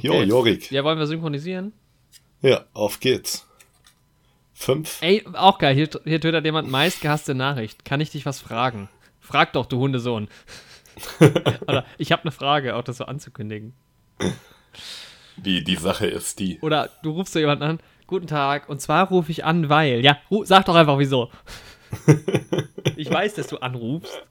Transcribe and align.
Jo, 0.00 0.22
Jorik. 0.22 0.70
Ja, 0.70 0.84
wollen 0.84 0.98
wir 0.98 1.06
synchronisieren? 1.06 1.72
Ja, 2.40 2.64
auf 2.72 3.00
geht's. 3.00 3.46
Fünf. 4.52 4.98
Ey, 5.02 5.24
auch 5.32 5.58
geil. 5.58 5.74
Hier, 5.74 5.88
hier 6.04 6.20
twittert 6.20 6.44
jemand 6.44 6.70
meistgehasste 6.70 7.34
Nachricht. 7.34 7.84
Kann 7.84 8.00
ich 8.00 8.10
dich 8.10 8.26
was 8.26 8.40
fragen? 8.40 8.88
Frag 9.20 9.52
doch, 9.52 9.66
du 9.66 9.78
Hundesohn. 9.78 10.28
Oder 11.66 11.84
ich 11.98 12.12
habe 12.12 12.22
eine 12.22 12.32
Frage, 12.32 12.76
auch 12.76 12.84
das 12.84 12.98
so 12.98 13.04
anzukündigen. 13.04 13.74
Die, 15.36 15.64
die 15.64 15.76
Sache 15.76 16.06
ist 16.06 16.38
die. 16.38 16.60
Oder 16.60 16.90
du 17.02 17.12
rufst 17.12 17.32
so 17.32 17.38
jemanden 17.38 17.64
an. 17.64 17.80
Guten 18.06 18.26
Tag. 18.26 18.68
Und 18.68 18.80
zwar 18.80 19.08
rufe 19.08 19.30
ich 19.30 19.44
an, 19.44 19.68
weil. 19.68 20.04
Ja, 20.04 20.18
sag 20.44 20.66
doch 20.66 20.74
einfach 20.74 20.98
wieso. 20.98 21.30
ich 22.96 23.10
weiß, 23.10 23.34
dass 23.34 23.48
du 23.48 23.58
anrufst. 23.58 24.22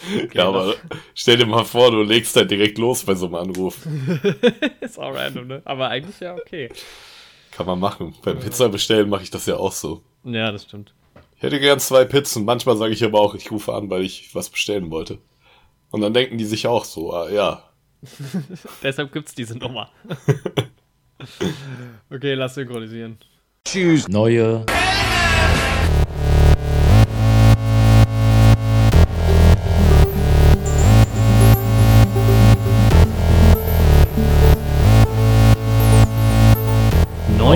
ja, 0.32 0.48
aber 0.48 0.74
stell 1.14 1.36
dir 1.36 1.46
mal 1.46 1.64
vor, 1.64 1.90
du 1.90 2.02
legst 2.02 2.36
halt 2.36 2.50
direkt 2.50 2.78
los 2.78 3.04
bei 3.04 3.14
so 3.14 3.26
einem 3.26 3.36
Anruf. 3.36 3.86
Ist 4.80 4.98
auch 4.98 5.14
random, 5.14 5.46
ne? 5.46 5.62
Aber 5.64 5.88
eigentlich 5.88 6.20
ja 6.20 6.34
okay. 6.34 6.70
Kann 7.50 7.66
man 7.66 7.78
machen. 7.78 8.14
Beim 8.22 8.38
Pizza 8.38 8.68
bestellen 8.68 9.08
mache 9.08 9.22
ich 9.22 9.30
das 9.30 9.46
ja 9.46 9.56
auch 9.56 9.72
so. 9.72 10.02
Ja, 10.24 10.52
das 10.52 10.64
stimmt. 10.64 10.94
Ich 11.36 11.42
hätte 11.42 11.60
gern 11.60 11.80
zwei 11.80 12.04
Pizzen. 12.04 12.44
Manchmal 12.44 12.76
sage 12.76 12.92
ich 12.92 13.04
aber 13.04 13.20
auch, 13.20 13.34
ich 13.34 13.50
rufe 13.50 13.74
an, 13.74 13.90
weil 13.90 14.02
ich 14.02 14.34
was 14.34 14.50
bestellen 14.50 14.90
wollte. 14.90 15.18
Und 15.90 16.00
dann 16.00 16.14
denken 16.14 16.38
die 16.38 16.44
sich 16.44 16.66
auch 16.66 16.84
so, 16.84 17.12
ah, 17.12 17.30
ja. 17.30 17.62
Deshalb 18.82 19.12
gibt's 19.12 19.34
diese 19.34 19.56
Nummer. 19.56 19.90
okay, 22.10 22.34
lass 22.34 22.54
synchronisieren. 22.54 23.18
Neue 24.08 24.64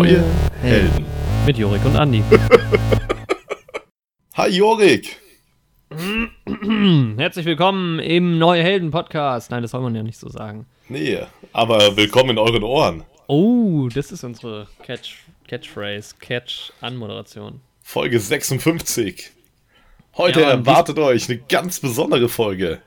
Neue 0.01 0.25
Helden. 0.63 1.05
Mit 1.45 1.59
Jorik 1.59 1.85
und 1.85 1.95
Andi. 1.95 2.25
Hi 4.35 4.49
Jorik! 4.49 5.19
Herzlich 7.19 7.45
willkommen 7.45 7.99
im 7.99 8.39
Neue 8.39 8.63
Helden 8.63 8.93
Podcast. 8.93 9.51
Nein, 9.51 9.61
das 9.61 9.73
soll 9.73 9.83
man 9.83 9.95
ja 9.95 10.03
nicht 10.03 10.17
so 10.17 10.31
sagen. 10.31 10.65
Nee, 10.89 11.19
aber 11.53 11.99
willkommen 11.99 12.31
in 12.31 12.39
euren 12.39 12.63
Ohren. 12.63 13.05
Oh, 13.27 13.91
das 13.95 14.11
ist 14.11 14.25
unsere 14.25 14.69
Catch, 14.85 15.17
Catchphrase, 15.47 16.15
Catch-Anmoderation. 16.19 17.61
Folge 17.83 18.21
56. 18.21 19.33
Heute 20.17 20.41
Ja, 20.41 20.51
erwartet 20.53 20.99
euch 20.99 21.29
eine 21.29 21.41
ganz 21.41 21.79
besondere 21.79 22.31
Folge. 22.31 22.81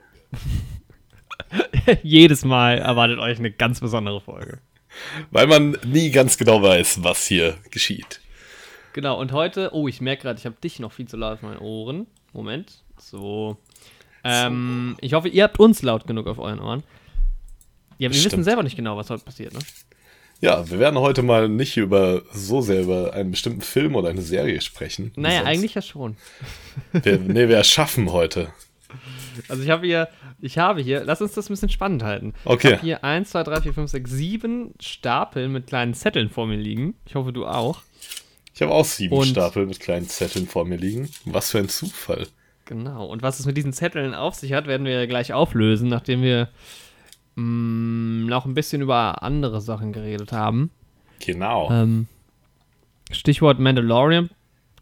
Jedes 2.02 2.44
Mal 2.44 2.80
erwartet 2.80 3.20
euch 3.20 3.38
eine 3.38 3.52
ganz 3.52 3.82
besondere 3.82 4.20
Folge. 4.20 4.62
Weil 5.32 5.48
man 5.48 5.78
nie 5.86 6.12
ganz 6.12 6.38
genau 6.38 6.62
weiß, 6.62 7.04
was 7.04 7.26
hier 7.26 7.58
geschieht. 7.72 8.22
Genau, 8.94 9.20
und 9.20 9.32
heute, 9.32 9.72
oh, 9.74 9.88
ich 9.88 10.02
merke 10.02 10.24
gerade, 10.24 10.40
ich 10.40 10.46
habe 10.46 10.56
dich 10.64 10.80
noch 10.80 10.92
viel 10.92 11.08
zu 11.08 11.18
laut 11.18 11.34
auf 11.34 11.42
meinen 11.42 11.58
Ohren. 11.58 12.08
Moment. 12.32 12.84
So. 13.00 13.58
Ähm, 14.24 14.96
ich 15.02 15.14
hoffe, 15.14 15.28
ihr 15.30 15.44
habt 15.44 15.60
uns 15.60 15.82
laut 15.82 16.08
genug 16.08 16.28
auf 16.28 16.40
euren 16.40 16.60
Ohren. 16.60 16.84
Ja, 17.98 18.10
wir 18.10 18.16
wissen 18.16 18.30
Stimmt. 18.30 18.46
selber 18.46 18.64
nicht 18.64 18.76
genau, 18.76 18.98
was 18.98 19.10
heute 19.10 19.24
passiert, 19.24 19.54
ne? 19.54 19.60
Ja, 20.42 20.70
wir 20.70 20.78
werden 20.80 21.00
heute 21.00 21.22
mal 21.24 21.48
nicht 21.48 21.78
über 21.78 22.22
so 22.34 22.62
sehr 22.62 22.82
über 22.82 23.14
einen 23.14 23.32
bestimmten 23.32 23.62
Film 23.62 23.96
oder 23.96 24.10
eine 24.10 24.22
Serie 24.22 24.60
sprechen. 24.60 25.14
Naja, 25.16 25.44
eigentlich 25.44 25.74
ja 25.74 25.82
schon. 25.82 26.18
Wir, 26.92 27.18
nee, 27.18 27.48
wir 27.48 27.56
erschaffen 27.56 28.12
heute. 28.12 28.52
Also 29.50 29.64
ich 29.64 29.70
habe 29.70 29.86
hier, 29.86 30.08
ich 30.42 30.58
habe 30.58 30.82
hier, 30.82 31.04
lass 31.04 31.22
uns 31.22 31.34
das 31.34 31.50
ein 31.50 31.54
bisschen 31.54 31.70
spannend 31.70 32.04
halten. 32.04 32.34
Okay. 32.46 32.68
Ich 32.68 32.74
habe 32.74 32.82
hier 32.86 33.04
1, 33.04 33.30
2, 33.32 33.44
3, 33.44 33.62
4, 33.62 33.74
5, 33.74 33.92
6, 33.92 34.12
7 34.12 34.74
Stapel 34.80 35.48
mit 35.50 35.68
kleinen 35.68 35.94
Zetteln 35.94 36.30
vor 36.30 36.48
mir 36.48 36.58
liegen. 36.58 36.96
Ich 37.06 37.16
hoffe, 37.16 37.34
du 37.34 37.46
auch. 37.46 37.82
Ich 38.54 38.62
habe 38.62 38.72
auch 38.72 38.86
sieben 38.86 39.16
Und- 39.16 39.26
Stapel 39.28 39.66
mit 39.66 39.80
kleinen 39.80 40.08
Zetteln 40.08 40.48
vor 40.48 40.66
mir 40.66 40.78
liegen. 40.78 41.10
Was 41.26 41.52
für 41.52 41.58
ein 41.60 41.70
Zufall. 41.70 42.28
Genau. 42.66 43.06
Und 43.08 43.22
was 43.24 43.40
es 43.40 43.46
mit 43.46 43.58
diesen 43.58 43.74
Zetteln 43.74 44.14
auf 44.14 44.36
sich 44.36 44.54
hat, 44.54 44.68
werden 44.68 44.86
wir 44.86 45.06
gleich 45.08 45.34
auflösen, 45.34 45.90
nachdem 45.90 46.22
wir 46.22 46.50
mh, 47.36 48.30
noch 48.30 48.46
ein 48.46 48.54
bisschen 48.54 48.82
über 48.82 49.24
andere 49.24 49.60
Sachen 49.62 49.92
geredet 49.92 50.32
haben. 50.32 50.70
Genau. 51.20 51.70
Ähm, 51.72 52.08
Stichwort 53.12 53.60
Mandalorian 53.60 54.30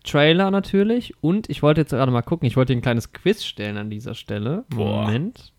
Trailer 0.03 0.51
natürlich. 0.51 1.13
Und 1.21 1.49
ich 1.49 1.61
wollte 1.61 1.81
jetzt 1.81 1.91
gerade 1.91 2.11
mal 2.11 2.21
gucken, 2.21 2.47
ich 2.47 2.57
wollte 2.57 2.73
dir 2.73 2.79
ein 2.79 2.81
kleines 2.81 3.13
Quiz 3.13 3.43
stellen 3.43 3.77
an 3.77 3.89
dieser 3.89 4.15
Stelle. 4.15 4.65
Boah. 4.69 5.03
Moment. 5.03 5.53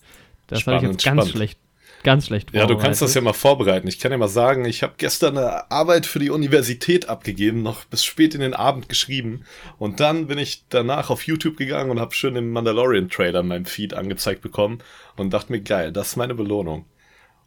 Das 0.46 0.66
habe 0.66 0.76
ich 0.76 0.82
jetzt 0.82 1.04
ganz 1.04 1.20
spannend. 1.20 1.28
schlecht, 1.30 1.58
ganz 2.02 2.26
schlecht 2.26 2.52
ja, 2.52 2.66
du 2.66 2.76
kannst 2.76 3.00
das 3.00 3.14
ja 3.14 3.20
mal 3.20 3.32
vorbereiten. 3.32 3.88
Ich 3.88 3.98
kann 3.98 4.12
ja 4.12 4.18
mal 4.18 4.28
sagen, 4.28 4.64
ich 4.64 4.82
habe 4.82 4.94
gestern 4.98 5.38
eine 5.38 5.70
Arbeit 5.70 6.04
für 6.04 6.18
die 6.18 6.30
Universität 6.30 7.08
abgegeben, 7.08 7.62
noch 7.62 7.84
bis 7.84 8.04
spät 8.04 8.34
in 8.34 8.40
den 8.40 8.54
Abend 8.54 8.88
geschrieben. 8.88 9.44
Und 9.78 10.00
dann 10.00 10.26
bin 10.26 10.38
ich 10.38 10.64
danach 10.68 11.08
auf 11.10 11.26
YouTube 11.26 11.56
gegangen 11.56 11.90
und 11.90 12.00
habe 12.00 12.14
schön 12.14 12.34
den 12.34 12.50
Mandalorian-Trailer 12.50 13.40
in 13.40 13.46
meinem 13.46 13.64
Feed 13.64 13.94
angezeigt 13.94 14.42
bekommen 14.42 14.80
und 15.16 15.32
dachte 15.32 15.52
mir, 15.52 15.60
geil, 15.60 15.92
das 15.92 16.08
ist 16.08 16.16
meine 16.16 16.34
Belohnung. 16.34 16.84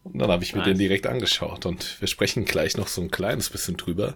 Und 0.03 0.19
dann 0.19 0.29
habe 0.29 0.43
ich 0.43 0.53
mir 0.53 0.59
Nice. 0.59 0.69
den 0.69 0.77
direkt 0.77 1.07
angeschaut 1.07 1.65
und 1.65 1.99
wir 1.99 2.07
sprechen 2.07 2.45
gleich 2.45 2.77
noch 2.77 2.87
so 2.87 3.01
ein 3.01 3.11
kleines 3.11 3.49
bisschen 3.49 3.75
drüber. 3.75 4.15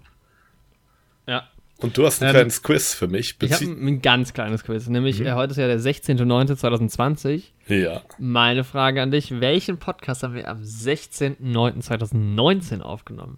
Ja. 1.28 1.48
Und 1.82 1.98
du 1.98 2.06
hast 2.06 2.22
ein 2.22 2.28
Ähm, 2.30 2.34
kleines 2.36 2.62
Quiz 2.62 2.94
für 2.94 3.08
mich. 3.08 3.36
Ich 3.42 3.52
habe 3.54 3.64
Bezie- 3.66 3.88
ein 3.88 4.02
ganz 4.02 4.34
kleines 4.34 4.64
Quiz, 4.66 4.88
nämlich 4.88 5.20
Mhm. 5.22 5.28
äh, 5.28 5.32
heute 5.34 5.52
ist 5.52 5.58
ja 5.58 5.68
der 5.68 5.80
16.09.2020. 5.80 7.54
ja. 7.68 8.02
Meine 8.18 8.64
Frage 8.66 9.02
an 9.02 9.12
dich, 9.12 9.40
welchen 9.40 9.78
Podcast 9.78 10.24
haben 10.24 10.34
wir 10.34 10.48
am 10.50 10.62
16.09.2019 10.64 12.82
aufgenommen? 12.82 13.38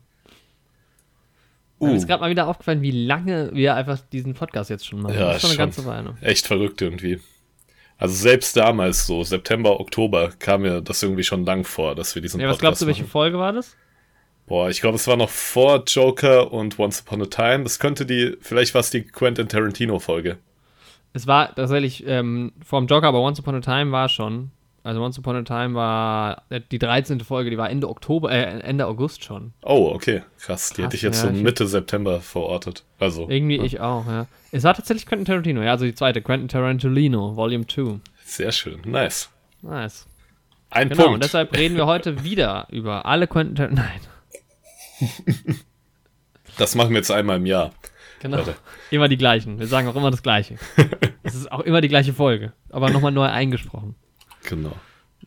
Mir 1.80 1.92
Uh. 1.92 1.96
ist 1.96 2.08
gerade 2.08 2.22
mal 2.22 2.30
wieder 2.32 2.48
aufgefallen, 2.48 2.82
wie 2.82 3.06
lange 3.06 3.52
wir 3.54 3.76
einfach 3.76 4.00
diesen 4.12 4.34
Podcast 4.34 4.70
jetzt 4.70 4.88
schon 4.88 5.02
machen. 5.02 5.16
Ja, 5.16 5.34
das 5.34 5.38
ist 5.38 5.42
schon 5.42 5.50
eine 5.52 5.58
schon. 5.74 5.84
ganze 5.84 5.86
Weile. 5.86 6.16
Echt 6.22 6.48
verrückt 6.48 6.82
irgendwie. 6.82 7.20
Also 7.98 8.16
selbst 8.16 8.58
damals, 8.58 9.06
so 9.06 9.24
September, 9.24 9.80
Oktober, 9.80 10.32
kam 10.40 10.64
mir 10.64 10.82
das 10.82 11.04
irgendwie 11.04 11.24
schon 11.24 11.46
lang 11.46 11.64
vor, 11.64 11.94
dass 11.94 12.16
wir 12.16 12.22
diesen 12.24 12.40
Ja, 12.40 12.48
was 12.48 12.54
Podcast 12.54 12.62
glaubst 12.62 12.82
du, 12.82 12.88
welche 12.88 13.04
machen. 13.04 13.12
Folge 13.12 13.38
war 13.38 13.54
das? 13.54 13.76
Boah, 14.52 14.70
ich 14.70 14.82
glaube, 14.82 14.98
es 14.98 15.08
war 15.08 15.16
noch 15.16 15.30
vor 15.30 15.82
Joker 15.88 16.52
und 16.52 16.78
Once 16.78 17.00
Upon 17.08 17.22
a 17.22 17.26
Time. 17.26 17.64
Das 17.64 17.80
könnte 17.80 18.06
die, 18.06 18.36
vielleicht 18.42 18.74
war 18.74 18.82
es 18.82 18.90
die 18.90 19.02
Quentin 19.04 19.48
Tarantino-Folge. 19.48 20.40
Es 21.14 21.26
war 21.26 21.56
tatsächlich 21.56 22.06
ähm, 22.06 22.52
vom 22.62 22.86
Joker, 22.86 23.08
aber 23.08 23.22
Once 23.22 23.40
Upon 23.40 23.56
a 23.56 23.62
Time 23.62 23.94
war 23.94 24.10
schon. 24.10 24.52
Also 24.84 25.02
Once 25.02 25.18
Upon 25.18 25.38
a 25.38 25.44
Time 25.44 25.74
war 25.76 26.44
äh, 26.50 26.60
die 26.70 26.80
13. 26.80 27.22
Folge, 27.22 27.50
die 27.50 27.58
war 27.58 27.70
Ende 27.70 27.88
Oktober, 27.88 28.30
äh, 28.30 28.60
Ende 28.60 28.88
August 28.88 29.24
schon. 29.24 29.54
Oh, 29.64 29.90
okay, 29.96 30.24
krass. 30.38 30.72
Die 30.72 30.82
Krass, 30.82 30.84
hätte 30.84 30.96
ich 30.98 31.02
jetzt 31.04 31.24
ja, 31.24 31.30
so 31.34 31.42
Mitte 31.42 31.66
September 31.66 32.20
verortet. 32.20 32.84
Also, 33.00 33.30
Irgendwie 33.30 33.56
ich 33.62 33.80
auch, 33.80 34.06
ja. 34.06 34.28
Es 34.52 34.66
war 34.66 34.74
tatsächlich 34.74 35.06
Quentin 35.06 35.24
Tarantino, 35.24 35.62
ja, 35.62 35.72
also 35.72 35.86
die 35.86 35.96
zweite, 35.96 36.22
Quentin 36.22 36.50
Tarantino, 36.50 37.38
Volume 37.38 37.68
2. 37.68 38.02
sehr 38.26 38.52
schön. 38.52 38.82
Nice. 38.84 39.30
Nice. 39.62 40.08
Ein 40.70 40.90
Genau, 40.90 41.04
und 41.04 41.10
Punkt. 41.12 41.24
deshalb 41.24 41.56
reden 41.56 41.78
wir 41.78 41.86
heute 41.86 42.26
wieder 42.26 42.68
über 42.70 43.06
alle 43.06 43.28
Quentin 43.28 43.56
Tarantino. 43.56 43.82
Nein, 43.90 44.11
Das 46.58 46.76
machen 46.76 46.90
wir 46.92 46.98
jetzt 46.98 47.12
einmal 47.12 47.38
im 47.38 47.46
Jahr. 47.46 47.72
genau. 48.20 48.38
Warte. 48.38 48.56
Immer 48.90 49.08
die 49.08 49.18
gleichen. 49.18 49.60
Wir 49.60 49.68
sagen 49.68 49.88
auch 49.88 49.96
immer 49.96 50.12
das 50.12 50.24
Gleiche. 50.24 50.56
Es 51.24 51.36
ist 51.36 51.52
auch 51.52 51.60
immer 51.60 51.82
die 51.82 51.88
gleiche 51.88 52.14
Folge, 52.14 52.52
aber 52.72 52.90
nochmal 52.90 53.12
neu 53.12 53.26
eingesprochen. 53.26 53.94
Genau. 54.50 54.74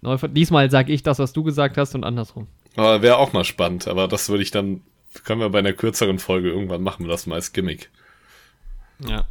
Neu, 0.01 0.17
diesmal 0.29 0.69
sage 0.71 0.93
ich 0.93 1.05
das, 1.05 1.21
was 1.21 1.33
du 1.33 1.45
gesagt 1.45 1.77
hast 1.79 1.95
und 1.95 2.03
andersrum. 2.03 2.49
Aber 2.75 3.01
wäre 3.01 3.17
auch 3.19 3.33
mal 3.33 3.45
spannend. 3.45 3.87
Aber 3.87 4.09
das 4.09 4.29
würde 4.29 4.43
ich 4.43 4.51
dann, 4.51 4.83
können 5.23 5.41
wir 5.41 5.49
bei 5.51 5.61
einer 5.61 5.73
kürzeren 5.73 6.19
Folge 6.19 6.51
irgendwann 6.51 6.83
machen, 6.83 7.05
wir 7.07 7.11
das 7.11 7.27
mal 7.27 7.37
als 7.37 7.53
Gimmick. 7.53 7.91
Ja. 9.09 9.25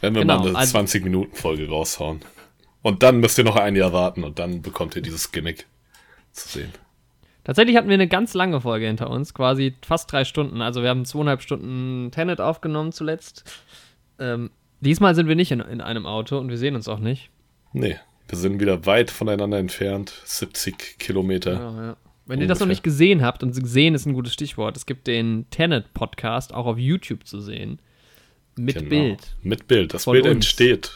Wenn 0.00 0.14
wir 0.14 0.22
Genau, 0.22 0.38
mal 0.40 0.48
eine 0.48 0.58
also- 0.58 0.78
20-Minuten-Folge 0.78 1.68
raushauen. 1.68 2.20
Und 2.80 3.02
dann 3.02 3.20
müsst 3.20 3.36
ihr 3.38 3.44
noch 3.44 3.56
ein 3.56 3.76
Jahr 3.76 3.92
warten 3.92 4.24
und 4.24 4.38
dann 4.38 4.62
bekommt 4.62 4.96
ihr 4.96 5.02
dieses 5.02 5.30
Gimmick 5.30 5.66
zu 6.32 6.48
sehen. 6.48 6.72
Tatsächlich 7.44 7.76
hatten 7.76 7.88
wir 7.88 7.94
eine 7.94 8.08
ganz 8.08 8.34
lange 8.34 8.60
Folge 8.60 8.86
hinter 8.86 9.10
uns, 9.10 9.34
quasi 9.34 9.74
fast 9.86 10.10
drei 10.10 10.24
Stunden. 10.24 10.62
Also 10.62 10.82
wir 10.82 10.88
haben 10.88 11.04
zweieinhalb 11.04 11.42
Stunden 11.42 12.10
Tenet 12.10 12.40
aufgenommen 12.40 12.90
zuletzt. 12.92 13.44
Ähm, 14.18 14.50
diesmal 14.80 15.14
sind 15.14 15.28
wir 15.28 15.36
nicht 15.36 15.52
in, 15.52 15.60
in 15.60 15.80
einem 15.80 16.06
Auto 16.06 16.38
und 16.38 16.48
wir 16.48 16.58
sehen 16.58 16.74
uns 16.74 16.88
auch 16.88 16.98
nicht. 17.00 17.30
Nee, 17.72 17.96
wir 18.28 18.38
sind 18.38 18.60
wieder 18.60 18.86
weit 18.86 19.10
voneinander 19.10 19.58
entfernt. 19.58 20.14
70 20.24 20.98
Kilometer. 20.98 21.52
Ja, 21.52 21.86
ja. 21.88 21.96
Wenn 22.26 22.40
ihr 22.40 22.46
das 22.46 22.58
noch 22.58 22.64
Ungefähr. 22.64 22.68
nicht 22.72 22.82
gesehen 22.82 23.22
habt, 23.22 23.42
und 23.42 23.54
gesehen 23.54 23.94
ist 23.94 24.06
ein 24.06 24.14
gutes 24.14 24.32
Stichwort, 24.32 24.78
es 24.78 24.86
gibt 24.86 25.06
den 25.06 25.44
Tenet-Podcast 25.50 26.54
auch 26.54 26.64
auf 26.64 26.78
YouTube 26.78 27.26
zu 27.26 27.40
sehen. 27.40 27.80
Mit 28.56 28.76
Genau. 28.76 28.88
Bild 28.88 29.36
Mit 29.42 29.68
Bild. 29.68 29.92
Das 29.92 30.06
Bild 30.06 30.24
entsteht. 30.24 30.90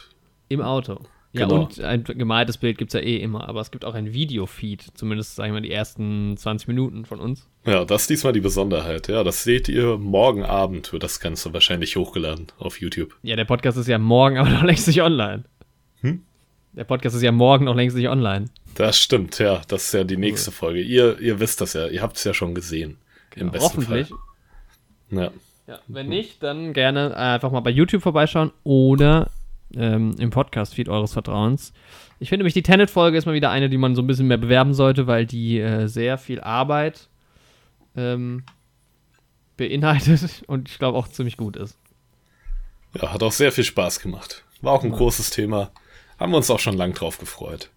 im 0.47 0.61
Auto. 0.61 1.01
Ja, 1.31 1.45
Genau. 1.45 1.61
und 1.65 1.79
ein 1.81 2.03
gemaltes 2.03 2.57
Bild 2.57 2.77
gibt 2.79 2.89
es 2.93 2.99
ja 2.99 3.05
eh 3.05 3.17
immer, 3.17 3.47
aber 3.47 3.61
es 3.61 3.69
gibt 3.69 3.85
auch 3.85 3.93
ein 3.93 4.13
Videofeed, 4.13 4.81
zumindest, 4.95 5.35
sag 5.35 5.45
ich 5.45 5.51
mal, 5.51 5.61
die 5.61 5.71
ersten 5.71 6.35
20 6.35 6.67
Minuten 6.67 7.05
von 7.05 7.19
uns. 7.19 7.47
Ja, 7.65 7.85
das 7.85 8.01
ist 8.01 8.09
diesmal 8.09 8.33
die 8.33 8.39
Besonderheit. 8.41 9.07
Ja, 9.09 9.23
das 9.23 9.43
seht 9.43 9.69
ihr 9.69 9.97
morgen 9.97 10.43
Abend, 10.43 10.91
wird 10.91 11.03
das 11.03 11.19
Ganze 11.19 11.53
wahrscheinlich 11.53 11.95
hochgeladen 11.97 12.47
auf 12.57 12.81
YouTube. 12.81 13.15
Ja, 13.21 13.35
der 13.35 13.45
Podcast 13.45 13.77
ist 13.77 13.87
ja 13.87 13.99
morgen, 13.99 14.37
aber 14.39 14.49
noch 14.49 14.63
längst 14.63 14.87
nicht 14.87 15.03
online. 15.03 15.43
Hm? 16.01 16.23
Der 16.73 16.83
Podcast 16.83 17.15
ist 17.15 17.21
ja 17.21 17.31
morgen 17.31 17.65
noch 17.65 17.75
längst 17.75 17.95
nicht 17.95 18.09
online. 18.09 18.45
Das 18.75 18.97
stimmt, 18.99 19.37
ja. 19.37 19.61
Das 19.67 19.85
ist 19.85 19.93
ja 19.93 20.03
die 20.03 20.17
nächste 20.17 20.51
Folge. 20.51 20.81
Ihr, 20.81 21.19
ihr 21.19 21.39
wisst 21.39 21.61
das 21.61 21.73
ja. 21.73 21.87
Ihr 21.87 22.01
habt 22.01 22.17
es 22.17 22.23
ja 22.23 22.33
schon 22.33 22.55
gesehen. 22.55 22.97
Im 23.35 23.39
Genau, 23.39 23.51
besten 23.51 23.65
hoffentlich. 23.81 24.07
Fall. 24.09 24.17
Ja. 25.11 25.31
Ja, 25.67 25.79
wenn 25.87 26.07
nicht, 26.09 26.41
dann 26.41 26.73
gerne 26.73 27.15
einfach 27.15 27.51
mal 27.51 27.59
bei 27.59 27.69
YouTube 27.69 28.01
vorbeischauen 28.01 28.51
oder 28.63 29.29
ähm, 29.75 30.15
im 30.19 30.29
Podcast-Feed 30.29 30.89
eures 30.89 31.13
Vertrauens. 31.13 31.73
Ich 32.19 32.29
finde 32.29 32.43
nämlich, 32.43 32.53
die 32.53 32.63
Tenet-Folge 32.63 33.17
ist 33.17 33.25
mal 33.25 33.33
wieder 33.33 33.51
eine, 33.51 33.69
die 33.69 33.77
man 33.77 33.95
so 33.95 34.01
ein 34.01 34.07
bisschen 34.07 34.27
mehr 34.27 34.37
bewerben 34.37 34.73
sollte, 34.73 35.07
weil 35.07 35.25
die 35.25 35.59
äh, 35.59 35.87
sehr 35.87 36.17
viel 36.17 36.41
Arbeit 36.41 37.09
ähm, 37.95 38.43
beinhaltet 39.57 40.43
und 40.47 40.69
ich 40.69 40.79
glaube 40.79 40.97
auch 40.97 41.07
ziemlich 41.07 41.37
gut 41.37 41.55
ist. 41.55 41.77
ja, 42.93 43.13
hat 43.13 43.23
auch 43.23 43.31
sehr 43.31 43.51
viel 43.51 43.63
Spaß 43.63 43.99
gemacht. 43.99 44.43
War 44.61 44.73
auch 44.73 44.83
ein 44.83 44.91
großes 44.91 45.29
Thema. 45.29 45.71
Haben 46.19 46.33
wir 46.33 46.37
uns 46.37 46.51
auch 46.51 46.59
schon 46.59 46.75
lang 46.75 46.93
drauf 46.93 47.17
gefreut. 47.17 47.69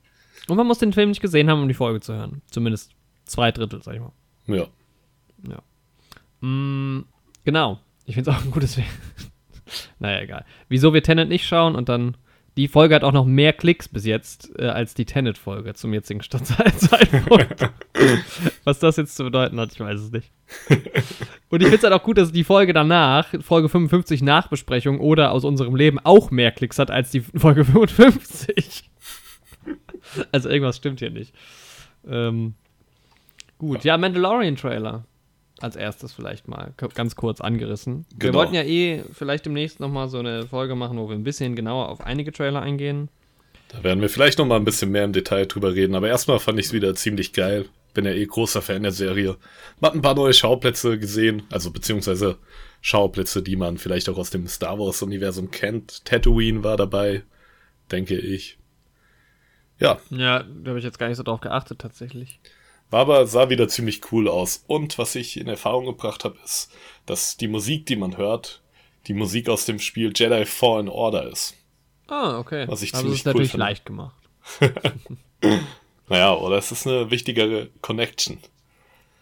Und 0.48 0.56
man 0.56 0.66
muss 0.66 0.78
den 0.78 0.92
Film 0.92 1.10
nicht 1.10 1.20
gesehen 1.20 1.48
haben, 1.48 1.62
um 1.62 1.68
die 1.68 1.74
Folge 1.74 2.00
zu 2.00 2.12
hören. 2.14 2.42
Zumindest 2.50 2.90
zwei 3.24 3.52
Drittel, 3.52 3.82
sag 3.82 3.94
ich 3.94 4.00
mal. 4.00 4.12
Ja. 5.48 5.62
Mm, 6.46 7.06
genau. 7.44 7.78
Ich 8.04 8.16
finde 8.16 8.30
es 8.30 8.36
auch 8.36 8.44
ein 8.44 8.50
gutes 8.50 8.74
Film. 8.74 8.86
Naja, 9.98 10.20
egal. 10.20 10.44
Wieso 10.68 10.94
wir 10.94 11.02
Tenet 11.02 11.28
nicht 11.28 11.46
schauen 11.46 11.74
und 11.74 11.88
dann. 11.88 12.16
Die 12.58 12.68
Folge 12.68 12.94
hat 12.94 13.02
auch 13.02 13.12
noch 13.12 13.24
mehr 13.24 13.54
Klicks 13.54 13.88
bis 13.88 14.04
jetzt 14.04 14.52
äh, 14.58 14.66
als 14.66 14.92
die 14.92 15.06
Tenet-Folge 15.06 15.72
zum 15.72 15.94
jetzigen 15.94 16.20
Zeitpunkt. 16.20 17.70
Was 18.64 18.78
das 18.78 18.98
jetzt 18.98 19.16
zu 19.16 19.24
bedeuten 19.24 19.58
hat, 19.58 19.72
ich 19.72 19.80
weiß 19.80 19.98
es 19.98 20.12
nicht. 20.12 20.30
Und 21.48 21.62
ich 21.62 21.68
finde 21.68 21.76
es 21.76 21.82
halt 21.82 21.94
auch 21.94 22.02
gut, 22.02 22.18
dass 22.18 22.30
die 22.30 22.44
Folge 22.44 22.74
danach, 22.74 23.32
Folge 23.40 23.70
55 23.70 24.20
Nachbesprechung 24.20 25.00
oder 25.00 25.32
aus 25.32 25.44
unserem 25.44 25.74
Leben 25.76 25.98
auch 26.00 26.30
mehr 26.30 26.52
Klicks 26.52 26.78
hat 26.78 26.90
als 26.90 27.10
die 27.10 27.20
Folge 27.20 27.64
55. 27.64 28.90
Also 30.30 30.50
irgendwas 30.50 30.76
stimmt 30.76 30.98
hier 30.98 31.10
nicht. 31.10 31.34
Ähm, 32.06 32.54
gut, 33.56 33.82
ja, 33.84 33.96
Mandalorian-Trailer 33.96 35.06
als 35.62 35.76
erstes 35.76 36.12
vielleicht 36.12 36.48
mal 36.48 36.74
ganz 36.94 37.16
kurz 37.16 37.40
angerissen. 37.40 38.04
Wir 38.10 38.18
Genau. 38.30 38.38
wollten 38.38 38.54
ja 38.54 38.62
eh 38.62 39.02
vielleicht 39.12 39.46
demnächst 39.46 39.80
nochmal 39.80 40.08
so 40.08 40.18
eine 40.18 40.46
Folge 40.46 40.74
machen, 40.74 40.98
wo 40.98 41.08
wir 41.08 41.16
ein 41.16 41.24
bisschen 41.24 41.54
genauer 41.56 41.88
auf 41.88 42.00
einige 42.00 42.32
Trailer 42.32 42.60
eingehen. 42.62 43.08
Da 43.68 43.82
werden 43.82 44.00
wir 44.00 44.08
vielleicht 44.10 44.38
noch 44.38 44.46
mal 44.46 44.56
ein 44.56 44.64
bisschen 44.64 44.90
mehr 44.90 45.04
im 45.04 45.12
Detail 45.12 45.46
drüber 45.46 45.74
reden. 45.74 45.94
Aber 45.94 46.08
erstmal 46.08 46.38
fand 46.40 46.58
ich 46.58 46.66
es 46.66 46.72
wieder 46.72 46.94
ziemlich 46.94 47.32
geil. 47.32 47.66
Bin 47.94 48.04
ja 48.04 48.12
eh 48.12 48.24
großer 48.26 48.60
Fan 48.62 48.82
der 48.82 48.92
Serie. 48.92 49.36
Man 49.80 49.90
hat 49.90 49.94
ein 49.94 50.02
paar 50.02 50.14
neue 50.14 50.34
Schauplätze 50.34 50.98
gesehen. 50.98 51.42
Also 51.50 51.70
beziehungsweise 51.70 52.38
Schauplätze, 52.80 53.42
die 53.42 53.56
man 53.56 53.78
vielleicht 53.78 54.08
auch 54.08 54.18
aus 54.18 54.30
dem 54.30 54.46
Star 54.46 54.78
Wars-Universum 54.78 55.50
kennt. 55.50 56.04
Tatooine 56.04 56.64
war 56.64 56.76
dabei, 56.76 57.22
denke 57.90 58.16
ich. 58.18 58.58
Ja, 59.78 59.98
Ja, 60.10 60.42
da 60.42 60.68
habe 60.70 60.78
ich 60.78 60.84
jetzt 60.84 60.98
gar 60.98 61.08
nicht 61.08 61.16
so 61.16 61.22
drauf 61.22 61.40
geachtet 61.40 61.78
tatsächlich. 61.80 62.40
War 62.92 63.00
aber, 63.00 63.26
sah 63.26 63.48
wieder 63.48 63.68
ziemlich 63.68 64.12
cool 64.12 64.28
aus. 64.28 64.64
Und 64.66 64.98
was 64.98 65.14
ich 65.14 65.40
in 65.40 65.48
Erfahrung 65.48 65.86
gebracht 65.86 66.24
habe, 66.24 66.36
ist, 66.44 66.70
dass 67.06 67.38
die 67.38 67.48
Musik, 67.48 67.86
die 67.86 67.96
man 67.96 68.18
hört, 68.18 68.60
die 69.06 69.14
Musik 69.14 69.48
aus 69.48 69.64
dem 69.64 69.78
Spiel 69.78 70.12
Jedi 70.14 70.44
Fallen 70.44 70.90
Order 70.90 71.26
ist. 71.26 71.56
Ah, 72.06 72.38
okay. 72.38 72.68
Was 72.68 72.82
ich 72.82 72.92
also 72.92 73.04
ziemlich 73.04 73.20
ist 73.20 73.26
cool 73.26 73.32
natürlich 73.32 73.50
finde. 73.50 73.64
leicht 73.66 73.86
gemacht. 73.86 74.16
Naja, 76.08 76.34
oder 76.34 76.58
es 76.58 76.70
ist 76.70 76.86
eine 76.86 77.10
wichtigere 77.10 77.70
Connection. 77.80 78.38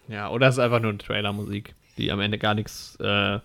Ja, 0.08 0.31
oder 0.31 0.49
es 0.49 0.56
ist 0.56 0.58
einfach 0.58 0.81
nur 0.81 0.90
eine 0.90 0.99
Trailermusik, 0.99 1.76
die 1.99 2.11
am 2.11 2.19
Ende 2.19 2.37
gar 2.37 2.55
nichts 2.55 2.96
äh, 2.96 3.38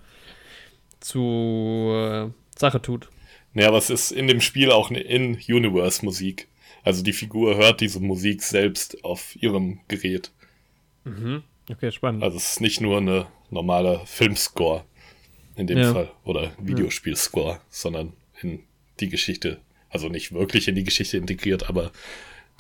zu 1.00 1.92
äh, 1.94 2.30
Sache 2.58 2.82
tut. 2.82 3.10
Naja, 3.54 3.68
aber 3.68 3.78
es 3.78 3.92
ist 3.92 4.12
in 4.12 4.28
dem 4.28 4.42
Spiel 4.42 4.72
auch 4.72 4.90
eine 4.90 5.02
In-Universe-Musik. 5.02 6.48
Also 6.86 7.04
die 7.04 7.14
Figur 7.14 7.58
hört 7.58 7.82
diese 7.82 8.00
Musik 8.00 8.44
selbst 8.44 9.04
auf 9.04 9.36
ihrem 9.42 9.80
Gerät. 9.88 10.32
Okay, 11.70 11.92
spannend. 11.92 12.24
Also 12.24 12.38
es 12.38 12.52
ist 12.52 12.62
nicht 12.62 12.80
nur 12.80 12.98
eine 12.98 13.28
normale 13.50 14.02
Filmscore 14.06 14.86
in 15.56 15.68
dem 15.68 15.80
Ja. 15.80 15.94
Fall 15.94 16.12
oder 16.24 16.54
Videospielscore, 16.60 17.60
sondern 17.70 18.14
in 18.42 18.64
die 19.00 19.10
Geschichte, 19.10 19.60
also 19.90 20.10
nicht 20.10 20.32
wirklich 20.32 20.68
in 20.68 20.76
die 20.76 20.84
Geschichte 20.84 21.18
integriert, 21.18 21.70
aber 21.70 21.92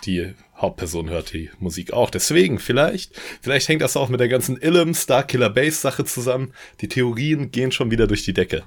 die 0.03 0.33
Hauptperson 0.57 1.09
hört 1.09 1.33
die 1.33 1.50
Musik 1.59 1.94
auch. 1.94 2.09
Deswegen 2.09 2.59
vielleicht, 2.59 3.19
vielleicht 3.42 3.68
hängt 3.68 3.81
das 3.81 3.97
auch 3.97 4.09
mit 4.09 4.19
der 4.19 4.27
ganzen 4.27 4.57
Ilum 4.57 4.94
Starkiller 4.94 5.50
Base 5.50 5.77
Sache 5.77 6.06
zusammen. 6.06 6.53
Die 6.81 6.88
Theorien 6.88 7.51
gehen 7.51 7.71
schon 7.71 7.92
wieder 7.92 8.07
durch 8.07 8.24
die 8.24 8.33
Decke. 8.33 8.63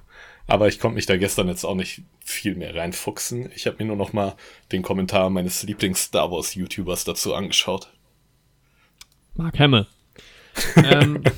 Aber 0.46 0.69
ich 0.69 0.80
konnte 0.80 0.96
mich 0.96 1.06
da 1.06 1.16
gestern 1.16 1.48
jetzt 1.48 1.64
auch 1.64 1.75
nicht 1.75 2.02
viel 2.25 2.54
mehr 2.54 2.75
reinfuchsen. 2.75 3.50
Ich 3.54 3.66
habe 3.66 3.76
mir 3.78 3.84
nur 3.84 3.96
noch 3.96 4.14
mal 4.14 4.34
den 4.72 4.82
Kommentar 4.82 5.28
meines 5.28 5.62
Lieblings-Star 5.62 6.30
Wars-YouTubers 6.30 7.04
dazu 7.04 7.34
angeschaut. 7.34 7.92
Mark 9.34 9.58
Hamill. 9.58 9.86
ähm, 10.76 11.22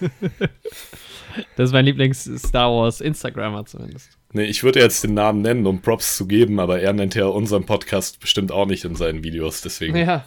das 1.56 1.70
ist 1.70 1.72
mein 1.72 1.86
Lieblings-Star 1.86 2.70
Wars 2.70 3.00
Instagrammer 3.00 3.64
zumindest. 3.64 4.19
Nee, 4.32 4.44
ich 4.44 4.62
würde 4.62 4.78
jetzt 4.80 5.02
den 5.02 5.14
Namen 5.14 5.42
nennen, 5.42 5.66
um 5.66 5.82
Props 5.82 6.16
zu 6.16 6.26
geben, 6.26 6.60
aber 6.60 6.80
er 6.80 6.92
nennt 6.92 7.14
ja 7.16 7.26
unseren 7.26 7.66
Podcast 7.66 8.20
bestimmt 8.20 8.52
auch 8.52 8.66
nicht 8.66 8.84
in 8.84 8.94
seinen 8.94 9.24
Videos, 9.24 9.60
deswegen. 9.60 9.96
Ja, 9.96 10.24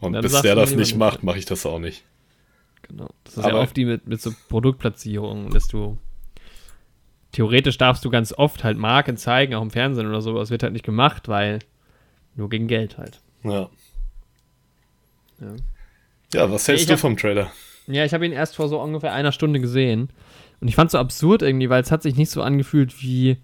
Und 0.00 0.14
dann 0.14 0.22
bis 0.22 0.40
der 0.40 0.54
das 0.54 0.74
nicht 0.74 0.96
macht, 0.96 1.22
mache 1.22 1.38
ich 1.38 1.44
das 1.44 1.66
auch 1.66 1.78
nicht. 1.78 2.02
genau. 2.82 3.08
Das 3.24 3.36
ist 3.36 3.42
ja 3.44 3.50
Aber- 3.50 3.60
oft 3.60 3.76
die 3.76 3.84
mit, 3.84 4.06
mit 4.06 4.20
so 4.22 4.32
Produktplatzierungen, 4.48 5.50
dass 5.50 5.68
du 5.68 5.98
theoretisch 7.32 7.76
darfst 7.78 8.04
du 8.04 8.10
ganz 8.10 8.32
oft 8.32 8.64
halt 8.64 8.78
Marken 8.78 9.16
zeigen, 9.16 9.54
auch 9.54 9.62
im 9.62 9.70
Fernsehen 9.70 10.06
oder 10.06 10.20
so, 10.22 10.30
aber 10.30 10.42
es 10.42 10.50
wird 10.50 10.62
halt 10.62 10.72
nicht 10.72 10.84
gemacht, 10.84 11.28
weil 11.28 11.58
nur 12.36 12.48
gegen 12.48 12.68
Geld 12.68 12.96
halt. 12.96 13.20
Ja. 13.42 13.68
Ja. 15.40 15.56
Ja, 16.32 16.50
was 16.50 16.66
hältst 16.68 16.82
Ich 16.82 16.86
du 16.86 16.94
hab- 16.94 17.00
vom 17.00 17.16
Trailer? 17.16 17.50
Ja, 17.86 18.04
ich 18.04 18.14
habe 18.14 18.24
ihn 18.24 18.32
erst 18.32 18.56
vor 18.56 18.68
so 18.68 18.80
ungefähr 18.80 19.12
einer 19.12 19.30
Stunde 19.32 19.60
gesehen. 19.60 20.08
Und 20.64 20.68
ich 20.68 20.76
fand 20.76 20.88
es 20.88 20.92
so 20.92 20.98
absurd 20.98 21.42
irgendwie, 21.42 21.68
weil 21.68 21.82
es 21.82 21.92
hat 21.92 22.02
sich 22.02 22.16
nicht 22.16 22.30
so 22.30 22.40
angefühlt 22.40 23.02
wie, 23.02 23.36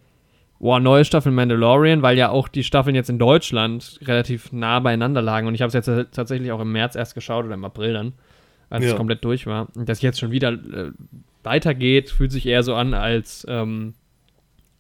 boah, 0.59 0.81
neue 0.81 1.05
Staffel 1.05 1.31
Mandalorian, 1.33 2.01
weil 2.01 2.17
ja 2.17 2.31
auch 2.31 2.49
die 2.49 2.65
Staffeln 2.65 2.97
jetzt 2.97 3.11
in 3.11 3.19
Deutschland 3.19 4.01
relativ 4.01 4.53
nah 4.53 4.81
beieinander 4.81 5.21
lagen. 5.21 5.47
Und 5.47 5.55
ich 5.55 5.61
habe 5.61 5.69
es 5.69 5.75
jetzt 5.75 5.87
tats- 5.87 6.11
tatsächlich 6.13 6.51
auch 6.51 6.61
im 6.61 6.73
März 6.73 6.95
erst 6.97 7.15
geschaut 7.15 7.45
oder 7.45 7.53
im 7.53 7.65
April 7.67 7.93
dann, 7.93 8.13
als 8.71 8.87
es 8.87 8.93
Ja. 8.93 8.97
komplett 8.97 9.23
durch 9.23 9.47
war. 9.47 9.69
Und 9.77 9.87
dass 9.87 10.01
jetzt 10.01 10.19
schon 10.19 10.31
wieder 10.31 10.53
äh, 10.53 10.93
weitergeht, 11.43 12.09
fühlt 12.09 12.33
sich 12.33 12.47
eher 12.47 12.63
so 12.63 12.75
an 12.75 12.95
als, 12.95 13.45
ähm, 13.51 13.93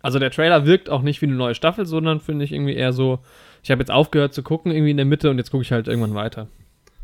also 0.01 0.19
der 0.19 0.31
Trailer 0.31 0.65
wirkt 0.65 0.89
auch 0.89 1.03
nicht 1.03 1.21
wie 1.21 1.27
eine 1.27 1.35
neue 1.35 1.55
Staffel, 1.55 1.85
sondern 1.85 2.21
finde 2.21 2.47
ich 2.47 2.53
irgendwie 2.53 2.73
eher 2.75 2.95
so, 2.95 3.19
ich 3.63 3.71
habe 3.71 3.83
jetzt 3.83 3.91
aufgehört 3.91 4.33
zu 4.33 4.43
gucken 4.43 4.73
irgendwie 4.73 4.93
in 4.93 4.97
der 4.97 5.05
Mitte 5.05 5.29
und 5.29 5.37
jetzt 5.37 5.51
gucke 5.51 5.61
ich 5.63 5.73
halt 5.73 5.89
irgendwann 5.89 6.15
weiter. 6.15 6.49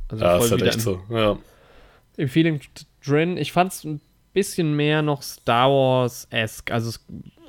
Also 0.09 0.25
Ja, 0.25 0.37
voll 0.39 0.47
ist 0.47 0.53
halt 0.53 0.63
echt 0.63 0.81
so. 0.81 0.99
Ja. 1.11 1.37
im 2.17 2.29
Feeling 2.31 2.61
drin. 3.07 3.37
Ich 3.37 3.53
fand 3.53 3.73
es 3.73 3.85
ein 3.85 4.01
bisschen 4.37 4.77
mehr 4.77 5.03
noch 5.03 5.23
Star 5.23 5.71
Wars-esque. 5.71 6.71
Also 6.73 6.91
es- 6.91 7.05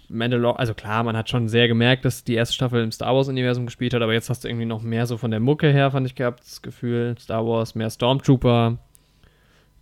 Mandalor 0.10 0.58
also 0.58 0.74
klar, 0.74 1.04
man 1.04 1.18
hat 1.18 1.30
schon 1.30 1.50
sehr 1.50 1.68
gemerkt, 1.68 2.06
dass 2.06 2.24
die 2.24 2.36
erste 2.36 2.56
Staffel 2.56 2.82
im 2.82 2.94
Star 2.94 3.14
Wars-Universum 3.14 3.66
gespielt 3.66 3.94
hat, 3.94 4.02
aber 4.02 4.14
jetzt 4.14 4.30
hast 4.30 4.44
du 4.44 4.48
irgendwie 4.48 4.66
noch 4.66 4.82
mehr 4.82 5.06
so 5.06 5.18
von 5.18 5.32
der 5.32 5.42
Mucke 5.42 5.70
her, 5.70 5.92
fand 5.92 6.08
ich 6.08 6.16
gehabt, 6.16 6.40
das 6.46 6.62
Gefühl. 6.62 7.16
Star 7.20 7.46
Wars, 7.46 7.76
mehr 7.76 7.90
Stormtrooper. 7.90 8.78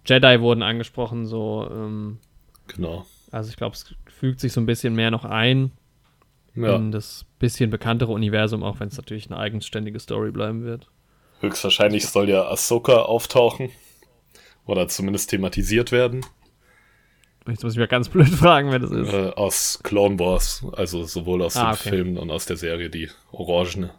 Jedi 0.06 0.42
wurden 0.42 0.64
angesprochen, 0.64 1.26
so. 1.28 1.70
Ähm, 1.72 2.18
Genau. 2.68 3.06
also 3.32 3.50
ich 3.52 3.56
glaube, 3.56 3.76
es 3.76 3.94
fügt 4.08 4.40
sich 4.40 4.52
so 4.52 4.60
ein 4.62 4.66
bisschen 4.66 4.96
mehr 4.96 5.12
noch 5.12 5.26
ein 5.26 5.72
Ja. 6.56 6.76
in 6.76 6.92
das 6.92 7.26
bisschen 7.38 7.70
bekanntere 7.70 8.12
Universum, 8.12 8.64
auch 8.64 8.80
wenn 8.80 8.88
es 8.88 8.98
natürlich 8.98 9.30
eine 9.30 9.38
eigenständige 9.40 10.00
Story 10.00 10.32
bleiben 10.32 10.64
wird. 10.64 10.90
Höchstwahrscheinlich 11.42 12.08
soll 12.08 12.30
ja 12.30 12.48
Ahsoka 12.50 13.04
auftauchen. 13.04 13.70
Oder 14.66 14.88
zumindest 14.88 15.30
thematisiert 15.30 15.92
werden. 15.92 16.26
Jetzt 17.48 17.64
muss 17.64 17.74
ich 17.74 17.80
mir 17.80 17.88
ganz 17.88 18.10
blöd 18.10 18.28
fragen, 18.30 18.72
wer 18.72 18.80
das 18.80 18.92
ist. 18.92 19.14
Äh, 19.14 19.30
aus 19.36 19.80
Clone 19.84 20.18
Wars. 20.20 20.66
Also 20.74 21.04
sowohl 21.04 21.42
aus 21.44 21.56
Ah, 21.56 21.72
dem 21.72 21.80
okay. 21.80 21.90
Film 21.90 22.18
und 22.18 22.32
aus 22.32 22.46
der 22.46 22.58
Serie, 22.58 22.90
die 22.90 23.10
Orangene. 23.32 23.92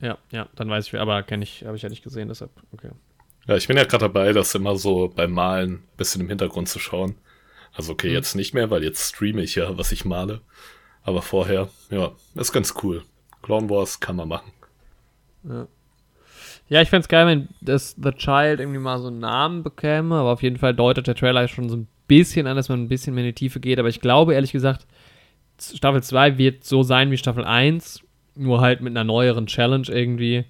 Ja, 0.00 0.16
ja, 0.30 0.48
dann 0.56 0.70
weiß 0.70 0.86
ich, 0.86 0.98
aber 0.98 1.22
kenne 1.24 1.42
ich, 1.44 1.64
habe 1.66 1.76
ich 1.76 1.82
ja 1.82 1.88
nicht 1.88 2.02
gesehen, 2.02 2.28
deshalb, 2.28 2.50
okay. 2.72 2.90
Ja, 3.46 3.56
ich 3.56 3.66
bin 3.68 3.76
ja 3.76 3.84
gerade 3.84 4.04
dabei, 4.04 4.32
das 4.32 4.54
immer 4.54 4.76
so 4.76 5.08
beim 5.14 5.32
Malen 5.32 5.72
ein 5.74 5.82
bisschen 5.96 6.20
im 6.22 6.28
Hintergrund 6.28 6.68
zu 6.68 6.78
schauen. 6.78 7.16
Also 7.74 7.92
okay, 7.92 8.08
Mhm. 8.08 8.14
jetzt 8.14 8.34
nicht 8.34 8.54
mehr, 8.54 8.70
weil 8.70 8.82
jetzt 8.84 9.14
streame 9.14 9.42
ich 9.42 9.56
ja, 9.56 9.76
was 9.76 9.92
ich 9.92 10.04
male. 10.04 10.40
Aber 11.02 11.22
vorher, 11.22 11.68
ja, 11.90 12.12
ist 12.34 12.52
ganz 12.52 12.74
cool. 12.82 13.02
Clone 13.42 13.68
Wars 13.70 14.00
kann 14.00 14.16
man 14.16 14.28
machen. 14.28 14.52
Ja, 16.68 16.82
ich 16.82 16.88
fände 16.90 17.02
es 17.02 17.08
geil, 17.08 17.26
wenn 17.26 17.48
das 17.60 17.96
The 18.00 18.12
Child 18.12 18.60
irgendwie 18.60 18.78
mal 18.78 18.98
so 19.00 19.08
einen 19.08 19.18
Namen 19.18 19.62
bekäme, 19.62 20.14
aber 20.16 20.32
auf 20.32 20.42
jeden 20.42 20.58
Fall 20.58 20.74
deutet 20.74 21.06
der 21.06 21.14
Trailer 21.14 21.48
schon 21.48 21.68
so 21.68 21.76
ein 21.76 21.88
bisschen 22.18 22.46
an, 22.46 22.56
dass 22.56 22.68
man 22.68 22.82
ein 22.82 22.88
bisschen 22.88 23.14
mehr 23.14 23.24
in 23.24 23.30
die 23.30 23.34
Tiefe 23.34 23.60
geht. 23.60 23.78
Aber 23.78 23.88
ich 23.88 24.00
glaube, 24.00 24.34
ehrlich 24.34 24.52
gesagt, 24.52 24.86
Staffel 25.60 26.02
2 26.02 26.38
wird 26.38 26.64
so 26.64 26.82
sein 26.82 27.10
wie 27.10 27.16
Staffel 27.16 27.44
1, 27.44 28.00
nur 28.34 28.60
halt 28.60 28.80
mit 28.80 28.92
einer 28.92 29.04
neueren 29.04 29.46
Challenge 29.46 29.86
irgendwie. 29.88 30.44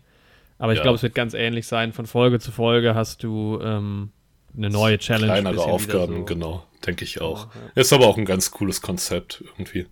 Aber 0.58 0.72
ich 0.72 0.78
Ja. 0.78 0.82
glaube, 0.82 0.96
es 0.96 1.02
wird 1.02 1.14
ganz 1.14 1.34
ähnlich 1.34 1.66
sein. 1.66 1.92
Von 1.92 2.06
Folge 2.06 2.38
zu 2.38 2.52
Folge 2.52 2.94
hast 2.94 3.22
du 3.22 3.58
ähm, 3.62 4.10
eine 4.56 4.70
neue 4.70 4.98
Challenge. 4.98 5.26
Kleinere 5.32 5.62
Aufgaben, 5.64 6.18
so. 6.18 6.24
genau, 6.24 6.64
denke 6.86 7.04
ich 7.04 7.20
auch. 7.20 7.48
Ja, 7.54 7.80
Ist 7.80 7.92
aber 7.92 8.06
auch 8.06 8.18
ein 8.18 8.24
ganz 8.24 8.50
cooles 8.50 8.82
Konzept 8.82 9.42
irgendwie. 9.56 9.86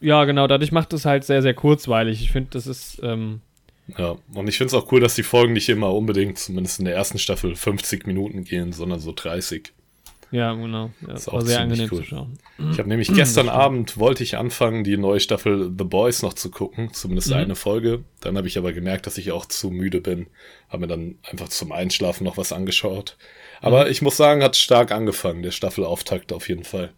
Ja, 0.00 0.24
genau, 0.24 0.46
dadurch 0.46 0.72
macht 0.72 0.92
es 0.92 1.04
halt 1.04 1.24
sehr, 1.24 1.42
sehr 1.42 1.54
kurzweilig. 1.54 2.22
Ich 2.22 2.32
finde, 2.32 2.50
das 2.52 2.66
ist, 2.66 3.00
ähm, 3.02 3.40
Ja, 3.98 4.16
und 4.34 4.48
ich 4.48 4.56
finde 4.58 4.68
es 4.68 4.74
auch 4.74 4.90
cool, 4.92 5.00
dass 5.00 5.14
die 5.14 5.22
Folgen 5.22 5.52
nicht 5.52 5.68
immer 5.68 5.92
unbedingt, 5.92 6.38
zumindest 6.38 6.78
in 6.78 6.84
der 6.86 6.94
ersten 6.94 7.18
Staffel, 7.18 7.54
50 7.56 8.06
Minuten 8.06 8.44
gehen, 8.44 8.72
sondern 8.72 9.00
so 9.00 9.12
30. 9.14 9.72
ja, 10.32 10.52
genau. 10.54 10.90
Ja, 11.06 11.14
Ist 11.14 11.28
auch 11.28 11.40
sehr 11.42 11.60
angenehm 11.60 11.88
cool. 11.92 11.98
zu 11.98 12.04
schauen. 12.04 12.38
Ich 12.72 12.78
habe 12.78 12.88
nämlich 12.88 13.12
gestern 13.14 13.48
Abend 13.48 13.96
wollte 13.98 14.22
ich 14.24 14.36
anfangen, 14.36 14.82
die 14.82 14.96
neue 14.96 15.20
Staffel 15.20 15.70
The 15.78 15.84
Boys 15.84 16.22
noch 16.22 16.32
zu 16.32 16.50
gucken, 16.50 16.92
zumindest 16.92 17.28
Mhm. 17.30 17.36
eine 17.36 17.54
Folge. 17.54 18.02
Dann 18.20 18.36
habe 18.36 18.48
ich 18.48 18.58
aber 18.58 18.72
gemerkt, 18.72 19.06
dass 19.06 19.18
ich 19.18 19.30
auch 19.30 19.46
zu 19.46 19.70
müde 19.70 20.00
bin. 20.00 20.26
Habe 20.68 20.78
mir 20.80 20.86
dann 20.88 21.16
einfach 21.30 21.48
zum 21.48 21.70
Einschlafen 21.70 22.24
noch 22.24 22.36
was 22.38 22.52
angeschaut. 22.52 23.16
Mhm. 23.60 23.66
Aber 23.66 23.90
ich 23.90 24.02
muss 24.02 24.16
sagen, 24.16 24.42
hat 24.42 24.56
stark 24.56 24.90
angefangen, 24.90 25.42
der 25.42 25.52
Staffelauftakt 25.52 26.32
auf 26.32 26.48
jeden 26.48 26.64
Fall. 26.64 26.90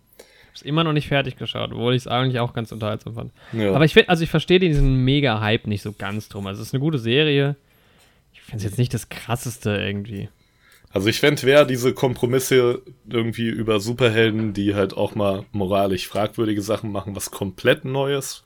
Ist 0.54 0.62
immer 0.62 0.84
noch 0.84 0.92
nicht 0.92 1.08
fertig 1.08 1.36
geschaut, 1.36 1.72
obwohl 1.72 1.94
ich 1.94 2.02
es 2.02 2.06
eigentlich 2.06 2.38
auch 2.38 2.52
ganz 2.54 2.70
unterhaltsam 2.70 3.14
fand. 3.14 3.32
Ja. 3.52 3.72
Aber 3.74 3.84
ich 3.84 3.92
finde, 3.92 4.08
also 4.08 4.22
ich 4.22 4.30
verstehe 4.30 4.60
diesen 4.60 5.04
Mega-Hype 5.04 5.66
nicht 5.66 5.82
so 5.82 5.92
ganz 5.92 6.28
drum. 6.28 6.46
Also 6.46 6.62
es 6.62 6.68
ist 6.68 6.74
eine 6.74 6.80
gute 6.80 6.98
Serie. 7.00 7.56
Ich 8.32 8.40
finde 8.42 8.58
es 8.58 8.62
jetzt 8.64 8.78
nicht 8.78 8.94
das 8.94 9.08
krasseste 9.08 9.70
irgendwie. 9.76 10.28
Also 10.94 11.08
ich 11.08 11.20
fände, 11.20 11.42
wer 11.42 11.64
diese 11.64 11.92
Kompromisse 11.92 12.82
irgendwie 13.08 13.48
über 13.48 13.80
Superhelden, 13.80 14.52
die 14.54 14.74
halt 14.76 14.96
auch 14.96 15.14
mal 15.16 15.44
moralisch 15.52 16.06
fragwürdige 16.08 16.62
Sachen 16.62 16.92
machen, 16.92 17.16
was 17.16 17.30
komplett 17.32 17.84
Neues, 17.84 18.44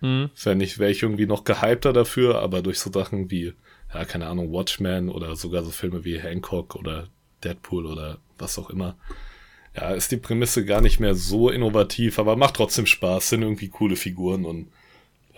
Mhm. 0.00 0.30
fände 0.34 0.64
ich, 0.64 0.78
wäre 0.78 0.90
ich 0.90 1.02
irgendwie 1.02 1.26
noch 1.26 1.44
gehypter 1.44 1.92
dafür, 1.92 2.40
aber 2.42 2.60
durch 2.62 2.78
so 2.80 2.92
Sachen 2.92 3.30
wie, 3.30 3.54
ja, 3.94 4.04
keine 4.04 4.26
Ahnung, 4.26 4.52
Watchmen 4.52 5.08
oder 5.08 5.36
sogar 5.36 5.62
so 5.64 5.70
Filme 5.70 6.04
wie 6.04 6.20
Hancock 6.20 6.74
oder 6.76 7.08
Deadpool 7.44 7.86
oder 7.86 8.18
was 8.38 8.58
auch 8.58 8.70
immer, 8.70 8.96
ja, 9.76 9.90
ist 9.92 10.12
die 10.12 10.16
Prämisse 10.18 10.64
gar 10.64 10.80
nicht 10.80 11.00
mehr 11.00 11.14
so 11.14 11.50
innovativ, 11.50 12.18
aber 12.18 12.36
macht 12.36 12.56
trotzdem 12.56 12.86
Spaß, 12.86 13.30
sind 13.30 13.42
irgendwie 13.42 13.68
coole 13.68 13.96
Figuren 13.96 14.44
und 14.44 14.68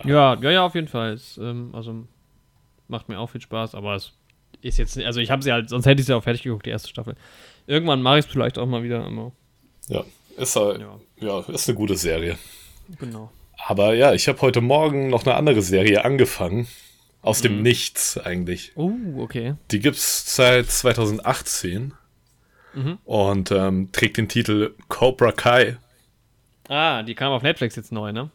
Ja, 0.05 0.35
ja, 0.37 0.51
ja, 0.51 0.65
auf 0.65 0.75
jeden 0.75 0.89
Fall. 0.89 1.13
Es, 1.13 1.39
ähm, 1.39 1.71
also 1.75 2.07
macht 2.89 3.09
mir 3.09 3.19
auch 3.19 3.31
viel 3.31 3.41
Spaß, 3.41 3.75
aber 3.75 3.95
es 3.97 4.13
ist 4.63 4.79
jetzt, 4.79 4.99
also 4.99 5.21
ich 5.21 5.31
habe 5.31 5.43
sie 5.43 5.53
halt, 5.53 5.69
sonst 5.69 5.87
hätte 5.87 6.01
ich 6.01 6.07
sie 6.07 6.15
auch 6.15 6.23
fertig 6.23 6.43
geguckt, 6.43 6.67
die 6.67 6.71
erste 6.71 6.89
Staffel. 6.89 7.15
Irgendwann 7.67 8.03
mache 8.03 8.19
ich 8.19 8.25
es 8.27 8.31
vielleicht 8.31 8.59
auch 8.59 8.67
mal 8.67 8.83
wieder, 8.83 9.05
aber 9.05 9.33
ja, 9.89 10.05
ist 10.37 10.57
halt, 10.57 10.81
Ja. 10.81 10.99
ja, 11.21 11.41
ist 11.53 11.69
eine 11.69 11.77
gute 11.77 11.97
Serie. 11.97 12.37
genau. 12.99 13.31
Aber 13.67 13.95
ja, 13.95 14.13
ich 14.15 14.29
habe 14.29 14.41
heute 14.41 14.61
Morgen 14.61 15.09
noch 15.11 15.27
eine 15.27 15.35
andere 15.35 15.63
Serie 15.63 16.05
angefangen. 16.05 16.69
Aus 17.21 17.43
dem 17.43 17.63
Nichts 17.63 18.17
eigentlich. 18.17 18.71
Oh, 18.77 18.93
okay. 19.19 19.55
Die 19.73 19.81
gibt's 19.81 20.35
seit 20.37 20.71
2018 20.71 21.93
Mhm. 22.75 22.99
und 23.05 23.51
ähm, 23.51 23.91
trägt 23.93 24.19
den 24.19 24.29
Titel 24.29 24.75
Cobra 24.89 25.33
Kai. 25.33 25.77
Ah, 26.69 27.03
die 27.03 27.15
kam 27.17 27.33
auf 27.33 27.43
Netflix 27.43 27.75
jetzt 27.77 27.91
neu, 27.93 28.13
ne? 28.13 28.31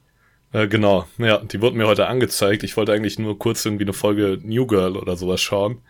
Äh, 0.51 0.67
genau, 0.67 1.07
ja, 1.17 1.37
die 1.37 1.61
wurde 1.61 1.77
mir 1.77 1.87
heute 1.87 2.07
angezeigt. 2.07 2.63
Ich 2.63 2.75
wollte 2.75 2.91
eigentlich 2.91 3.17
nur 3.19 3.39
kurz 3.39 3.63
irgendwie 3.65 3.85
eine 3.85 3.93
Folge 3.93 4.39
New 4.43 4.67
Girl 4.67 4.97
oder 4.97 5.15
sowas 5.15 5.41
schauen. 5.41 5.81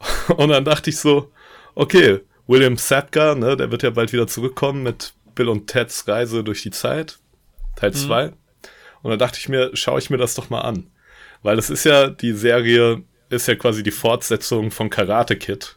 Und 0.36 0.48
dann 0.50 0.64
dachte 0.64 0.90
ich 0.90 0.98
so, 0.98 1.32
okay, 1.74 2.20
William 2.46 2.76
Sadka, 2.76 3.34
ne, 3.34 3.56
der 3.56 3.70
wird 3.70 3.82
ja 3.82 3.90
bald 3.90 4.12
wieder 4.12 4.26
zurückkommen 4.26 4.82
mit 4.82 5.12
Bill 5.34 5.48
und 5.48 5.66
Teds 5.66 6.08
Reise 6.08 6.42
durch 6.42 6.62
die 6.62 6.70
Zeit, 6.70 7.18
Teil 7.76 7.92
2. 7.92 8.32
Und 9.02 9.10
dann 9.10 9.18
dachte 9.18 9.38
ich 9.38 9.48
mir, 9.48 9.70
schaue 9.76 9.98
ich 9.98 10.10
mir 10.10 10.16
das 10.16 10.34
doch 10.34 10.50
mal 10.50 10.62
an. 10.62 10.90
Weil 11.42 11.58
es 11.58 11.70
ist 11.70 11.84
ja, 11.84 12.08
die 12.08 12.32
Serie 12.32 13.02
ist 13.28 13.46
ja 13.46 13.54
quasi 13.54 13.82
die 13.82 13.90
Fortsetzung 13.92 14.70
von 14.70 14.90
Karate 14.90 15.36
Kid, 15.36 15.76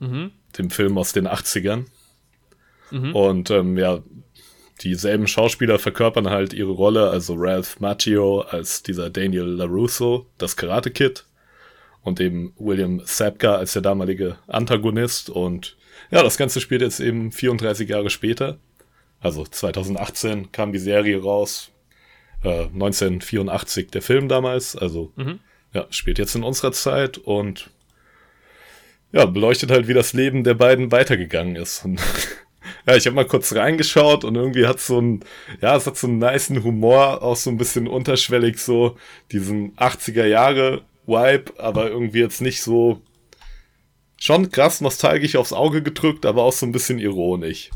Mhm. 0.00 0.32
dem 0.58 0.70
Film 0.70 0.98
aus 0.98 1.12
den 1.12 1.26
80ern. 1.28 1.84
Mhm. 2.90 3.14
Und 3.14 3.50
ähm, 3.50 3.76
ja, 3.78 4.02
dieselben 4.82 5.26
Schauspieler 5.26 5.78
verkörpern 5.78 6.30
halt 6.30 6.52
ihre 6.52 6.72
Rolle, 6.72 7.10
also 7.10 7.34
Ralph 7.36 7.80
Macchio 7.80 8.40
als 8.40 8.82
dieser 8.82 9.10
Daniel 9.10 9.44
LaRusso, 9.46 10.26
das 10.38 10.56
Karate 10.56 10.90
Kid, 10.90 11.25
und 12.06 12.20
eben 12.20 12.52
William 12.56 13.02
Sapka 13.04 13.56
als 13.56 13.72
der 13.72 13.82
damalige 13.82 14.38
Antagonist. 14.46 15.28
Und 15.28 15.76
ja, 16.12 16.22
das 16.22 16.36
Ganze 16.36 16.60
spielt 16.60 16.80
jetzt 16.80 17.00
eben 17.00 17.32
34 17.32 17.88
Jahre 17.88 18.10
später. 18.10 18.58
Also 19.20 19.44
2018 19.44 20.52
kam 20.52 20.72
die 20.72 20.78
Serie 20.78 21.20
raus, 21.20 21.72
äh, 22.44 22.66
1984 22.66 23.90
der 23.90 24.02
Film 24.02 24.28
damals, 24.28 24.76
also 24.76 25.12
Mhm. 25.16 25.40
ja, 25.74 25.86
spielt 25.90 26.20
jetzt 26.20 26.36
in 26.36 26.44
unserer 26.44 26.70
Zeit 26.70 27.18
und 27.18 27.70
ja, 29.10 29.26
beleuchtet 29.26 29.72
halt, 29.72 29.88
wie 29.88 29.94
das 29.94 30.12
Leben 30.12 30.44
der 30.44 30.54
beiden 30.54 30.92
weitergegangen 30.92 31.56
ist. 31.56 31.84
Und 31.84 32.00
ja, 32.86 32.94
ich 32.94 33.06
habe 33.06 33.16
mal 33.16 33.26
kurz 33.26 33.52
reingeschaut 33.52 34.22
und 34.22 34.36
irgendwie 34.36 34.68
hat 34.68 34.78
so 34.78 35.00
ein, 35.00 35.24
ja, 35.60 35.74
es 35.74 35.88
hat 35.88 35.96
so 35.96 36.06
einen 36.06 36.18
niceen 36.18 36.62
Humor, 36.62 37.20
auch 37.22 37.36
so 37.36 37.50
ein 37.50 37.56
bisschen 37.58 37.88
unterschwellig 37.88 38.58
so 38.58 38.96
diesen 39.32 39.74
80er 39.76 40.26
Jahre 40.26 40.82
Vibe, 41.06 41.54
aber 41.58 41.88
irgendwie 41.88 42.20
jetzt 42.20 42.40
nicht 42.40 42.62
so 42.62 43.02
schon 44.18 44.50
krass 44.50 44.80
nostalgisch 44.80 45.36
aufs 45.36 45.52
Auge 45.52 45.82
gedrückt, 45.82 46.26
aber 46.26 46.42
auch 46.42 46.52
so 46.52 46.66
ein 46.66 46.72
bisschen 46.72 46.98
ironisch. 46.98 47.70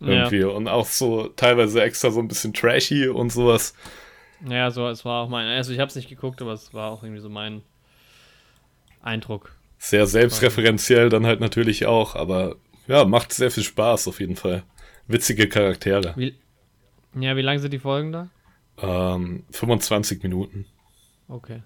Irgendwie. 0.00 0.44
Und 0.44 0.68
auch 0.68 0.86
so 0.86 1.28
teilweise 1.28 1.82
extra 1.82 2.10
so 2.10 2.20
ein 2.20 2.28
bisschen 2.28 2.52
trashy 2.52 3.08
und 3.08 3.30
sowas. 3.30 3.74
Ja, 4.46 4.54
ja, 4.56 4.70
so, 4.70 4.86
es 4.88 5.04
war 5.04 5.24
auch 5.24 5.28
mein, 5.28 5.46
also 5.46 5.72
ich 5.72 5.78
habe 5.78 5.88
es 5.88 5.96
nicht 5.96 6.08
geguckt, 6.08 6.42
aber 6.42 6.52
es 6.52 6.74
war 6.74 6.90
auch 6.90 7.02
irgendwie 7.02 7.22
so 7.22 7.30
mein 7.30 7.62
Eindruck. 9.02 9.54
Sehr 9.78 10.06
selbstreferenziell 10.06 11.08
dann 11.08 11.26
halt 11.26 11.40
natürlich 11.40 11.86
auch, 11.86 12.14
aber 12.14 12.56
ja, 12.86 13.04
macht 13.04 13.32
sehr 13.32 13.50
viel 13.50 13.62
Spaß 13.62 14.08
auf 14.08 14.20
jeden 14.20 14.36
Fall. 14.36 14.62
Witzige 15.06 15.48
Charaktere. 15.48 16.14
Wie, 16.16 16.34
ja, 17.18 17.36
wie 17.36 17.42
lang 17.42 17.58
sind 17.58 17.72
die 17.72 17.78
Folgen 17.78 18.12
da? 18.12 18.28
Ähm, 18.78 19.44
25 19.50 20.22
Minuten. 20.22 20.66
Okay. 21.28 21.62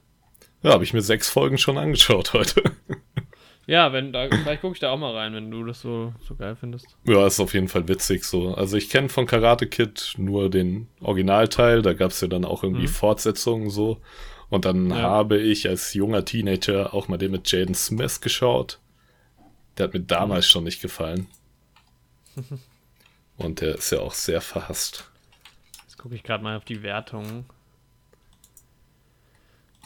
Ja, 0.62 0.72
habe 0.72 0.84
ich 0.84 0.92
mir 0.92 1.02
sechs 1.02 1.28
Folgen 1.28 1.58
schon 1.58 1.78
angeschaut 1.78 2.32
heute. 2.32 2.62
Ja, 3.70 3.92
wenn 3.92 4.14
da, 4.14 4.28
vielleicht 4.30 4.62
gucke 4.62 4.72
ich 4.72 4.80
da 4.80 4.88
auch 4.90 4.96
mal 4.96 5.14
rein, 5.14 5.34
wenn 5.34 5.50
du 5.50 5.62
das 5.62 5.82
so, 5.82 6.14
so 6.26 6.34
geil 6.34 6.56
findest. 6.58 6.86
ja, 7.04 7.26
ist 7.26 7.38
auf 7.38 7.52
jeden 7.52 7.68
Fall 7.68 7.86
witzig 7.86 8.24
so. 8.24 8.54
Also 8.54 8.78
ich 8.78 8.88
kenne 8.88 9.10
von 9.10 9.26
Karate 9.26 9.66
Kid 9.66 10.14
nur 10.16 10.48
den 10.48 10.88
Originalteil, 11.02 11.82
da 11.82 11.92
gab 11.92 12.12
es 12.12 12.22
ja 12.22 12.28
dann 12.28 12.46
auch 12.46 12.62
irgendwie 12.62 12.84
Mhm. 12.84 12.88
Fortsetzungen 12.88 13.68
so. 13.68 14.00
Und 14.48 14.64
dann 14.64 14.88
Ja. 14.88 14.96
habe 14.96 15.36
ich 15.38 15.68
als 15.68 15.92
junger 15.92 16.24
Teenager 16.24 16.94
auch 16.94 17.08
mal 17.08 17.18
den 17.18 17.30
mit 17.30 17.52
Jaden 17.52 17.74
Smith 17.74 18.22
geschaut. 18.22 18.78
Der 19.76 19.84
hat 19.84 19.92
mir 19.92 20.00
damals 20.00 20.46
Mhm. 20.46 20.50
schon 20.50 20.64
nicht 20.64 20.80
gefallen. 20.80 21.26
Und 23.36 23.60
der 23.60 23.74
ist 23.74 23.90
ja 23.92 24.00
auch 24.00 24.14
sehr 24.14 24.40
verhasst. 24.40 25.10
Jetzt 25.82 25.98
gucke 25.98 26.14
ich 26.14 26.22
gerade 26.22 26.42
mal 26.42 26.56
auf 26.56 26.64
die 26.64 26.82
Wertungen. 26.82 27.44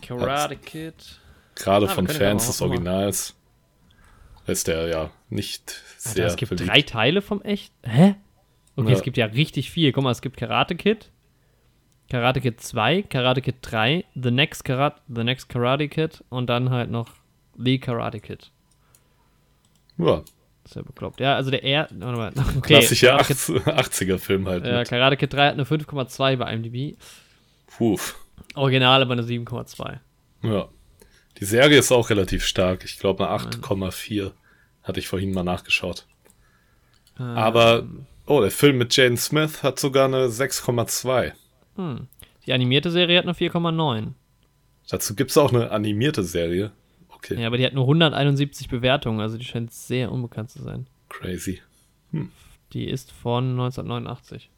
Karate 0.02 0.56
Kid. 0.56 0.94
Gerade 1.54 1.86
Ah, 1.86 1.90
von 1.90 2.06
ja 2.06 2.12
Fans 2.14 2.46
des 2.46 2.60
Originals 2.62 3.34
ist 4.46 4.66
der 4.66 4.88
ja 4.88 5.10
nicht 5.28 5.82
Alter, 6.04 6.10
sehr 6.14 6.26
es 6.26 6.36
gibt 6.36 6.50
beliebt. 6.50 6.68
drei 6.68 6.82
Teile 6.82 7.22
vom 7.22 7.42
echt. 7.42 7.72
Hä? 7.82 8.14
Okay, 8.76 8.88
Ja. 8.90 8.96
es 8.96 9.02
gibt 9.02 9.16
ja 9.16 9.26
richtig 9.26 9.70
viel. 9.70 9.92
Guck 9.92 10.02
mal, 10.04 10.10
es 10.10 10.22
gibt 10.22 10.36
Karate 10.36 10.74
Kid, 10.74 11.10
Karate 12.10 12.40
Kid 12.40 12.60
2, 12.60 13.02
Karate 13.02 13.40
Kid 13.42 13.56
3, 13.62 14.04
The 14.14 14.30
Next 14.30 14.64
Karate, 14.64 15.00
The 15.14 15.24
Next 15.24 15.48
Karate 15.48 15.88
Kid 15.88 16.24
und 16.30 16.46
dann 16.48 16.70
halt 16.70 16.90
noch 16.90 17.10
The 17.56 17.78
Karate 17.78 18.18
Kid. 18.20 18.50
Ja, 19.98 20.22
ist 20.64 20.74
ja 20.74 20.82
bekloppt. 20.82 21.20
Ja, 21.20 21.36
also 21.36 21.50
der 21.50 21.62
er. 21.62 21.88
Warte 21.90 22.16
mal. 22.16 22.32
Okay, 22.58 22.78
klassischer 22.78 23.08
Karate 23.18 23.34
Kid, 23.34 23.66
80er-Film 23.66 24.48
halt. 24.48 24.64
mit. 24.64 24.88
Karate 24.88 25.16
Kid 25.18 25.32
3 25.34 25.46
hat 25.48 25.52
eine 25.54 25.64
5,2 25.64 26.36
bei 26.36 26.52
IMDb. 26.52 26.96
Puh. 27.66 27.98
Original 28.54 29.02
aber 29.02 29.12
eine 29.12 29.22
7,2. 29.22 29.98
Ja. 30.42 30.68
Die 31.38 31.44
Serie 31.44 31.78
ist 31.78 31.90
auch 31.92 32.10
relativ 32.10 32.44
stark. 32.44 32.84
Ich 32.84 32.98
glaube 32.98 33.28
eine 33.28 33.38
8,4. 33.42 34.32
Hatte 34.82 35.00
ich 35.00 35.08
vorhin 35.08 35.32
mal 35.32 35.44
nachgeschaut. 35.44 36.06
Ähm, 37.18 37.24
Aber, 37.36 37.86
oh, 38.26 38.40
der 38.40 38.50
Film 38.50 38.78
mit 38.78 38.94
Jaden 38.96 39.16
Smith 39.16 39.62
hat 39.62 39.78
sogar 39.78 40.06
eine 40.06 40.26
6,2. 40.26 41.32
Hm. 41.76 42.08
Die 42.46 42.52
animierte 42.52 42.90
Serie 42.90 43.18
hat 43.18 43.24
eine 43.24 43.34
4,9. 43.34 44.12
Dazu 44.88 45.14
gibt 45.14 45.30
es 45.30 45.38
auch 45.38 45.52
eine 45.52 45.70
animierte 45.70 46.24
Serie. 46.24 46.72
Okay, 47.08 47.40
Ja, 47.40 47.46
aber 47.46 47.56
die 47.56 47.64
hat 47.64 47.72
nur 47.72 47.84
171 47.84 48.68
Bewertungen, 48.68 49.20
also 49.20 49.38
die 49.38 49.44
scheint 49.44 49.72
sehr 49.72 50.10
unbekannt 50.10 50.50
zu 50.50 50.60
sein. 50.62 50.86
crazy. 51.08 51.60
Die 52.72 52.88
ist 52.88 53.12
von 53.12 53.50
1989. 53.52 54.50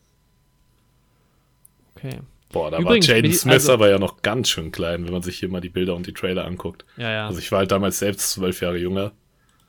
Okay. 1.94 2.20
Boah, 2.54 2.70
da 2.70 2.78
Übrigens, 2.78 3.08
war 3.08 3.16
Jaden 3.16 3.32
Smith 3.32 3.52
also- 3.54 3.72
aber 3.74 3.90
ja 3.90 3.98
noch 3.98 4.22
ganz 4.22 4.48
schön 4.48 4.72
klein, 4.72 5.04
wenn 5.04 5.12
man 5.12 5.22
sich 5.22 5.38
hier 5.38 5.48
mal 5.50 5.60
die 5.60 5.68
Bilder 5.68 5.94
und 5.94 6.06
die 6.06 6.14
Trailer 6.14 6.46
anguckt. 6.46 6.84
Ja, 6.96 7.10
ja. 7.10 7.26
Also 7.26 7.38
ich 7.40 7.52
war 7.52 7.58
halt 7.58 7.70
damals 7.72 7.98
selbst 7.98 8.30
zwölf 8.30 8.60
Jahre 8.62 8.78
jünger. 8.78 9.12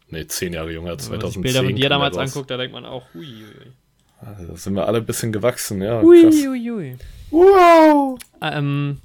Nee, 0.10 0.26
zehn 0.28 0.54
Jahre 0.54 0.68
jünger, 0.72 0.92
Wenn 0.92 0.92
man 0.92 1.00
2010. 1.00 1.32
sich 1.32 1.42
Bilder 1.54 1.68
von 1.68 1.76
dir 1.76 1.90
damals 1.90 2.16
raus. 2.16 2.30
anguckt, 2.30 2.50
da 2.52 2.58
denkt 2.58 2.74
man 2.74 2.86
auch, 2.86 3.04
hui, 3.14 3.26
hui, 3.26 3.72
Ah, 4.22 4.36
Da 4.48 4.56
sind 4.56 4.74
wir 4.76 4.88
alle 4.88 5.00
ein 5.00 5.06
bisschen 5.06 5.34
gewachsen, 5.34 5.82
ja. 5.82 6.00
hui. 6.02 6.22
Krass. 6.24 6.36
Hui, 6.46 6.70
hui. 6.70 6.96
Wow! 7.32 8.18
Ähm, 8.42 9.02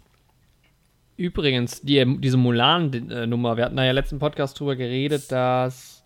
übrigens, 1.17 1.81
die, 1.81 2.05
diese 2.21 2.37
Mulan-Nummer, 2.37 3.57
wir 3.57 3.65
hatten 3.65 3.77
da 3.77 3.85
ja 3.85 3.93
letzten 3.93 4.19
Podcast 4.19 4.59
drüber 4.61 4.77
geredet, 4.77 5.31
dass 5.33 6.00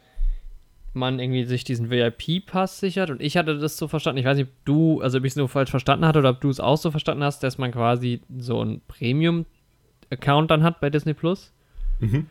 man 0.94 1.18
irgendwie 1.18 1.44
sich 1.44 1.64
diesen 1.64 1.90
VIP-Pass 1.90 2.80
sichert. 2.80 3.10
Und 3.10 3.20
ich 3.20 3.36
hatte 3.36 3.58
das 3.58 3.76
so 3.76 3.88
verstanden, 3.88 4.18
ich 4.18 4.24
weiß 4.24 4.36
nicht, 4.36 4.48
ob 4.48 4.64
du, 4.64 5.00
also 5.00 5.18
ob 5.18 5.24
ich 5.24 5.32
es 5.32 5.36
nur 5.36 5.48
falsch 5.48 5.70
verstanden 5.70 6.06
hatte 6.06 6.20
oder 6.20 6.30
ob 6.30 6.40
du 6.40 6.50
es 6.50 6.60
auch 6.60 6.76
so 6.76 6.90
verstanden 6.90 7.24
hast, 7.24 7.42
dass 7.42 7.58
man 7.58 7.72
quasi 7.72 8.20
so 8.38 8.62
ein 8.62 8.80
Premium-Account 8.88 10.50
dann 10.50 10.62
hat 10.62 10.80
bei 10.80 10.90
Disney 10.90 11.14
Plus. 11.14 11.52
Mhm. 12.00 12.26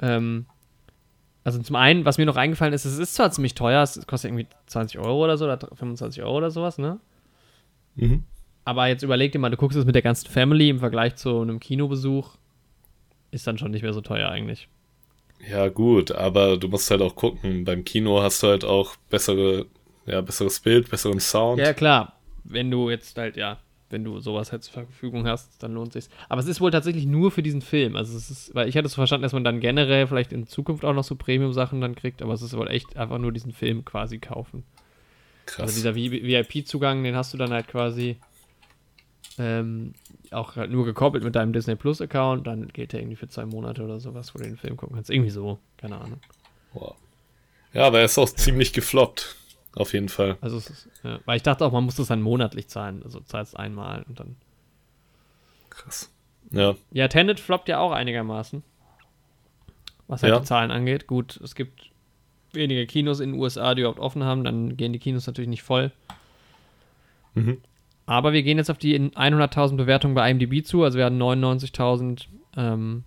Ähm, 0.00 0.46
also 1.44 1.62
zum 1.62 1.76
einen, 1.76 2.04
was 2.04 2.18
mir 2.18 2.26
noch 2.26 2.36
eingefallen 2.36 2.74
ist, 2.74 2.84
es 2.84 2.98
ist 2.98 3.14
zwar 3.14 3.30
ziemlich 3.30 3.54
teuer, 3.54 3.82
es 3.82 4.04
kostet 4.06 4.30
irgendwie 4.30 4.48
20 4.66 4.98
Euro 4.98 5.24
oder 5.24 5.36
so, 5.36 5.44
oder 5.44 5.58
25 5.58 6.22
Euro 6.22 6.38
oder 6.38 6.50
sowas, 6.50 6.78
ne? 6.78 6.98
Mhm. 7.94 8.24
Aber 8.64 8.88
jetzt 8.88 9.04
überleg 9.04 9.30
dir 9.30 9.38
mal, 9.38 9.50
du 9.50 9.56
guckst 9.56 9.78
es 9.78 9.84
mit 9.84 9.94
der 9.94 10.02
ganzen 10.02 10.28
Family 10.28 10.68
im 10.68 10.80
Vergleich 10.80 11.14
zu 11.14 11.40
einem 11.40 11.60
Kinobesuch, 11.60 12.36
ist 13.30 13.46
dann 13.46 13.58
schon 13.58 13.70
nicht 13.70 13.82
mehr 13.82 13.92
so 13.92 14.00
teuer 14.00 14.28
eigentlich. 14.28 14.68
Ja, 15.48 15.68
gut, 15.68 16.12
aber 16.12 16.56
du 16.56 16.68
musst 16.68 16.90
halt 16.90 17.02
auch 17.02 17.14
gucken. 17.14 17.64
Beim 17.64 17.84
Kino 17.84 18.22
hast 18.22 18.42
du 18.42 18.48
halt 18.48 18.64
auch 18.64 18.96
bessere, 19.10 19.66
ja, 20.06 20.20
besseres 20.20 20.60
Bild, 20.60 20.90
besseren 20.90 21.20
Sound. 21.20 21.60
Ja, 21.60 21.72
klar. 21.72 22.18
Wenn 22.44 22.70
du 22.70 22.90
jetzt 22.90 23.16
halt, 23.18 23.36
ja, 23.36 23.58
wenn 23.90 24.02
du 24.02 24.18
sowas 24.18 24.50
halt 24.50 24.64
zur 24.64 24.72
Verfügung 24.72 25.26
hast, 25.26 25.62
dann 25.62 25.74
lohnt 25.74 25.92
sich's. 25.92 26.08
Aber 26.28 26.40
es 26.40 26.46
ist 26.46 26.60
wohl 26.60 26.70
tatsächlich 26.70 27.06
nur 27.06 27.30
für 27.30 27.42
diesen 27.42 27.62
Film. 27.62 27.96
Also 27.96 28.16
es 28.16 28.30
ist, 28.30 28.54
weil 28.54 28.68
ich 28.68 28.76
hatte 28.76 28.88
so 28.88 28.96
verstanden, 28.96 29.22
dass 29.22 29.32
man 29.32 29.44
dann 29.44 29.60
generell 29.60 30.06
vielleicht 30.06 30.32
in 30.32 30.46
Zukunft 30.46 30.84
auch 30.84 30.94
noch 30.94 31.04
so 31.04 31.14
Premium-Sachen 31.14 31.80
dann 31.80 31.94
kriegt, 31.94 32.22
aber 32.22 32.32
es 32.32 32.42
ist 32.42 32.56
wohl 32.56 32.68
echt 32.68 32.96
einfach 32.96 33.18
nur 33.18 33.32
diesen 33.32 33.52
Film 33.52 33.84
quasi 33.84 34.18
kaufen. 34.18 34.64
Krass. 35.46 35.60
Also 35.60 35.74
dieser 35.74 35.94
VIP-Zugang, 35.94 37.04
den 37.04 37.14
hast 37.14 37.32
du 37.32 37.38
dann 37.38 37.52
halt 37.52 37.68
quasi 37.68 38.16
ähm, 39.38 39.94
auch 40.30 40.56
halt 40.56 40.70
nur 40.70 40.84
gekoppelt 40.84 41.22
mit 41.24 41.34
deinem 41.34 41.52
Disney 41.52 41.76
Plus-Account, 41.76 42.46
dann 42.46 42.68
geht 42.68 42.92
der 42.92 43.00
irgendwie 43.00 43.16
für 43.16 43.28
zwei 43.28 43.44
Monate 43.46 43.82
oder 43.82 44.00
sowas, 44.00 44.34
wo 44.34 44.38
du 44.38 44.44
den 44.44 44.56
Film 44.56 44.76
gucken 44.76 44.96
kannst. 44.96 45.10
Irgendwie 45.10 45.30
so, 45.30 45.58
keine 45.76 45.98
Ahnung. 46.00 46.20
Wow. 46.72 46.94
Ja, 47.72 47.86
aber 47.86 47.98
er 47.98 48.06
ist 48.06 48.18
auch 48.18 48.28
ziemlich 48.28 48.72
gefloppt. 48.72 49.36
Auf 49.74 49.92
jeden 49.92 50.08
Fall. 50.08 50.38
Also 50.40 50.56
ist, 50.56 50.88
ja, 51.02 51.20
weil 51.26 51.36
ich 51.36 51.42
dachte 51.42 51.64
auch, 51.66 51.72
man 51.72 51.84
muss 51.84 51.96
das 51.96 52.06
dann 52.08 52.22
monatlich 52.22 52.68
zahlen. 52.68 53.02
Also 53.04 53.20
zahlst 53.20 53.58
einmal 53.58 54.04
und 54.08 54.18
dann. 54.18 54.36
Krass. 55.68 56.10
Ja. 56.50 56.74
Ja, 56.92 57.08
Tenet 57.08 57.40
floppt 57.40 57.68
ja 57.68 57.78
auch 57.78 57.92
einigermaßen. 57.92 58.62
Was 60.08 60.22
halt 60.22 60.32
Ja. 60.32 60.38
die 60.38 60.46
Zahlen 60.46 60.70
angeht. 60.70 61.06
Gut, 61.06 61.38
es 61.42 61.54
gibt 61.54 61.90
wenige 62.52 62.86
Kinos 62.86 63.20
in 63.20 63.32
den 63.32 63.40
USA, 63.40 63.74
die 63.74 63.82
überhaupt 63.82 64.00
offen 64.00 64.24
haben, 64.24 64.44
dann 64.44 64.78
gehen 64.78 64.94
die 64.94 64.98
Kinos 64.98 65.26
natürlich 65.26 65.50
nicht 65.50 65.62
voll. 65.62 65.92
Mhm. 67.34 67.60
Aber 68.06 68.32
wir 68.32 68.42
gehen 68.42 68.58
jetzt 68.58 68.70
auf 68.70 68.78
die 68.78 68.94
in 68.94 69.10
100.000 69.10 69.76
Bewertungen 69.76 70.14
bei 70.14 70.30
IMDb 70.30 70.64
zu, 70.64 70.84
also 70.84 70.96
wir 70.96 71.04
hatten 71.04 71.20
99.000 71.20 72.26
ähm, 72.56 73.04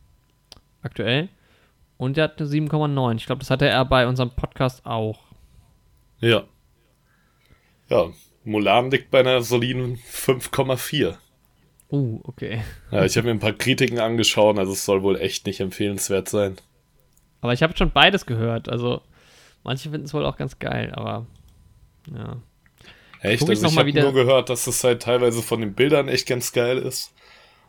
aktuell. 0.82 1.30
Und 1.98 2.18
der 2.18 2.26
hat 2.26 2.40
eine 2.40 2.50
7,9. 2.50 3.16
Ich 3.16 3.26
glaube, 3.26 3.40
das 3.40 3.50
hatte 3.50 3.68
er 3.68 3.84
bei 3.86 4.08
unserem 4.08 4.30
Podcast 4.32 4.86
auch. 4.86 5.20
Ja. 6.20 6.44
Ja, 7.90 8.08
Mulan 8.44 8.92
liegt 8.92 9.10
bei 9.10 9.22
einer 9.22 9.42
soliden 9.42 9.98
5,4. 9.98 11.16
Uh, 11.92 12.20
okay. 12.24 12.62
Ja, 12.92 13.04
ich 13.04 13.18
habe 13.18 13.28
mir 13.28 13.32
ein 13.32 13.40
paar 13.40 13.54
Kritiken 13.54 14.00
angeschaut, 14.00 14.60
also 14.60 14.74
es 14.74 14.86
soll 14.86 15.02
wohl 15.02 15.20
echt 15.20 15.48
nicht 15.48 15.60
empfehlenswert 15.60 16.30
sein. 16.30 16.58
Aber 17.42 17.54
ich 17.54 17.64
habe 17.64 17.76
schon 17.76 17.92
beides 17.92 18.26
gehört. 18.26 18.70
Also, 18.70 19.02
manche 19.64 19.90
finden 19.90 20.06
es 20.06 20.14
wohl 20.14 20.26
auch 20.26 20.38
ganz 20.38 20.60
geil, 20.60 20.92
aber 20.94 21.26
ja. 22.14 22.38
Echt? 23.22 23.42
Guck 23.42 23.50
Also 23.50 23.68
ich 23.68 23.74
mal 23.74 23.86
habe 23.86 24.02
nur 24.02 24.14
gehört, 24.14 24.50
dass 24.50 24.68
es 24.68 24.84
halt 24.84 25.02
teilweise 25.04 25.42
von 25.42 25.60
den 25.62 25.74
Bildern 25.74 26.08
echt 26.08 26.28
ganz 26.28 26.52
geil 26.54 26.78
ist. 26.78 27.14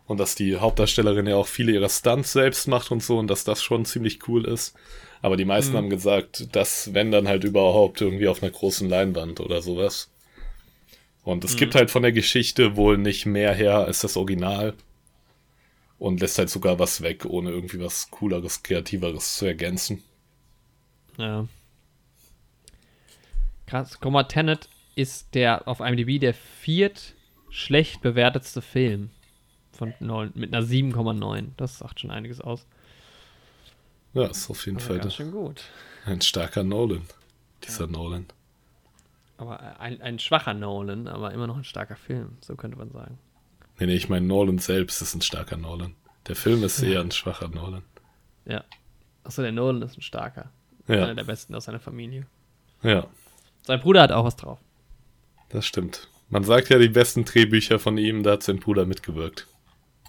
Und 0.06 0.18
dass 0.18 0.34
die 0.34 0.56
Hauptdarstellerin 0.56 1.26
ja 1.28 1.36
auch 1.36 1.46
viele 1.46 1.72
ihrer 1.72 1.88
Stunts 1.88 2.32
selbst 2.32 2.66
macht 2.66 2.90
und 2.90 3.02
so 3.02 3.18
und 3.18 3.28
dass 3.28 3.44
das 3.44 3.62
schon 3.62 3.84
ziemlich 3.84 4.26
cool 4.28 4.44
ist. 4.44 4.74
Aber 5.22 5.36
die 5.36 5.44
meisten 5.44 5.74
Mhm. 5.74 5.76
haben 5.76 5.90
gesagt, 5.90 6.48
dass 6.56 6.94
wenn 6.94 7.12
dann 7.12 7.28
halt 7.28 7.44
überhaupt 7.44 8.00
irgendwie 8.00 8.26
auf 8.28 8.42
einer 8.42 8.50
großen 8.50 8.88
Leinwand 8.88 9.38
oder 9.40 9.62
sowas. 9.62 10.10
Und 11.22 11.44
es 11.44 11.54
Mhm. 11.54 11.58
gibt 11.58 11.74
halt 11.74 11.90
von 11.90 12.02
der 12.02 12.12
Geschichte 12.12 12.76
wohl 12.76 12.98
nicht 12.98 13.26
mehr 13.26 13.54
her 13.54 13.78
als 13.78 14.00
das 14.00 14.16
Original. 14.16 14.74
Und 15.98 16.20
lässt 16.20 16.38
halt 16.38 16.48
sogar 16.50 16.78
was 16.78 17.02
weg, 17.02 17.26
ohne 17.26 17.50
irgendwie 17.50 17.78
was 17.78 18.10
Cooleres, 18.10 18.62
Kreativeres 18.62 19.36
zu 19.36 19.44
ergänzen. 19.46 20.02
Ja. 21.18 21.46
Krass. 23.66 23.98
Guck 24.00 24.12
mal, 24.12 24.24
Tenet 24.24 24.68
ist 25.00 25.34
der 25.34 25.66
auf 25.68 25.80
IMDb 25.80 26.20
der 26.20 26.34
viert 26.34 27.14
schlecht 27.50 28.00
bewertetste 28.02 28.62
Film 28.62 29.10
von 29.72 29.94
Nolan 30.00 30.32
mit 30.34 30.54
einer 30.54 30.64
7,9. 30.66 31.48
Das 31.56 31.78
sagt 31.78 32.00
schon 32.00 32.10
einiges 32.10 32.40
aus. 32.40 32.66
Ja, 34.12 34.26
ist 34.26 34.50
auf 34.50 34.64
jeden 34.66 34.78
Also 34.78 34.88
Fall 34.88 34.98
ganz 34.98 35.14
schön 35.14 35.30
gut. 35.30 35.62
ein 36.04 36.20
starker 36.20 36.62
Nolan. 36.64 37.02
Dieser 37.64 37.86
Nolan. 37.86 38.26
Aber 39.38 39.80
ein, 39.80 40.00
ein 40.02 40.18
schwacher 40.18 40.54
Nolan, 40.54 41.08
aber 41.08 41.32
immer 41.32 41.46
noch 41.46 41.56
ein 41.56 41.64
starker 41.64 41.96
Film, 41.96 42.36
so 42.40 42.56
könnte 42.56 42.76
man 42.76 42.90
sagen. 42.90 43.18
Nee, 43.78 43.86
nee, 43.86 43.94
ich 43.94 44.08
meine, 44.08 44.26
Nolan 44.26 44.58
selbst 44.58 45.00
ist 45.00 45.14
ein 45.14 45.22
starker 45.22 45.56
Nolan. 45.56 45.94
Der 46.28 46.36
Film 46.36 46.62
ist 46.64 46.82
eher 46.82 47.00
ein 47.00 47.10
schwacher 47.10 47.48
Nolan. 47.48 47.82
Ja. 48.44 48.64
Achso, 49.24 49.40
der 49.42 49.52
Nolan 49.52 49.80
ist 49.82 49.96
ein 49.96 50.02
starker. 50.02 50.50
Einer 50.86 51.08
Ja, 51.08 51.14
der 51.14 51.24
besten 51.24 51.54
aus 51.54 51.64
seiner 51.64 51.80
Familie. 51.80 52.26
ja, 52.82 53.06
Sein 53.66 53.80
Bruder 53.80 54.02
hat 54.02 54.12
auch 54.12 54.24
was 54.24 54.36
drauf. 54.36 54.58
Das 55.50 55.66
stimmt. 55.66 56.08
Man 56.28 56.44
sagt 56.44 56.68
ja, 56.70 56.78
die 56.78 56.88
besten 56.88 57.24
Drehbücher 57.24 57.78
von 57.78 57.98
ihm, 57.98 58.22
da 58.22 58.32
hat 58.32 58.42
sein 58.42 58.58
Bruder 58.60 58.86
mitgewirkt. 58.86 59.46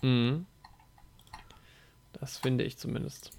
Mhm. 0.02 0.46
Das 2.14 2.38
finde 2.38 2.64
ich 2.64 2.78
zumindest. 2.78 3.32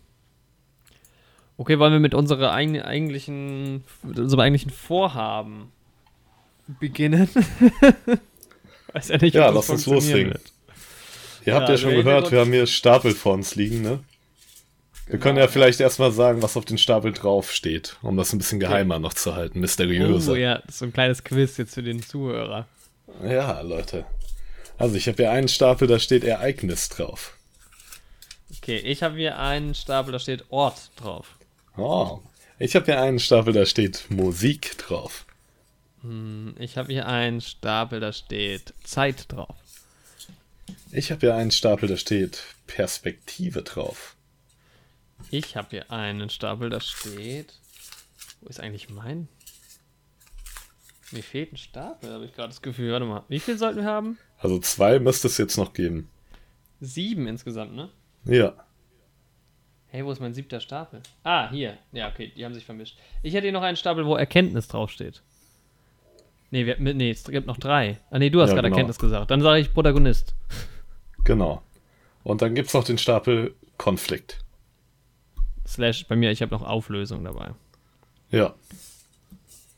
Okay, 1.57 1.79
wollen 1.79 1.93
wir 1.93 2.01
mit 2.01 2.15
unserer 2.15 2.53
eigentlichen, 2.53 3.85
unserem 4.03 4.41
eigentlichen 4.41 4.71
Vorhaben 4.73 5.71
beginnen? 6.81 7.29
Weiß 8.93 9.09
ja 9.09 9.19
nicht, 9.19 9.35
Ja, 9.35 9.51
lass 9.51 9.71
uns 9.71 9.87
loslegen. 9.87 10.35
Ihr 11.45 11.55
habt 11.55 11.69
Ja, 11.69 11.75
ja 11.75 11.79
schon 11.79 11.91
gehört, 11.93 12.33
wir 12.33 12.41
haben 12.41 12.53
hier 12.53 12.67
Stapel 12.67 13.12
vor 13.12 13.35
uns 13.35 13.55
liegen, 13.55 13.83
ne? 13.83 14.01
Wir 15.12 15.18
können 15.18 15.37
ja 15.37 15.46
vielleicht 15.46 15.79
erstmal 15.79 16.11
sagen, 16.11 16.40
was 16.40 16.57
auf 16.57 16.64
den 16.64 16.79
Stapel 16.79 17.12
drauf 17.12 17.53
steht, 17.53 17.98
um 18.01 18.16
das 18.16 18.33
ein 18.33 18.38
bisschen 18.38 18.61
geheimer 18.61 18.98
noch 18.98 19.12
zu 19.12 19.35
halten, 19.35 19.61
mysteriöser. 19.61 20.33
Oh 20.33 20.37
ja, 20.37 20.61
das 20.61 20.70
ist 20.70 20.79
so 20.79 20.87
ein 20.87 20.92
kleines 20.94 21.22
Quiz 21.22 21.59
jetzt 21.59 21.75
für 21.75 21.83
den 21.83 22.03
Zuhörer. 22.03 22.66
Ja, 23.22 23.61
Leute. 23.61 24.07
Also 24.79 24.96
ich 24.96 25.09
habe 25.09 25.18
hier 25.18 25.31
einen 25.31 25.48
Stapel, 25.48 25.87
da 25.87 25.98
steht 25.98 26.25
Ereignis 26.25 26.88
drauf. 26.88 27.37
Okay, 28.57 28.79
ich 28.79 29.03
habe 29.03 29.18
hier 29.18 29.38
einen 29.38 29.75
Stapel, 29.75 30.12
da 30.12 30.18
steht 30.18 30.46
Ort 30.48 30.90
drauf. 30.96 31.37
Oh. 31.77 32.20
Ich 32.59 32.75
habe 32.75 32.87
hier 32.87 32.98
einen 32.98 33.18
Stapel, 33.18 33.53
da 33.53 33.66
steht 33.66 34.07
Musik 34.09 34.79
drauf. 34.79 35.27
Ich 36.59 36.79
habe 36.79 36.90
hier 36.90 37.07
einen 37.07 37.42
Stapel, 37.42 38.01
da 38.01 38.14
steht 38.14 38.72
Zeit 38.83 39.31
drauf. 39.31 39.57
Ich 40.90 41.11
habe 41.11 41.20
hier 41.20 41.35
einen 41.35 41.51
Stapel, 41.51 41.87
da 41.90 41.98
steht 41.98 42.42
Perspektive 42.66 43.61
drauf. 43.61 44.16
Ich 45.30 45.56
habe 45.56 45.68
hier 45.70 45.90
einen 45.90 46.30
Stapel, 46.30 46.70
da 46.70 46.80
steht. 46.80 47.54
Wo 48.40 48.48
ist 48.48 48.61
eigentlich 48.61 48.90
mein? 48.90 49.28
Mir 51.11 51.22
fehlt 51.22 51.52
ein 51.52 51.56
Stapel, 51.56 52.12
habe 52.12 52.24
ich 52.24 52.32
gerade 52.32 52.48
das 52.48 52.62
Gefühl. 52.62 52.92
Warte 52.92 53.04
mal, 53.06 53.24
wie 53.28 53.40
viel 53.40 53.58
sollten 53.58 53.78
wir 53.78 53.85
haben? 53.85 54.18
Also 54.38 54.58
zwei 54.58 54.98
müsste 54.98 55.28
es 55.28 55.38
jetzt 55.38 55.56
noch 55.56 55.72
geben. 55.74 56.08
Sieben 56.80 57.26
insgesamt, 57.28 57.74
ne? 57.74 57.90
Ja. 58.24 58.54
Hey, 59.88 60.04
wo 60.04 60.11
ist 60.11 60.20
mein 60.20 60.32
siebter 60.32 60.58
Stapel? 60.61 61.02
Ah, 61.22 61.50
hier. 61.50 61.76
Ja, 61.92 62.08
okay, 62.08 62.32
die 62.35 62.44
haben 62.44 62.54
sich 62.54 62.64
vermischt. 62.64 62.98
Ich 63.22 63.35
hätte 63.35 63.44
hier 63.44 63.52
noch 63.52 63.62
einen 63.62 63.76
Stapel, 63.76 64.06
wo 64.06 64.16
Erkenntnis 64.16 64.68
draufsteht. 64.68 65.22
Nee, 66.50 66.66
wir, 66.66 66.76
nee, 66.78 67.11
es 67.11 67.24
gibt 67.24 67.46
noch 67.46 67.58
drei. 67.58 67.98
Ah, 68.11 68.18
nee, 68.18 68.30
du 68.30 68.40
hast 68.40 68.50
Ja, 68.50 68.54
gerade 68.54 68.68
genau. 68.68 68.76
Erkenntnis 68.76 68.98
gesagt. 68.98 69.30
Dann 69.30 69.42
sage 69.42 69.61
ich 69.61 69.72
Protagonist. 69.72 70.35
Genau. 71.24 71.62
Und 72.24 72.42
dann 72.42 72.54
gibt 72.54 72.68
es 72.68 72.74
noch 72.74 72.85
den 72.85 72.98
Stapel 72.98 73.54
Konflikt. 73.78 74.41
Slash, 75.72 76.06
bei 76.06 76.16
mir, 76.16 76.30
ich 76.30 76.42
habe 76.42 76.52
noch 76.54 76.62
Auflösung 76.62 77.24
dabei. 77.24 77.50
Ja. 78.30 78.54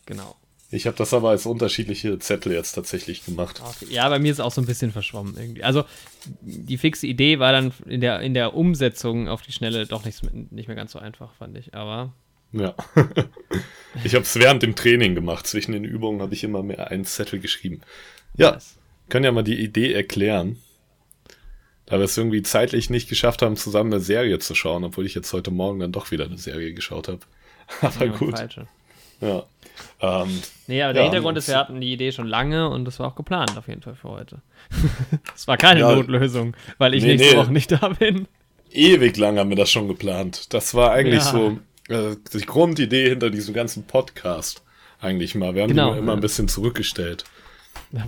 Genau. 0.07 0.37
Ich 0.71 0.87
habe 0.87 0.97
das 0.97 1.15
aber 1.15 1.31
als 1.31 1.47
unterschiedliche 1.47 2.19
Zettel 2.19 2.53
jetzt 2.53 2.73
tatsächlich 2.73 3.25
gemacht. 3.25 3.63
Okay. 3.65 3.93
Ja, 3.93 4.09
bei 4.09 4.19
mir 4.19 4.33
ist 4.33 4.39
es 4.39 4.45
auch 4.45 4.51
so 4.51 4.61
ein 4.61 4.67
bisschen 4.67 4.91
verschwommen 4.91 5.37
irgendwie. 5.39 5.63
Also 5.63 5.85
die 6.41 6.77
fixe 6.79 7.07
Idee 7.07 7.39
war 7.39 7.53
dann 7.53 7.73
in 7.87 8.01
der, 8.01 8.21
in 8.21 8.35
der 8.35 8.55
Umsetzung 8.55 9.29
auf 9.29 9.43
die 9.43 9.53
Schnelle 9.53 9.87
doch 9.87 10.05
nicht, 10.05 10.23
nicht 10.51 10.67
mehr 10.67 10.77
ganz 10.77 10.93
so 10.93 10.99
einfach, 10.99 11.33
fand 11.35 11.57
ich. 11.57 11.75
Aber 11.75 12.13
Ja. 12.53 12.75
ich 14.05 14.15
habe 14.17 14.25
es 14.25 14.35
während 14.37 14.63
dem 14.65 14.75
Training 14.75 15.15
gemacht. 15.15 15.47
Zwischen 15.47 15.73
den 15.73 15.85
Übungen 15.85 16.21
habe 16.21 16.35
ich 16.35 16.43
immer 16.43 16.63
mehr 16.65 16.89
einen 16.91 17.05
Zettel 17.05 17.39
geschrieben. 17.39 17.81
Ja, 18.37 18.53
das- 18.53 18.77
können 19.09 19.25
ja 19.27 19.33
mal 19.33 19.45
die 19.45 19.61
Idee 19.63 19.93
erklären. 19.93 20.57
Da 21.87 21.99
wir 21.99 22.05
es 22.05 22.17
irgendwie 22.17 22.43
zeitlich 22.43 22.89
nicht 22.91 23.09
geschafft 23.09 23.43
haben, 23.43 23.57
zusammen 23.57 23.93
eine 23.93 24.01
Serie 24.03 24.39
zu 24.39 24.55
schauen, 24.55 24.85
obwohl 24.85 25.05
ich 25.07 25.15
jetzt 25.15 25.33
heute 25.33 25.51
Morgen 25.51 25.81
dann 25.81 25.93
doch 25.93 26.11
wieder 26.11 26.25
eine 26.25 26.39
Serie 26.39 26.73
geschaut 26.73 27.09
habe. 27.09 27.21
Aber 27.83 28.07
ja, 28.07 28.13
gut. 28.13 28.39
falsche. 28.39 28.67
Ja. 29.21 29.45
Ähm, 30.01 30.43
Nee, 30.67 30.83
aber 30.83 30.93
der 30.93 31.03
Ja, 31.03 31.09
Hintergrund 31.11 31.37
ist, 31.39 31.49
wir 31.49 31.57
hatten 31.59 31.81
die 31.81 31.93
Idee 31.93 32.11
schon 32.13 32.27
lange 32.27 32.69
und 32.71 32.85
das 32.85 32.99
war 33.01 33.09
auch 33.09 33.15
geplant 33.17 33.57
auf 33.59 33.69
jeden 33.69 33.83
Fall 33.83 33.95
für 33.97 34.09
heute. 34.09 34.41
Es 35.35 35.47
war 35.47 35.57
keine 35.57 35.81
Ja. 35.81 35.95
Notlösung, 35.95 36.57
weil 36.79 36.95
ich 36.95 37.03
Nee, 37.03 37.17
nächste 37.17 37.35
nee. 37.35 37.41
Woche 37.43 37.53
nicht 37.53 37.71
da 37.73 37.89
bin. 37.89 38.27
ewig 38.71 39.17
lang 39.17 39.39
haben 39.39 39.51
wir 39.51 39.57
das 39.57 39.71
schon 39.71 39.89
geplant. 39.89 40.53
Das 40.55 40.75
war 40.75 40.93
eigentlich 40.93 41.23
Ja. 41.25 41.31
so 41.31 41.59
äh, 41.89 42.17
die 42.33 42.41
Grundidee 42.47 43.09
hinter 43.11 43.31
diesem 43.31 43.53
ganzen 43.55 43.85
Podcast 43.87 44.63
eigentlich 45.01 45.35
mal. 45.35 45.55
Wir 45.55 45.63
haben 45.63 45.71
Genau. 45.71 45.93
die 45.93 45.99
immer 45.99 46.13
ein 46.15 46.21
bisschen 46.21 46.49
zurückgestellt. 46.49 47.25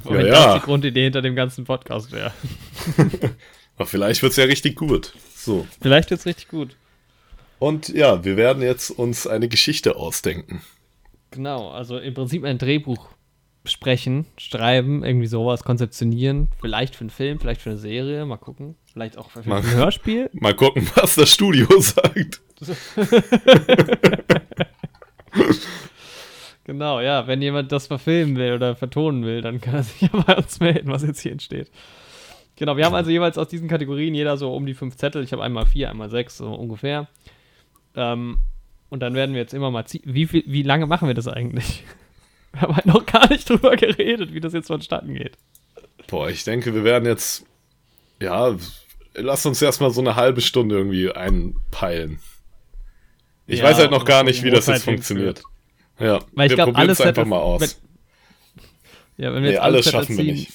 Wenn 0.05 0.27
ja. 0.27 0.33
das 0.33 0.55
die 0.55 0.61
Grundidee 0.67 1.05
hinter 1.05 1.23
dem 1.23 1.35
ganzen 1.37 1.65
Podcast 1.65 2.11
wäre. 2.13 2.33
Aber 3.77 3.87
vielleicht 3.87 4.23
wird's 4.23 4.37
ja 4.37 4.45
richtig 4.45 4.77
gut. 4.77 5.13
So. 5.35 5.67
Vielleicht 5.81 6.11
wird's 6.11 6.27
richtig 6.27 6.49
gut. 6.49 6.77
Und 7.59 7.89
ja, 7.89 8.25
wir 8.25 8.37
werden 8.37 8.63
jetzt 8.63 8.91
uns 8.91 9.27
eine 9.27 9.49
Geschichte 9.49 9.97
ausdenken. 9.97 10.63
Genau, 11.31 11.71
also 11.71 11.99
im 11.99 12.15
Prinzip 12.15 12.45
ein 12.45 12.59
Drehbuch 12.59 13.09
sprechen, 13.65 14.27
schreiben, 14.39 15.05
irgendwie 15.05 15.27
sowas, 15.27 15.65
konzeptionieren. 15.65 16.49
Vielleicht 16.61 16.95
für 16.95 17.01
einen 17.03 17.11
Film, 17.11 17.41
vielleicht 17.41 17.61
für 17.63 17.71
eine 17.71 17.79
Serie, 17.79 18.25
mal 18.25 18.37
gucken. 18.37 18.77
Vielleicht 18.93 19.19
auch 19.19 19.31
für 19.31 19.47
Mal- 19.49 19.59
ein 19.63 19.71
Hörspiel. 19.71 20.31
Mal 20.35 20.55
gucken, 20.55 20.89
was 20.95 21.15
das 21.17 21.31
Studio 21.33 21.67
sagt. 21.81 22.41
Genau, 26.65 27.01
ja, 27.01 27.27
wenn 27.29 27.41
jemand 27.43 27.71
das 27.71 27.87
verfilmen 27.87 28.35
will 28.37 28.53
oder 28.53 28.75
vertonen 28.75 29.25
will, 29.25 29.41
dann 29.41 29.61
kann 29.61 29.75
er 29.77 29.83
sich 29.85 30.01
ja 30.01 30.09
bei 30.27 30.37
uns 30.37 30.59
melden, 30.59 30.91
was 30.91 31.03
jetzt 31.05 31.21
hier 31.21 31.31
entsteht. 31.31 31.71
Genau, 32.57 32.77
wir 32.77 32.85
haben 32.87 32.95
also 32.95 33.11
jeweils 33.11 33.37
aus 33.39 33.49
diesen 33.49 33.69
Kategorien 33.69 34.15
jeder 34.15 34.37
so 34.37 34.55
um 34.55 34.65
die 34.67 34.75
fünf 34.75 34.97
Zettel. 34.97 35.23
Ich 35.23 35.33
habe 35.33 35.43
einmal 35.43 35.67
vier, 35.67 35.91
einmal 35.91 36.09
sechs, 36.11 36.39
so 36.39 36.53
ungefähr. 36.55 37.07
Ähm, 37.95 38.39
und 38.89 39.01
dann 39.01 39.15
werden 39.15 39.35
wir 39.35 39.41
jetzt 39.43 39.53
immer 39.55 39.71
mal 39.71 39.85
ziehen. 39.87 40.03
Wie, 40.05 40.27
viel, 40.27 40.43
wie 40.47 40.63
lange 40.63 40.87
machen 40.87 41.07
wir 41.09 41.15
das 41.15 41.29
eigentlich? 41.29 41.85
Wir 42.53 42.63
haben 42.63 42.75
halt 42.77 42.87
noch 42.87 43.05
gar 43.05 43.29
nicht 43.29 43.47
drüber 43.51 43.77
geredet, 43.77 44.33
wie 44.33 44.41
das 44.41 44.55
jetzt 44.55 44.69
vonstatten 44.69 45.13
geht. 45.13 45.37
Boah, 46.07 46.31
ich 46.31 46.43
denke, 46.45 46.73
wir 46.73 46.85
werden 46.85 47.05
jetzt. 47.05 47.45
Ja, 48.23 48.57
lass 49.15 49.45
uns 49.45 49.61
erstmal 49.61 49.91
so 49.91 50.01
eine 50.01 50.17
halbe 50.17 50.41
Stunde 50.41 50.75
irgendwie 50.77 51.11
einpeilen. 51.13 52.19
Ich 53.47 53.59
Ja, 53.59 53.67
weiß 53.67 53.77
halt 53.77 53.91
noch 53.91 54.07
gar 54.07 54.23
nicht, 54.23 54.43
wie 54.43 54.49
das 54.51 54.69
jetzt 54.69 54.85
funktioniert. 54.85 55.43
Ja, 55.99 56.21
Weil 56.33 56.51
ich 56.51 56.57
wir 56.57 56.65
probieren 56.65 56.77
alles 56.77 57.01
es 57.01 57.05
einfach 57.07 57.27
mal 57.27 57.41
aus. 57.41 57.61
wenn- 57.61 57.71
Ja, 59.23 59.35
wenn 59.35 59.43
wir 59.43 59.49
Nee, 59.51 59.57
jetzt 59.57 59.61
alles 59.61 59.85
Zettel 59.85 60.01
schaffen 60.01 60.17
wir 60.17 60.25
ziehen, 60.25 60.35
nicht. 60.37 60.53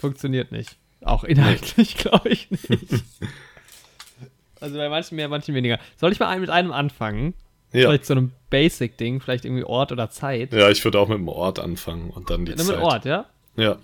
Funktioniert 0.00 0.50
nicht. 0.50 0.76
Auch 1.06 1.24
inhaltlich, 1.24 1.96
glaube 1.98 2.28
ich 2.28 2.50
nicht. 2.50 2.70
also 4.60 4.76
bei 4.76 4.88
manchen 4.88 5.16
mehr, 5.16 5.28
manchen 5.28 5.54
weniger. 5.54 5.78
Soll 5.96 6.12
ich 6.12 6.20
mal 6.20 6.38
mit 6.38 6.50
einem 6.50 6.72
anfangen? 6.72 7.34
Ja. 7.72 7.88
Vielleicht 7.88 8.06
so 8.06 8.14
einem 8.14 8.32
Basic-Ding, 8.50 9.20
vielleicht 9.20 9.44
irgendwie 9.44 9.64
Ort 9.64 9.92
oder 9.92 10.08
Zeit. 10.10 10.52
ja, 10.52 10.70
ich 10.70 10.82
würde 10.84 10.98
auch 11.00 11.08
mit 11.08 11.18
dem 11.18 11.28
Ort 11.28 11.58
anfangen 11.58 12.10
und 12.10 12.30
dann 12.30 12.44
die 12.46 12.52
Nimm 12.54 12.60
Zeit. 12.66 12.76
mit 12.76 12.84
Ort, 12.84 13.04
ja? 13.04 13.26
Ja, 13.56 13.78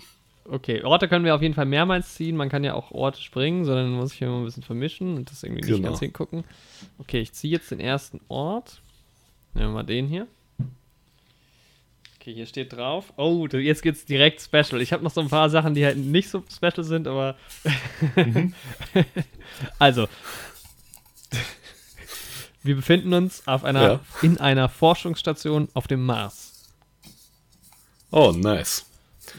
Okay, 0.44 0.82
Orte 0.82 1.06
können 1.06 1.24
wir 1.24 1.36
auf 1.36 1.42
jeden 1.42 1.54
Fall 1.54 1.66
mehrmals 1.66 2.14
ziehen. 2.14 2.36
Man 2.36 2.48
kann 2.48 2.64
ja 2.64 2.74
auch 2.74 2.90
Orte 2.90 3.20
springen, 3.20 3.64
sondern 3.64 3.92
muss 3.92 4.12
ich 4.12 4.22
immer 4.22 4.38
ein 4.38 4.44
bisschen 4.44 4.64
vermischen 4.64 5.14
und 5.16 5.30
das 5.30 5.44
irgendwie 5.44 5.62
nicht 5.62 5.76
Genau. 5.76 5.88
ganz 5.90 6.00
hingucken. 6.00 6.42
Okay, 6.98 7.20
ich 7.20 7.32
ziehe 7.32 7.52
jetzt 7.52 7.70
den 7.70 7.78
ersten 7.78 8.20
Ort. 8.28 8.80
Nehmen 9.54 9.68
wir 9.68 9.74
mal 9.74 9.82
den 9.84 10.08
hier. 10.08 10.26
Okay, 12.22 12.34
hier 12.34 12.46
steht 12.46 12.72
drauf. 12.72 13.12
Oh, 13.16 13.48
jetzt 13.48 13.82
geht's 13.82 14.04
direkt 14.04 14.40
special. 14.40 14.80
Ich 14.80 14.92
habe 14.92 15.02
noch 15.02 15.10
so 15.10 15.20
ein 15.20 15.28
paar 15.28 15.50
Sachen, 15.50 15.74
die 15.74 15.84
halt 15.84 15.96
nicht 15.96 16.30
so 16.30 16.44
special 16.48 16.84
sind, 16.84 17.08
aber. 17.08 17.34
also. 19.80 20.06
Wir 22.62 22.76
befinden 22.76 23.12
uns 23.12 23.44
auf 23.48 23.64
einer, 23.64 23.82
Ja. 23.82 24.00
in 24.22 24.38
einer 24.38 24.68
Forschungsstation 24.68 25.68
auf 25.74 25.88
dem 25.88 26.06
Mars. 26.06 26.70
Oh, 28.12 28.30
nice. 28.30 28.86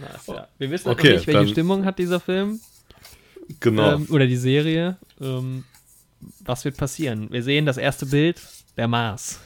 Mars 0.02 0.28
ja. 0.28 0.50
Wir 0.58 0.70
wissen 0.70 0.90
Okay, 0.90 1.08
noch 1.12 1.14
nicht, 1.16 1.28
welche 1.28 1.40
dann- 1.40 1.48
Stimmung 1.48 1.86
hat 1.86 1.98
dieser 2.00 2.20
Film. 2.20 2.60
Genau. 3.62 3.94
ähm, 3.94 4.08
oder 4.10 4.28
die 4.28 4.36
Serie. 4.36 4.98
Ähm, 5.22 5.64
was 6.42 6.66
wird 6.66 6.76
passieren? 6.76 7.32
Wir 7.32 7.44
sehen 7.44 7.66
das 7.66 7.78
erste 7.78 8.06
Bild, 8.06 8.42
der 8.76 8.90
Mars. 8.90 9.40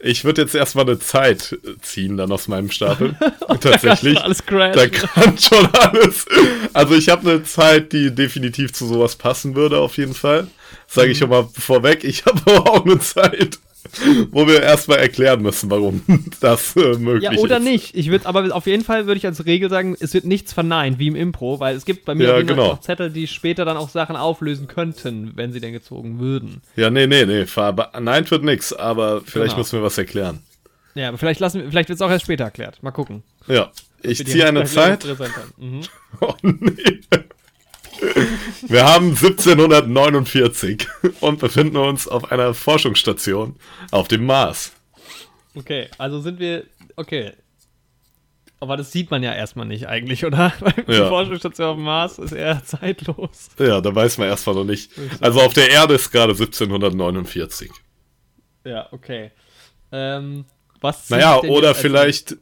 Ich 0.00 0.24
würde 0.24 0.42
jetzt 0.42 0.54
erstmal 0.54 0.84
eine 0.86 0.98
Zeit 0.98 1.58
äh, 1.64 1.78
ziehen 1.80 2.16
dann 2.16 2.30
aus 2.30 2.48
meinem 2.48 2.70
Stapel. 2.70 3.16
Tatsächlich. 3.60 4.18
Alles 4.20 4.44
crash. 4.44 4.74
Da 4.76 4.88
kann 4.88 5.38
schon 5.38 5.66
alles. 5.74 6.26
Also 6.72 6.94
ich 6.94 7.08
habe 7.08 7.28
eine 7.30 7.42
Zeit, 7.44 7.92
die 7.92 8.14
definitiv 8.14 8.72
zu 8.72 8.86
sowas 8.86 9.16
passen 9.16 9.54
würde, 9.54 9.78
auf 9.78 9.96
jeden 9.96 10.14
Fall. 10.14 10.48
Sage 10.86 11.08
Mhm. 11.08 11.12
ich 11.12 11.18
schon 11.18 11.30
mal 11.30 11.48
vorweg. 11.58 12.04
Ich 12.04 12.24
habe 12.26 12.40
aber 12.46 12.70
auch 12.70 12.84
eine 12.84 12.98
Zeit, 12.98 13.58
wo 14.30 14.46
wir 14.46 14.62
erstmal 14.62 14.98
erklären 14.98 15.42
müssen, 15.42 15.70
warum 15.70 16.02
das 16.40 16.74
äh, 16.76 16.96
möglich 16.98 17.24
Ja, 17.24 17.32
ist. 17.32 17.40
oder 17.40 17.58
nicht. 17.58 17.94
Ich 17.96 18.10
würde, 18.10 18.26
aber 18.26 18.54
auf 18.54 18.66
jeden 18.66 18.84
Fall 18.84 19.06
würde 19.06 19.18
ich 19.18 19.26
als 19.26 19.44
Regel 19.46 19.70
sagen, 19.70 19.96
es 19.98 20.14
wird 20.14 20.24
nichts 20.24 20.52
verneint, 20.52 20.98
wie 20.98 21.08
im 21.08 21.16
Impro, 21.16 21.60
weil 21.60 21.76
es 21.76 21.84
gibt 21.84 22.04
bei 22.04 22.14
mir 22.14 22.28
Ja, 22.28 22.42
genau. 22.42 22.68
noch 22.72 22.80
Zettel, 22.80 23.10
die 23.10 23.26
später 23.26 23.64
dann 23.64 23.76
auch 23.76 23.88
Sachen 23.88 24.16
auflösen 24.16 24.66
könnten, 24.66 25.32
wenn 25.34 25.52
sie 25.52 25.60
denn 25.60 25.72
gezogen 25.72 26.18
würden. 26.18 26.62
Ja, 26.76 26.90
nee, 26.90 27.06
nee, 27.06 27.24
nee. 27.26 27.46
Ver- 27.46 27.92
Nein, 28.00 28.30
wird 28.30 28.44
nix, 28.44 28.72
aber 28.72 29.20
vielleicht 29.22 29.50
Genau. 29.50 29.58
müssen 29.58 29.78
wir 29.78 29.82
was 29.82 29.98
erklären. 29.98 30.40
Ja, 30.94 31.08
aber 31.08 31.18
vielleicht 31.18 31.40
lassen 31.40 31.62
vielleicht 31.68 31.88
wird 31.88 31.96
es 31.96 32.02
auch 32.02 32.10
erst 32.10 32.24
später 32.24 32.44
erklärt. 32.44 32.82
Mal 32.82 32.90
gucken. 32.90 33.22
Ja, 33.48 33.70
ich 34.02 34.24
ziehe 34.26 34.46
eine 34.46 34.64
Zeit. 34.64 35.04
Mhm. 35.58 35.80
Oh 36.20 36.32
nee. 36.42 37.00
Wir 38.68 38.84
haben 38.84 39.10
1749 39.10 40.86
und 41.20 41.38
befinden 41.38 41.76
uns 41.76 42.08
auf 42.08 42.30
einer 42.32 42.54
Forschungsstation 42.54 43.56
auf 43.90 44.08
dem 44.08 44.26
Mars. 44.26 44.72
Okay, 45.54 45.88
also 45.98 46.20
sind 46.20 46.38
wir. 46.38 46.64
Okay. 46.96 47.32
Aber 48.58 48.76
das 48.78 48.90
sieht 48.90 49.10
man 49.10 49.22
ja 49.22 49.34
erstmal 49.34 49.66
nicht 49.66 49.86
eigentlich, 49.86 50.24
oder? 50.24 50.52
Die 50.88 50.92
Ja. 50.92 51.08
Forschungsstation 51.08 51.66
auf 51.68 51.76
dem 51.76 51.84
Mars 51.84 52.18
ist 52.18 52.32
eher 52.32 52.64
zeitlos. 52.64 53.50
Ja, 53.58 53.80
da 53.80 53.94
weiß 53.94 54.16
man 54.18 54.28
erstmal 54.28 54.54
noch 54.56 54.64
nicht. 54.64 54.90
Also 55.20 55.40
auf 55.42 55.52
der 55.52 55.70
Erde 55.70 55.94
ist 55.94 56.10
gerade 56.10 56.32
1749. 56.32 57.70
Ja, 58.64 58.88
okay. 58.92 59.30
Ähm, 59.92 60.46
was 60.80 61.08
Naja, 61.10 61.38
oder 61.40 61.68
jetzt 61.68 61.76
als- 61.76 61.78
vielleicht 61.80 62.36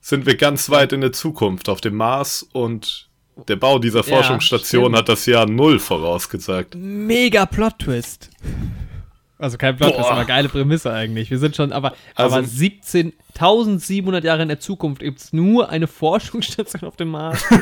sind 0.00 0.26
wir 0.26 0.36
ganz 0.36 0.68
weit 0.70 0.92
in 0.92 1.00
der 1.00 1.12
Zukunft 1.12 1.68
auf 1.68 1.80
dem 1.80 1.94
Mars 1.94 2.42
und 2.52 3.08
der 3.48 3.56
Bau 3.56 3.78
dieser 3.78 4.00
Ja, 4.06 4.16
Forschungsstation 4.16 4.84
stimmt. 4.84 4.96
hat 4.98 5.08
das 5.08 5.26
Jahr 5.26 5.46
Null 5.46 5.78
vorausgesagt. 5.78 6.74
Mega 6.76 7.46
Plot-Twist. 7.46 8.30
Also 9.38 9.58
kein 9.58 9.76
Plot-Twist, 9.76 10.02
Boah. 10.02 10.12
aber 10.12 10.24
geile 10.24 10.48
Prämisse 10.48 10.92
eigentlich. 10.92 11.28
Wir 11.30 11.38
sind 11.38 11.56
schon, 11.56 11.72
aber, 11.72 11.94
Also- 12.14 12.36
aber 12.36 12.44
17, 12.46 13.12
1700 13.34 14.22
Jahre 14.22 14.42
in 14.42 14.48
der 14.48 14.60
Zukunft 14.60 15.00
gibt 15.02 15.18
es 15.18 15.32
nur 15.32 15.68
eine 15.68 15.88
Forschungsstation 15.88 16.84
auf 16.84 16.96
dem 16.96 17.08
Mars. 17.10 17.42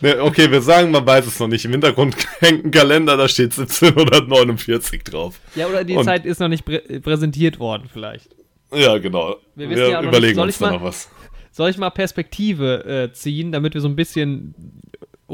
Ne, 0.00 0.20
okay, 0.22 0.50
wir 0.50 0.60
sagen, 0.60 0.90
man 0.90 1.06
weiß 1.06 1.26
es 1.26 1.40
noch 1.40 1.46
nicht. 1.48 1.64
Im 1.64 1.70
Hintergrund 1.70 2.14
hängt 2.40 2.64
ein 2.66 2.70
Kalender, 2.70 3.16
da 3.16 3.26
steht 3.26 3.52
1749 3.58 5.02
drauf. 5.04 5.40
ja, 5.54 5.66
oder 5.66 5.84
die 5.84 5.96
Und- 5.96 6.04
Zeit 6.04 6.26
ist 6.26 6.40
noch 6.40 6.48
nicht 6.48 6.64
prä 6.64 6.80
präsentiert 7.00 7.58
worden 7.58 7.88
vielleicht. 7.90 8.34
Ja, 8.74 8.98
genau. 8.98 9.36
Wir 9.54 9.70
Wir, 9.70 9.88
ja 9.88 10.02
überlegen 10.02 10.36
nicht, 10.36 10.44
uns 10.46 10.58
da 10.58 10.72
noch 10.72 10.82
was. 10.82 11.08
Soll 11.52 11.70
ich 11.70 11.78
mal 11.78 11.90
Perspektive 11.90 12.84
äh, 13.10 13.12
ziehen, 13.12 13.52
damit 13.52 13.74
wir 13.74 13.80
so 13.80 13.88
ein 13.88 13.96
bisschen 13.96 14.54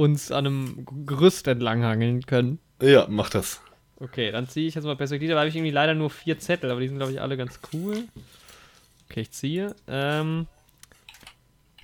uns 0.00 0.32
an 0.32 0.46
einem 0.46 0.86
Gerüst 1.06 1.46
entlanghangeln 1.48 2.24
können? 2.26 2.58
Ja, 2.82 3.06
mach 3.08 3.30
das. 3.30 3.60
Okay, 3.98 4.30
dann 4.32 4.48
ziehe 4.48 4.66
ich 4.66 4.74
jetzt 4.74 4.84
mal 4.84 4.96
Perspektive. 4.96 5.34
Da 5.34 5.40
habe 5.40 5.48
ich 5.48 5.54
irgendwie 5.56 5.70
leider 5.72 5.94
nur 5.94 6.08
vier 6.10 6.38
Zettel, 6.38 6.70
aber 6.70 6.80
die 6.80 6.88
sind, 6.88 6.96
glaube 6.96 7.12
ich, 7.12 7.20
alle 7.20 7.36
ganz 7.36 7.60
cool. 7.72 8.04
Okay, 9.10 9.20
ich 9.20 9.30
ziehe. 9.32 9.74
Ähm, 9.88 10.46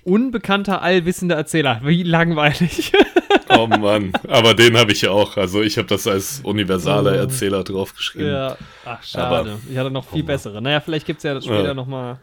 unbekannter, 0.03 0.81
allwissender 0.81 1.35
Erzähler. 1.35 1.81
Wie 1.83 2.03
langweilig. 2.03 2.91
Oh 3.49 3.65
Mann, 3.65 4.11
aber 4.27 4.53
den 4.53 4.77
habe 4.77 4.91
ich 4.91 5.01
ja 5.03 5.11
auch. 5.11 5.37
Also 5.37 5.61
ich 5.61 5.77
habe 5.77 5.87
das 5.87 6.05
als 6.05 6.41
universaler 6.43 7.15
Erzähler 7.15 7.63
draufgeschrieben. 7.63 8.27
ja. 8.27 8.57
Ach, 8.83 9.01
schade. 9.01 9.51
Aber- 9.51 9.59
ich 9.71 9.77
hatte 9.77 9.89
noch 9.89 10.05
viel 10.05 10.23
bessere. 10.23 10.61
Naja, 10.61 10.81
vielleicht 10.81 11.05
gibt 11.05 11.19
es 11.19 11.23
ja 11.23 11.41
später 11.41 11.67
Ja. 11.67 11.73
noch 11.73 11.87
mal 11.87 12.19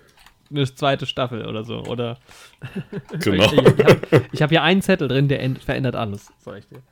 eine 0.50 0.72
zweite 0.74 1.06
Staffel 1.06 1.46
oder 1.46 1.64
so. 1.64 1.84
Oder 1.84 2.18
Genau. 3.20 3.44
Ich, 3.44 3.52
ich 3.52 3.84
habe 3.84 4.28
hab 4.40 4.50
hier 4.50 4.62
einen 4.62 4.82
Zettel 4.82 5.08
drin, 5.08 5.28
der 5.28 5.40
end, 5.40 5.62
verändert 5.62 5.96
alles. 5.96 6.32
Sag 6.44 6.58
ich 6.58 6.66
dir. 6.68 6.82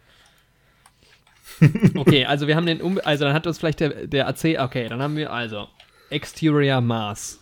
Okay, 1.97 2.25
also 2.25 2.47
wir 2.47 2.57
haben 2.57 2.67
den, 2.67 2.81
um 2.81 2.99
also 3.05 3.25
dann 3.25 3.35
hat 3.35 3.47
uns 3.47 3.59
vielleicht 3.59 3.81
der, 3.81 4.07
der 4.07 4.27
AC, 4.27 4.57
okay, 4.59 4.89
dann 4.89 5.01
haben 5.03 5.17
wir 5.17 5.33
also 5.33 5.69
Exterior 6.11 6.81
Mars. 6.81 7.39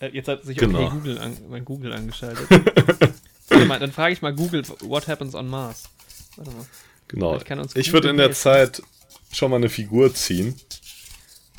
Äh, 0.00 0.08
jetzt 0.08 0.28
hat 0.28 0.42
sich 0.44 0.56
Genau. 0.58 0.80
okay 0.80 0.90
Google 0.90 1.18
an, 1.18 1.36
mein 1.48 1.64
Google 1.64 1.92
angeschaltet. 1.92 2.48
Mal, 3.68 3.78
dann 3.78 3.92
frage 3.92 4.12
ich 4.12 4.20
mal 4.22 4.34
Google, 4.34 4.62
what 4.80 5.06
happens 5.06 5.34
on 5.36 5.48
Mars? 5.48 5.88
Warte 6.36 6.50
mal. 6.50 6.66
genau. 7.08 7.30
Vielleicht 7.30 7.46
kann 7.46 7.60
uns 7.60 7.76
Ich 7.76 7.92
würde 7.92 8.10
in 8.10 8.16
der. 8.16 8.32
Zeit 8.32 8.82
schon 9.32 9.50
mal 9.50 9.56
eine 9.58 9.68
Figur 9.68 10.12
ziehen. 10.12 10.56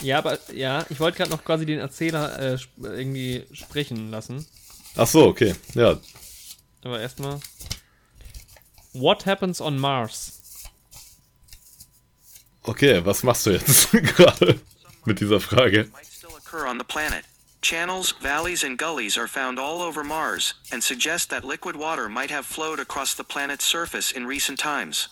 Ja, 0.01 0.19
aber 0.19 0.38
ja, 0.53 0.86
ich 0.89 0.99
wollte 0.99 1.17
gerade 1.17 1.31
noch 1.31 1.43
quasi 1.43 1.65
den 1.65 1.79
Erzähler 1.79 2.39
äh, 2.39 2.57
irgendwie 2.81 3.45
sprechen 3.51 4.12
lassen. 4.12 4.45
Ach 4.95 5.07
so, 5.07 5.25
okay. 5.27 5.55
Ja, 5.73 5.99
Aber 6.83 6.99
erstmal. 7.01 7.39
What 8.93 9.25
happens 9.25 9.60
on 9.62 9.77
Mars? 9.79 10.33
okay. 12.63 13.03
Was 13.05 13.23
machst 13.23 13.45
du 13.45 13.51
jetzt 13.51 13.91
gerade 13.91 14.60
mit 15.05 15.19
dieser 15.19 15.39
Frage? 15.39 15.89
Channels, 17.62 18.13
valleys, 18.21 18.63
and 18.63 18.77
gullies 18.77 19.17
are 19.17 19.27
found 19.27 19.60
all 19.60 19.81
over 19.81 20.03
Mars 20.03 20.53
and 20.71 20.83
suggest 20.83 21.29
that 21.31 21.43
liquid 21.43 21.75
water 21.75 22.07
might 22.07 22.31
have 22.31 22.45
flowed 22.45 22.79
across 22.79 23.15
the 23.15 23.23
planet's 23.23 23.65
surface 23.65 24.12
in 24.12 24.25
recent 24.27 24.60
times. 24.60 25.10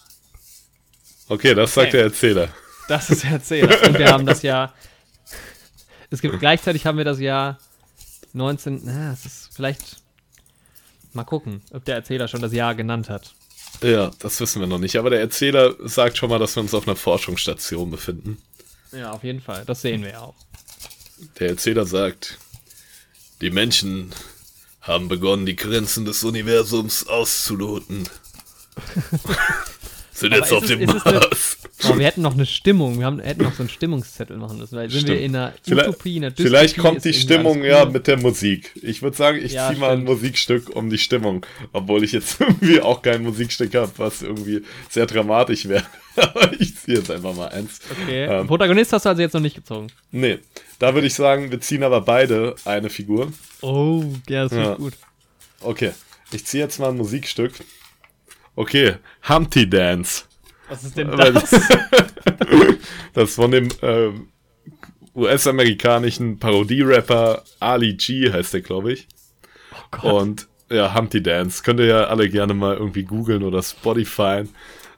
Okay, 1.27 1.55
das 1.55 1.73
sagt 1.73 1.87
Okay. 1.89 1.97
der 1.97 2.03
Erzähler. 2.05 2.49
Das 2.87 3.09
ist 3.09 3.23
der 3.23 3.31
Erzähler. 3.31 3.77
Und 3.87 3.97
wir 3.97 4.07
haben 4.09 4.25
das 4.25 4.41
ja. 4.41 4.73
es 6.09 6.21
gibt 6.21 6.39
gleichzeitig 6.39 6.85
haben 6.85 6.97
wir 6.97 7.05
das 7.05 7.19
Jahr 7.19 7.57
19, 8.33 8.81
na, 8.83 9.13
es 9.13 9.25
ist 9.25 9.49
vielleicht 9.53 9.97
mal 11.13 11.23
gucken, 11.23 11.61
ob 11.71 11.85
der 11.85 11.95
Erzähler 11.95 12.27
schon 12.27 12.41
das 12.41 12.53
Jahr 12.53 12.75
genannt 12.75 13.09
hat. 13.09 13.33
Ja, 13.81 14.11
das 14.19 14.39
wissen 14.39 14.59
wir 14.61 14.67
noch 14.67 14.77
nicht. 14.79 14.97
Aber 14.97 15.09
der 15.09 15.19
Erzähler 15.19 15.75
sagt 15.87 16.17
schon 16.17 16.29
mal, 16.29 16.39
dass 16.39 16.55
wir 16.55 16.61
uns 16.63 16.73
auf 16.73 16.87
einer 16.87 16.95
Forschungsstation 16.95 17.89
befinden. 17.91 18.37
Ja, 18.91 19.11
auf 19.11 19.23
jeden 19.23 19.41
Fall. 19.41 19.63
Das 19.65 19.81
sehen 19.81 20.01
wir 20.03 20.11
ja 20.11 20.19
auch. 20.21 20.35
Der 21.39 21.49
Erzähler 21.49 21.85
sagt, 21.85 22.37
die 23.41 23.49
Menschen 23.49 24.13
haben 24.81 25.07
begonnen, 25.07 25.45
die 25.45 25.55
Grenzen 25.55 26.05
des 26.05 26.23
Universums 26.23 27.07
auszuloten. 27.07 28.07
Sind 30.13 30.33
jetzt 30.33 30.51
auf 30.53 30.63
es- 30.63 30.69
dem 30.69 30.81
ist 30.81 30.93
es 30.95 31.05
eine- 31.05 31.19
Mars. 31.19 31.57
Aber 31.89 31.99
wir 31.99 32.05
hätten 32.05 32.21
noch 32.21 32.33
eine 32.33 32.45
Stimmung, 32.45 32.99
wir 32.99 33.05
haben, 33.05 33.19
hätten 33.19 33.43
noch 33.43 33.53
so 33.53 33.63
einen 33.63 33.69
Stimmungszettel 33.69 34.37
machen 34.37 34.57
müssen, 34.57 34.75
weil 34.77 34.89
sind 34.89 35.07
wir 35.07 35.19
in 35.19 35.35
einer 35.35 35.53
Vielleicht, 35.63 35.89
Utopie, 35.89 36.17
in 36.17 36.23
einer 36.23 36.31
Dystopie, 36.31 36.47
vielleicht 36.49 36.77
kommt 36.77 37.05
die 37.05 37.13
Stimmung 37.13 37.57
alles 37.61 37.67
ja 37.69 37.83
cool. 37.85 37.91
mit 37.91 38.07
der 38.07 38.17
Musik. 38.19 38.71
Ich 38.81 39.01
würde 39.01 39.15
sagen, 39.17 39.39
ich 39.43 39.53
Ja, 39.53 39.69
ziehe 39.69 39.79
mal 39.79 39.91
ein. 39.91 40.03
Musikstück 40.03 40.75
um 40.75 40.89
die 40.89 40.97
Stimmung. 40.97 41.45
Obwohl 41.73 42.03
ich 42.03 42.11
jetzt 42.11 42.39
irgendwie 42.41 42.81
auch 42.81 43.01
kein 43.01 43.23
Musikstück 43.23 43.73
habe, 43.75 43.91
was 43.97 44.21
irgendwie 44.21 44.61
sehr 44.89 45.05
dramatisch 45.05 45.67
wäre. 45.67 45.83
Aber 46.15 46.51
ich 46.59 46.77
ziehe 46.77 46.97
jetzt 46.97 47.11
einfach 47.11 47.35
mal 47.35 47.49
eins. 47.49 47.79
Okay. 48.03 48.25
Ähm, 48.25 48.47
Protagonist 48.47 48.93
hast 48.93 49.05
du 49.05 49.09
also 49.09 49.21
jetzt 49.21 49.33
noch 49.33 49.41
nicht 49.41 49.55
gezogen. 49.55 49.87
Nee, 50.11 50.39
da 50.79 50.93
würde 50.93 51.07
ich 51.07 51.13
sagen, 51.13 51.51
wir 51.51 51.59
ziehen 51.59 51.83
aber 51.83 52.01
beide 52.01 52.55
eine 52.65 52.89
Figur. 52.89 53.31
Oh, 53.61 54.03
ja, 54.29 54.43
das 54.43 54.51
Ja. 54.53 54.75
gut. 54.75 54.93
Okay, 55.59 55.91
ich 56.31 56.45
ziehe 56.45 56.63
jetzt 56.63 56.79
mal 56.79 56.89
ein 56.89 56.97
Musikstück. 56.97 57.53
Okay, 58.55 58.95
Humpty 59.27 59.69
Dance. 59.69 60.23
Was 60.69 60.83
ist 60.83 60.97
denn 60.97 61.11
das? 61.11 61.51
Das 63.13 63.35
von 63.35 63.51
dem 63.51 63.69
ähm, 63.81 64.27
US-amerikanischen 65.15 66.37
Parodie-Rapper 66.39 67.43
Ali 67.59 67.93
G 67.93 68.31
heißt 68.31 68.53
der, 68.53 68.61
glaube 68.61 68.93
ich. 68.93 69.07
Oh 69.71 69.77
Gott. 69.91 70.03
Und 70.03 70.47
ja, 70.69 70.93
Humpty 70.95 71.23
Dance. 71.23 71.63
Könnt 71.63 71.79
ihr 71.79 71.85
ja 71.85 72.03
alle 72.05 72.29
gerne 72.29 72.53
mal 72.53 72.75
irgendwie 72.75 73.03
googeln 73.03 73.43
oder 73.43 73.61
Spotify. 73.63 74.43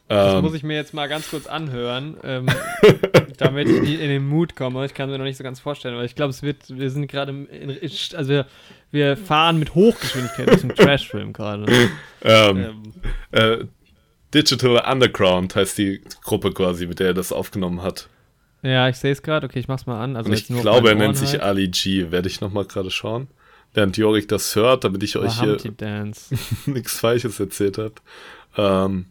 Das 0.07 0.35
Ähm, 0.35 0.41
muss 0.41 0.53
ich 0.53 0.63
mir 0.63 0.75
jetzt 0.75 0.93
mal 0.93 1.07
ganz 1.07 1.29
kurz 1.29 1.47
anhören, 1.47 2.15
ähm, 2.23 2.47
damit 3.37 3.67
ich 3.67 3.99
in 3.99 4.07
den 4.09 4.25
Mut 4.25 4.55
komme. 4.55 4.85
Ich 4.85 4.93
kann 4.93 5.09
mir 5.09 5.17
noch 5.17 5.25
nicht 5.25 5.37
so 5.37 5.43
ganz 5.43 5.59
vorstellen, 5.59 5.95
aber 5.95 6.05
ich 6.05 6.15
glaube, 6.15 6.29
es 6.29 6.41
wird, 6.41 6.63
wir 6.69 6.89
sind 6.89 7.07
gerade, 7.07 7.45
also 8.15 8.29
wir, 8.29 8.45
wir 8.89 9.17
fahren 9.17 9.59
mit 9.59 9.75
Hochgeschwindigkeit 9.75 10.47
durch 10.47 10.63
einen 10.63 10.75
Trashfilm 10.75 11.33
gerade. 11.33 11.65
ähm, 12.23 12.57
Ähm, 12.57 12.83
äh, 13.31 13.65
Digital 14.33 14.83
Underground 14.91 15.55
heißt 15.55 15.77
die 15.77 16.01
Gruppe 16.23 16.51
quasi, 16.51 16.85
mit 16.87 16.99
der 16.99 17.07
er 17.07 17.13
das 17.13 17.31
aufgenommen 17.31 17.81
hat. 17.81 18.09
ja, 18.61 18.89
ich 18.89 18.97
sehe 18.97 19.11
es 19.11 19.21
gerade. 19.21 19.47
Okay, 19.47 19.59
ich 19.59 19.67
mach's 19.67 19.85
mal 19.85 20.01
an. 20.03 20.15
Also 20.15 20.29
Und 20.29 20.35
ich 20.37 20.47
glaube, 20.47 20.89
er 20.89 20.95
nennt 20.95 21.15
Ohren 21.15 21.15
sich 21.15 21.31
halt. 21.31 21.43
Ali 21.43 21.67
G. 21.69 22.11
Werde 22.11 22.27
ich 22.27 22.41
nochmal 22.41 22.65
gerade 22.65 22.91
schauen. 22.91 23.27
Während 23.73 23.95
Jorik 23.97 24.27
das 24.27 24.55
hört, 24.55 24.83
damit 24.83 25.03
ich 25.03 25.15
euch 25.17 25.39
hier 25.39 25.57
nichts 26.65 26.99
Falsches 26.99 27.39
erzählt 27.39 27.77
habe. 27.77 27.93
Ähm, 28.57 29.05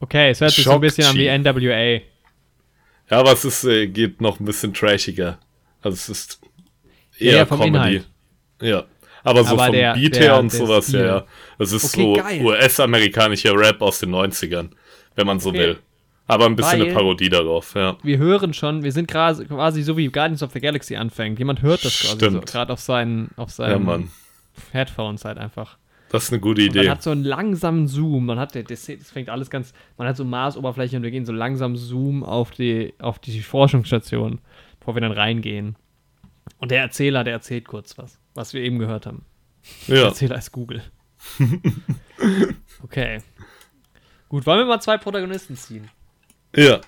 Okay, 0.00 0.30
es 0.30 0.40
hört 0.40 0.50
sich 0.52 0.64
so 0.64 0.72
ein 0.72 0.80
bisschen 0.80 1.06
an 1.06 1.16
wie. 1.16 1.28
NWA. 1.38 2.02
ja, 3.10 3.20
aber 3.20 3.32
es 3.32 3.44
ist, 3.44 3.64
äh, 3.64 3.86
geht 3.86 4.20
noch 4.20 4.38
ein 4.38 4.44
bisschen 4.44 4.74
trashiger. 4.74 5.38
Also 5.80 5.94
es 5.94 6.08
ist 6.08 6.40
Ja, 7.18 7.32
eher 7.32 7.46
vom 7.46 7.58
Comedy. 7.60 7.76
Inhalt. 7.96 8.08
Ja. 8.60 8.84
Aber 9.24 9.42
so 9.42 9.54
Aber 9.54 9.64
vom 9.66 9.72
der- 9.74 9.94
Beat 9.94 10.14
der- 10.14 10.22
her 10.22 10.38
und 10.38 10.52
sowas, 10.52 10.86
Stil. 10.88 11.00
ja, 11.00 11.06
ja. 11.06 11.24
Es 11.58 11.72
ist 11.72 11.96
Okay, 11.96 12.38
so. 12.40 12.44
US-amerikanischer 12.46 13.56
Rap 13.58 13.80
aus 13.82 13.98
den 13.98 14.10
90ern, 14.10 14.70
wenn 15.16 15.26
man 15.26 15.40
so 15.40 15.48
Okay. 15.48 15.58
will. 15.58 15.78
Aber 16.26 16.46
ein 16.46 16.56
bisschen 16.56 16.80
Weil- 16.80 16.86
eine 16.86 16.94
Parodie 16.94 17.28
darauf, 17.28 17.74
ja. 17.74 17.96
Wir 18.02 18.18
hören 18.18 18.54
schon, 18.54 18.82
wir 18.82 18.92
sind 18.92 19.08
gerade 19.10 19.44
quasi 19.46 19.82
so 19.82 19.96
wie 19.96 20.06
Guardians 20.08 20.42
of 20.42 20.52
the 20.52 20.60
Galaxy 20.60 20.96
anfängt. 20.96 21.38
Jemand 21.38 21.60
hört 21.62 21.84
das 21.84 21.98
quasi 22.00 22.12
so, 22.12 22.16
Stimmt. 22.16 22.46
gerade 22.46 22.72
auf 22.72 22.80
seinen, 22.80 23.30
auf 23.36 23.48
Ja, 23.50 23.54
seinen 23.54 23.84
Mann. 23.84 24.10
Headphones 24.72 25.24
halt 25.24 25.38
einfach. 25.38 25.76
Das 26.10 26.24
ist 26.24 26.32
eine 26.32 26.40
gute 26.40 26.62
Und 26.62 26.68
Idee. 26.68 26.78
man 26.84 26.90
hat 26.90 27.02
so 27.02 27.10
einen 27.10 27.24
langsamen 27.24 27.88
Zoom. 27.88 28.26
Man 28.26 28.38
hat, 28.38 28.54
das, 28.54 28.86
das 28.86 29.10
fängt 29.10 29.28
alles 29.28 29.50
ganz, 29.50 29.74
man 29.98 30.06
hat 30.06 30.16
so 30.16 30.24
Marsoberfläche 30.24 30.96
und 30.96 31.02
wir 31.02 31.10
gehen 31.10 31.26
so 31.26 31.32
langsam 31.32 31.76
Zoom 31.76 32.22
auf 32.22 32.52
die, 32.52 32.94
auf 33.00 33.18
die 33.18 33.40
Forschungsstation, 33.40 34.38
bevor 34.78 34.94
wir 34.94 35.00
dann 35.00 35.12
reingehen. 35.12 35.76
Und 36.58 36.70
der 36.70 36.82
Erzähler, 36.82 37.24
der 37.24 37.32
erzählt 37.34 37.66
kurz 37.66 37.98
was, 37.98 38.18
was 38.34 38.52
wir 38.54 38.62
eben 38.62 38.78
gehört 38.78 39.06
haben. 39.06 39.24
Ja, 39.86 40.04
Erzähler 40.04 40.36
ist 40.38 40.52
Google. 40.52 40.82
okay. 42.82 43.22
Gut, 44.28 44.46
wollen 44.46 44.58
wir 44.58 44.66
mal 44.66 44.80
zwei 44.80 44.98
Protagonisten 44.98 45.56
ziehen? 45.56 45.90
ja. 46.54 46.80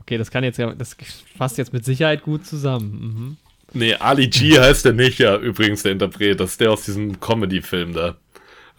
Okay, 0.00 0.18
das 0.18 0.30
kann 0.30 0.44
jetzt 0.44 0.58
ja, 0.58 0.74
das 0.74 0.94
fasst 1.38 1.56
jetzt 1.56 1.72
mit 1.72 1.82
Sicherheit 1.82 2.22
gut 2.22 2.44
zusammen. 2.44 3.38
Nee, 3.72 3.94
Ali 3.94 4.28
G 4.28 4.58
heißt 4.58 4.84
der 4.84 4.92
nicht, 4.92 5.18
ja, 5.18 5.38
übrigens 5.38 5.82
der 5.82 5.92
Interpret. 5.92 6.38
Das 6.38 6.50
ist 6.50 6.60
der 6.60 6.72
aus 6.72 6.84
diesem 6.84 7.18
Comedy-Film 7.20 7.94
da. 7.94 8.16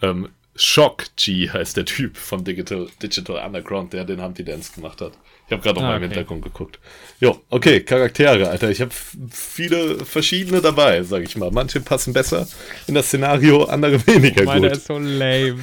Ähm, 0.02 0.28
Shock 0.56 1.04
G 1.16 1.50
heißt 1.50 1.76
der 1.76 1.84
Typ 1.84 2.16
von 2.16 2.44
Digital, 2.44 2.88
Digital 3.02 3.44
Underground, 3.46 3.92
der 3.92 4.04
den 4.04 4.22
Humpty 4.22 4.44
Dance 4.44 4.72
gemacht 4.74 5.00
hat. 5.00 5.12
Ich 5.46 5.52
habe 5.52 5.62
gerade 5.62 5.76
noch 5.78 5.84
Ah, 5.86 5.90
mal 5.90 5.96
im 5.96 6.02
okay. 6.04 6.14
Hintergrund 6.14 6.42
gegukt. 6.42 6.78
Jo, 7.20 7.40
okay, 7.50 7.80
Charaktere, 7.80 8.48
Alter. 8.50 8.70
Ich 8.70 8.80
habe 8.80 8.90
viele 9.30 10.04
verschiedene 10.04 10.60
dabei, 10.60 11.02
sag 11.04 11.22
ich 11.22 11.36
mal. 11.36 11.50
Manche 11.52 11.80
passen 11.80 12.12
besser 12.12 12.48
in 12.88 12.94
das 12.94 13.06
Szenario, 13.06 13.64
andere 13.64 14.04
weniger 14.06 14.44
Meiner 14.44 14.68
gut. 14.68 14.76
ist 14.78 14.86
so 14.86 14.98
lame. 14.98 15.58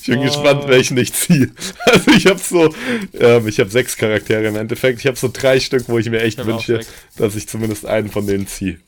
Ich 0.00 0.06
bin 0.08 0.18
Oh. 0.18 0.22
gespannt, 0.24 0.66
welchen 0.66 0.96
ich 0.96 1.12
ziehe. 1.12 1.50
Also 1.86 2.10
ich 2.10 2.26
habe 2.26 2.38
so, 2.40 2.74
ähm, 3.18 3.46
ich 3.46 3.60
habe 3.60 3.70
sechs 3.70 3.96
Charaktere 3.96 4.46
im 4.46 4.56
Endeffekt. 4.56 4.98
Ich 5.00 5.06
habe 5.06 5.16
so 5.16 5.30
drei 5.32 5.60
Stück, 5.60 5.84
wo 5.88 5.98
ich 5.98 6.10
mir 6.10 6.20
echt 6.22 6.40
Ich 6.40 6.46
wünsche, 6.46 6.80
dass 7.16 7.36
ich 7.36 7.46
zumindest 7.48 7.86
einen 7.86 8.10
von 8.10 8.26
denen 8.26 8.46
ziehe. 8.48 8.78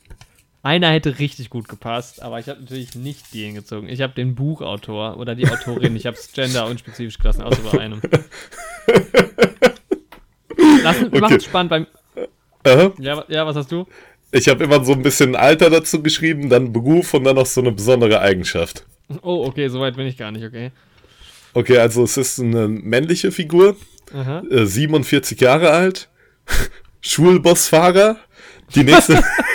Einer 0.65 0.89
hätte 0.89 1.19
richtig 1.19 1.51
gut 1.51 1.67
gepasst, 1.67 2.23
aber 2.23 2.39
ich 2.39 2.49
habe 2.49 2.59
natürlich 2.59 2.95
nicht 2.95 3.35
den 3.35 3.53
gezogen. 3.53 3.87
Ich 3.87 4.01
habe 4.01 4.15
den 4.15 4.33
Buchautor 4.33 5.17
oder 5.17 5.35
die 5.35 5.47
Autorin. 5.47 5.95
Ich 5.95 6.07
habe 6.07 6.17
es 6.17 6.31
gender 6.31 6.65
unspezifisch 6.65 7.19
gelassen, 7.19 7.43
außer 7.43 7.61
bei 7.71 7.79
einem. 7.81 8.01
Lass, 10.81 11.03
okay. 11.03 11.19
Mach 11.19 11.29
es 11.29 11.45
spannend 11.45 11.69
beim. 11.69 11.87
Aha. 12.63 12.91
Ja, 12.97 13.23
ja, 13.27 13.45
was 13.45 13.55
hast 13.55 13.71
du? 13.71 13.85
Ich 14.31 14.49
habe 14.49 14.63
immer 14.63 14.83
so 14.83 14.93
ein 14.93 15.03
bisschen 15.03 15.35
Alter 15.35 15.69
dazu 15.69 16.01
geschrieben, 16.01 16.49
dann 16.49 16.73
Beruf 16.73 17.13
und 17.13 17.25
dann 17.25 17.35
noch 17.35 17.45
so 17.45 17.61
eine 17.61 17.71
besondere 17.71 18.19
Eigenschaft. 18.21 18.87
Oh, 19.21 19.45
okay, 19.45 19.67
soweit 19.67 19.95
bin 19.95 20.07
ich 20.07 20.17
gar 20.17 20.31
nicht, 20.31 20.43
okay. 20.43 20.71
Okay, 21.53 21.77
also 21.77 22.03
es 22.03 22.17
ist 22.17 22.39
eine 22.39 22.67
männliche 22.67 23.31
Figur, 23.31 23.75
Aha. 24.11 24.41
äh, 24.49 24.65
47 24.65 25.39
Jahre 25.39 25.69
alt, 25.69 26.09
Schulbossfahrer. 27.01 28.17
Die 28.73 28.83
nächste, 28.83 29.23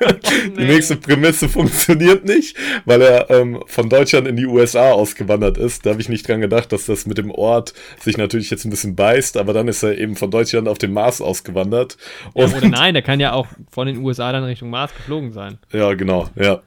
die 0.56 0.64
nächste 0.64 0.96
Prämisse 0.96 1.48
funktioniert 1.48 2.24
nicht, 2.24 2.56
weil 2.84 3.02
er 3.02 3.30
ähm, 3.30 3.62
von 3.66 3.88
Deutschland 3.88 4.26
in 4.26 4.36
die 4.36 4.46
USA 4.46 4.92
ausgewandert 4.92 5.58
ist. 5.58 5.84
Da 5.84 5.90
habe 5.90 6.00
ich 6.00 6.08
nicht 6.08 6.26
dran 6.26 6.40
gedacht, 6.40 6.72
dass 6.72 6.86
das 6.86 7.06
mit 7.06 7.18
dem 7.18 7.30
Ort 7.30 7.74
sich 8.00 8.16
natürlich 8.16 8.50
jetzt 8.50 8.64
ein 8.64 8.70
bisschen 8.70 8.96
beißt, 8.96 9.36
aber 9.36 9.52
dann 9.52 9.68
ist 9.68 9.82
er 9.82 9.98
eben 9.98 10.16
von 10.16 10.30
Deutschland 10.30 10.68
auf 10.68 10.78
den 10.78 10.92
Mars 10.92 11.20
ausgewandert. 11.20 11.96
Ja, 12.34 12.46
oder 12.46 12.68
nein, 12.68 12.94
der 12.94 13.02
kann 13.02 13.20
ja 13.20 13.32
auch 13.32 13.46
von 13.70 13.86
den 13.86 13.98
USA 13.98 14.32
dann 14.32 14.44
Richtung 14.44 14.70
Mars 14.70 14.94
geflogen 14.94 15.32
sein. 15.32 15.58
Ja, 15.72 15.92
genau, 15.94 16.28
ja. 16.36 16.62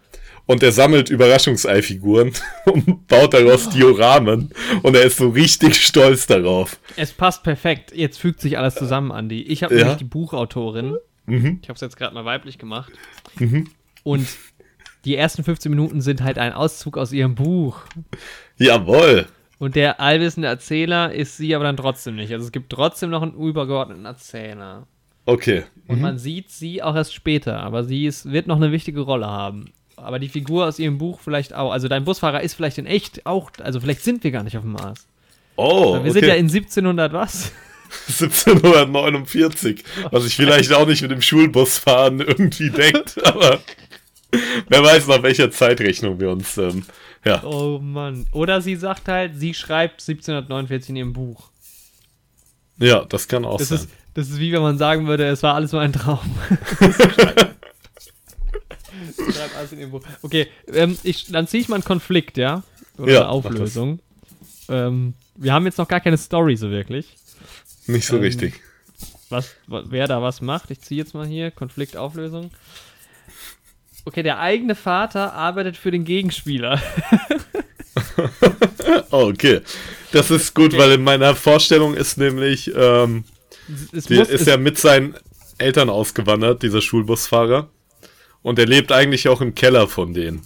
Und 0.46 0.62
er 0.62 0.74
sammelt 0.74 1.10
Überraschungseifiguren 1.10 2.34
und 2.65 3.08
baut 3.08 3.34
daraus 3.34 3.69
Dioramen. 3.69 4.50
Und 4.82 4.96
er 4.96 5.04
ist 5.04 5.17
so 5.17 5.30
richtig 5.30 5.76
stolz 5.82 6.28
darauf. 6.28 6.80
Es 6.98 7.13
passt 7.13 7.43
perfekt. 7.43 7.93
Jetzt 7.96 8.19
fügt 8.19 8.41
sich 8.41 8.58
alles 8.58 8.76
zusammen, 8.76 9.12
Andi. 9.13 9.41
Ich 9.43 9.63
habe 9.63 9.74
Ja. 9.74 9.80
nämlich 9.82 9.98
die 10.00 10.04
Buchautorin. 10.04 10.98
Mhm. 11.25 11.59
Ich 11.62 11.69
habe 11.69 11.75
es 11.75 11.81
jetzt 11.81 11.97
gerade 11.97 12.13
mal 12.13 12.25
weiblich 12.25 12.57
gemacht. 12.57 12.91
Und 14.03 14.27
die 15.05 15.15
ersten 15.15 15.43
15 15.43 15.69
Minuten 15.69 16.01
sind 16.01 16.23
halt 16.23 16.38
ein 16.38 16.53
Auszug 16.53 16.97
aus 16.97 17.12
ihrem 17.12 17.36
Buch. 17.36 17.81
Jawohl. 18.57 19.27
Und 19.59 19.75
der 19.75 19.99
allwissende 19.99 20.47
Erzähler 20.47 21.13
ist 21.13 21.38
sie 21.38 21.55
aber 21.55 21.63
dann 21.63 21.77
trotzdem 21.77 22.15
nicht. 22.15 22.31
Also 22.33 22.45
es 22.45 22.51
gibt 22.51 22.69
trotzdem 22.69 23.09
noch 23.09 23.21
einen 23.21 23.33
übergeordneten 23.33 24.05
Erzähler. 24.05 24.88
Okay. 25.25 25.63
Und 25.88 26.01
man 26.01 26.17
sieht 26.17 26.49
sie 26.49 26.83
auch 26.83 26.95
erst 26.95 27.13
später, 27.13 27.62
aber 27.62 27.83
sie 27.83 28.05
ist, 28.05 28.31
wird 28.31 28.47
noch 28.47 28.57
eine 28.57 28.71
wichtige 28.71 29.01
Rolle 29.01 29.27
haben. 29.27 29.71
Aber 29.95 30.19
die 30.19 30.27
Figur 30.27 30.65
aus 30.65 30.79
ihrem 30.79 30.97
Buch 30.97 31.19
vielleicht 31.21 31.53
auch. 31.53 31.71
Also 31.71 31.88
dein 31.88 32.03
Busfahrer 32.03 32.41
ist 32.41 32.55
vielleicht 32.55 32.77
in 32.77 32.86
echt 32.86 33.25
auch, 33.25 33.51
also 33.62 33.79
vielleicht 33.79 34.03
sind 34.03 34.23
wir 34.23 34.31
gar 34.31 34.43
nicht 34.43 34.57
auf 34.57 34.63
dem 34.63 34.73
Mars. 34.73 35.07
Oh, 35.55 36.03
wir 36.03 36.12
sind 36.12 36.25
ja 36.25 36.33
in 36.33 36.47
1700 36.47 37.13
was? 37.13 37.53
1749. 38.08 39.84
Was 40.12 40.25
ich 40.25 40.36
vielleicht 40.36 40.71
auch 40.73 40.88
nicht 40.88 41.01
mit 41.01 41.12
dem 41.12 41.21
Schulbusfahren 41.21 42.19
irgendwie 42.19 42.69
denkt. 42.69 43.23
Aber 43.25 43.60
wer 44.67 44.84
weiß, 44.84 45.08
nach 45.08 45.23
welcher 45.23 45.51
Zeitrechnung 45.51 46.19
wir 46.19 46.29
uns, 46.32 46.58
ähm, 46.58 46.86
ja. 47.25 47.43
Oh 47.43 47.79
Mann. 47.79 48.25
Oder 48.32 48.62
sie 48.62 48.75
sagt 48.75 49.08
halt, 49.08 49.34
sie 49.36 49.53
schreibt 49.53 50.01
1749 50.01 50.89
in 50.89 50.95
ihrem 50.97 51.13
Buch. 51.13 51.49
Ja, 52.77 53.06
das 53.06 53.27
kann 53.27 53.45
auch 53.45 53.58
Das 53.60 53.69
sein. 53.69 53.77
ist, 53.79 53.89
das 54.13 54.29
ist 54.29 54.39
wie 54.39 54.51
wenn 54.51 54.62
man 54.62 54.77
sagen 54.77 55.08
würde, 55.08 55.27
es 55.27 55.41
war 55.43 55.56
alles 55.56 55.71
nur 55.71 55.82
ein 55.82 55.93
Traum. 55.93 56.19
Sie 59.15 59.32
schreibt 59.32 59.56
alles 59.58 59.71
in 59.71 59.79
ihrem 59.79 59.91
Buch. 59.91 60.01
Okay, 60.21 60.47
ähm, 60.71 60.97
ich, 61.03 61.27
dann 61.32 61.47
ziehe 61.47 61.62
ich 61.62 61.67
mal 61.69 61.75
einen 61.77 61.84
Konflikt, 61.84 62.38
ja? 62.38 62.63
Oder 62.97 63.12
Ja, 63.13 63.19
eine 63.21 63.29
Auflösung. 63.29 63.99
Ähm, 64.69 65.13
wir 65.36 65.53
haben 65.53 65.65
jetzt 65.65 65.77
noch 65.77 65.88
gar 65.88 65.99
keine 65.99 66.17
Story 66.17 66.56
so 66.56 66.69
wirklich. 66.69 67.08
Nicht 67.88 68.06
so 68.08 68.15
ähm, 68.17 68.22
richtig. 68.24 68.62
was, 69.30 69.52
wa- 69.67 69.84
wer 69.88 70.08
da 70.08 70.22
was 70.22 70.41
macht. 70.41 70.72
Ich 70.72 70.82
ziehe 70.82 71.00
jetzt 71.02 71.13
mal 71.13 71.26
hier 71.28 71.52
Konfliktauflösung. 71.52 72.52
Okay, 74.06 74.22
der 74.24 74.39
eigene 74.39 74.76
Vater 74.76 75.34
arbeitet 75.34 75.78
für 75.78 75.91
den 75.91 76.04
Gegenspieler. 76.06 76.82
Oh, 79.12 79.28
okay. 79.30 79.62
Das 80.12 80.32
ist 80.32 80.54
gut, 80.56 80.76
weil 80.78 80.91
in 80.93 81.04
meiner 81.04 81.36
Vorstellung 81.36 81.96
ist 81.96 82.17
nämlich, 82.17 82.72
ähm, 82.76 83.24
Es 83.91 84.06
der 84.06 84.19
muss- 84.19 84.30
ist 84.30 84.41
es- 84.41 84.48
ja 84.48 84.58
mit 84.58 84.78
seinen 84.78 85.15
Eltern 85.60 85.89
ausgewandert, 85.89 86.63
dieser 86.63 86.82
Schulbusfahrer. 86.82 87.69
Und 88.41 88.60
er 88.60 88.65
lebt 88.65 88.91
eigentlich 88.91 89.28
auch 89.30 89.41
im 89.41 89.56
Keller 89.56 89.88
von 89.88 90.13
denen. 90.13 90.41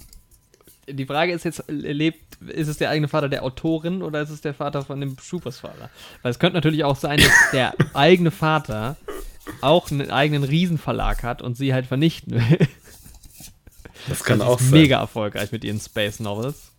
Die 0.90 1.06
Frage 1.06 1.32
ist 1.32 1.44
jetzt, 1.44 1.64
lebt, 1.68 2.36
ist 2.48 2.68
es 2.68 2.78
der 2.78 2.90
eigene 2.90 3.08
Vater 3.08 3.28
der 3.28 3.42
Autorin 3.42 4.02
oder 4.02 4.20
ist 4.20 4.30
es 4.30 4.40
der 4.40 4.54
Vater 4.54 4.82
von 4.82 5.00
dem 5.00 5.16
Schubusfahrer? 5.18 5.90
Weil 6.22 6.30
es 6.30 6.38
könnte 6.38 6.56
natürlich 6.56 6.84
auch 6.84 6.96
sein, 6.96 7.18
dass 7.18 7.50
der 7.52 7.74
eigene 7.94 8.30
Vater 8.30 8.96
auch 9.60 9.90
einen 9.90 10.10
eigenen 10.10 10.44
Riesenverlag 10.44 11.22
hat 11.22 11.42
und 11.42 11.56
sie 11.56 11.72
halt 11.72 11.86
vernichten 11.86 12.34
will. 12.34 12.68
Das 14.08 14.24
kann 14.24 14.38
Sie 14.38 14.46
auch 14.46 14.60
ist 14.60 14.70
sein. 14.70 14.80
mega 14.80 14.98
erfolgreich 15.00 15.52
mit 15.52 15.64
ihren 15.64 15.80
Space 15.80 16.20
Novels. 16.20 16.72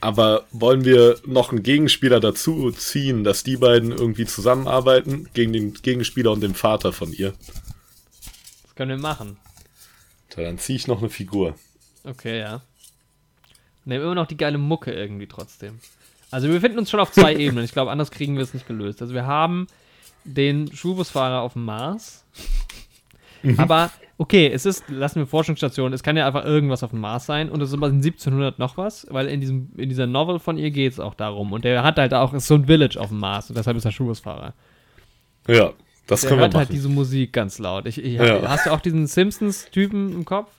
Aber 0.00 0.46
wollen 0.50 0.84
wir 0.84 1.18
noch 1.26 1.50
einen 1.50 1.62
Gegenspieler 1.62 2.20
dazu 2.20 2.70
ziehen, 2.72 3.22
dass 3.22 3.42
die 3.42 3.56
beiden 3.58 3.92
irgendwie 3.92 4.24
zusammenarbeiten 4.24 5.28
gegen 5.34 5.52
den 5.52 5.74
Gegenspieler 5.74 6.32
und 6.32 6.40
den 6.40 6.54
Vater 6.54 6.92
von 6.92 7.12
ihr? 7.12 7.34
Das 8.64 8.74
können 8.74 8.90
wir 8.90 8.98
machen. 8.98 9.36
So, 10.34 10.40
dann 10.40 10.58
ziehe 10.58 10.76
ich 10.76 10.86
noch 10.86 11.00
eine 11.00 11.10
Figur. 11.10 11.54
Okay, 12.04 12.38
ja. 12.38 12.62
Nehmen 13.90 14.04
immer 14.04 14.14
noch 14.14 14.26
die 14.26 14.36
geile 14.36 14.58
Mucke 14.58 14.92
irgendwie 14.92 15.26
trotzdem. 15.26 15.78
Also 16.30 16.46
wir 16.48 16.54
befinden 16.54 16.78
uns 16.78 16.90
schon 16.90 17.00
auf 17.00 17.12
zwei 17.12 17.34
Ebenen. 17.36 17.64
Ich 17.64 17.72
glaube, 17.72 17.90
anders 17.90 18.10
kriegen 18.10 18.36
wir 18.36 18.42
es 18.42 18.54
nicht 18.54 18.66
gelöst. 18.66 19.02
Also 19.02 19.12
wir 19.14 19.26
haben 19.26 19.66
den 20.24 20.74
Schulbusfahrer 20.74 21.40
auf 21.42 21.52
dem 21.54 21.64
Mars. 21.64 22.24
Aber 23.56 23.90
okay, 24.18 24.50
es 24.52 24.66
ist, 24.66 24.84
lassen 24.88 25.20
wir 25.20 25.26
Forschungsstation, 25.26 25.92
es 25.94 26.02
kann 26.02 26.16
ja 26.16 26.26
einfach 26.26 26.44
irgendwas 26.44 26.82
auf 26.82 26.90
dem 26.90 27.00
Mars 27.00 27.24
sein 27.24 27.48
und 27.48 27.62
es 27.62 27.70
ist 27.70 27.74
immer 27.74 27.86
in 27.88 27.96
1700 27.96 28.58
noch 28.58 28.76
was, 28.76 29.06
weil 29.10 29.28
in, 29.28 29.40
diesem, 29.40 29.70
in 29.78 29.88
dieser 29.88 30.06
Novel 30.06 30.38
von 30.38 30.58
ihr 30.58 30.70
geht 30.70 30.92
es 30.92 31.00
auch 31.00 31.14
darum. 31.14 31.52
Und 31.52 31.64
der 31.64 31.82
hat 31.82 31.98
halt 31.98 32.12
auch, 32.12 32.34
ist 32.34 32.46
so 32.46 32.54
ein 32.54 32.66
Village 32.66 33.00
auf 33.00 33.08
dem 33.08 33.18
Mars 33.18 33.48
und 33.48 33.56
deshalb 33.56 33.76
ist 33.78 33.86
er 33.86 33.92
Schulbusfahrer. 33.92 34.52
Ja, 35.48 35.72
das 36.06 36.20
Der 36.20 36.28
können 36.28 36.40
wir 36.40 36.44
hört 36.44 36.54
halt 36.54 36.68
machen. 36.68 36.74
diese 36.74 36.88
Musik 36.90 37.32
ganz 37.32 37.58
laut. 37.58 37.86
Ich, 37.86 37.96
ich, 37.96 38.14
Ja. 38.14 38.46
Hast 38.48 38.66
du 38.66 38.72
auch 38.72 38.80
diesen 38.80 39.06
Simpsons-Typen 39.06 40.12
im 40.12 40.24
Kopf? 40.24 40.50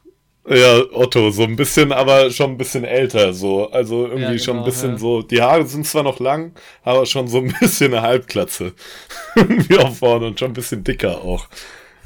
Ja, 0.47 0.81
Otto, 0.91 1.29
so 1.29 1.43
ein 1.43 1.55
bisschen, 1.55 1.91
aber 1.91 2.31
schon 2.31 2.51
ein 2.51 2.57
bisschen 2.57 2.83
älter, 2.83 3.31
so. 3.33 3.69
Also 3.69 4.07
irgendwie 4.07 4.37
Ja, 4.37 4.39
schon 4.39 4.57
ein 4.57 4.63
genau, 4.63 4.65
bisschen 4.65 4.93
ja. 4.93 4.97
so. 4.97 5.21
Die 5.21 5.41
Haare 5.41 5.65
sind 5.67 5.85
zwar 5.85 6.01
noch 6.03 6.19
lang, 6.19 6.53
aber 6.83 7.05
schon 7.05 7.27
so 7.27 7.37
ein 7.39 7.53
bisschen 7.59 7.93
eine 7.93 8.01
Halbklatze. 8.01 8.73
irgendwie 9.35 9.77
auch 9.77 9.93
vorne 9.95 10.25
und 10.27 10.39
schon 10.39 10.51
ein 10.51 10.53
bisschen 10.55 10.83
dicker 10.83 11.21
auch. 11.23 11.47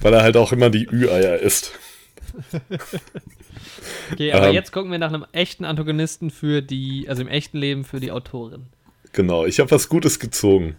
Weil 0.02 0.14
er 0.14 0.24
halt 0.24 0.38
auch 0.38 0.52
immer 0.52 0.70
die 0.70 0.88
Ü-Eier 0.92 1.40
isst. 1.40 1.80
Okay, 4.08 4.34
aber 4.34 4.50
Ähm. 4.50 4.54
jetzt 4.54 4.72
gucken 4.72 4.92
wir 4.92 5.00
nach 5.00 5.10
einem 5.10 5.26
echten 5.32 5.66
Antagonisten 5.66 6.30
für 6.32 6.62
die, 6.62 7.08
also 7.10 7.22
im 7.22 7.28
echten 7.28 7.58
Leben 7.58 7.84
für 7.86 8.00
die 8.00 8.12
Autorin. 8.12 8.68
Genau, 9.14 9.46
ich 9.46 9.60
habe 9.60 9.72
was 9.72 9.90
Gutes 9.90 10.20
gezogen. 10.20 10.78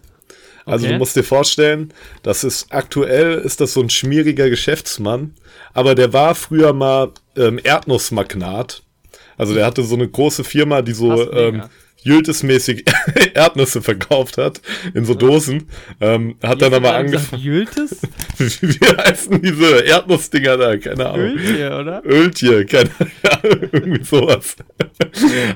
Also 0.65 0.85
Okay. 0.85 0.93
du 0.93 0.95
musst 0.95 1.15
dir 1.15 1.23
vorstellen, 1.23 1.93
das 2.23 2.43
ist 2.43 2.71
aktuell 2.71 3.35
ist 3.39 3.61
das 3.61 3.73
so 3.73 3.81
ein 3.81 3.89
schmieriger 3.89 4.49
Geschäftsmann, 4.49 5.35
aber 5.73 5.95
der 5.95 6.13
war 6.13 6.35
früher 6.35 6.73
mal 6.73 7.13
ähm, 7.37 7.59
Erdnussmagnat. 7.63 8.83
Also 9.37 9.53
der 9.53 9.65
hatte 9.65 9.83
so 9.83 9.95
eine 9.95 10.07
große 10.07 10.43
Firma, 10.43 10.81
die 10.81 10.93
so 10.93 11.31
ähm, 11.31 11.63
Jültes-mäßig 12.07 12.89
Erdnüsse 13.33 13.81
verkauft 13.81 14.37
hat 14.37 14.61
in 14.93 15.05
so 15.05 15.13
Dosen. 15.13 15.67
Ähm, 15.99 16.37
hat 16.41 16.61
dann 16.61 16.73
aber 16.73 16.95
angefangen. 16.95 17.41
Jültes? 17.41 18.01
Wie 18.37 18.85
heißen 18.85 19.41
diese 19.41 19.79
Erdnussdinger 19.81 20.57
da? 20.57 20.77
Keine 20.77 21.09
Ahnung. 21.09 21.37
Öltje, 21.37 21.77
oder? 21.77 22.01
Öltje, 22.05 22.65
keine 22.65 22.89
ja, 23.23 23.39
irgendwie 23.43 24.03
sowas. 24.03 24.55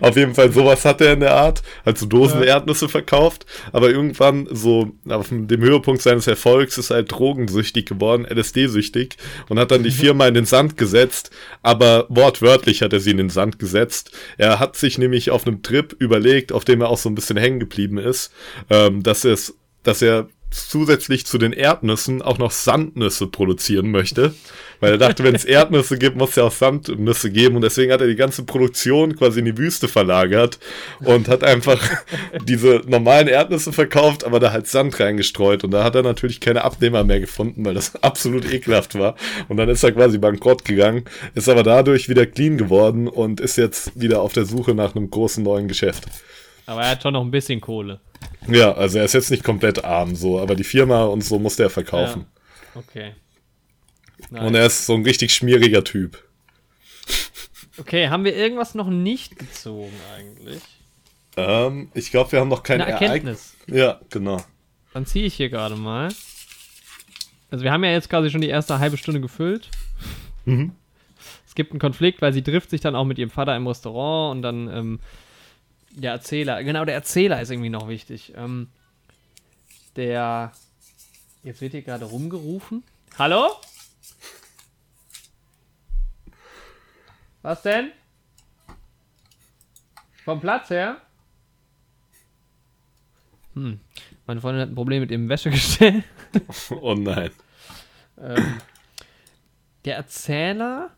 Auf 0.01 0.17
jeden 0.17 0.35
Fall, 0.35 0.51
sowas 0.51 0.83
hat 0.85 1.01
er 1.01 1.13
in 1.13 1.21
der 1.21 1.35
Art, 1.35 1.61
halt 1.85 1.97
so 1.97 2.05
Dosen 2.05 2.43
Erdnüsse 2.43 2.89
verkauft, 2.89 3.45
aber 3.71 3.89
irgendwann 3.89 4.47
so 4.51 4.91
auf 5.07 5.29
dem 5.29 5.61
Höhepunkt 5.61 6.01
seines 6.01 6.27
Erfolgs 6.27 6.77
ist 6.77 6.89
er 6.89 6.97
halt 6.97 7.11
drogensüchtig 7.11 7.85
geworden, 7.85 8.25
LSD-süchtig 8.25 9.17
und 9.49 9.59
hat 9.59 9.71
dann 9.71 9.83
die 9.83 9.91
Firma 9.91 10.27
in 10.27 10.33
den 10.33 10.45
Sand 10.45 10.77
gesetzt, 10.77 11.31
aber 11.61 12.05
wortwörtlich 12.09 12.81
hat 12.81 12.93
er 12.93 12.99
sie 12.99 13.11
in 13.11 13.17
den 13.17 13.29
Sand 13.29 13.59
gesetzt. 13.59 14.11
Er 14.37 14.59
hat 14.59 14.75
sich 14.75 14.97
nämlich 14.97 15.31
auf 15.31 15.47
einem 15.47 15.61
Trip 15.61 15.95
überlegt, 15.99 16.40
auf 16.49 16.65
dem 16.65 16.81
er 16.81 16.89
auch 16.89 16.97
so 16.97 17.09
ein 17.09 17.15
bisschen 17.15 17.37
hängen 17.37 17.59
geblieben 17.59 17.97
ist, 17.97 18.31
ähm, 18.69 19.03
dass 19.03 19.25
es, 19.25 19.55
dass 19.83 20.01
er 20.01 20.27
zusätzlich 20.51 21.25
zu 21.25 21.37
den 21.37 21.53
Erdnüssen 21.53 22.21
auch 22.21 22.37
noch 22.37 22.51
Sandnüsse 22.51 23.27
produzieren 23.27 23.89
möchte. 23.89 24.33
Weil 24.81 24.93
er 24.93 24.97
dachte, 24.97 25.23
wenn 25.23 25.35
es 25.35 25.45
Erdnüsse 25.45 25.97
gibt, 25.97 26.17
muss 26.17 26.31
es 26.31 26.35
ja 26.37 26.43
auch 26.43 26.51
Sandnüsse 26.51 27.31
geben. 27.31 27.55
Und 27.55 27.61
deswegen 27.61 27.93
hat 27.93 28.01
er 28.01 28.07
die 28.07 28.15
ganze 28.15 28.43
Produktion 28.43 29.15
quasi 29.15 29.39
in 29.39 29.45
die 29.45 29.57
Wüste 29.57 29.87
verlagert 29.87 30.59
und 31.01 31.29
hat 31.29 31.43
einfach 31.43 31.79
diese 32.45 32.81
normalen 32.87 33.27
Erdnüsse 33.27 33.71
verkauft, 33.71 34.25
aber 34.25 34.39
da 34.39 34.51
halt 34.51 34.67
Sand 34.67 34.99
reingestreut. 34.99 35.63
Und 35.63 35.71
da 35.71 35.83
hat 35.83 35.93
er 35.93 36.01
natürlich 36.01 36.39
keine 36.39 36.63
Abnehmer 36.63 37.03
mehr 37.03 37.19
gefunden, 37.19 37.63
weil 37.63 37.75
das 37.75 37.95
absolut 38.03 38.51
ekelhaft 38.51 38.97
war. 38.97 39.15
Und 39.47 39.57
dann 39.57 39.69
ist 39.69 39.83
er 39.83 39.91
quasi 39.91 40.17
bankrott 40.17 40.65
gegangen, 40.65 41.05
ist 41.35 41.47
aber 41.47 41.61
dadurch 41.61 42.09
wieder 42.09 42.25
clean 42.25 42.57
geworden 42.57 43.07
und 43.07 43.39
ist 43.39 43.57
jetzt 43.57 43.99
wieder 44.01 44.21
auf 44.21 44.33
der 44.33 44.45
Suche 44.45 44.73
nach 44.73 44.95
einem 44.95 45.11
großen 45.11 45.43
neuen 45.43 45.67
Geschäft. 45.67 46.05
Aber 46.65 46.81
er 46.81 46.89
hat 46.91 47.03
schon 47.03 47.13
noch 47.13 47.21
ein 47.21 47.31
bisschen 47.31 47.61
Kohle. 47.61 47.99
Ja, 48.47 48.73
also 48.73 48.97
er 48.97 49.05
ist 49.05 49.13
jetzt 49.13 49.29
nicht 49.29 49.43
komplett 49.43 49.83
arm, 49.83 50.15
so, 50.15 50.39
aber 50.39 50.55
die 50.55 50.63
Firma 50.63 51.03
und 51.03 51.23
so 51.23 51.37
musste 51.37 51.63
er 51.63 51.69
verkaufen. 51.69 52.25
Okay. 52.73 53.11
Und 54.39 54.55
er 54.55 54.65
ist 54.65 54.85
so 54.85 54.93
ein 54.93 55.03
richtig 55.03 55.33
schmieriger 55.33 55.83
Typ. 55.83 56.23
Okay, 57.77 58.09
haben 58.09 58.23
wir 58.23 58.35
irgendwas 58.35 58.75
noch 58.75 58.89
nicht 58.89 59.37
gezogen 59.37 59.93
eigentlich? 60.15 60.61
Ähm, 61.37 61.89
ich 61.93 62.11
glaube, 62.11 62.31
wir 62.31 62.39
haben 62.39 62.49
noch 62.49 62.63
keine 62.63 62.85
Eine 62.85 62.93
Erkenntnis. 62.93 63.55
Ja, 63.67 63.99
genau. 64.09 64.43
Dann 64.93 65.05
ziehe 65.05 65.25
ich 65.25 65.35
hier 65.35 65.49
gerade 65.49 65.75
mal. 65.75 66.09
Also 67.49 67.63
wir 67.63 67.71
haben 67.71 67.83
ja 67.83 67.91
jetzt 67.91 68.09
quasi 68.09 68.29
schon 68.29 68.41
die 68.41 68.49
erste 68.49 68.79
halbe 68.79 68.97
Stunde 68.97 69.19
gefüllt. 69.19 69.69
Mhm. 70.45 70.73
Es 71.45 71.55
gibt 71.55 71.71
einen 71.71 71.79
Konflikt, 71.79 72.21
weil 72.21 72.31
sie 72.31 72.43
trifft 72.43 72.69
sich 72.69 72.81
dann 72.81 72.95
auch 72.95 73.03
mit 73.03 73.19
ihrem 73.19 73.29
Vater 73.29 73.55
im 73.55 73.67
Restaurant 73.67 74.37
und 74.37 74.41
dann 74.41 74.69
ähm, 74.69 74.99
der 75.91 76.11
Erzähler, 76.11 76.63
genau, 76.63 76.85
der 76.85 76.95
Erzähler 76.95 77.41
ist 77.41 77.51
irgendwie 77.51 77.69
noch 77.69 77.89
wichtig. 77.89 78.33
Ähm, 78.37 78.69
der, 79.97 80.53
jetzt 81.43 81.59
wird 81.59 81.73
hier 81.73 81.81
gerade 81.81 82.05
rumgerufen. 82.05 82.83
Hallo? 83.17 83.49
Was 87.41 87.61
denn? 87.63 87.91
Vom 90.23 90.39
Platz 90.39 90.69
her? 90.69 91.01
Hm. 93.55 93.79
Meine 94.27 94.41
Freundin 94.41 94.61
hat 94.61 94.69
ein 94.69 94.75
Problem 94.75 95.01
mit 95.01 95.11
ihrem 95.11 95.27
Wäschegestell. 95.29 96.03
Oh 96.79 96.93
nein. 96.93 97.31
ähm, 98.17 98.61
der 99.83 99.97
Erzähler 99.97 100.91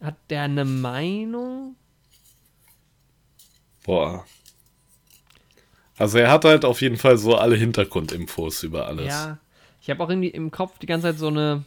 hat 0.00 0.16
der 0.30 0.42
eine 0.44 0.64
Meinung? 0.64 1.76
Boah. 3.84 4.24
Also 5.98 6.16
er 6.16 6.30
hat 6.30 6.46
halt 6.46 6.64
auf 6.64 6.80
jeden 6.80 6.96
Fall 6.96 7.18
so 7.18 7.36
alle 7.36 7.56
Hintergrundinfos 7.56 8.62
über 8.62 8.86
alles. 8.86 9.08
Ja. 9.08 9.38
Ich 9.82 9.90
habe 9.90 10.02
auch 10.02 10.08
irgendwie 10.08 10.28
im 10.28 10.50
Kopf 10.50 10.78
die 10.78 10.86
ganze 10.86 11.08
Zeit 11.08 11.18
so 11.18 11.28
eine 11.28 11.64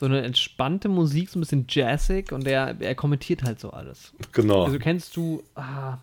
so 0.00 0.06
eine 0.06 0.22
entspannte 0.22 0.88
Musik, 0.88 1.28
so 1.28 1.38
ein 1.38 1.40
bisschen 1.40 1.66
jazzig 1.68 2.32
und 2.32 2.46
der 2.46 2.74
er 2.80 2.94
kommentiert 2.94 3.42
halt 3.42 3.60
so 3.60 3.70
alles. 3.70 4.14
Genau. 4.32 4.64
Also 4.64 4.78
kennst 4.78 5.14
du 5.14 5.42
ah, 5.54 5.98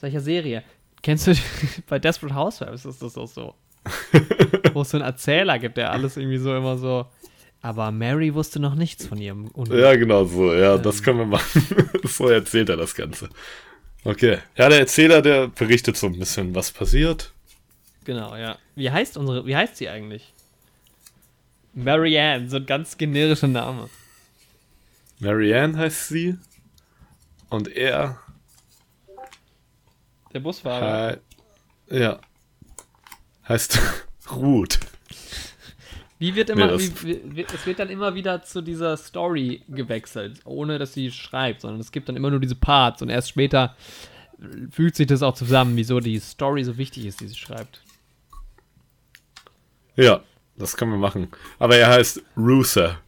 solcher 0.00 0.20
Serie? 0.20 0.62
Kennst 1.02 1.26
du 1.26 1.34
bei 1.86 1.98
Desperate 1.98 2.34
Housewives 2.34 2.86
ist 2.86 3.02
das 3.02 3.18
auch 3.18 3.28
so. 3.28 3.54
Wo 4.72 4.80
es 4.80 4.90
so 4.90 4.96
einen 4.96 5.06
Erzähler 5.06 5.58
gibt, 5.58 5.76
der 5.76 5.92
alles 5.92 6.16
irgendwie 6.16 6.38
so 6.38 6.56
immer 6.56 6.78
so 6.78 7.06
aber 7.60 7.90
Mary 7.90 8.32
wusste 8.32 8.60
noch 8.60 8.74
nichts 8.74 9.06
von 9.06 9.18
ihrem 9.18 9.48
Unglück. 9.48 9.80
Ja, 9.80 9.96
genau 9.96 10.24
so. 10.24 10.54
Ja, 10.54 10.76
Ähm. 10.76 10.82
das 10.82 11.02
können 11.02 11.18
wir 11.18 11.26
machen. 11.26 11.62
so 12.04 12.28
erzählt 12.28 12.68
er 12.68 12.76
das 12.76 12.94
Ganze. 12.94 13.28
Okay. 14.04 14.38
Ja, 14.56 14.68
der 14.68 14.78
Erzähler, 14.78 15.20
der 15.20 15.48
berichtet 15.48 15.96
so 15.96 16.06
ein 16.06 16.16
bisschen, 16.16 16.54
was 16.54 16.70
passiert. 16.70 17.32
Genau, 18.04 18.36
ja. 18.36 18.56
Wie 18.76 18.88
heißt 18.88 19.16
unsere, 19.16 19.44
wie 19.46 19.56
heißt 19.56 19.76
sie 19.76 19.88
eigentlich? 19.88 20.32
Marianne, 21.76 22.48
so 22.48 22.56
ein 22.56 22.64
ganz 22.64 22.96
generischer 22.96 23.48
Name. 23.48 23.90
Marianne 25.20 25.76
heißt 25.76 26.08
sie. 26.08 26.38
Und 27.50 27.68
er. 27.68 28.18
Der 30.32 30.40
Busfahrer. 30.40 31.18
Äh, 31.88 32.00
ja. 32.00 32.20
Heißt 33.46 33.78
Ruth. 34.32 34.80
Wie 36.18 36.34
wird 36.34 36.48
immer, 36.48 36.78
Nee, 36.78 36.90
wie, 37.02 37.20
wie, 37.24 37.44
es 37.44 37.66
wird 37.66 37.78
dann 37.78 37.90
immer 37.90 38.14
wieder 38.14 38.42
zu 38.42 38.62
dieser 38.62 38.96
Story 38.96 39.62
gewechselt, 39.68 40.40
ohne 40.46 40.78
dass 40.78 40.94
sie 40.94 41.12
schreibt, 41.12 41.60
sondern 41.60 41.80
es 41.80 41.92
gibt 41.92 42.08
dann 42.08 42.16
immer 42.16 42.30
nur 42.30 42.40
diese 42.40 42.54
Parts 42.54 43.02
und 43.02 43.10
erst 43.10 43.28
später 43.28 43.76
fügt 44.70 44.96
sich 44.96 45.06
das 45.06 45.22
auch 45.22 45.34
zusammen, 45.34 45.76
wieso 45.76 46.00
die 46.00 46.18
Story 46.20 46.64
so 46.64 46.78
wichtig 46.78 47.04
ist, 47.04 47.20
die 47.20 47.28
sie 47.28 47.34
schreibt. 47.34 47.82
Ja, 49.94 50.22
das 50.58 50.76
können 50.76 50.92
wir 50.92 50.98
machen. 50.98 51.28
Aber 51.58 51.76
er 51.76 51.88
heißt 51.88 52.22
Ruther. 52.36 53.00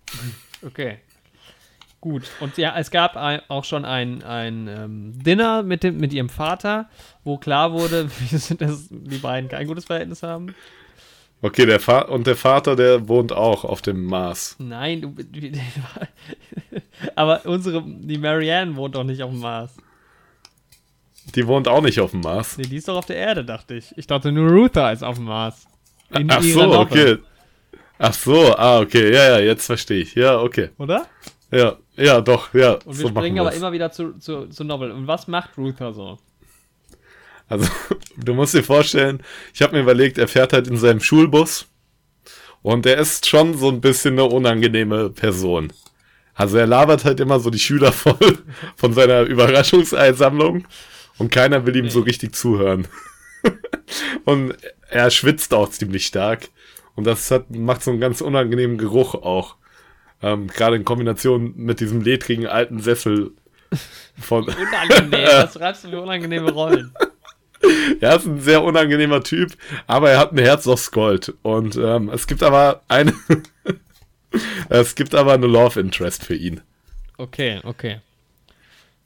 Okay. 0.65 0.99
Gut. 2.01 2.25
Und 2.41 2.57
ja, 2.59 2.77
es 2.79 2.91
gab 2.91 3.17
ein, 3.17 3.41
auch 3.49 3.65
schon 3.65 3.85
ein, 3.85 4.23
ein 4.23 4.69
ähm, 4.69 5.13
Dinner 5.23 5.63
mit, 5.63 5.83
dem, 5.83 5.99
mit 5.99 6.13
ihrem 6.13 6.29
Vater, 6.29 6.89
wo 7.25 7.39
klar 7.39 7.73
wurde, 7.73 8.09
wie 8.21 8.37
sind 8.37 8.61
das, 8.61 8.89
die 8.91 9.19
beiden 9.19 9.49
kein 9.49 9.67
gutes 9.67 9.87
Verhältnis 9.87 10.23
haben. 10.23 10.55
Okay, 11.41 11.67
der 11.67 11.79
Fa 11.79 12.01
und 12.01 12.27
der 12.27 12.35
Vater, 12.35 12.75
der 12.75 13.09
wohnt 13.09 13.33
auch 13.33 13.65
auf 13.65 13.81
dem 13.81 14.05
Mars. 14.05 14.57
Nein, 14.59 15.03
du, 15.03 15.15
aber 17.15 17.47
unsere, 17.47 17.83
die 17.87 18.19
Marianne 18.19 18.75
wohnt 18.75 18.97
doch 18.97 19.05
nicht 19.05 19.23
auf 19.23 19.31
dem 19.31 19.41
Mars. 19.41 19.77
Die 21.35 21.47
wohnt 21.47 21.69
auch 21.69 21.83
nicht 21.83 22.01
auf 22.01 22.11
dem 22.13 22.21
Mars. 22.21 22.59
Nee, 22.59 22.65
die 22.65 22.77
ist 22.77 22.89
doch 22.89 22.97
auf 22.97 23.07
der 23.07 23.17
Erde, 23.17 23.45
dachte 23.45 23.75
ich. 23.75 23.97
Ich 23.97 24.07
dachte 24.07 24.33
nur 24.33 24.51
Ruther 24.51 24.93
ist 24.93 25.05
auf 25.05 25.17
dem 25.17 25.27
Mars. 25.27 25.67
In 26.11 26.31
Ach 26.31 26.43
so, 26.43 26.63
Novel, 26.65 26.79
okay. 26.79 27.19
Ach 27.99 28.15
so, 28.15 28.55
ah, 28.57 28.81
okay. 28.81 29.13
Ja, 29.13 29.31
ja, 29.31 29.41
jetzt 29.41 29.67
verstehe 29.67 30.03
ich. 30.03 30.15
Ja, 30.15 30.41
okay. 30.41 30.71
Oder? 30.79 31.07
Ja, 31.51 31.77
ja, 31.97 32.21
doch, 32.21 32.53
ja. 32.55 32.75
Und 32.85 32.87
wir 32.87 32.95
so 32.95 33.09
springen 33.09 33.41
aber 33.41 33.53
immer 33.53 33.73
wieder 33.73 33.91
zu, 33.91 34.19
zu, 34.19 34.47
zu 34.47 34.65
Novel. 34.65 34.93
Und 34.93 35.07
was 35.07 35.27
macht 35.27 35.57
Ruther 35.59 35.93
so? 35.93 36.19
Also, 37.49 37.69
du 38.17 38.35
musst 38.35 38.55
dir 38.55 38.63
vorstellen, 38.63 39.23
ich 39.55 39.63
habe 39.63 39.75
mir 39.75 39.83
überlegt, 39.83 40.19
er 40.19 40.29
fährt 40.29 40.53
halt 40.53 40.69
in 40.69 40.77
seinem 40.77 41.01
Schulbus 41.01 41.67
und 42.63 42.87
er 42.87 42.99
ist 42.99 43.27
schon 43.27 43.57
so 43.57 43.69
ein 43.69 43.81
bisschen 43.81 44.15
eine 44.15 44.25
unangenehme 44.25 45.11
Person. 45.11 45.73
Also 46.35 46.59
er 46.59 46.67
labert 46.67 47.05
halt 47.05 47.19
immer 47.19 47.41
so 47.41 47.51
die 47.51 47.59
Schüler 47.59 47.93
voll 47.93 48.39
von 48.77 48.93
seiner 48.93 49.23
Überraschungseinsammlung 49.23 50.67
und 51.19 51.33
keiner 51.33 51.67
will 51.67 51.75
ihm 51.75 51.91
so 51.91 52.01
richtig 52.01 52.35
zuhören. 52.35 52.87
und 54.25 54.55
er 54.89 55.11
schwitzt 55.11 55.53
auch 55.55 55.71
ziemlich 55.71 56.07
stark 56.07 56.49
und 56.99 57.05
das 57.05 57.31
hat, 57.31 57.49
macht 57.55 57.85
so 57.85 57.93
einen 57.93 58.01
ganz 58.01 58.21
unangenehmen 58.21 58.77
Geruch 58.77 59.15
auch. 59.15 59.55
Ähm, 60.21 60.49
Gerade 60.49 60.75
in 60.75 60.85
Kombination 60.85 61.53
mit 61.55 61.79
diesem 61.79 62.01
ledrigen 62.01 62.49
alten 62.49 62.81
Sessel 62.81 63.31
von 64.19 64.43
Unangenehm. 64.49 65.29
was 65.31 65.55
schreibst 65.55 65.85
du 65.85 65.91
für 65.91 66.01
unangenehme 66.01 66.51
Rollen? 66.51 66.93
Er 68.01 68.15
ist 68.15 68.27
ein 68.27 68.41
sehr 68.41 68.63
unangenehmer 68.63 69.21
Typ, 69.25 69.53
aber 69.89 70.11
er 70.11 70.21
hat 70.21 70.31
ein 70.31 70.39
Herz 70.39 70.69
aus 70.69 70.93
Gold. 70.93 71.35
Und 71.43 71.75
ähm, 71.75 72.09
es 72.09 72.29
gibt 72.29 72.45
aber 72.45 72.83
eine. 72.87 73.13
es 74.69 74.95
gibt 74.95 75.13
aber 75.13 75.33
eine 75.33 75.49
Love 75.49 75.81
Interest 75.81 76.23
für 76.25 76.37
ihn. 76.37 76.61
Okay, 77.17 77.61
okay. 77.65 78.01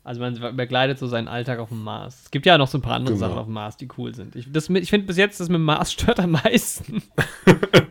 Also 0.05 0.21
man 0.21 0.57
begleitet 0.57 0.99
so 0.99 1.07
seinen 1.07 1.29
Alltag 1.29 1.61
auf 1.61 1.69
dem 1.69 1.83
Mars. 1.85 2.23
Es 2.25 2.31
gibt 2.31 2.45
ja 2.45 2.59
noch 2.59 2.67
so 2.67 2.79
ein 2.79 2.83
paar 2.83 2.95
andere 2.95 3.15
Genau. 3.15 3.27
Sachen 3.29 3.39
auf 3.39 3.47
dem 3.47 3.55
Mars, 3.55 3.77
die 3.77 3.89
cool 3.99 4.15
sind. 4.15 4.35
Ich, 4.35 4.51
das 4.51 4.69
ich 4.69 4.91
finde 4.91 5.07
bis 5.07 5.17
jetzt, 5.17 5.39
das 5.39 5.49
mit 5.49 5.57
dem 5.57 5.65
Mars 5.65 5.93
stört 5.93 6.19
am 6.21 6.33
meisten. 6.33 7.03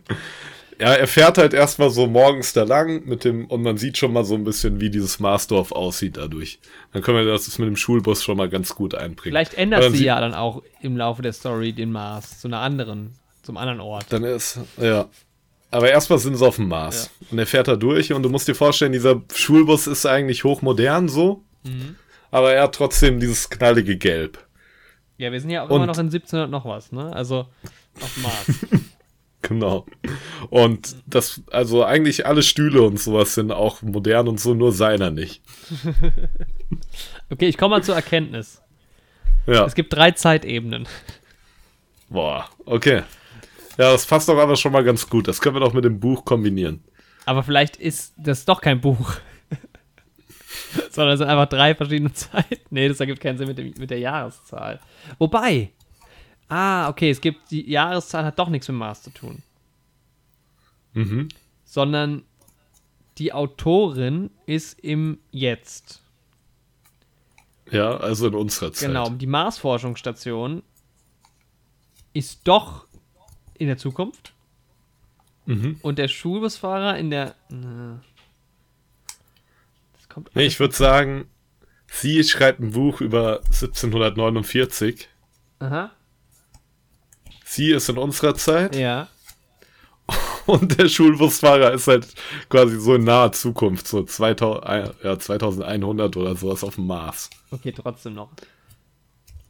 Ja, 0.80 0.93
er 0.93 1.05
fährt 1.05 1.38
halt 1.38 1.53
erstmal 1.53 1.91
so 1.91 2.07
morgens 2.07 2.53
da 2.53 2.64
lang 2.64 3.05
mit 3.05 3.24
dem, 3.24 3.45
und 3.45 3.62
man 3.62 3.78
sieht 3.78 3.99
schon 3.99 4.14
mal 4.14 4.24
so 4.24 4.34
ein 4.34 4.43
bisschen, 4.43 4.82
wie 4.82 4.89
dieses 4.89 5.20
Marsdorf 5.20 5.72
aussieht 5.72 6.18
dadurch. 6.18 6.57
Dann 6.91 7.03
können 7.03 7.20
wir 7.20 7.26
das 7.32 7.59
mit 7.59 7.68
dem 7.68 7.76
Schulbus 7.76 8.24
schon 8.24 8.36
mal 8.36 8.49
ganz 8.49 8.74
gut 8.74 8.95
einbringen. 8.95 9.32
Vielleicht 9.32 9.53
ändert 9.53 9.91
sie 9.91 10.05
ja 10.05 10.20
dann 10.20 10.34
auch 10.34 10.64
im 10.82 10.97
Laufe 10.97 11.22
der 11.22 11.34
Story 11.34 11.72
den 11.72 11.91
Mars 11.91 12.39
zu 12.39 12.47
einer 12.47 12.62
anderen, 12.62 13.14
zum 13.43 13.57
anderen 13.57 13.80
Ort. 13.80 14.07
Dann 14.09 14.24
ist, 14.24 14.59
ja. 14.82 15.07
Aber 15.70 15.88
erstmal 15.88 16.18
sind 16.18 16.36
sie 16.36 16.45
auf 16.47 16.55
dem 16.55 16.68
Mars. 16.68 17.12
Und 17.30 17.38
er 17.38 17.45
fährt 17.45 17.68
da 17.68 17.76
durch 17.76 18.12
und 18.12 18.24
du 18.24 18.30
musst 18.30 18.47
dir 18.47 18.55
vorstellen, 18.55 18.91
dieser 18.91 19.22
Schulbus 19.36 19.86
ist 19.86 20.07
eigentlich 20.07 20.43
hochmodern 20.43 21.09
so. 21.09 21.43
Mhm. 21.64 21.95
Aber 22.32 22.53
er 22.53 22.64
hat 22.64 22.76
trotzdem 22.76 23.20
dieses 23.20 23.49
knallige 23.49 23.97
Gelb. 23.97 24.45
Ja, 25.18 25.32
wir 25.32 25.39
sind 25.41 25.49
ja 25.51 25.64
auch 25.64 25.70
Und- 25.70 25.76
immer 25.78 25.86
noch 25.88 25.97
in 25.97 26.07
1700 26.07 26.49
noch 26.49 26.66
was, 26.66 26.91
ne? 26.91 27.14
Also 27.14 27.47
auf 28.01 28.14
dem 28.16 28.24
Mars. 28.24 28.45
Genau. 29.43 29.88
Und 30.51 30.95
das, 31.07 31.41
also 31.51 31.84
eigentlich 31.84 32.28
alle 32.28 32.43
Stühle 32.43 32.84
und 32.84 32.99
sowas 32.99 33.34
sind 33.34 33.51
auch 33.51 33.82
modern 33.82 34.28
und 34.28 34.39
so, 34.39 34.53
nur 34.53 34.72
seiner 34.72 35.09
nicht. 35.09 35.41
Okay, 37.30 37.47
ich 37.47 37.57
komme 37.57 37.76
mal 37.78 37.84
zur 37.84 37.95
Erkenntnis. 37.95 38.62
Ja. 39.47 39.66
Es 39.66 39.74
gibt 39.76 39.93
drei 39.93 40.12
Zeitebenen. 40.12 40.88
Boah, 42.09 42.47
okay. 42.66 43.03
Ja, 43.78 43.91
das 43.91 44.05
passt 44.05 44.30
doch 44.30 44.38
aber 44.38 44.55
schon 44.55 44.72
mal 44.74 44.84
ganz 44.84 45.09
gut. 45.09 45.28
Das 45.28 45.41
können 45.41 45.55
wir 45.55 45.59
doch 45.62 45.74
mit 45.74 45.86
dem 45.86 45.99
Buch 45.99 46.24
kombinieren. 46.26 46.84
Aber 47.26 47.41
vielleicht 47.43 47.78
ist 47.78 48.14
das 48.18 48.45
doch 48.45 48.62
kein 48.62 48.80
Buch. 48.82 49.14
Sondern 50.91 51.13
es 51.13 51.19
sind 51.19 51.28
einfach 51.28 51.47
drei 51.47 51.76
verschiedene 51.76 52.13
Zeiten. 52.13 52.57
Nee, 52.69 52.88
das 52.88 52.99
ergibt 52.99 53.22
keinen 53.22 53.38
Sinn 53.38 53.47
mit, 53.47 53.57
dem, 53.57 53.74
mit 53.78 53.89
der 53.89 53.99
Jahreszahl. 53.99 54.80
Wobei. 55.17 55.72
Ah, 56.47 56.89
okay, 56.89 57.09
es 57.09 57.22
gibt 57.22 57.49
die 57.51 57.69
Jahreszahl 57.69 58.26
hat 58.26 58.38
doch 58.38 58.49
nichts 58.49 58.67
mit 58.67 58.78
Mars 58.78 59.03
zu 59.03 59.09
tun. 59.11 59.41
Mhm. 60.93 61.30
Sondern 61.63 62.24
die 63.17 63.32
Autorin 63.32 64.32
ist 64.45 64.80
im 64.80 65.19
Jetzt. 65.32 66.01
Ja, 67.72 67.95
also 67.97 68.28
in 68.28 68.36
unserer 68.36 68.74
Zeit. 68.74 68.89
Genau, 68.89 69.09
die 69.09 69.28
Mars-Forschungsstation 69.28 70.61
ist 72.13 72.41
doch 72.45 72.86
in 73.57 73.67
der 73.67 73.78
Zukunft. 73.78 74.34
Mhm. 75.45 75.80
Und 75.82 75.97
der 75.97 76.07
Schulbusfahrer 76.07 76.97
in 76.97 77.09
der. 77.09 77.36
Na, 77.49 78.01
kommt 80.14 80.36
Nee, 80.36 80.45
ich 80.45 80.59
würde 80.59 80.76
sagen, 80.76 81.26
sie 81.88 82.24
schreibt 82.24 82.59
ein 82.59 82.72
Buch 82.72 83.01
über 83.01 83.41
1749. 83.45 85.09
Aha. 85.59 85.91
Sie 87.45 87.72
ist 87.72 87.89
in 87.89 87.97
unserer 87.97 88.36
Zeit 88.36 88.76
Ja. 88.76 89.07
und 90.45 90.78
der 90.80 90.89
Schulbusfahrer 90.89 91.72
ist 91.74 91.88
halt 91.88 92.07
quasi 92.49 92.80
so 92.80 92.95
in 92.95 93.03
naher 93.03 93.32
Zukunft, 93.32 93.88
so 93.88 94.03
2000, 94.03 94.66
ja, 95.03 95.18
2100 95.20 96.18
oder 96.18 96.36
sowas 96.36 96.64
auf 96.64 96.76
dem 96.76 96.88
Mars. 96.88 97.30
Okay, 97.51 97.72
trotzdem 97.72 98.16
noch. 98.16 98.32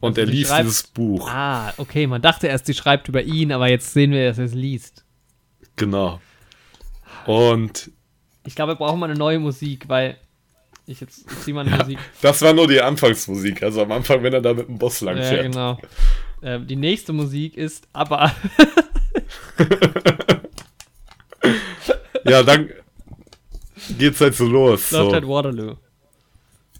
Und 0.00 0.18
Also 0.18 0.20
er 0.20 0.26
liest 0.26 0.50
schreibt- 0.50 0.64
dieses 0.64 0.82
Buch. 0.84 1.28
Ah, 1.30 1.72
okay, 1.78 2.06
man 2.06 2.20
dachte 2.22 2.46
erst, 2.48 2.66
sie 2.66 2.74
schreibt 2.74 3.08
über 3.08 3.22
ihn, 3.22 3.52
aber 3.52 3.68
jetzt 3.68 3.92
sehen 3.92 4.10
wir, 4.10 4.28
dass 4.28 4.38
er 4.38 4.44
es 4.46 4.54
liest. 4.54 5.04
Genau. 5.76 6.20
Und 7.26 7.90
Ich 8.44 8.54
glaube, 8.56 8.72
wir 8.72 8.76
brauchen 8.76 8.98
mal 9.00 9.08
eine 9.10 9.18
neue 9.18 9.38
Musik, 9.38 9.88
weil 9.88 10.16
ich 10.86 11.00
jetzt 11.00 11.24
ich 11.30 11.38
zieh 11.40 11.52
mal 11.52 11.66
eine 11.66 11.76
Musik. 11.76 11.98
das 12.20 12.42
war 12.42 12.52
nur 12.52 12.66
die 12.68 12.80
Anfangsmusik. 12.80 13.62
Also 13.62 13.82
am 13.82 13.92
Anfang, 13.92 14.22
wenn 14.22 14.32
er 14.32 14.40
da 14.40 14.52
mit 14.54 14.68
dem 14.68 14.78
Bus 14.78 15.00
lang 15.00 15.16
Ja, 15.18 15.42
genau. 15.42 15.78
Ähm, 16.42 16.66
die 16.66 16.76
nächste 16.76 17.12
Musik 17.12 17.56
ist 17.56 17.86
aber 17.92 18.32
Ja, 22.24 22.42
dann 22.42 22.70
geht's 23.98 24.20
halt 24.20 24.34
so 24.34 24.46
los. 24.46 24.90
läuft 24.90 25.06
So. 25.08 25.12
halt 25.12 25.26
Waterloo. 25.26 25.74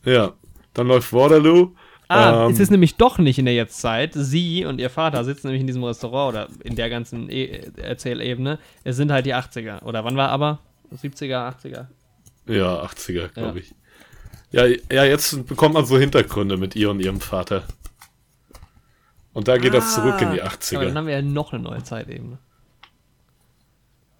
Ja, 0.04 0.32
dann 0.74 0.86
läuft 0.88 1.12
Waterloo. 1.12 1.72
Ah, 2.08 2.46
Ähm, 2.46 2.52
es 2.52 2.60
ist 2.60 2.70
nämlich 2.70 2.96
doch 2.96 3.18
nicht 3.18 3.38
in 3.38 3.44
der 3.46 3.54
Jetztzeit. 3.54 4.12
Sie 4.14 4.64
und 4.64 4.78
ihr 4.80 4.90
Vater 4.90 5.24
sitzen 5.24 5.46
nämlich 5.48 5.62
in 5.62 5.66
diesem 5.66 5.82
Restaurant 5.84 6.34
oder 6.34 6.48
in 6.64 6.76
der 6.76 6.90
ganzen 6.90 7.30
e 7.30 7.70
Erzählebene. 7.76 8.58
Es 8.84 8.96
sind 8.96 9.10
halt 9.10 9.26
die 9.26 9.34
80er. 9.34 9.82
Oder 9.84 10.04
wann 10.04 10.16
war 10.16 10.28
aber? 10.28 10.58
70er, 10.94 11.56
80er. 11.56 11.86
Ja, 12.46 12.82
80er, 12.84 13.28
glaube 13.28 13.58
Ja. 13.60 13.64
ich. 13.64 13.74
Ja, 14.52 14.66
ja, 14.66 15.04
jetzt 15.04 15.46
bekommt 15.46 15.74
man 15.74 15.84
so 15.86 15.98
Hintergründe 15.98 16.56
mit 16.56 16.76
ihr 16.76 16.90
und 16.90 17.00
ihrem 17.00 17.20
Vater. 17.20 17.64
Und 19.32 19.48
da 19.48 19.56
geht 19.56 19.72
das 19.72 19.94
zurück 19.94 20.20
in 20.20 20.32
die 20.32 20.42
Ah, 20.42 20.46
Aber 20.46 20.54
80er. 20.56 20.80
dann 20.84 20.94
haben 20.94 21.06
wir 21.06 21.14
ja 21.14 21.22
noch 21.22 21.52
eine 21.52 21.62
neue 21.62 21.82
Zeitebene. 21.82 22.38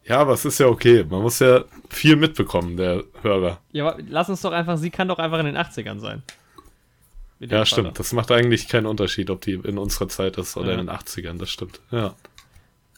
Ja, 0.05 0.18
aber 0.18 0.33
es 0.33 0.45
ist 0.45 0.59
ja 0.59 0.66
okay. 0.66 1.05
Man 1.05 1.22
muss 1.22 1.39
ja 1.39 1.64
viel 1.91 2.16
mitbekommen, 2.16 2.76
der 2.76 3.05
Hörer. 3.20 3.61
Ja, 3.72 3.87
aber 3.89 4.03
lass 4.09 4.28
uns 4.30 4.41
doch 4.41 4.53
einfach, 4.53 4.76
sie 4.78 4.91
kann 4.91 5.07
doch 5.09 5.18
einfach 5.18 5.39
in 5.39 5.47
den 5.47 5.57
80ern 5.57 6.01
sein. 6.01 6.22
Ja, 7.39 7.47
dem 7.49 7.64
stimmt. 7.66 7.89
Vater. 7.89 7.99
Das 7.99 8.12
macht 8.12 8.30
eigentlich 8.33 8.68
keinen 8.68 8.87
Unterschied, 8.87 9.28
ob 9.30 9.43
die 9.43 9.53
in 9.53 9.78
unserer 9.78 10.09
Zeit 10.09 10.39
ist 10.39 10.57
oder 10.57 10.72
Ja. 10.72 10.80
in 10.80 10.87
den 10.87 10.91
80ern. 10.91 11.39
Das 11.39 11.51
stimmt. 11.51 11.80
Ja. 11.91 12.14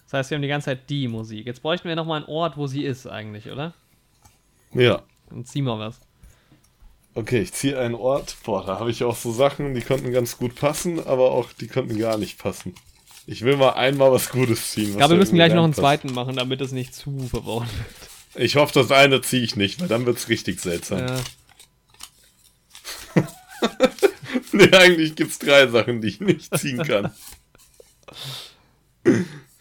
Das 0.05 0.13
heißt, 0.13 0.31
wir 0.31 0.37
haben 0.37 0.43
die 0.43 0.49
ganze 0.49 0.67
Zeit 0.67 0.89
die 0.89 1.09
Musik. 1.09 1.47
Jetzt 1.47 1.63
bräuchten 1.63 1.89
wir 1.89 1.97
nochmal 1.97 2.19
einen 2.21 2.29
Ort, 2.29 2.57
wo 2.57 2.67
sie 2.69 2.85
ist 2.85 3.07
eigentlich, 3.07 3.51
oder? 3.51 3.75
Ja. 4.73 5.03
Dann 5.31 5.45
ziehen 5.45 5.65
wir 5.65 5.79
was. 5.79 6.01
Okay, 7.15 7.41
ich 7.43 7.53
ziehe 7.53 7.79
einen 7.79 7.95
Ort. 7.95 8.37
Boah, 8.45 8.65
da 8.67 8.81
habe 8.81 8.91
ich 8.91 9.05
auch 9.05 9.17
so 9.17 9.33
Sachen, 9.33 9.75
die 9.75 9.81
könnten 9.83 10.13
ganz 10.13 10.37
gut 10.37 10.57
passen, 10.57 10.99
aber 11.07 11.31
auch 11.31 11.53
die 11.53 11.69
könnten 11.69 11.97
gar 11.99 12.19
nicht 12.19 12.39
passen. 12.39 12.75
Ich 13.27 13.43
will 13.43 13.57
mal 13.57 13.71
einmal 13.71 14.11
was 14.13 14.31
Gutes 14.31 14.73
ziehen. 14.73 14.91
Ich 14.91 14.97
glaube, 14.97 15.13
wir 15.15 15.19
müssen 15.19 15.37
gleich 15.37 15.55
noch 15.55 15.65
einen 15.65 15.75
zweiten 15.75 16.13
machen, 16.13 16.37
damit 16.37 16.61
es 16.61 16.73
nicht 16.73 16.95
zu 16.95 17.19
verworren 17.29 17.69
wird. 17.77 18.45
Ich 18.45 18.57
hoffe, 18.57 18.75
das 18.75 18.91
eine 18.91 19.23
ziehe 19.23 19.43
ich 19.45 19.55
nicht, 19.57 19.81
weil 19.81 19.89
dann 19.89 20.05
wird 20.07 20.19
es 20.19 20.29
richtig 20.29 20.61
seltsam. 20.61 20.99
Ja. 20.99 21.21
Nee, 24.53 24.71
eigentlich 24.73 25.17
gibt 25.17 25.31
es 25.33 25.39
drei 25.41 25.67
Sachen, 25.67 26.01
die 26.01 26.09
ich 26.09 26.21
nicht 26.21 26.57
ziehen 26.59 26.83
kann. 26.85 27.13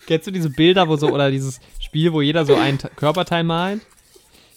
Kennst 0.05 0.27
du 0.27 0.31
diese 0.31 0.49
Bilder, 0.49 0.87
wo 0.87 0.95
so, 0.97 1.09
oder 1.09 1.31
dieses 1.31 1.59
Spiel, 1.79 2.13
wo 2.13 2.21
jeder 2.21 2.45
so 2.45 2.55
ein 2.55 2.77
Te- 2.77 2.91
Körperteil 2.95 3.43
malt? 3.43 3.81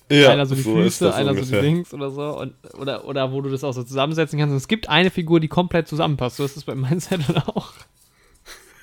Ja, 0.08 0.30
einer 0.32 0.46
so 0.46 0.54
die 0.54 0.60
ist 0.60 0.66
Füße, 0.68 1.12
einer 1.14 1.34
so 1.34 1.40
ungefähr. 1.40 1.60
die 1.62 1.66
Links 1.66 1.92
oder 1.92 2.10
so. 2.10 2.38
Und, 2.38 2.54
oder, 2.78 3.04
oder 3.06 3.32
wo 3.32 3.40
du 3.40 3.50
das 3.50 3.64
auch 3.64 3.72
so 3.72 3.82
zusammensetzen 3.82 4.38
kannst. 4.38 4.52
Und 4.52 4.58
es 4.58 4.68
gibt 4.68 4.88
eine 4.88 5.10
Figur, 5.10 5.40
die 5.40 5.48
komplett 5.48 5.88
zusammenpasst. 5.88 6.36
So 6.36 6.44
ist 6.44 6.56
es 6.56 6.64
bei 6.64 6.74
meinem 6.76 7.00
Set 7.00 7.20
auch. 7.46 7.72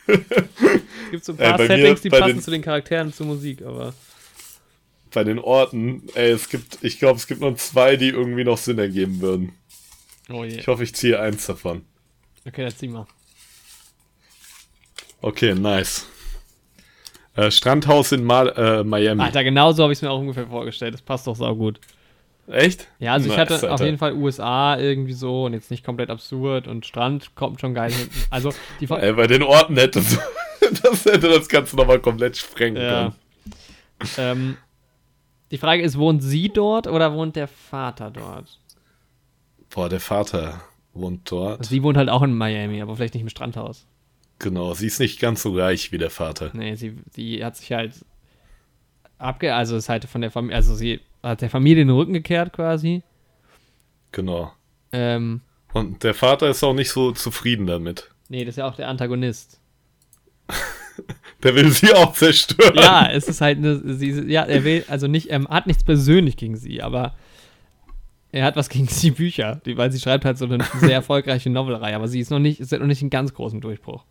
Es 0.07 0.17
gibt 1.11 1.23
so 1.25 1.31
ein 1.33 1.39
Ey, 1.39 1.49
paar 1.49 1.59
mir- 1.59 1.67
Settings, 1.67 2.01
die 2.01 2.09
passen 2.09 2.27
den- 2.27 2.41
zu 2.41 2.51
den 2.51 2.61
Charakteren 2.61 3.13
zur 3.13 3.25
Musik, 3.27 3.61
aber. 3.61 3.93
Bei 5.11 5.23
den 5.23 5.39
Orten, 5.39 6.03
ey, 6.15 6.31
es 6.31 6.49
gibt, 6.49 6.79
ich 6.83 6.97
glaube, 6.99 7.17
es 7.17 7.27
gibt 7.27 7.39
nur 7.39 7.55
zwei, 7.55 7.95
die 7.97 8.09
irgendwie 8.09 8.43
noch 8.43 8.57
Sinn 8.57 8.79
ergeben 8.79 9.21
würden. 9.21 9.53
Oh 10.29 10.43
je. 10.43 10.57
Ich 10.57 10.67
hoffe, 10.67 10.83
ich 10.83 10.93
ziehe 10.95 11.19
eins 11.19 11.45
davon. 11.45 11.83
Okay, 12.45 12.63
dann 12.63 12.75
zieh 12.75 12.87
mal. 12.87 13.05
Okay, 15.21 15.53
nice. 15.53 16.07
Äh, 17.35 17.49
Strandhaus 17.51 18.11
in 18.11 18.23
Mal 18.23 18.49
äh, 18.49 18.83
Miami. 18.83 19.21
Alter, 19.23 19.43
genau 19.43 19.71
so 19.71 19.83
habe 19.83 19.93
ich 19.93 19.97
es 19.97 20.01
mir 20.03 20.11
auch 20.11 20.19
ungefähr 20.19 20.47
vorgestellt. 20.47 20.93
Das 20.93 21.01
passt 21.01 21.25
doch 21.27 21.35
saugut. 21.35 21.79
Echt? 22.47 22.87
Ja, 22.99 23.13
also 23.13 23.29
ich 23.31 23.37
hatte 23.37 23.55
auf 23.55 23.63
Alter. 23.63 23.85
jeden 23.85 23.97
Fall 23.97 24.13
USA 24.13 24.77
irgendwie 24.77 25.13
so 25.13 25.45
und 25.45 25.53
jetzt 25.53 25.71
nicht 25.71 25.83
komplett 25.85 26.09
absurd 26.09 26.67
und 26.67 26.85
Strand 26.85 27.35
kommt 27.35 27.61
schon 27.61 27.73
geil 27.73 27.91
hinten. 27.91 28.13
Also 28.29 28.51
die 28.81 28.85
Ey, 28.89 29.13
bei 29.13 29.27
den 29.27 29.43
Orten 29.43 29.75
hätte 29.77 29.99
das, 30.01 30.19
das 30.83 31.05
hätte 31.05 31.29
das 31.29 31.47
Ganze 31.47 31.75
nochmal 31.77 31.99
komplett 31.99 32.35
sprengen 32.37 32.81
Ja. 32.83 32.89
können. 32.89 33.15
ähm, 34.17 34.57
die 35.51 35.57
Frage 35.57 35.83
ist, 35.83 35.97
wohnt 35.97 36.21
sie 36.21 36.49
dort 36.49 36.87
oder 36.87 37.13
wohnt 37.13 37.35
der 37.37 37.47
Vater 37.47 38.11
dort? 38.11 38.59
Boah, 39.69 39.87
der 39.87 39.99
Vater 40.01 40.61
wohnt 40.93 41.31
dort. 41.31 41.65
Sie 41.65 41.81
wohnt 41.81 41.95
halt 41.97 42.09
auch 42.09 42.23
in 42.23 42.35
Miami, 42.37 42.81
aber 42.81 42.95
vielleicht 42.97 43.13
nicht 43.13 43.23
im 43.23 43.29
Strandhaus. 43.29 43.87
Genau, 44.43 44.73
sie 44.73 44.87
ist 44.87 44.99
nicht 44.99 45.21
ganz 45.21 45.41
so 45.41 45.55
reich 45.57 45.93
wie 45.93 45.97
der 45.97 46.09
Vater. 46.09 46.51
Nee, 46.53 46.75
sie 46.75 46.97
die 47.15 47.43
hat 47.43 47.55
sich 47.55 47.71
halt 47.71 47.93
abge... 49.17 49.55
Also 49.55 49.77
ist 49.77 49.87
halt 49.87 50.03
von 50.05 50.19
der 50.19 50.31
Familie... 50.31 50.57
Also 50.57 50.75
sie 50.75 50.99
hat 51.23 51.41
der 51.41 51.49
Familie 51.49 51.85
den 51.85 51.89
Rücken 51.95 52.11
gekehrt 52.11 52.51
quasi. 52.51 53.03
Genau. 54.11 54.51
Ähm, 54.91 55.39
Und 55.71 56.03
der 56.03 56.13
Vater 56.13 56.49
ist 56.49 56.61
auch 56.61 56.73
nicht 56.73 56.91
so 56.91 57.13
zufrieden 57.13 57.65
damit. 57.67 58.09
nee, 58.27 58.43
das 58.43 58.53
ist 58.55 58.57
ja 58.57 58.67
auch 58.67 58.75
der 58.75 58.89
Antagonist. 58.89 59.61
Der 61.41 61.55
will 61.55 61.71
sie 61.71 61.91
auch 61.93 62.13
zerstören. 62.13 62.75
Ja, 62.75 63.09
es 63.09 63.27
ist 63.27 63.41
halt 63.41 63.57
eine... 63.57 63.95
Sie, 63.95 64.11
ja, 64.31 64.43
er 64.43 64.63
will... 64.63 64.85
Also 64.89 65.07
nicht... 65.07 65.27
Er 65.27 65.43
hat 65.45 65.67
nichts 65.67 65.83
persönlich 65.83 66.37
gegen 66.37 66.55
sie, 66.57 66.81
aber... 66.81 67.15
Er 68.33 68.45
hat 68.45 68.55
was 68.55 68.67
gegen 68.69 68.87
die 68.87 69.11
Bücher, 69.11 69.61
die, 69.65 69.77
weil 69.77 69.91
sie 69.91 69.99
schreibt 69.99 70.25
halt 70.25 70.37
so 70.37 70.45
eine 70.45 70.63
sehr 70.79 70.93
erfolgreiche 70.93 71.49
Novelreihe, 71.49 71.95
aber 71.95 72.07
sie 72.07 72.19
ist 72.19 72.29
noch 72.29 72.39
nicht, 72.39 72.59
ist 72.59 72.71
noch 72.73 72.85
nicht 72.85 73.01
einen 73.01 73.09
ganz 73.09 73.33
großen 73.33 73.61
Durchbruch. 73.61 74.03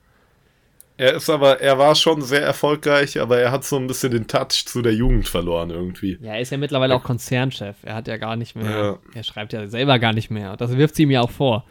Er 0.99 1.14
ist 1.14 1.30
aber, 1.30 1.61
er 1.61 1.78
war 1.78 1.95
schon 1.95 2.22
sehr 2.22 2.43
erfolgreich, 2.43 3.18
aber 3.20 3.38
er 3.38 3.51
hat 3.51 3.64
so 3.64 3.76
ein 3.76 3.86
bisschen 3.86 4.12
den 4.12 4.26
Touch 4.28 4.66
zu 4.66 4.82
der 4.82 4.95
Jugend 4.95 5.28
verloren 5.28 5.70
irgendwie. 5.70 6.18
Ja, 6.20 6.34
er 6.34 6.40
ist 6.40 6.51
ja 6.53 6.59
mittlerweile 6.59 6.95
auch 6.95 7.03
Konzernchef. 7.03 7.76
Er 7.82 7.95
hat 7.95 8.09
ja 8.09 8.18
gar 8.18 8.36
nicht 8.36 8.55
mehr, 8.55 8.70
Ja. 8.70 8.99
er 9.14 9.22
schreibt 9.24 9.53
ja 9.53 9.66
selber 9.68 9.99
gar 9.99 10.12
nicht 10.12 10.30
mehr. 10.30 10.57
Das 10.57 10.76
wirft 10.76 10.95
sie 10.97 11.05
ihm 11.05 11.11
ja 11.11 11.22
auch 11.22 11.30
vor. 11.30 11.64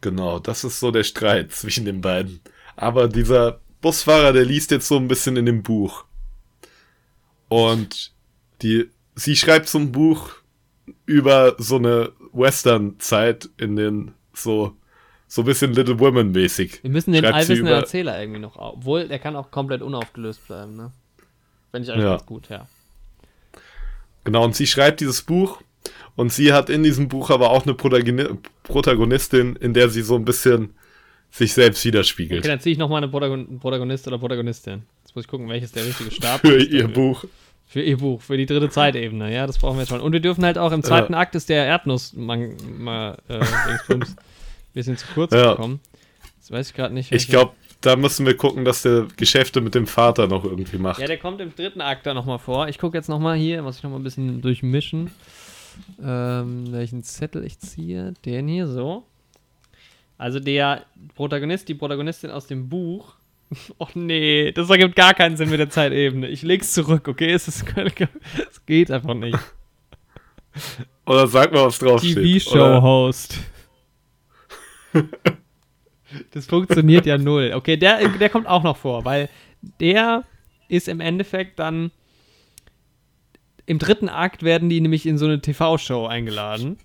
Genau, 0.00 0.38
das 0.38 0.62
ist 0.64 0.78
so 0.78 0.90
der 0.90 1.04
Streit 1.04 1.52
zwischen 1.52 1.84
den 1.84 2.00
beiden. 2.00 2.40
Aber 2.76 3.08
dieser 3.08 3.60
Busfahrer, 3.80 4.32
der 4.32 4.44
liest 4.44 4.70
jetzt 4.70 4.88
so 4.88 4.96
ein 4.96 5.08
bisschen 5.08 5.36
in 5.36 5.46
dem 5.46 5.62
Buch. 5.62 6.04
Und 7.48 8.12
die, 8.62 8.88
sie 9.14 9.36
schreibt 9.36 9.68
so 9.68 9.78
ein 9.78 9.92
Buch 9.92 10.30
über 11.06 11.54
so 11.58 11.76
eine 11.76 12.12
Western-Zeit 12.32 13.48
in 13.58 13.76
den 13.76 14.12
so, 14.32 14.76
so 15.32 15.40
ein 15.40 15.44
bisschen 15.46 15.72
Little 15.72 15.98
Women-mäßig. 15.98 16.80
Wir 16.82 16.90
müssen 16.90 17.12
den 17.12 17.24
allwissenden 17.24 17.68
Erzähler 17.72 18.20
irgendwie 18.20 18.40
noch, 18.40 18.56
obwohl 18.56 19.08
der 19.08 19.18
kann 19.18 19.34
auch 19.34 19.50
komplett 19.50 19.80
unaufgelöst 19.80 20.46
bleiben, 20.46 20.76
ne? 20.76 20.92
Finde 21.70 21.86
ich 21.86 21.90
eigentlich 21.90 22.04
Ja. 22.04 22.10
ganz 22.10 22.26
gut, 22.26 22.50
ja. 22.50 22.66
Genau, 24.24 24.44
und 24.44 24.54
sie 24.54 24.66
schreibt 24.66 25.00
dieses 25.00 25.22
Buch 25.22 25.62
und 26.16 26.34
sie 26.34 26.52
hat 26.52 26.68
in 26.68 26.82
diesem 26.82 27.08
Buch 27.08 27.30
aber 27.30 27.48
auch 27.50 27.62
eine 27.64 27.72
Protagoni 27.72 28.26
Protagonistin, 28.64 29.56
in 29.56 29.72
der 29.72 29.88
sie 29.88 30.02
so 30.02 30.16
ein 30.16 30.26
bisschen 30.26 30.74
sich 31.30 31.54
selbst 31.54 31.82
widerspiegelt. 31.86 32.40
Okay, 32.40 32.48
dann 32.48 32.60
ziehe 32.60 32.74
ich 32.74 32.78
nochmal 32.78 32.98
eine 32.98 33.08
Protagon 33.10 33.58
Protagonist 33.58 34.06
oder 34.08 34.18
Protagonistin. 34.18 34.82
Jetzt 35.02 35.16
muss 35.16 35.24
ich 35.24 35.30
gucken, 35.30 35.48
welches 35.48 35.72
der 35.72 35.86
richtige 35.86 36.10
Stab 36.10 36.42
Für 36.42 36.56
ist 36.56 36.70
ihr 36.70 36.82
dafür. 36.82 36.94
Buch. 36.94 37.24
Für 37.68 37.80
ihr 37.80 37.96
Buch, 37.96 38.20
für 38.20 38.36
die 38.36 38.44
dritte 38.44 38.68
Zeitebene, 38.68 39.32
ja, 39.32 39.46
das 39.46 39.56
brauchen 39.58 39.76
wir 39.76 39.80
jetzt 39.84 39.88
schon. 39.88 40.02
Und 40.02 40.12
wir 40.12 40.20
dürfen 40.20 40.44
halt 40.44 40.58
auch 40.58 40.72
im 40.72 40.82
zweiten 40.82 41.14
Akt 41.14 41.34
ist 41.34 41.48
der 41.48 41.64
Erdnuss 41.64 42.12
man, 42.12 42.54
mal, 42.78 43.16
äh, 43.28 43.40
Ein 44.72 44.74
bisschen 44.74 44.96
zu 44.96 45.06
kurz 45.14 45.32
Ja. 45.34 45.50
gekommen. 45.52 45.80
Das 46.40 46.50
weiß 46.50 46.70
ich 46.70 46.74
gerade 46.74 46.94
nicht. 46.94 47.12
Ich 47.12 47.28
glaube, 47.28 47.52
da 47.82 47.94
müssen 47.96 48.24
wir 48.26 48.36
gucken, 48.36 48.64
dass 48.64 48.82
der 48.82 49.06
Geschäfte 49.16 49.60
mit 49.60 49.74
dem 49.74 49.86
Vater 49.86 50.26
noch 50.26 50.44
irgendwie 50.44 50.78
macht. 50.78 51.00
Ja, 51.00 51.06
der 51.06 51.18
kommt 51.18 51.40
im 51.40 51.54
dritten 51.54 51.80
Akt 51.80 52.06
da 52.06 52.14
nochmal 52.14 52.38
vor. 52.38 52.68
Ich 52.68 52.78
gucke 52.78 52.96
jetzt 52.96 53.08
nochmal 53.08 53.36
hier, 53.36 53.62
muss 53.62 53.76
ich 53.78 53.82
nochmal 53.82 54.00
ein 54.00 54.04
bisschen 54.04 54.40
durchmischen. 54.40 55.10
Ähm, 56.02 56.72
welchen 56.72 57.02
Zettel 57.02 57.44
ich 57.44 57.58
ziehe. 57.58 58.14
Den 58.24 58.48
hier, 58.48 58.66
so. 58.66 59.04
Also 60.18 60.40
der 60.40 60.84
Protagonist, 61.14 61.68
die 61.68 61.74
Protagonistin 61.74 62.30
aus 62.30 62.46
dem 62.46 62.68
Buch. 62.68 63.14
Oh 63.78 63.88
nee, 63.94 64.50
das 64.52 64.70
ergibt 64.70 64.96
gar 64.96 65.12
keinen 65.12 65.36
Sinn 65.36 65.50
mit 65.50 65.60
der 65.60 65.68
Zeitebene. 65.68 66.26
Ich 66.28 66.40
leg's 66.40 66.72
zurück, 66.72 67.06
okay? 67.06 67.32
Es, 67.32 67.48
ist, 67.48 67.64
es 67.76 68.64
geht 68.64 68.90
einfach 68.90 69.12
nicht. 69.12 69.38
Oder 71.04 71.26
sag 71.26 71.52
mal, 71.52 71.66
was 71.66 71.78
draufsteht. 71.78 72.14
TV-Show-Host. 72.16 73.36
Das 76.32 76.46
funktioniert 76.46 77.06
ja 77.06 77.16
null. 77.18 77.52
Okay, 77.54 77.76
der, 77.76 78.06
der 78.08 78.28
kommt 78.28 78.46
auch 78.46 78.62
noch 78.62 78.76
vor, 78.76 79.04
weil 79.04 79.28
der 79.80 80.24
ist 80.68 80.88
im 80.88 81.00
Endeffekt 81.00 81.58
dann. 81.58 81.90
Im 83.64 83.78
dritten 83.78 84.08
Akt 84.08 84.42
werden 84.42 84.68
die 84.68 84.80
nämlich 84.80 85.06
in 85.06 85.16
so 85.18 85.24
eine 85.24 85.40
TV-Show 85.40 86.06
eingeladen. 86.06 86.78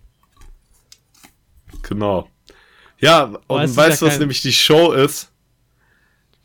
Genau. 1.81 2.29
Ja, 2.99 3.23
und 3.47 3.75
weißt 3.75 4.01
du, 4.01 4.05
was 4.05 4.13
kein- 4.13 4.19
nämlich 4.19 4.41
die 4.41 4.53
Show 4.53 4.91
ist? 4.93 5.31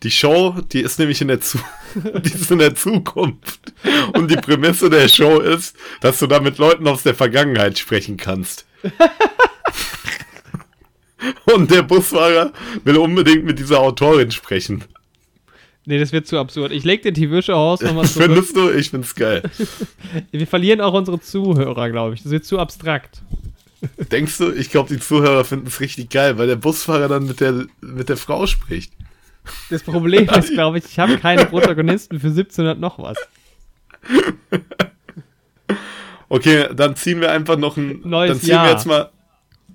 Die 0.03 0.11
Show, 0.11 0.57
die 0.73 0.81
ist 0.81 0.99
nämlich 0.99 1.21
in 1.21 1.29
der, 1.29 1.41
Zu 1.41 1.59
die 1.95 2.33
ist 2.33 2.51
in 2.51 2.59
der 2.59 2.75
Zukunft. 2.75 3.73
Und 4.15 4.31
die 4.31 4.37
Prämisse 4.37 4.91
der 4.91 5.07
Show 5.09 5.39
ist, 5.39 5.77
dass 6.01 6.19
du 6.19 6.27
da 6.27 6.41
mit 6.41 6.59
Leuten 6.59 6.89
aus 6.89 7.03
der 7.05 7.15
Vergangenheit 7.15 7.79
sprechen 7.79 8.17
kannst. 8.17 8.67
Und 11.55 11.71
der 11.71 11.83
Busfahrer 11.83 12.53
will 12.85 12.97
unbedingt 12.97 13.45
mit 13.45 13.59
dieser 13.59 13.81
Autorin 13.81 14.31
sprechen. 14.31 14.85
Nee, 15.85 15.99
das 15.99 16.13
wird 16.13 16.27
zu 16.27 16.39
absurd. 16.39 16.71
Ich 16.71 16.85
leg 16.85 17.03
den 17.03 17.15
TV-Show-Host 17.15 17.83
nochmal 17.83 18.07
zurück. 18.07 18.27
Findest 18.27 18.57
du? 18.57 18.71
Ich 18.71 18.91
find's 18.91 19.15
geil. 19.15 19.43
Wir 20.31 20.47
verlieren 20.47 20.81
auch 20.81 20.95
unsere 20.95 21.21
Zuhörer, 21.21 21.91
glaube 21.91 22.15
ich. 22.15 22.23
Das 22.23 22.31
wird 22.31 22.45
zu 22.45 22.59
abstrakt. 22.59 23.23
Denkst 24.13 24.39
du? 24.39 24.53
Ich 24.53 24.71
glaube, 24.71 24.95
die 24.95 25.01
Zuhörer 25.01 25.45
finden 25.45 25.67
es 25.67 25.81
richtig 25.81 26.11
geil, 26.11 26.39
weil 26.39 26.47
der 26.47 26.57
Busfahrer 26.57 27.09
dann 27.09 27.27
mit 27.27 27.41
der, 27.41 27.67
mit 27.81 28.09
der 28.09 28.17
Frau 28.17 28.47
spricht. 28.47 28.93
Das 29.71 29.83
Problem 29.83 30.29
ist, 30.39 30.53
glaube 30.53 30.79
ich, 30.79 30.85
ich 30.85 30.99
habe 31.01 31.19
keine 31.19 31.47
Protagonisten 31.47 32.21
für 32.21 32.29
1700 32.29 32.79
noch 32.79 33.01
was. 33.01 33.19
Okay, 36.29 36.69
dann 36.75 36.95
ziehen 36.95 37.21
wir 37.21 37.33
einfach 37.33 37.59
noch 37.59 37.77
ein. 37.77 38.01
Neues 38.05 38.31
dann 38.31 38.41
ziehen 38.41 38.51
Jahr. 38.51 38.65
wir 38.67 38.71
jetzt 38.73 38.87
mal. 38.87 39.11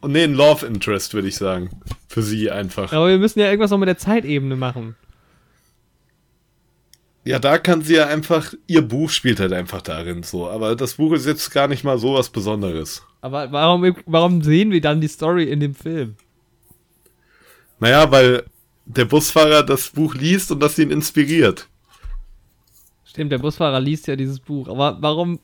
Oh, 0.01 0.07
nee, 0.07 0.23
ein 0.23 0.33
Love 0.33 0.65
Interest, 0.65 1.13
würde 1.13 1.27
ich 1.27 1.35
sagen. 1.35 1.69
Für 2.07 2.21
sie 2.21 2.51
einfach. 2.51 2.93
Aber 2.93 3.09
wir 3.09 3.17
müssen 3.17 3.39
ja 3.39 3.47
irgendwas 3.47 3.71
noch 3.71 3.77
mit 3.77 3.89
der 3.89 3.97
Zeitebene 3.97 4.55
machen. 4.55 4.95
Ja, 7.23 7.39
da 7.39 7.57
kann 7.57 7.81
sie 7.81 7.95
ja 7.95 8.07
einfach. 8.07 8.53
Ihr 8.67 8.81
Buch 8.81 9.09
spielt 9.09 9.39
halt 9.39 9.51
einfach 9.51 9.81
darin 9.81 10.23
so. 10.23 10.49
Aber 10.49 10.75
das 10.75 10.93
Buch 10.93 11.13
ist 11.13 11.25
jetzt 11.25 11.51
gar 11.51 11.67
nicht 11.67 11.83
mal 11.83 11.97
so 11.97 12.13
was 12.13 12.29
Besonderes. 12.29 13.03
Aber 13.21 13.51
warum, 13.51 13.95
warum 14.05 14.41
sehen 14.41 14.71
wir 14.71 14.79
dann 14.79 15.01
die 15.01 15.09
Story 15.09 15.43
in 15.43 15.59
dem 15.59 15.75
Film? 15.75 16.15
Naja, 17.79 18.09
weil 18.11 18.45
der 18.85 19.05
Busfahrer 19.05 19.63
das 19.63 19.89
Buch 19.89 20.15
liest 20.15 20.51
und 20.51 20.61
das 20.61 20.79
ihn 20.79 20.91
inspiriert. 20.91 21.67
Stimmt, 23.03 23.31
der 23.31 23.39
Busfahrer 23.39 23.79
liest 23.79 24.07
ja 24.07 24.15
dieses 24.15 24.39
Buch. 24.39 24.69
Aber 24.69 24.97
warum, 25.01 25.39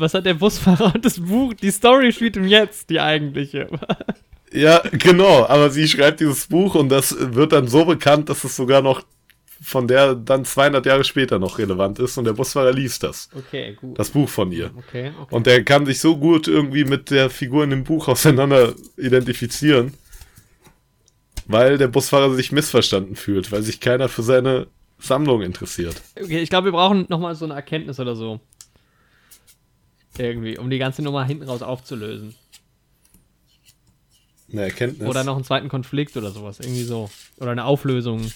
was 0.00 0.14
hat 0.14 0.26
der 0.26 0.34
Busfahrer 0.34 0.94
und 0.94 1.04
das 1.04 1.20
Buch? 1.20 1.54
Die 1.54 1.70
Story 1.70 2.12
spielt 2.12 2.36
ihm 2.36 2.46
jetzt, 2.46 2.90
die 2.90 3.00
eigentliche. 3.00 3.68
Ja, 4.50 4.82
genau. 4.92 5.46
Aber 5.46 5.68
sie 5.68 5.86
schreibt 5.86 6.20
dieses 6.20 6.46
Buch 6.46 6.74
und 6.74 6.88
das 6.88 7.14
wird 7.18 7.52
dann 7.52 7.68
so 7.68 7.84
bekannt, 7.84 8.30
dass 8.30 8.44
es 8.44 8.56
sogar 8.56 8.80
noch 8.80 9.02
von 9.60 9.88
der 9.88 10.14
dann 10.14 10.44
200 10.44 10.86
Jahre 10.86 11.04
später 11.04 11.38
noch 11.38 11.58
relevant 11.58 11.98
ist 11.98 12.16
und 12.16 12.24
der 12.24 12.32
Busfahrer 12.32 12.72
liest 12.72 13.02
das. 13.02 13.28
Okay, 13.36 13.76
gut. 13.78 13.98
Das 13.98 14.10
Buch 14.10 14.28
von 14.28 14.52
ihr. 14.52 14.70
okay, 14.76 15.12
okay. 15.20 15.34
Und 15.34 15.46
der 15.46 15.64
kann 15.64 15.84
sich 15.84 16.00
so 16.00 16.16
gut 16.16 16.46
irgendwie 16.46 16.84
mit 16.84 17.10
der 17.10 17.28
Figur 17.28 17.64
in 17.64 17.70
dem 17.70 17.84
Buch 17.84 18.08
auseinander 18.08 18.74
identifizieren, 18.96 19.94
weil 21.46 21.76
der 21.76 21.88
Busfahrer 21.88 22.34
sich 22.34 22.52
missverstanden 22.52 23.16
fühlt, 23.16 23.50
weil 23.50 23.62
sich 23.62 23.80
keiner 23.80 24.08
für 24.08 24.22
seine 24.22 24.68
Sammlung 25.00 25.42
interessiert. 25.42 26.00
okay 26.20 26.40
ich 26.40 26.50
glaube, 26.50 26.66
wir 26.66 26.72
brauchen 26.72 27.06
nochmal 27.08 27.34
so 27.34 27.44
eine 27.44 27.54
Erkenntnis 27.54 27.98
oder 28.00 28.14
so. 28.14 28.40
Irgendwie, 30.18 30.58
um 30.58 30.68
die 30.68 30.78
ganze 30.78 31.02
Nummer 31.02 31.24
hinten 31.24 31.44
raus 31.44 31.62
aufzulösen. 31.62 32.34
Eine 34.50 34.62
Erkenntnis. 34.62 35.08
Oder 35.08 35.24
noch 35.24 35.36
einen 35.36 35.44
zweiten 35.44 35.68
Konflikt 35.68 36.16
oder 36.16 36.30
sowas. 36.30 36.58
Irgendwie 36.60 36.82
so. 36.82 37.10
Oder 37.38 37.52
eine 37.52 37.64
Auflösung. 37.64 38.32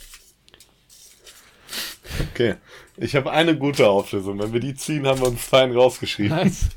Okay. 2.30 2.57
Ich 2.97 3.16
habe 3.16 3.33
eine 3.33 3.57
gute 3.57 3.89
Auflösung. 3.89 4.39
Wenn 4.39 4.53
wir 4.53 4.61
die 4.61 4.74
ziehen, 4.74 5.07
haben 5.07 5.20
wir 5.20 5.28
uns 5.28 5.43
fein 5.43 5.72
rausgeschrieben. 5.72 6.37
Was? 6.37 6.68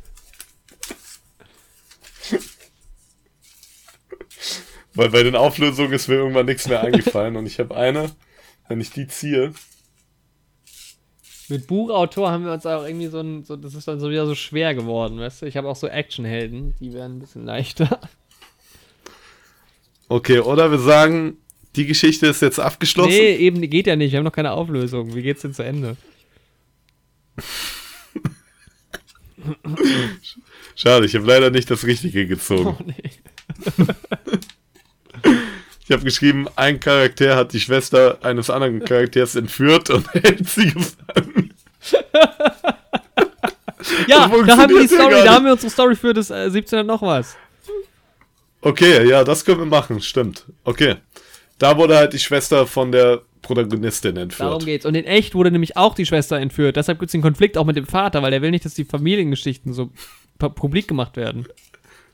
Weil 4.94 5.10
bei 5.10 5.24
den 5.24 5.36
Auflösungen 5.36 5.92
ist 5.92 6.08
mir 6.08 6.16
irgendwann 6.16 6.46
nichts 6.46 6.68
mehr 6.68 6.82
eingefallen. 6.82 7.36
Und 7.36 7.46
ich 7.46 7.60
habe 7.60 7.76
eine, 7.76 8.16
wenn 8.70 8.80
ich 8.80 8.92
die 8.92 9.08
ziehe. 9.08 9.54
Mit 11.48 11.68
Buchautor 11.68 12.32
haben 12.32 12.46
wir 12.46 12.54
uns 12.54 12.66
auch 12.66 12.86
irgendwie 12.86 13.08
so 13.08 13.20
ein, 13.20 13.44
so, 13.44 13.56
das 13.56 13.76
ist 13.76 13.88
dann 13.88 14.00
so 14.00 14.10
wieder 14.10 14.26
so 14.26 14.36
schwer 14.36 14.74
geworden, 14.74 15.20
weißt 15.20 15.42
du? 15.44 15.46
Ich 15.46 15.58
habe 15.58 15.68
auch 15.68 15.76
so 15.76 15.88
Actionhelden, 15.88 16.76
die 16.80 16.94
werden 16.94 17.18
ein 17.18 17.20
bisschen 17.20 17.46
leichter. 17.46 18.00
Okay, 20.08 20.40
oder 20.40 20.72
wir 20.72 20.80
sagen, 20.80 21.38
die 21.76 21.86
Geschichte 21.86 22.28
ist 22.28 22.42
jetzt 22.42 22.60
abgeschlossen. 22.60 23.10
Nee, 23.10 23.36
eben 23.36 23.62
geht 23.70 23.88
ja 23.88 23.96
nicht, 23.96 24.12
wir 24.12 24.18
haben 24.18 24.26
noch 24.26 24.32
keine 24.32 24.52
Auflösung. 24.52 25.16
Wie 25.16 25.22
geht's 25.22 25.42
denn 25.42 25.54
zu 25.54 25.64
Ende? 25.64 25.98
Schade, 30.76 31.06
ich 31.06 31.16
habe 31.16 31.26
leider 31.26 31.50
nicht 31.50 31.70
das 31.70 31.86
Richtige 31.86 32.28
gezogen. 32.28 32.76
Oh 32.80 32.84
nee. 32.86 33.94
Ich 35.86 35.92
habe 35.92 36.04
geschrieben, 36.04 36.48
ein 36.56 36.80
Charakter 36.80 37.36
hat 37.36 37.54
die 37.54 37.60
Schwester 37.60 38.18
eines 38.24 38.50
anderen 38.50 38.84
Charakters 38.84 39.36
entführt 39.36 39.90
und 39.92 40.12
hält 40.14 40.48
sie 40.50 40.72
gefangen. 40.74 41.54
Ja, 44.08 44.28
da 44.28 44.58
haben 44.58 44.74
wir 44.74 44.82
die 44.82 44.88
Story, 44.88 45.16
da 45.24 45.34
haben 45.36 45.46
wir 45.46 45.52
unsere 45.54 45.70
Story 45.70 45.96
für 45.96 46.14
das 46.14 46.32
äh, 46.32 46.50
17 46.50 46.86
noch 46.88 47.02
was. 47.04 47.36
Okay, 48.62 49.08
ja, 49.08 49.24
das 49.24 49.46
können 49.46 49.60
wir 49.60 49.66
machen, 49.68 50.02
stimmt. 50.02 50.46
Okay. 50.64 50.96
Da 51.60 51.78
wurde 51.78 51.96
halt 51.96 52.14
die 52.14 52.20
Schwester 52.20 52.66
von 52.66 52.92
der 52.92 53.22
Protagonistin 53.44 54.18
entführt. 54.18 54.50
Darum 54.50 54.66
geht's. 54.66 54.86
Und 54.88 54.96
in 54.96 55.06
echt 55.06 55.36
wurde 55.36 55.52
nämlich 55.52 55.78
auch 55.78 55.94
die 55.94 56.06
Schwester 56.08 56.38
entführt. 56.40 56.76
Deshalb 56.78 56.98
gibt's 57.00 57.12
den 57.12 57.22
Konflikt 57.22 57.58
auch 57.60 57.66
mit 57.66 57.76
dem 57.76 57.86
Vater, 57.86 58.24
weil 58.24 58.34
er 58.34 58.42
will 58.42 58.50
nicht, 58.52 58.66
dass 58.66 58.74
die 58.74 58.86
Familiengeschichten 58.86 59.72
so 59.72 59.92
pu- 60.40 60.50
publik 60.50 60.88
gemacht 60.88 61.16
werden. 61.16 61.46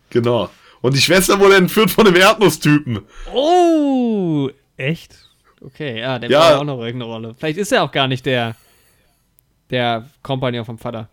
Genau. 0.09 0.49
Und 0.81 0.95
die 0.95 1.01
Schwester 1.01 1.39
wurde 1.39 1.55
entführt 1.55 1.91
von 1.91 2.05
dem 2.05 2.15
Erdnusstypen. 2.15 2.99
Oh, 3.33 4.49
echt? 4.77 5.15
Okay, 5.61 5.99
ja, 5.99 6.17
der 6.17 6.29
Ja. 6.29 6.51
ja. 6.51 6.57
auch 6.57 6.63
noch 6.63 6.79
irgendeine 6.79 7.11
Rolle. 7.11 7.35
Vielleicht 7.37 7.59
ist 7.59 7.71
er 7.71 7.83
auch 7.83 7.91
gar 7.91 8.07
nicht 8.07 8.25
der, 8.25 8.55
der 9.69 10.09
Kompagnon 10.23 10.65
vom 10.65 10.79
Vater. 10.79 11.09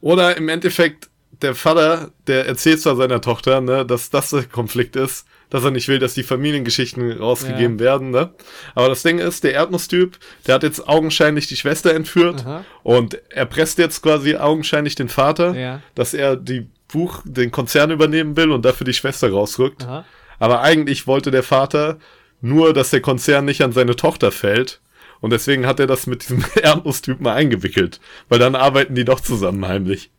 Oder 0.00 0.36
im 0.36 0.48
Endeffekt, 0.48 1.08
der 1.42 1.54
Vater, 1.54 2.10
der 2.26 2.46
erzählt 2.46 2.80
zwar 2.80 2.96
seiner 2.96 3.20
Tochter, 3.20 3.60
ne, 3.60 3.84
dass 3.86 4.10
das 4.10 4.30
der 4.30 4.44
Konflikt 4.44 4.96
ist, 4.96 5.26
dass 5.50 5.64
er 5.64 5.70
nicht 5.70 5.88
will, 5.88 5.98
dass 5.98 6.14
die 6.14 6.22
Familiengeschichten 6.22 7.12
rausgegeben 7.12 7.78
Ja. 7.78 7.84
werden, 7.84 8.10
ne? 8.10 8.30
Aber 8.74 8.88
das 8.88 9.02
Ding 9.02 9.18
ist, 9.18 9.44
der 9.44 9.54
Erdnusstyp, 9.54 10.18
der 10.46 10.56
hat 10.56 10.62
jetzt 10.62 10.86
augenscheinlich 10.88 11.46
die 11.46 11.56
Schwester 11.56 11.94
entführt 11.94 12.44
Aha. 12.44 12.64
und 12.82 13.14
er 13.30 13.46
presst 13.46 13.78
jetzt 13.78 14.02
quasi 14.02 14.36
augenscheinlich 14.36 14.94
den 14.94 15.08
Vater, 15.08 15.54
Ja. 15.56 15.80
dass 15.94 16.12
er 16.12 16.36
die 16.36 16.68
Buch, 16.88 17.22
den 17.24 17.50
Konzern 17.50 17.90
übernehmen 17.90 18.36
will 18.36 18.50
und 18.50 18.64
dafür 18.64 18.84
die 18.84 18.94
Schwester 18.94 19.30
rausrückt. 19.30 19.84
Aha. 19.84 20.04
Aber 20.38 20.62
eigentlich 20.62 21.06
wollte 21.06 21.30
der 21.30 21.42
Vater 21.42 21.98
nur, 22.40 22.72
dass 22.72 22.90
der 22.90 23.00
Konzern 23.00 23.44
nicht 23.44 23.62
an 23.62 23.72
seine 23.72 23.96
Tochter 23.96 24.32
fällt. 24.32 24.80
Und 25.20 25.30
deswegen 25.30 25.66
hat 25.66 25.80
er 25.80 25.86
das 25.86 26.06
mit 26.06 26.22
diesem 26.22 26.44
Erdnusstypen 26.62 27.26
eingewickelt. 27.26 28.00
Weil 28.28 28.38
dann 28.38 28.54
arbeiten 28.54 28.94
die 28.94 29.04
doch 29.04 29.20
zusammen 29.20 29.66
heimlich. 29.66 30.10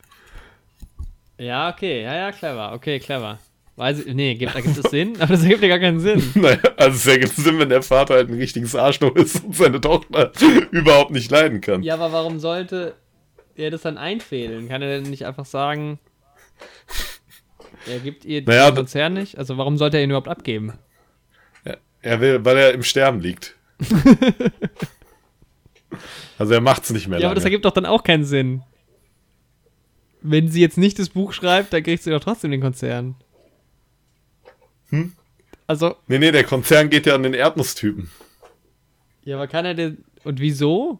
Ja, 1.37 1.69
okay, 1.69 2.03
ja, 2.03 2.15
ja, 2.15 2.31
clever. 2.31 2.73
Okay, 2.73 2.99
clever. 2.99 3.39
Weiß 3.77 4.05
ich, 4.05 4.13
nee, 4.13 4.35
gibt, 4.35 4.53
da 4.53 4.59
gibt 4.59 4.77
es 4.77 4.91
Sinn, 4.91 5.13
aber 5.21 5.31
das 5.31 5.43
ergibt 5.43 5.61
ja 5.61 5.69
gar 5.69 5.79
keinen 5.79 6.01
Sinn. 6.01 6.21
Naja, 6.35 6.57
also 6.75 6.97
es 6.97 7.07
ergibt 7.07 7.33
Sinn, 7.37 7.59
wenn 7.59 7.69
der 7.69 7.81
Vater 7.81 8.15
halt 8.15 8.29
ein 8.29 8.35
richtiges 8.35 8.75
Arschloch 8.75 9.15
ist 9.15 9.45
und 9.45 9.55
seine 9.55 9.79
Tochter 9.79 10.33
überhaupt 10.71 11.11
nicht 11.11 11.31
leiden 11.31 11.61
kann. 11.61 11.81
Ja, 11.81 11.93
aber 11.93 12.11
warum 12.11 12.39
sollte 12.39 12.95
er 13.55 13.71
das 13.71 13.83
dann 13.83 13.97
einfädeln? 13.97 14.67
Kann 14.67 14.81
er 14.81 14.99
denn 14.99 15.09
nicht 15.09 15.25
einfach 15.25 15.45
sagen, 15.45 15.97
er 17.87 17.99
gibt 17.99 18.25
ihr 18.25 18.41
Naja, 18.43 18.71
den 18.71 18.75
Konzern 18.77 19.13
nicht? 19.13 19.37
Also 19.37 19.57
warum 19.57 19.77
sollte 19.77 19.97
er 19.97 20.03
ihn 20.03 20.09
überhaupt 20.09 20.27
abgeben? 20.27 20.73
Er 22.01 22.21
will, 22.21 22.45
weil 22.45 22.57
er 22.57 22.73
im 22.73 22.83
Sterben 22.83 23.19
liegt. 23.19 23.55
also 26.37 26.53
er 26.53 26.61
macht's 26.61 26.91
nicht 26.91 27.07
mehr 27.07 27.19
Ja, 27.19 27.27
aber 27.27 27.35
das 27.35 27.43
lange. 27.43 27.51
ergibt 27.53 27.65
doch 27.65 27.71
dann 27.73 27.85
auch 27.85 28.03
keinen 28.03 28.23
Sinn. 28.23 28.63
Wenn 30.21 30.47
sie 30.49 30.61
jetzt 30.61 30.77
nicht 30.77 30.99
das 30.99 31.09
Buch 31.09 31.33
schreibt, 31.33 31.73
dann 31.73 31.83
kriegt 31.83 32.03
sie 32.03 32.11
doch 32.11 32.21
trotzdem 32.23 32.51
den 32.51 32.61
Konzern. 32.61 33.15
Hm? 34.89 35.13
Also, 35.67 35.95
Nee, 36.07 36.19
nee, 36.19 36.31
der 36.31 36.43
Konzern 36.43 36.89
geht 36.89 37.05
ja 37.05 37.15
an 37.15 37.23
den 37.23 37.33
Erdnusstypen. 37.33 38.09
ja, 39.23 39.35
aber 39.35 39.47
kann 39.47 39.65
er 39.65 39.73
denn. 39.75 40.03
Und 40.23 40.39
wieso? 40.39 40.99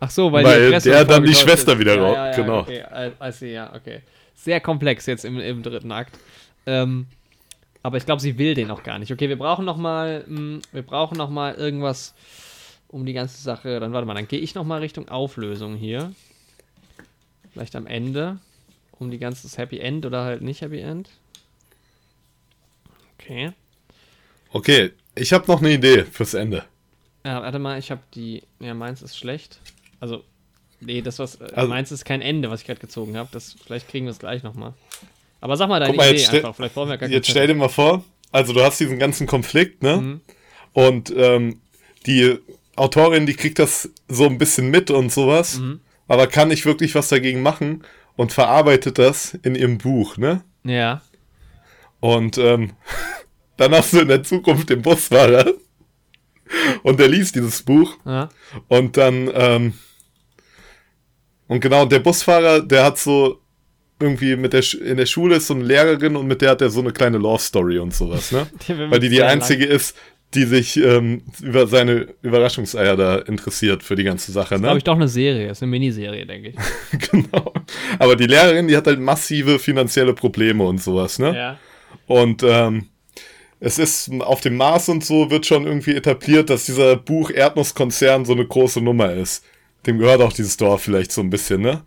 Ach 0.00 0.10
so, 0.10 0.32
weil, 0.32 0.44
Weil 0.44 0.80
der 0.80 1.04
dann 1.04 1.24
die 1.24 1.34
Schwester 1.34 1.72
ist. 1.74 1.78
wieder 1.78 1.96
ja, 1.96 2.12
ja, 2.12 2.26
ja, 2.30 2.36
genau. 2.36 2.60
Okay, 2.60 2.82
see, 3.30 3.52
ja, 3.54 3.74
okay. 3.74 4.02
Sehr 4.42 4.60
komplex 4.60 5.06
jetzt 5.06 5.24
im, 5.24 5.38
im 5.38 5.62
dritten 5.62 5.92
Akt. 5.92 6.18
Ähm, 6.66 7.06
aber 7.84 7.96
ich 7.96 8.06
glaube, 8.06 8.20
sie 8.20 8.38
will 8.38 8.54
den 8.54 8.72
auch 8.72 8.82
gar 8.82 8.98
nicht. 8.98 9.12
Okay, 9.12 9.28
wir 9.28 9.38
brauchen 9.38 9.64
noch 9.64 9.76
mal, 9.76 10.24
mh, 10.26 10.62
wir 10.72 10.82
brauchen 10.82 11.16
noch 11.16 11.30
mal 11.30 11.54
irgendwas 11.54 12.12
um 12.88 13.06
die 13.06 13.12
ganze 13.12 13.40
Sache. 13.40 13.78
Dann 13.78 13.92
warte 13.92 14.04
mal, 14.04 14.14
dann 14.14 14.26
gehe 14.26 14.40
ich 14.40 14.56
noch 14.56 14.64
mal 14.64 14.80
Richtung 14.80 15.08
Auflösung 15.08 15.76
hier. 15.76 16.12
Vielleicht 17.52 17.76
am 17.76 17.86
Ende 17.86 18.38
um 18.98 19.12
die 19.12 19.18
ganze 19.18 19.48
Happy 19.56 19.78
End 19.78 20.06
oder 20.06 20.24
halt 20.24 20.42
nicht 20.42 20.60
Happy 20.60 20.80
End. 20.80 21.08
Okay. 23.18 23.52
Okay, 24.52 24.90
ich 25.14 25.32
habe 25.32 25.46
noch 25.46 25.60
eine 25.60 25.72
Idee 25.72 26.04
fürs 26.04 26.34
Ende. 26.34 26.64
Ja, 27.24 27.42
warte 27.42 27.60
mal, 27.60 27.78
ich 27.78 27.92
habe 27.92 28.02
die. 28.14 28.42
Ja, 28.58 28.74
meins 28.74 29.02
ist 29.02 29.16
schlecht. 29.16 29.60
Also, 30.00 30.24
nee, 30.84 31.02
das 31.02 31.18
was. 31.18 31.36
äh, 31.40 31.44
Also- 31.54 31.68
meins 31.68 31.92
ist 31.92 32.04
kein 32.04 32.20
Ende, 32.22 32.50
was 32.50 32.60
ich 32.60 32.66
gerade 32.66 32.80
gezogen 32.80 33.16
habe. 33.16 33.28
Das 33.32 33.54
Vielleicht 33.64 33.88
kriegen 33.88 34.06
wir 34.06 34.10
es 34.12 34.18
gleich 34.18 34.42
nochmal. 34.42 34.74
Aber 35.40 35.56
sag 35.56 35.68
mal 35.68 35.80
deine 35.80 35.96
mal, 35.96 36.12
Idee 36.14 36.26
einfach. 36.26 36.54
Vielleicht 36.54 36.74
brauchen 36.74 36.90
wir 36.90 36.98
gar 36.98 37.08
Jetzt 37.08 37.28
stell 37.28 37.46
dir 37.48 37.54
mal 37.54 37.68
vor, 37.68 38.04
also 38.30 38.52
du 38.52 38.62
hast 38.62 38.78
diesen 38.80 38.98
ganzen 38.98 39.26
Konflikt, 39.26 39.82
ne? 39.82 39.96
Mhm. 39.96 40.20
Und 40.72 41.12
ähm, 41.16 41.60
die 42.06 42.38
Autorin, 42.76 43.26
die 43.26 43.34
kriegt 43.34 43.58
das 43.58 43.90
so 44.08 44.24
ein 44.26 44.38
bisschen 44.38 44.70
mit 44.70 44.90
und 44.90 45.10
sowas, 45.12 45.58
Mhm. 45.58 45.80
aber 46.08 46.26
kann 46.28 46.48
nicht 46.48 46.64
wirklich 46.64 46.94
was 46.94 47.08
dagegen 47.08 47.42
machen 47.42 47.82
und 48.16 48.32
verarbeitet 48.32 48.98
das 48.98 49.34
in 49.42 49.54
ihrem 49.54 49.78
Buch, 49.78 50.16
ne? 50.16 50.42
Ja. 50.64 51.02
Und 52.00 52.38
ähm, 52.38 52.72
dann 53.56 53.72
hast 53.72 53.92
du 53.92 54.00
in 54.00 54.08
der 54.08 54.22
Zukunft 54.22 54.70
den 54.70 54.80
Busfahrer 54.82 55.52
und 56.82 56.98
der 57.00 57.08
liest 57.08 57.34
dieses 57.34 57.62
Buch 57.62 57.96
ja. 58.06 58.28
und 58.68 58.96
dann, 58.96 59.30
ähm, 59.34 59.74
und 61.52 61.60
genau, 61.60 61.84
der 61.84 61.98
Busfahrer, 61.98 62.62
der 62.62 62.82
hat 62.82 62.98
so 62.98 63.38
irgendwie 64.00 64.36
mit 64.36 64.54
der 64.54 64.62
Sch 64.62 64.72
in 64.72 64.96
der 64.96 65.04
Schule 65.04 65.36
ist 65.36 65.48
so 65.48 65.54
eine 65.54 65.64
Lehrerin 65.64 66.16
und 66.16 66.26
mit 66.26 66.40
der 66.40 66.52
hat 66.52 66.62
er 66.62 66.70
so 66.70 66.80
eine 66.80 66.92
kleine 66.92 67.18
Love 67.18 67.42
Story 67.42 67.78
und 67.78 67.94
sowas, 67.94 68.32
ne? 68.32 68.46
Wird 68.66 68.90
Weil 68.90 69.00
die 69.00 69.10
die 69.10 69.22
einzige 69.22 69.66
ist, 69.66 69.94
die 70.32 70.44
sich 70.44 70.78
ähm, 70.78 71.20
über 71.42 71.66
seine 71.66 72.08
Überraschungseier 72.22 72.96
da 72.96 73.18
interessiert 73.18 73.82
für 73.82 73.96
die 73.96 74.02
ganze 74.02 74.32
Sache, 74.32 74.54
Glaube 74.54 74.72
ne? 74.72 74.78
ich 74.78 74.84
doch 74.84 74.94
eine 74.94 75.08
Serie. 75.08 75.50
Ist 75.50 75.62
eine 75.62 75.70
Miniserie, 75.70 76.24
denke 76.24 76.48
ich. 76.48 76.56
genau. 77.10 77.52
Aber 77.98 78.16
die 78.16 78.26
Lehrerin, 78.26 78.66
die 78.66 78.74
hat 78.74 78.86
halt 78.86 78.98
massive 78.98 79.58
finanzielle 79.58 80.14
Probleme 80.14 80.64
und 80.64 80.82
sowas, 80.82 81.18
ne? 81.18 81.36
Ja. 81.36 81.58
Und 82.06 82.42
ähm, 82.44 82.86
es 83.60 83.78
ist 83.78 84.10
auf 84.22 84.40
dem 84.40 84.56
Mars 84.56 84.88
und 84.88 85.04
so 85.04 85.30
wird 85.30 85.44
schon 85.44 85.66
irgendwie 85.66 85.94
etabliert, 85.94 86.48
dass 86.48 86.64
dieser 86.64 86.96
Buch 86.96 87.30
Erdnusskonzern 87.30 88.24
so 88.24 88.32
eine 88.32 88.46
große 88.46 88.80
Nummer 88.80 89.12
ist. 89.12 89.44
Dem 89.86 89.98
gehört 89.98 90.20
auch 90.20 90.32
dieses 90.32 90.56
Dorf 90.56 90.82
vielleicht 90.82 91.12
so 91.12 91.20
ein 91.20 91.30
bisschen, 91.30 91.60
ne? 91.62 91.82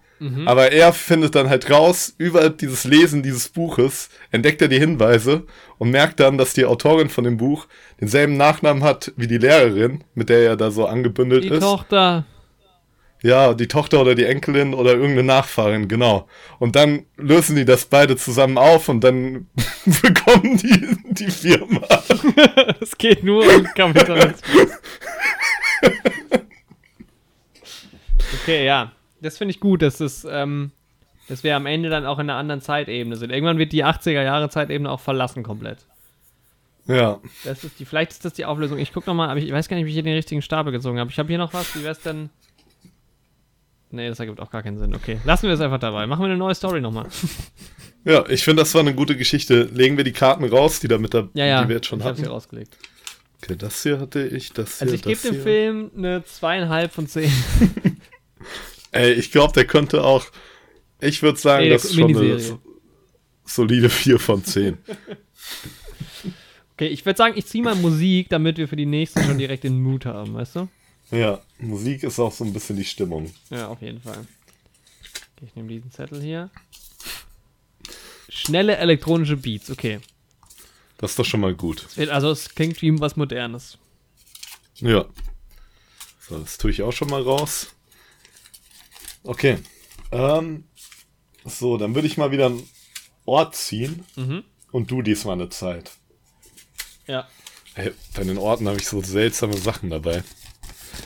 Aber 0.46 0.72
er 0.72 0.93
findet 0.93 1.36
dann 1.36 1.50
halt 1.50 1.70
raus, 1.70 2.16
über 2.18 2.50
dieses 2.50 2.86
Lesen 2.86 3.22
dieses 3.22 3.50
Buches 3.50 4.10
entdeckt 4.32 4.62
er 4.62 4.70
die 4.70 4.80
Hinweise 4.80 5.43
und 5.78 5.91
merkt 5.91 6.22
dann, 6.22 6.38
dass 6.38 6.54
die 6.54 6.64
Autorin 6.66 7.10
von 7.10 7.26
dem 7.26 7.36
Buch 7.36 7.68
denselben 8.00 8.38
Nachnamen 8.38 8.82
hat 8.82 9.12
wie 9.18 9.28
die 9.28 9.38
Lehrerin, 9.38 10.06
mit 10.14 10.30
der 10.30 10.39
er 10.39 10.56
da 10.56 10.72
so 10.72 10.86
angebündelt 10.86 11.43
Die 11.43 11.50
ist. 11.50 11.60
Tochter. 11.60 12.26
Ja, 13.24 13.54
die 13.54 13.68
Tochter 13.68 14.00
oder 14.02 14.16
die 14.16 14.24
Enkelin 14.24 14.74
oder 14.74 14.91
irgendeine 14.93 15.24
Nachfahrin, 15.24 15.89
genau. 15.89 16.28
Und 16.60 16.78
dann 16.78 17.06
lösen 17.18 17.58
die 17.58 17.66
das 17.66 17.86
beide 17.86 18.16
zusammen 18.16 18.58
auf 18.58 18.88
und 18.88 19.04
dann 19.04 19.48
bekommen 20.02 20.58
die 20.58 20.98
die 21.14 21.32
Firma. 21.32 21.82
Es 22.80 22.98
geht 22.98 23.24
nur 23.24 23.43
um 23.43 23.66
Kapitalismus. 23.76 24.70
okay, 28.46 28.66
ja. 28.66 28.91
Das 29.22 29.38
finde 29.38 29.54
ich 29.54 29.60
gut, 29.60 29.82
dass 29.82 29.98
das, 29.98 30.26
ähm, 30.30 30.72
dass 31.28 31.43
wir 31.43 31.56
am 31.56 31.66
Ende 31.66 31.89
dann 31.89 32.06
auch 32.06 32.20
in 32.20 32.30
einer 32.30 32.38
anderen 32.39 32.62
Zeitebene 32.62 33.16
sind. 33.16 33.32
Irgendwann 33.32 33.58
wird 33.58 33.72
die 33.72 33.84
80er 33.84 34.22
Jahre 34.24 34.50
Zeitebene 34.50 34.89
auch 34.89 35.00
verlassen 35.00 35.41
komplett. 35.43 35.80
Ja. 36.88 37.20
Das 37.43 37.64
ist 37.64 37.80
die, 37.80 37.86
vielleicht 37.86 38.12
ist 38.12 38.26
das 38.26 38.34
die 38.34 38.46
Auflösung. 38.46 38.78
Ich 38.78 38.93
guck 38.93 39.08
noch 39.08 39.16
mal, 39.16 39.30
aber 39.30 39.39
ich 39.39 39.52
weiß 39.52 39.68
gar 39.68 39.76
nicht, 39.78 39.86
wie 39.86 39.89
ich 39.89 39.96
hier 39.96 40.04
den 40.04 40.14
richtigen 40.14 40.41
Stapel 40.43 40.72
gezogen 40.72 41.00
habe. 41.00 41.10
Ich 41.10 41.18
habe 41.18 41.28
hier 41.30 41.39
noch 41.39 41.54
was. 41.54 41.76
Wie 41.76 41.84
wär's 41.84 42.02
denn? 42.02 42.30
Nee, 43.89 44.10
das 44.10 44.20
ergibt 44.20 44.39
auch 44.39 44.52
gar 44.52 44.62
keinen 44.62 44.78
Sinn. 44.78 44.93
Okay, 44.93 45.20
lassen 45.24 45.48
wir 45.48 45.54
es 45.54 45.62
einfach 45.62 45.80
dabei. 45.80 46.06
Machen 46.06 46.22
wir 46.22 46.26
eine 46.26 46.38
neue 46.38 46.56
Story 46.56 46.82
nochmal. 46.82 47.08
Ja, 48.08 48.24
ich 48.30 48.43
finde, 48.43 48.62
das 48.62 48.72
war 48.76 48.82
eine 48.82 48.93
gute 48.93 49.18
Geschichte. 49.18 49.64
Legen 49.74 49.98
wir 49.98 50.04
die 50.04 50.12
Karten 50.12 50.43
raus, 50.43 50.80
die 50.80 50.88
da 50.88 51.00
mit 51.00 51.16
der, 51.16 51.28
Ja, 51.34 51.46
ja. 51.48 51.64
die 51.64 51.70
wir 51.70 51.78
jetzt 51.78 51.88
schon 51.88 51.98
ich 52.02 52.06
habe 52.06 52.16
sie 52.16 52.22
hatten. 52.22 52.34
rausgelegt. 52.34 52.78
Okay, 53.41 53.56
das 53.58 53.82
hier 53.82 54.00
hatte 54.00 54.28
ich, 54.28 54.54
das 54.54 54.78
hier, 54.78 54.84
Also 54.84 54.93
ich 54.93 55.02
gebe 55.02 55.20
dem. 55.20 55.41
Film 55.41 55.91
eine 55.98 56.24
zweieinhalb 56.24 56.93
von 56.93 57.08
zehn. 57.08 57.32
Ey, 58.91 59.14
ich 59.14 59.32
glaube, 59.32 59.54
der 59.54 59.66
könnte 59.66 60.04
auch. 60.04 60.26
Ich 61.02 61.22
würde 61.22 61.38
sagen, 61.38 61.66
der 61.66 61.74
das 61.74 61.86
ist 61.86 61.96
schon 61.96 62.16
eine 62.16 62.60
solide 63.46 63.89
4 63.89 64.20
von 64.20 64.43
10. 64.43 64.78
Okay, 66.74 66.88
ich 66.88 67.06
würde 67.06 67.18
sagen, 67.18 67.38
ich 67.38 67.46
ziehe 67.46 67.64
mal 67.64 67.76
Musik, 67.76 68.30
damit 68.30 68.58
wir 68.58 68.68
für 68.68 68.76
die 68.76 68.86
nächste 68.86 69.24
schon 69.24 69.38
direkt 69.38 69.64
den 69.64 69.82
Mut 69.82 70.06
haben, 70.06 70.34
weißt 70.34 70.56
du? 70.56 70.68
Ja, 71.12 71.41
Musik 71.60 72.04
ist 72.04 72.20
auch 72.20 72.32
so 72.32 72.43
ein 72.43 72.54
bisschen 72.54 72.78
die 72.78 72.86
Stimmung. 72.86 73.34
Ja, 73.50 73.68
auf 73.68 73.82
jeden 73.82 74.02
Fall. 74.02 74.26
Okay, 75.36 75.46
ich 75.48 75.56
nehme 75.56 75.70
diesen 75.70 75.91
Zettel 75.91 76.22
hier. 76.22 76.50
Schnelle 78.30 78.78
elektronische 78.78 79.38
Beats, 79.38 79.70
okay. 79.70 80.00
Das 80.98 81.12
ist 81.12 81.20
doch 81.20 81.26
schon 81.26 81.41
mal 81.41 81.54
gut. 81.54 81.86
Also 82.10 82.32
es 82.32 82.56
klingt 82.56 82.82
wie 82.82 83.00
was 83.00 83.16
Modernes. 83.16 83.78
Ja. 84.76 85.06
So, 86.22 86.39
das 86.39 86.58
tue 86.58 86.72
ich 86.72 86.82
auch 86.82 86.93
schon 86.93 87.10
mal 87.10 87.22
raus. 87.22 87.74
Okay. 89.26 89.57
Ähm, 90.11 90.65
so, 91.43 91.78
dann 91.78 91.95
würde 91.95 92.07
ich 92.07 92.17
mal 92.17 92.32
wieder 92.32 92.47
einen 92.47 92.67
Ort 93.26 93.55
ziehen. 93.55 94.05
Mhm. 94.15 94.43
Und 94.71 94.91
du 94.91 95.01
diesmal 95.01 95.34
eine 95.34 95.49
Zeit. 95.49 95.91
Ja. 97.07 97.28
Hey, 97.76 97.91
bei 98.15 98.23
den 98.23 98.38
Orten 98.38 98.67
habe 98.67 98.78
ich 98.78 98.88
so 98.88 99.01
seltsame 99.01 99.57
Sachen 99.57 99.89
dabei. 99.89 100.23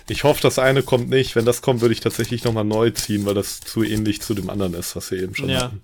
Ich 0.07 0.23
hoffe, 0.23 0.41
das 0.41 0.59
eine 0.59 0.83
kommt 0.83 1.09
nicht. 1.09 1.35
Wenn 1.35 1.45
das 1.45 1.61
kommt, 1.61 1.81
würde 1.81 1.93
ich 1.93 1.99
tatsächlich 1.99 2.43
nochmal 2.43 2.63
neu 2.63 2.89
ziehen, 2.91 3.25
weil 3.25 3.33
das 3.35 3.59
zu 3.59 3.83
ähnlich 3.83 4.21
zu 4.21 4.33
dem 4.33 4.49
anderen 4.49 4.73
ist, 4.73 4.95
was 4.95 5.11
wir 5.11 5.21
eben 5.21 5.35
schon 5.35 5.49
Ja. 5.49 5.63
hatten. 5.63 5.81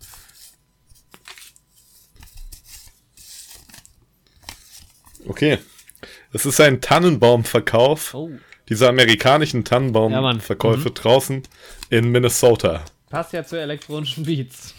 Okay. 5.28 5.58
Es 6.34 6.46
ist 6.46 6.60
ein 6.60 6.82
Tannenbaumverkauf. 6.82 8.14
Oh. 8.14 8.30
Diese 8.70 8.90
amerikanischen 8.90 9.60
Ja, 9.62 9.64
Tannenbaumverkäufe 9.70 10.86
Mann. 10.86 10.94
draußen 10.96 11.44
in 11.90 12.12
Minnesota. 12.12 12.84
Passt 13.10 13.34
ja 13.34 13.44
zu 13.46 13.60
elektronischen 13.60 14.26
Beats. 14.26 14.74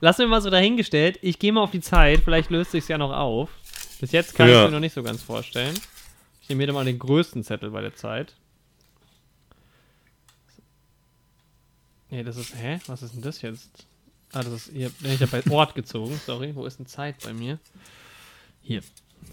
Lassen 0.00 0.20
wir 0.20 0.28
mal 0.28 0.40
so 0.40 0.48
dahingestellt. 0.50 1.18
Ich 1.22 1.38
gehe 1.38 1.52
mal 1.52 1.62
auf 1.62 1.70
die 1.72 1.80
Zeit. 1.80 2.20
Vielleicht 2.24 2.50
löst 2.50 2.70
sich 2.70 2.86
ja 2.88 2.98
noch 2.98 3.12
auf. 3.12 3.50
Bis 4.00 4.12
jetzt 4.12 4.34
kann 4.34 4.48
Ja. 4.48 4.60
ich 4.62 4.68
mir 4.68 4.72
noch 4.74 4.80
nicht 4.80 4.94
so 4.94 5.02
ganz 5.02 5.22
vorstellen. 5.22 5.74
Ich 6.42 6.48
nehme 6.48 6.66
mir 6.66 6.72
mal 6.72 6.84
den 6.84 6.98
größten 6.98 7.44
Zettel 7.44 7.70
bei 7.70 7.80
der 7.82 7.94
Zeit. 7.94 8.34
Nee, 12.10 12.22
das 12.24 12.36
ist. 12.36 12.54
Hä? 12.56 12.78
Was 12.86 13.02
ist 13.02 13.14
denn 13.14 13.22
das 13.22 13.42
jetzt? 13.42 13.70
Ah, 14.32 14.42
das 14.42 14.52
ist. 14.52 14.70
Hier 14.72 14.90
bin 15.00 15.12
ich 15.12 15.20
ja 15.20 15.26
bei 15.26 15.42
Ort 15.50 15.74
gezogen. 15.74 16.18
Sorry, 16.24 16.54
wo 16.54 16.64
ist 16.66 16.78
denn 16.78 16.86
Zeit 16.86 17.16
bei 17.22 17.32
mir? 17.32 17.58
Hier. 18.62 18.82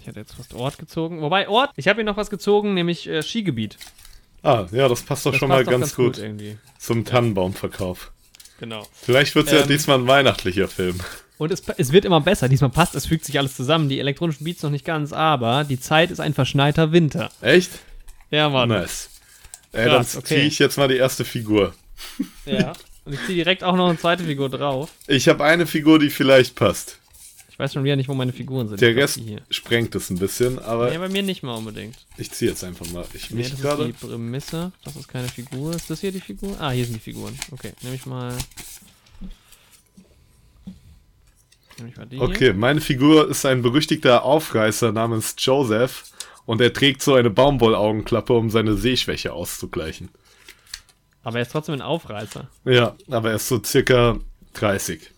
Ich 0.08 0.12
hätte 0.16 0.20
jetzt 0.20 0.36
fast 0.36 0.54
Ort 0.54 0.78
gezogen. 0.78 1.20
Wobei, 1.20 1.48
Ort, 1.50 1.70
ich 1.76 1.86
habe 1.86 1.98
hier 1.98 2.04
noch 2.04 2.16
was 2.16 2.30
gezogen, 2.30 2.72
nämlich 2.72 3.06
äh, 3.06 3.22
Skigebiet. 3.22 3.76
Ah, 4.42 4.66
ja, 4.72 4.88
das 4.88 5.02
passt 5.02 5.26
doch 5.26 5.32
Das 5.32 5.38
schon 5.38 5.50
passt 5.50 5.66
mal 5.66 5.72
doch 5.72 5.80
ganz, 5.80 5.94
gut, 5.94 6.16
irgendwie. 6.16 6.56
zum 6.78 7.04
Tannenbaumverkauf. 7.04 8.10
Genau. 8.58 8.86
Vielleicht 9.02 9.34
wird 9.34 9.48
es 9.48 9.52
ja 9.52 9.60
Ähm, 9.60 9.68
diesmal 9.68 9.98
ein 9.98 10.06
weihnachtlicher 10.06 10.66
Film. 10.66 10.98
Und 11.36 11.52
es, 11.52 11.62
es 11.76 11.92
wird 11.92 12.06
immer 12.06 12.22
besser. 12.22 12.48
Diesmal 12.48 12.70
passt, 12.70 12.94
es 12.94 13.04
fügt 13.04 13.26
sich 13.26 13.38
alles 13.38 13.54
zusammen. 13.54 13.90
Die 13.90 13.98
elektronischen 14.00 14.44
Beats 14.44 14.62
noch 14.62 14.70
nicht 14.70 14.86
ganz, 14.86 15.12
aber 15.12 15.64
die 15.64 15.78
Zeit 15.78 16.10
ist 16.10 16.20
ein 16.20 16.32
verschneiter 16.32 16.90
Winter. 16.90 17.30
Echt? 17.42 17.70
Ja, 18.30 18.48
Mann. 18.48 18.70
Nice. 18.70 19.10
Ey, 19.72 19.88
Krass, 19.88 20.12
dann 20.12 20.20
okay. 20.20 20.34
ziehe 20.36 20.46
ich 20.46 20.58
jetzt 20.58 20.78
mal 20.78 20.88
die 20.88 20.96
erste 20.96 21.26
Figur. 21.26 21.74
Ja. 22.46 22.72
Und 23.04 23.12
ich 23.12 23.20
ziehe 23.26 23.36
direkt 23.36 23.62
auch 23.62 23.76
noch 23.76 23.90
eine 23.90 23.98
zweite 23.98 24.24
Figur 24.24 24.48
drauf. 24.48 24.90
Ich 25.06 25.28
habe 25.28 25.44
eine 25.44 25.66
Figur, 25.66 25.98
die 25.98 26.08
vielleicht 26.08 26.54
passt. 26.54 26.98
Ich 27.58 27.64
weiß 27.64 27.72
schon 27.72 27.82
wieder 27.82 27.96
nicht, 27.96 28.08
wo 28.08 28.14
meine 28.14 28.32
Figuren 28.32 28.68
sind. 28.68 28.80
Der 28.80 28.92
glaub, 28.94 29.02
Rest 29.02 29.20
sprengt 29.50 29.92
es 29.96 30.10
ein 30.10 30.18
bisschen, 30.20 30.60
aber 30.60 30.90
Nee, 30.92 30.98
bei 30.98 31.08
mir 31.08 31.24
nicht 31.24 31.42
mal 31.42 31.56
unbedingt. 31.56 31.96
ich 32.16 32.30
ziehe 32.30 32.52
jetzt 32.52 32.62
einfach 32.62 32.86
mal. 32.92 33.04
Ich 33.14 33.30
Nee, 33.30 33.38
mich 33.38 33.48
das 33.50 33.58
ist 33.58 33.62
gerade. 33.64 33.86
die 33.86 33.92
Prämisse. 33.94 34.70
Das 34.84 34.94
ist 34.94 35.08
keine 35.08 35.26
Figur. 35.26 35.74
Ist 35.74 35.90
das 35.90 36.00
hier 36.00 36.12
die 36.12 36.20
Figur? 36.20 36.56
Ah, 36.60 36.70
hier 36.70 36.84
sind 36.84 36.94
die 36.94 37.00
Figuren. 37.00 37.36
Okay, 37.50 37.72
nehme 37.82 37.96
ich 37.96 38.06
mal. 38.06 38.32
Nehme 41.78 41.90
ich 41.90 41.96
mal 41.96 42.06
die. 42.06 42.16
hier. 42.18 42.24
Okay, 42.26 42.52
meine 42.52 42.80
Figur 42.80 43.28
ist 43.28 43.44
ein 43.44 43.62
berüchtigter 43.62 44.22
Aufreißer 44.22 44.92
namens 44.92 45.34
Joseph 45.38 46.04
und 46.46 46.60
er 46.60 46.72
trägt 46.72 47.02
so 47.02 47.14
eine 47.14 47.28
Baumwollaugenklappe, 47.30 48.34
um 48.34 48.50
seine 48.50 48.76
Sehschwäche 48.76 49.32
auszugleichen. 49.32 50.10
Aber 51.24 51.38
er 51.38 51.42
ist 51.42 51.50
trotzdem 51.50 51.74
ein 51.74 51.82
Aufreißer. 51.82 52.48
Ja, 52.64 52.94
aber 53.10 53.30
er 53.30 53.34
ist 53.36 53.48
so 53.48 53.60
circa 53.62 54.18
30. 54.54 55.10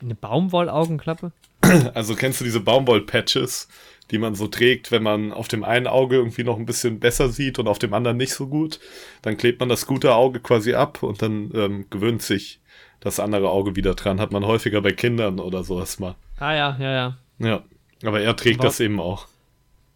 Eine 0.00 0.14
Baumwollaugenklappe? 0.14 1.32
Also 1.94 2.14
kennst 2.14 2.40
du 2.40 2.44
diese 2.44 2.60
Baumwoll-Patches, 2.60 3.68
die 4.10 4.18
man 4.18 4.34
so 4.34 4.46
trägt, 4.46 4.90
wenn 4.92 5.02
man 5.02 5.32
auf 5.32 5.48
dem 5.48 5.64
einen 5.64 5.86
Auge 5.86 6.16
irgendwie 6.16 6.44
noch 6.44 6.58
ein 6.58 6.66
bisschen 6.66 7.00
besser 7.00 7.28
sieht 7.28 7.58
und 7.58 7.66
auf 7.66 7.78
dem 7.78 7.92
anderen 7.94 8.16
nicht 8.16 8.32
so 8.34 8.46
gut? 8.46 8.78
Dann 9.22 9.36
klebt 9.36 9.58
man 9.60 9.68
das 9.68 9.86
gute 9.86 10.14
Auge 10.14 10.40
quasi 10.40 10.74
ab 10.74 11.02
und 11.02 11.22
dann 11.22 11.50
ähm, 11.54 11.86
gewöhnt 11.90 12.22
sich 12.22 12.60
das 13.00 13.18
andere 13.20 13.50
Auge 13.50 13.74
wieder 13.74 13.94
dran. 13.94 14.20
Hat 14.20 14.32
man 14.32 14.46
häufiger 14.46 14.80
bei 14.80 14.92
Kindern 14.92 15.40
oder 15.40 15.64
sowas 15.64 15.98
mal. 15.98 16.14
Ah 16.38 16.54
ja, 16.54 16.76
ja, 16.78 16.92
ja. 16.92 17.16
Ja, 17.38 17.62
aber 18.04 18.20
er 18.20 18.36
trägt 18.36 18.60
Aber- 18.60 18.68
das 18.68 18.80
eben 18.80 19.00
auch. 19.00 19.26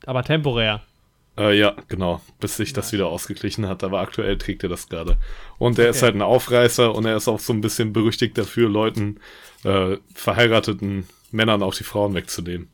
Aber 0.07 0.24
temporär. 0.24 0.82
Äh, 1.39 1.57
ja, 1.59 1.74
genau, 1.89 2.20
bis 2.41 2.57
sich 2.57 2.72
das 2.72 2.93
wieder 2.93 3.07
ausgeglichen 3.07 3.66
hat, 3.68 3.83
aber 3.85 4.01
aktuell 4.01 4.37
trägt 4.37 4.62
er 4.62 4.68
das 4.68 4.89
gerade. 4.89 5.16
Und 5.59 5.78
er 5.78 5.89
ist 5.91 5.99
Okay. 5.99 6.07
halt 6.07 6.14
ein 6.16 6.22
Aufreißer 6.22 6.95
und 6.95 7.05
er 7.07 7.16
ist 7.16 7.28
auch 7.28 7.41
so 7.41 7.53
ein 7.53 7.61
bisschen 7.61 7.93
berüchtigt 7.93 8.37
dafür, 8.37 8.68
Leuten, 8.68 9.20
äh, 9.64 9.97
verheirateten 10.14 11.07
Männern 11.31 11.62
auch 11.62 11.74
die 11.74 11.85
Frauen 11.85 12.14
wegzunehmen. 12.14 12.68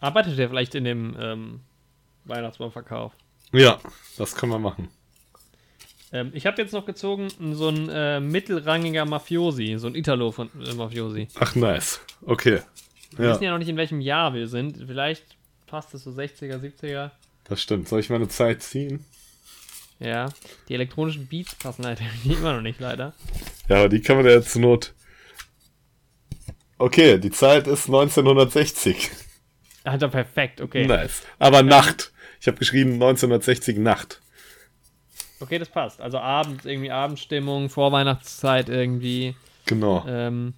Arbeitet 0.00 0.38
er 0.38 0.48
vielleicht 0.48 0.74
in 0.74 0.84
dem 0.84 1.16
ähm, 1.18 1.60
Weihnachtsbaumverkauf? 2.24 3.12
Ja, 3.52 3.78
das 4.18 4.34
können 4.34 4.50
wir 4.52 4.58
machen. 4.58 4.88
Ähm, 6.12 6.30
ich 6.34 6.46
habe 6.46 6.60
jetzt 6.60 6.72
noch 6.72 6.84
gezogen 6.86 7.28
so 7.54 7.68
ein 7.68 7.88
äh, 7.88 8.20
mittelrangiger 8.20 9.04
Mafiosi, 9.04 9.76
so 9.78 9.86
ein 9.86 9.94
Italo 9.94 10.32
von 10.32 10.50
Mafiosi. 10.76 11.28
Ach, 11.38 11.54
nice. 11.54 12.00
Okay. 12.22 12.60
Wir 13.16 13.26
Ja, 13.26 13.30
wissen 13.32 13.44
ja 13.44 13.50
noch 13.52 13.58
nicht, 13.58 13.68
in 13.68 13.76
welchem 13.76 14.00
Jahr 14.00 14.34
wir 14.34 14.48
sind. 14.48 14.78
Vielleicht 14.86 15.24
passt 15.66 15.94
es 15.94 16.04
so 16.04 16.10
60er, 16.10 16.58
70er. 16.58 17.10
Das 17.44 17.60
stimmt. 17.62 17.88
Soll 17.88 18.00
ich 18.00 18.10
meine 18.10 18.28
Zeit 18.28 18.62
ziehen? 18.62 19.04
Ja. 19.98 20.30
Die 20.68 20.74
elektronischen 20.74 21.26
Beats 21.26 21.54
passen 21.54 21.86
halt 21.86 22.00
immer 22.24 22.54
noch 22.54 22.62
nicht, 22.62 22.80
leider. 22.80 23.14
Ja, 23.68 23.76
aber 23.78 23.88
die 23.88 24.00
kann 24.00 24.16
man 24.16 24.26
ja 24.26 24.42
zur 24.42 24.62
Not. 24.62 24.94
Okay, 26.78 27.18
die 27.18 27.30
Zeit 27.30 27.66
ist 27.66 27.86
1960. 27.86 29.10
Alter, 29.84 30.08
perfekt, 30.08 30.60
okay. 30.60 30.86
Nice. 30.86 31.22
Aber 31.38 31.62
Nacht. 31.62 32.12
Ich 32.40 32.46
habe 32.46 32.58
geschrieben 32.58 32.94
1960 32.94 33.78
Nacht. 33.78 34.20
Okay, 35.40 35.58
das 35.58 35.68
passt. 35.68 36.00
Also 36.00 36.18
abends, 36.18 36.64
irgendwie 36.64 36.90
Abendstimmung, 36.90 37.68
Vorweihnachtszeit 37.70 38.68
irgendwie. 38.68 39.36
Genau. 39.66 40.04
Ähm, 40.06 40.54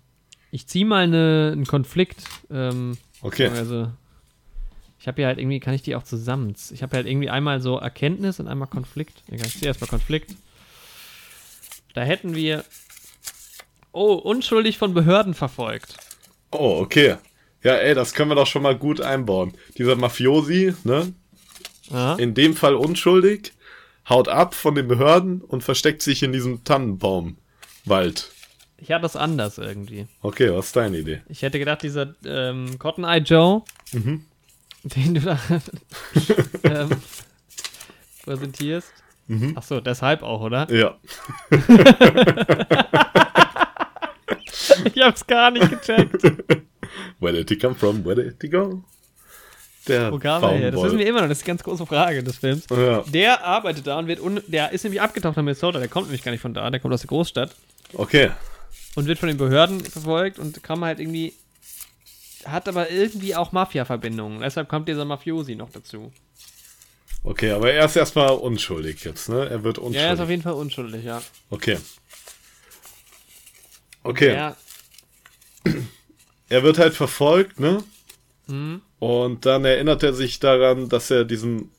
ich 0.51 0.67
ziehe 0.67 0.87
mal 0.87 1.05
eine, 1.05 1.51
einen 1.53 1.67
Konflikt. 1.67 2.25
Ähm, 2.51 2.97
Okay. 3.23 3.49
Also, 3.49 3.91
ich 5.07 5.09
habe 5.09 5.23
hier 5.23 5.29
halt 5.29 5.39
irgendwie, 5.39 5.61
kann 5.61 5.73
ich 5.73 5.83
die 5.83 5.95
auch 5.95 6.03
zusammen? 6.03 6.57
Ich 6.73 6.83
habe 6.83 6.97
halt 6.97 7.07
irgendwie 7.07 7.31
einmal 7.31 7.61
so 7.61 7.79
Erkenntnis 7.79 8.41
und 8.41 8.49
einmal 8.49 8.67
Konflikt. 8.67 9.23
Egal, 9.29 9.47
ich 9.47 9.53
ziehe 9.53 9.69
erstmal 9.69 9.89
Konflikt. 9.89 10.35
Da 11.95 12.03
hätten 12.03 12.35
wir. 12.35 12.65
Oh, 13.93 14.15
unschuldig 14.15 14.79
von 14.79 14.95
Behörden 14.95 15.33
verfolgt. 15.33 15.97
Oh, 16.51 16.81
okay. 16.81 17.19
Ja, 17.63 17.75
ey, 17.77 17.95
das 17.95 18.15
können 18.15 18.33
wir 18.33 18.35
doch 18.35 18.49
schon 18.49 18.63
mal 18.63 18.77
gut 18.77 19.01
einbauen. 19.01 19.55
Dieser 19.79 19.95
Mafiosi, 19.95 20.75
ne? 20.83 21.13
Ja, 21.89 22.17
In 22.17 22.35
dem 22.35 22.57
Fall 22.57 22.75
unschuldig, 22.75 23.53
haut 24.09 24.27
ab 24.27 24.57
von 24.57 24.75
den 24.75 24.89
Behörden 24.89 25.41
und 25.41 25.63
versteckt 25.63 26.03
sich 26.03 26.25
in 26.25 26.33
diesem 26.33 26.65
Tannenbaumwald. 26.65 28.33
ich 28.79 28.91
hatte 28.91 29.03
das 29.03 29.15
anders 29.15 29.59
irgendwie. 29.59 30.09
Okay, 30.21 30.53
was 30.53 30.67
ist 30.67 30.75
deine 30.77 30.99
Idee? 30.99 31.23
Ich 31.29 31.43
hätte 31.43 31.61
gedacht, 31.61 31.85
dieser 31.85 32.13
ähm, 32.25 32.77
Cotton 32.81 33.05
Eye 33.05 33.19
Joe, 33.21 33.63
den 34.95 35.15
du 35.15 35.21
da 35.21 35.39
ähm, 36.65 36.91
präsentierst. 38.25 38.93
Ach 39.57 39.63
so, 39.63 39.81
deshalb 39.81 40.23
auch, 40.23 40.41
oder? 40.41 40.71
Ja. 40.73 40.97
Ich 44.95 45.03
hab's 45.03 45.27
gar 45.27 45.51
nicht 45.51 45.69
gecheckt. 45.71 46.23
Where 47.21 47.33
did 47.33 47.49
he 47.49 47.57
come 47.59 47.75
from? 47.75 48.05
Where 48.05 48.15
did 48.17 48.37
he 48.41 48.49
go? 48.49 48.83
Der 49.87 50.11
Wo 50.13 50.19
kam 50.19 50.43
er 50.43 50.51
her? 50.53 50.71
Das 50.71 50.83
wissen 50.83 50.99
wir 50.99 51.07
immer 51.07 51.21
noch. 51.21 51.29
Das 51.29 51.39
ist 51.39 51.45
die 51.47 51.49
ganz 51.49 51.63
große 51.63 51.87
Frage 51.87 52.23
des 52.25 52.39
Films. 52.39 52.67
Ja. 52.71 53.03
Der 53.03 53.45
arbeitet 53.45 53.87
da 53.87 53.99
und 53.99 54.07
wird 54.09 54.21
un 54.21 54.41
der 54.47 54.73
ist 54.73 54.85
nämlich 54.85 55.01
abgetaucht 55.01 55.37
nach 55.37 55.43
Minnesota. 55.45 55.79
Der 55.79 55.89
kommt 55.89 56.07
nämlich 56.07 56.23
gar 56.23 56.33
nicht 56.33 56.41
von 56.41 56.55
da. 56.55 56.69
Der 56.71 56.81
kommt 56.81 56.93
aus 56.95 57.01
der 57.03 57.09
Großstadt 57.09 57.55
Okay. 57.95 58.31
und 58.97 59.07
wird 59.07 59.19
von 59.19 59.29
den 59.29 59.39
Behörden 59.39 59.81
verfolgt 59.81 60.39
und 60.39 60.63
kam 60.63 60.85
halt 60.85 60.99
irgendwie 60.99 61.35
hat 62.47 62.69
aber 62.69 62.91
irgendwie 62.91 63.35
auch 63.35 63.53
Mafia-Verbindungen. 63.53 64.41
Deshalb 64.41 64.69
kommt 64.69 64.89
dieser 64.89 65.05
Mafiosi 65.05 65.55
noch 65.57 65.71
dazu. 65.71 66.13
Okay, 67.25 67.51
aber 67.51 67.73
er 67.73 67.85
ist 67.87 67.97
erstmal 67.97 68.31
unschuldig 68.31 69.03
jetzt, 69.05 69.29
ne? 69.29 69.49
Er 69.49 69.65
wird 69.65 69.79
Ja, 69.79 69.83
unschuldig. 69.83 70.03
er 70.09 70.15
ist 70.15 70.21
auf 70.21 70.31
jeden 70.31 70.43
Fall 70.43 70.53
unschuldig, 70.55 71.05
ja. 71.05 71.21
okay. 71.51 71.79
Okay. 74.05 74.35
Ja, 74.35 74.57
er 76.49 76.63
wird 76.63 76.79
halt 76.79 76.95
verfolgt, 76.95 77.59
ne? 77.59 77.83
Mhm. 78.47 78.81
Und 79.01 79.45
dann 79.47 79.65
erinnert 79.65 80.03
er 80.05 80.13
sich 80.13 80.39
daran, 80.39 80.89
dass 80.89 81.11
er 81.11 81.25
diesem, 81.25 81.71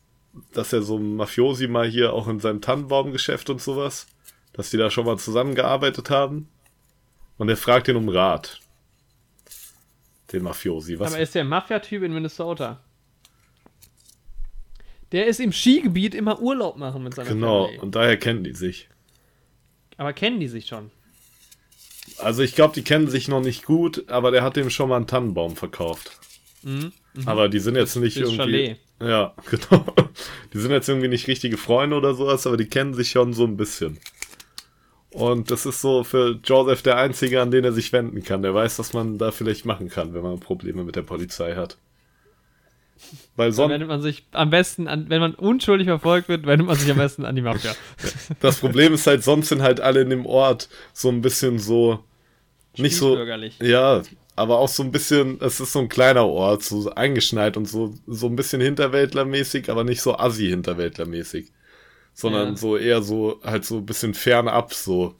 dass 0.53 0.73
er 0.73 0.81
so 0.81 0.97
einem 0.97 1.15
Mafiosi 1.15 1.67
mal 1.67 1.87
hier 1.87 2.11
auch 2.13 2.27
in 2.27 2.39
seinem 2.41 2.61
Tannenbaumgeschäft 2.61 3.49
und 3.49 3.61
sowas, 3.61 4.07
dass 4.53 4.69
die 4.69 4.77
da 4.77 4.91
schon 4.91 5.05
mal 5.05 5.17
zusammengearbeitet 5.17 6.09
haben. 6.09 6.49
Und 7.37 7.49
er 7.49 7.57
fragt 7.57 7.87
ihn 7.87 7.95
um 7.95 8.09
Rat. 8.09 8.59
Den 10.31 10.43
Mafiosi. 10.43 10.99
Was? 10.99 11.07
Aber 11.09 11.17
er 11.17 11.23
ist 11.23 11.35
der 11.35 11.43
Mafia-Typ 11.45 12.03
in 12.03 12.13
Minnesota. 12.13 12.81
Der 15.11 15.27
ist 15.27 15.39
im 15.39 15.53
Skigebiet 15.53 16.13
immer 16.13 16.41
Urlaub 16.41 16.77
machen 16.77 17.03
mit 17.03 17.13
seiner 17.15 17.29
Genau, 17.29 17.65
Family. 17.65 17.79
und 17.81 17.95
daher 17.95 18.17
kennen 18.17 18.43
die 18.43 18.53
sich. 18.53 18.89
Aber 19.95 20.11
kennen 20.13 20.39
die 20.39 20.47
sich 20.49 20.67
schon? 20.67 20.91
Also 22.19 22.43
ich 22.43 22.55
glaube, 22.55 22.73
die 22.73 22.83
kennen 22.83 23.07
sich 23.09 23.27
noch 23.27 23.41
nicht 23.41 23.65
gut, 23.65 24.09
aber 24.09 24.31
der 24.31 24.43
hat 24.43 24.55
dem 24.55 24.69
schon 24.69 24.89
mal 24.89 24.97
einen 24.97 25.07
Tannenbaum 25.07 25.55
verkauft. 25.55 26.19
Aber 27.25 27.47
die 27.47 27.59
sind 27.59 27.75
jetzt 27.75 27.95
nicht 27.95 28.17
fürs 28.17 28.31
irgendwie. 28.33 28.65
Chalet. 28.67 28.79
Ja, 28.99 29.33
genau. 29.49 29.85
Die 30.53 30.59
sind 30.59 30.71
jetzt 30.71 30.89
irgendwie 30.89 31.07
nicht 31.07 31.27
richtige 31.27 31.57
Freunde 31.57 31.95
oder 31.95 32.13
sowas, 32.13 32.45
aber 32.45 32.57
die 32.57 32.65
kennen 32.67 32.93
sich 32.93 33.11
schon 33.11 33.33
so 33.33 33.45
ein 33.45 33.55
bisschen. 33.55 33.99
Und 35.17 35.49
das 35.49 35.65
ist 35.65 35.81
so 35.81 36.03
für 36.03 36.39
Joseph 36.43 36.83
der 36.83 36.97
Einzige, 36.97 37.41
an 37.41 37.49
den 37.49 37.63
er 37.63 37.73
sich 37.73 37.91
wenden 37.91 38.23
kann. 38.23 38.43
Der 38.43 38.53
weiß, 38.53 38.77
was 38.77 38.93
man 38.93 39.17
da 39.17 39.31
vielleicht 39.31 39.65
machen 39.65 39.89
kann, 39.89 40.13
wenn 40.13 40.21
man 40.21 40.39
Probleme 40.39 40.83
mit 40.83 40.95
der 40.95 41.01
Polizei 41.01 41.55
hat. 41.55 41.75
Weil 43.35 43.51
sonst, 43.51 43.71
wendet 43.71 43.87
man 43.87 43.99
sich 44.03 44.27
am 44.31 44.51
besten 44.51 44.87
an, 44.87 45.09
wenn 45.09 45.19
man 45.19 45.33
unschuldig 45.33 45.87
verfolgt 45.87 46.29
wird, 46.29 46.45
wendet 46.45 46.67
man 46.67 46.75
sich 46.75 46.91
am 46.91 46.97
besten 46.97 47.25
an 47.25 47.35
die 47.35 47.41
Mafia. 47.41 47.75
das 48.41 48.59
Problem 48.59 48.93
ist 48.93 49.07
halt, 49.07 49.23
sonst 49.23 49.49
sind 49.49 49.63
halt 49.63 49.79
alle 49.79 50.01
in 50.01 50.11
dem 50.11 50.27
Ort 50.27 50.69
so 50.93 51.09
ein 51.09 51.21
bisschen 51.23 51.57
so, 51.57 52.03
nicht 52.77 52.95
so, 52.95 53.15
Bürgerlich. 53.15 53.57
Ja, 53.59 54.03
aber 54.35 54.59
auch 54.59 54.69
so 54.69 54.83
ein 54.83 54.91
bisschen, 54.91 55.39
es 55.41 55.59
ist 55.59 55.73
so 55.73 55.79
ein 55.79 55.89
kleiner 55.89 56.27
Ort, 56.27 56.61
so 56.61 56.91
eingeschneit 56.93 57.57
und 57.57 57.67
so, 57.67 57.95
so 58.05 58.27
ein 58.27 58.35
bisschen 58.35 58.61
Hinterwäldlermäßig, 58.61 59.71
aber 59.71 59.83
nicht 59.83 60.01
so 60.01 60.15
assi-Hinterwäldlermäßig. 60.15 61.51
Sondern 62.19 62.49
Ja. 62.49 62.55
so 62.57 62.77
eher 62.77 63.03
so, 63.03 63.39
halt 63.43 63.63
so 63.63 63.77
ein 63.77 63.85
bisschen 63.85 64.15
fernab, 64.15 64.73
so. 64.73 65.13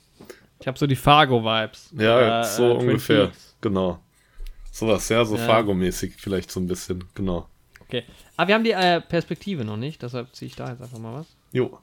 Ich 0.60 0.66
habe 0.68 0.80
so 0.80 0.88
die 0.88 0.96
Fargo-Vibes. 0.96 1.92
Ja, 1.96 2.42
Äh, 2.42 2.44
so 2.44 2.72
äh, 2.72 2.74
ungefähr. 2.74 3.32
Genau. 3.62 4.00
Sowas, 4.72 5.08
ja, 5.10 5.24
so 5.24 5.36
Ja. 5.38 5.46
Fargo-mäßig 5.46 6.16
vielleicht 6.18 6.50
so 6.50 6.60
ein 6.60 6.66
bisschen, 6.66 7.04
genau. 7.14 7.48
Okay. 7.82 8.04
Aber 8.36 8.48
wir 8.48 8.56
haben 8.56 8.64
die 8.64 8.72
äh, 8.72 9.00
Perspektive 9.00 9.64
noch 9.64 9.78
nicht, 9.78 10.02
deshalb 10.02 10.36
ziehe 10.36 10.48
ich 10.48 10.56
da 10.56 10.72
jetzt 10.72 10.82
einfach 10.82 10.98
mal 10.98 11.14
was. 11.20 11.28
Jo. 11.52 11.78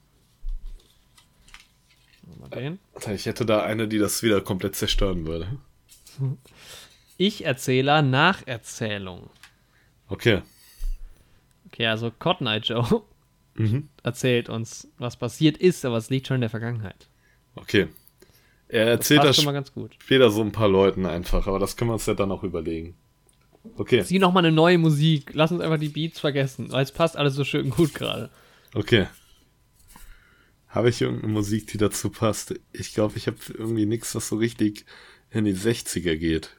Mal 2.41 2.49
den. 2.51 2.79
Ich 3.15 3.27
hätte 3.27 3.47
da 3.47 3.63
eine, 3.63 3.87
die 3.87 3.99
das 3.99 4.21
wieder 4.25 4.41
komplett 4.41 4.75
zerstören 4.75 5.27
würde. 5.27 5.47
Ich-Erzähler, 7.19 8.03
Nacherzählung. 8.03 9.31
Okay. 10.09 10.43
Okay, 11.69 11.87
also 11.87 12.11
Cotton 12.11 12.49
Eye 12.49 12.59
Joe 12.59 13.05
Mhm. 13.57 13.89
erzählt 14.03 14.49
uns, 14.49 14.89
was 14.99 15.17
passiert 15.17 15.57
ist, 15.57 15.85
aber 15.85 15.97
es 15.97 16.11
liegt 16.11 16.27
schon 16.27 16.37
in 16.37 16.41
der 16.41 16.51
Vergangenheit. 16.51 17.09
Okay. 17.55 17.89
Er 18.69 18.87
erzählt 18.87 19.21
Passt 19.21 19.29
das 19.29 19.37
schon 19.37 19.45
mal 19.45 19.53
ganz 19.53 19.73
gut. 19.73 19.95
später 20.01 20.31
so 20.31 20.41
ein 20.43 20.51
paar 20.53 20.69
Leuten 20.69 21.07
einfach, 21.07 21.47
aber 21.47 21.59
das 21.59 21.77
können 21.77 21.91
wir 21.91 21.95
uns 21.95 22.07
ja 22.07 22.15
dann 22.15 22.33
auch 22.33 22.43
überlegen. 22.43 22.97
Okay, 23.77 24.03
Zieh 24.05 24.19
noch 24.19 24.33
mal 24.33 24.41
eine 24.41 24.53
neue 24.53 24.77
Musik. 24.79 25.31
Lass 25.35 25.53
uns 25.53 25.61
einfach 25.61 25.79
die 25.79 25.89
Beats 25.89 26.21
vergessen, 26.21 26.71
weil 26.71 26.83
es 26.83 26.93
passt 26.93 27.17
alles 27.17 27.35
so 27.35 27.45
schön 27.45 27.71
gut 27.71 27.95
gerade. 27.95 28.31
okay. 28.75 29.07
Habe 30.69 30.89
ich 30.89 31.01
irgendeine 31.01 31.33
Musik, 31.33 31.69
die 31.69 31.79
dazu 31.79 32.11
passt? 32.11 32.55
Ich 32.73 32.95
glaube, 32.95 33.17
ich 33.17 33.29
habe 33.29 33.37
irgendwie 33.57 33.87
nichts, 33.87 34.13
was 34.17 34.29
so 34.29 34.37
richtig 34.37 34.85
in 35.31 35.45
die 35.45 35.55
60er 35.55 36.17
geht. 36.17 36.51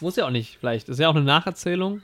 Muss 0.00 0.16
ja 0.16 0.26
auch 0.26 0.30
nicht, 0.30 0.58
vielleicht. 0.58 0.88
Ist 0.88 0.98
ja 0.98 1.08
auch 1.08 1.14
eine 1.14 1.24
Nacherzählung. 1.24 2.02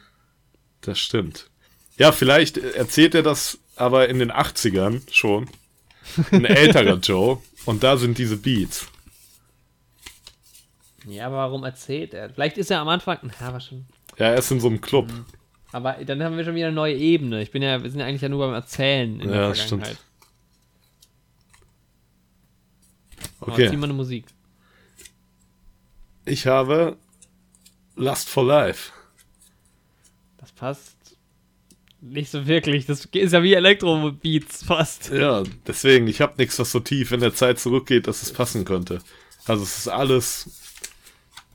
Das 0.81 1.01
stimmt. 1.01 1.51
Ja, 1.99 2.13
vielleicht 2.13 2.57
erzählt 2.59 3.15
er 3.15 3.23
das 3.23 3.59
aber 3.77 4.09
in 4.09 4.19
den 4.19 4.33
80ern 4.33 5.03
schon. 5.11 5.49
Ein 6.31 6.45
älterer 6.45 6.97
Joe. 7.03 7.39
Und 7.65 7.83
da 7.83 7.97
sind 7.97 8.19
diese 8.19 8.37
Beats. 8.37 8.87
Ja, 11.07 11.27
aber 11.27 11.37
warum 11.37 11.65
erzählt 11.65 12.15
er? 12.15 12.31
Vielleicht 12.31 12.59
ist 12.59 12.71
er 12.71 12.81
am 12.81 12.89
Anfang. 12.89 13.19
Na, 13.41 13.53
war 13.53 13.61
schon. 13.61 13.87
Ja, 14.19 14.27
er 14.27 14.37
ist 14.37 14.51
in 14.51 14.61
so 14.61 14.69
einem 14.69 14.81
Club. 14.81 15.11
Aber 15.73 15.93
dann 16.05 16.23
haben 16.23 16.37
wir 16.37 16.45
schon 16.45 16.55
wieder 16.55 16.67
eine 16.67 16.75
neue 16.77 16.95
Ebene. 16.97 17.41
Ich 17.43 17.51
bin 17.51 17.63
ja, 17.63 17.83
wir 17.83 17.91
sind 17.91 18.01
ja 18.01 18.07
eigentlich 18.07 18.21
ja 18.23 18.29
nur 18.29 18.45
beim 18.47 18.55
Erzählen 18.55 19.21
in 19.21 19.31
Ja, 19.31 19.49
der 19.49 19.55
stimmt. 19.55 19.87
Vergangenheit. 19.87 19.99
Aber 23.41 23.53
Okay. 23.53 23.69
Zieh 23.71 23.77
mal 23.77 23.85
eine 23.85 23.95
Musik. 23.95 24.27
Ich 26.25 26.47
habe 26.47 26.97
Lust 27.97 28.29
for 28.29 28.45
Life. 28.45 28.93
Das 30.39 30.53
passt 30.53 30.92
nicht 32.03 32.31
so 32.31 32.47
wirklich. 32.47 32.87
Das 32.87 33.05
ist 33.07 33.33
ja 33.33 33.43
wie 33.43 33.55
Elektro-Beats 33.55 34.65
fast. 34.65 35.11
Ja, 35.11 35.45
deswegen, 35.67 36.09
ich 36.09 36.21
habe 36.21 36.35
nichts, 36.37 36.59
was 36.59 36.73
so 36.73 36.81
tief 36.81 37.13
in 37.13 37.21
der 37.21 37.35
Zeit 37.35 37.59
zurückgeht, 37.61 38.07
dass 38.07 38.23
es 38.23 38.33
passen 38.33 38.65
könnte. 38.65 39.01
Also 39.47 39.63
es 39.63 39.79
ist 39.79 39.89
alles 39.89 40.51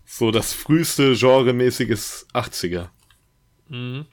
so 0.06 0.32
das 0.32 0.54
früheste 0.54 1.16
genremäßiges 1.16 2.28
80er. 2.34 2.89
Hm, 3.70 4.06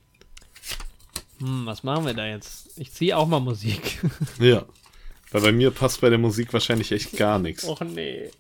was 1.39 1.83
machen 1.83 2.05
wir 2.07 2.15
da 2.15 2.27
jetzt? 2.27 2.79
Ich 2.79 2.93
ziehe 2.93 3.17
auch 3.17 3.27
mal 3.27 3.41
Musik. 3.41 4.01
Ja. 4.39 4.65
Weil 5.31 5.41
bei 5.43 5.53
mir 5.53 5.73
passt 5.73 6.01
bei 6.01 6.11
der 6.11 6.19
Musik 6.19 6.53
wahrscheinlich 6.53 6.93
echt 6.93 7.17
gar 7.17 7.41
nichts. 7.41 7.65
Och 7.65 7.81
nee. 7.81 8.31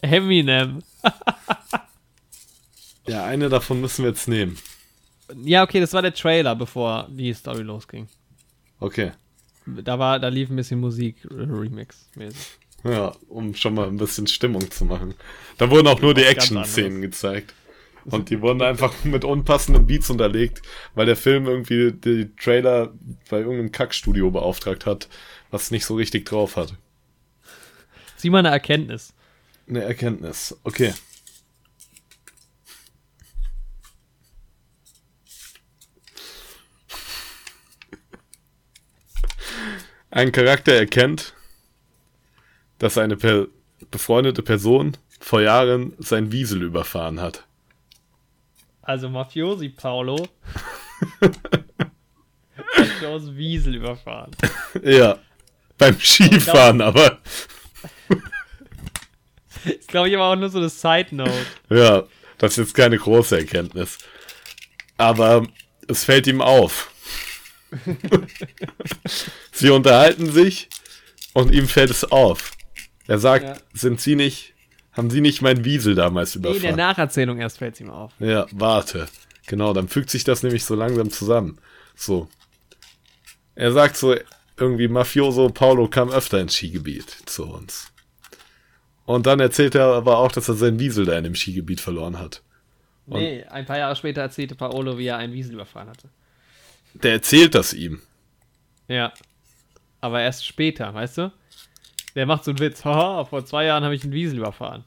Eminem. 0.00 0.82
Ja, 3.04 3.24
eine 3.24 3.48
davon 3.48 3.80
müssen 3.80 4.04
wir 4.04 4.10
jetzt 4.12 4.28
nehmen. 4.28 4.56
Ja, 5.44 5.62
okay, 5.62 5.80
das 5.80 5.92
war 5.92 6.02
der 6.02 6.14
Trailer, 6.14 6.54
bevor 6.54 7.08
die 7.10 7.32
Story 7.32 7.62
losging. 7.62 8.08
Okay. 8.80 9.12
Da 9.66 9.98
war, 9.98 10.18
da 10.18 10.28
lief 10.28 10.50
ein 10.50 10.56
bisschen 10.56 10.80
Musik 10.80 11.24
äh, 11.24 11.34
Remix 11.34 12.08
mäßig. 12.16 12.58
Ja, 12.84 13.12
um 13.28 13.54
schon 13.54 13.74
mal 13.74 13.86
ein 13.86 13.96
bisschen 13.96 14.26
Stimmung 14.26 14.68
zu 14.70 14.84
machen. 14.84 15.14
Da 15.58 15.70
wurden 15.70 15.86
auch 15.86 16.00
nur 16.00 16.14
die 16.14 16.24
Action-Szenen 16.24 17.00
gezeigt. 17.00 17.54
Und 18.04 18.30
die 18.30 18.40
wurden 18.40 18.62
einfach 18.62 18.92
mit 19.04 19.24
unpassenden 19.24 19.86
Beats 19.86 20.10
unterlegt, 20.10 20.62
weil 20.96 21.06
der 21.06 21.16
Film 21.16 21.46
irgendwie 21.46 21.92
die 21.92 22.34
Trailer 22.34 22.92
bei 23.30 23.38
irgendeinem 23.38 23.70
Kackstudio 23.70 24.30
beauftragt 24.32 24.86
hat, 24.86 25.08
was 25.52 25.70
nicht 25.70 25.84
so 25.84 25.94
richtig 25.94 26.26
drauf 26.26 26.56
hat. 26.56 26.74
Sieh 28.16 28.30
mal 28.30 28.40
eine 28.40 28.50
Erkenntnis. 28.50 29.14
Eine 29.68 29.84
Erkenntnis. 29.84 30.56
Okay. 30.64 30.92
Ein 40.12 40.30
Charakter 40.30 40.74
erkennt, 40.74 41.32
dass 42.78 42.98
eine 42.98 43.16
per 43.16 43.46
befreundete 43.90 44.42
Person 44.42 44.98
vor 45.18 45.40
Jahren 45.40 45.94
sein 45.98 46.30
Wiesel 46.30 46.62
überfahren 46.62 47.18
hat. 47.18 47.46
Also 48.82 49.08
Mafiosi 49.08 49.70
Paolo. 49.70 50.28
hat 51.20 52.90
Joes 53.00 53.34
Wiesel 53.34 53.76
überfahren. 53.76 54.32
Ja, 54.84 55.18
beim 55.78 55.98
Skifahren 55.98 56.82
aber. 56.82 57.18
Ist 59.64 59.88
glaube 59.88 60.10
ich 60.10 60.14
aber 60.14 60.26
auch 60.26 60.36
nur 60.36 60.50
so 60.50 60.58
eine 60.58 60.68
Side 60.68 61.16
Note. 61.16 61.46
Ja, 61.70 62.02
das 62.36 62.52
ist 62.52 62.58
jetzt 62.58 62.74
keine 62.74 62.98
große 62.98 63.38
Erkenntnis. 63.38 63.96
Aber 64.98 65.46
es 65.88 66.04
fällt 66.04 66.26
ihm 66.26 66.42
auf. 66.42 66.91
Sie 69.52 69.70
unterhalten 69.70 70.30
sich 70.30 70.68
und 71.32 71.52
ihm 71.52 71.66
fällt 71.68 71.90
es 71.90 72.04
auf. 72.10 72.52
Er 73.06 73.18
sagt, 73.18 73.44
Ja. 73.44 73.56
sind 73.74 74.00
Sie 74.00 74.14
nicht, 74.16 74.54
haben 74.92 75.10
Sie 75.10 75.20
nicht 75.20 75.42
mein 75.42 75.64
Wiesel 75.64 75.94
damals 75.94 76.34
Nee, 76.34 76.38
in 76.38 76.42
der 76.42 76.52
überfahren? 76.56 76.76
Nacherzählung 76.76 77.38
erst 77.38 77.58
fällt 77.58 77.74
es 77.74 77.80
ihm 77.80 77.90
auf. 77.90 78.12
ja, 78.18 78.46
warte. 78.52 79.08
Genau, 79.46 79.72
dann 79.72 79.88
fügt 79.88 80.08
sich 80.10 80.22
das 80.24 80.42
nämlich 80.42 80.64
so 80.64 80.74
langsam 80.74 81.10
zusammen. 81.10 81.58
So. 81.96 82.28
Er 83.54 83.72
sagt 83.72 83.96
so, 83.96 84.14
irgendwie 84.56 84.86
Mafioso 84.88 85.48
Paolo 85.48 85.88
kam 85.88 86.10
öfter 86.10 86.40
ins 86.40 86.54
Skigebiet 86.54 87.10
zu 87.26 87.44
uns. 87.46 87.88
Und 89.04 89.26
dann 89.26 89.40
erzählt 89.40 89.74
er 89.74 89.86
aber 89.86 90.18
auch, 90.18 90.30
dass 90.30 90.48
er 90.48 90.54
sein 90.54 90.78
Wiesel 90.78 91.04
da 91.06 91.18
in 91.18 91.24
dem 91.24 91.34
Skigebiet 91.34 91.80
verloren 91.80 92.18
hat. 92.20 92.42
Nee, 93.06 93.42
ein 93.44 93.66
paar 93.66 93.78
Jahre 93.78 93.96
später 93.96 94.20
erzählte 94.22 94.54
Paolo, 94.54 94.96
wie 94.96 95.06
er 95.06 95.16
einen 95.16 95.32
Wiesel 95.32 95.54
überfahren 95.54 95.88
hatte. 95.88 96.08
Der 96.94 97.12
erzählt 97.12 97.54
das 97.54 97.72
ihm. 97.72 98.00
Ja. 98.88 99.12
Aber 100.00 100.20
erst 100.20 100.46
später, 100.46 100.92
weißt 100.92 101.18
du? 101.18 101.32
Der 102.14 102.26
macht 102.26 102.44
so 102.44 102.50
einen 102.50 102.58
Witz. 102.60 102.84
Haha, 102.84 103.24
vor 103.24 103.44
zwei 103.46 103.64
Jahren 103.64 103.84
habe 103.84 103.94
ich 103.94 104.02
einen 104.04 104.12
Wiesel 104.12 104.38
überfahren. 104.38 104.84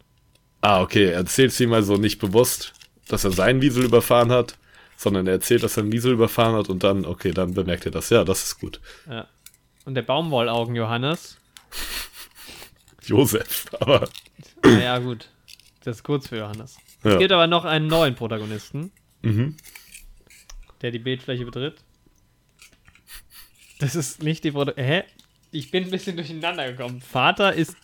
Ah, 0.62 0.82
okay. 0.82 1.06
Er 1.06 1.18
erzählt 1.18 1.51
es 1.51 1.60
ihm 1.60 1.74
also 1.74 1.97
nicht 1.97 2.20
bewusst, 2.20 2.74
dass 3.08 3.24
er 3.24 3.32
seinen 3.32 3.62
Wiesel 3.62 3.84
überfahren 3.86 4.32
hat, 4.32 4.58
sondern 4.97 5.26
er 5.28 5.34
erzählt, 5.34 5.64
dass 5.64 5.78
er 5.78 5.84
einen 5.84 5.91
Wiesel 5.91 6.14
überfahren 6.14 6.56
hat 6.56 6.70
und 6.70 6.84
dann, 6.84 7.06
okay, 7.06 7.32
dann 7.32 7.53
bemerkt 7.53 7.86
er 7.86 7.91
das. 7.91 8.10
Ja, 8.10 8.24
das 8.24 8.43
ist 8.43 8.60
gut. 8.60 8.80
Ja. 9.10 9.28
Und 9.86 9.95
der 9.95 10.01
Baumwollaugen 10.03 10.76
Johannes. 10.76 11.38
Josef, 13.03 13.66
aber 13.80 14.10
Naja, 14.64 14.97
gut. 14.99 15.30
Das 15.84 15.97
ist 15.97 16.03
kurz 16.03 16.28
für 16.28 16.38
Johannes. 16.38 16.78
Es 17.03 17.12
Ja. 17.12 17.18
gibt 17.20 17.32
aber 17.32 17.45
noch 17.47 17.66
einen 17.66 17.86
neuen 17.88 18.16
Protagonisten, 18.16 18.91
mhm. 19.22 19.56
der 20.82 20.89
die 20.91 20.99
Bildfläche 20.99 21.45
betritt. 21.45 21.76
Das 23.80 23.95
ist 23.95 24.23
nicht 24.23 24.43
die 24.43 24.51
Protagonistin. 24.51 24.86
Hä? 24.86 25.03
Ich 25.51 25.71
bin 25.71 25.86
ein 25.86 25.91
bisschen 25.91 26.15
durcheinander 26.15 26.71
gekommen. 26.71 27.01
Vater 27.01 27.53
ist 27.53 27.76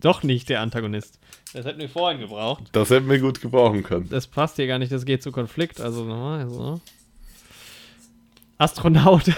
Doch 0.00 0.22
nicht 0.22 0.48
der 0.48 0.60
Antagonist. 0.60 1.18
Das 1.52 1.64
hätten 1.64 1.78
wir 1.78 1.88
vorhin 1.88 2.20
gebraucht. 2.20 2.64
Das 2.72 2.90
hätten 2.90 3.08
wir 3.08 3.18
gut 3.18 3.40
gebrauchen 3.40 3.82
können. 3.82 4.08
Das 4.08 4.26
passt 4.26 4.56
hier 4.56 4.66
gar 4.66 4.78
nicht, 4.78 4.90
das 4.90 5.04
geht 5.04 5.22
zu 5.22 5.30
Konflikt. 5.30 5.80
Also 5.80 6.04
nochmal. 6.04 6.48
So. 6.48 6.80
Astronaut. 8.58 9.24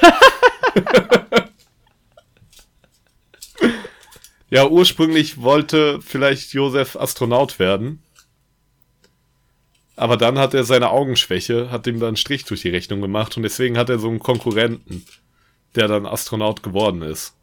Ja, 4.54 4.68
ursprünglich 4.68 5.40
wollte 5.42 6.00
vielleicht 6.00 6.52
Josef 6.52 6.94
Astronaut 6.94 7.58
werden. 7.58 8.04
Aber 9.96 10.16
dann 10.16 10.38
hat 10.38 10.54
er 10.54 10.62
seine 10.62 10.90
Augenschwäche, 10.90 11.72
hat 11.72 11.88
ihm 11.88 11.98
dann 11.98 12.08
einen 12.10 12.16
Strich 12.16 12.44
durch 12.44 12.62
die 12.62 12.68
Rechnung 12.68 13.00
gemacht 13.00 13.36
und 13.36 13.42
deswegen 13.42 13.76
hat 13.76 13.88
er 13.88 13.98
so 13.98 14.08
einen 14.08 14.20
Konkurrenten, 14.20 15.04
der 15.74 15.88
dann 15.88 16.06
Astronaut 16.06 16.62
geworden 16.62 17.02
ist. 17.02 17.36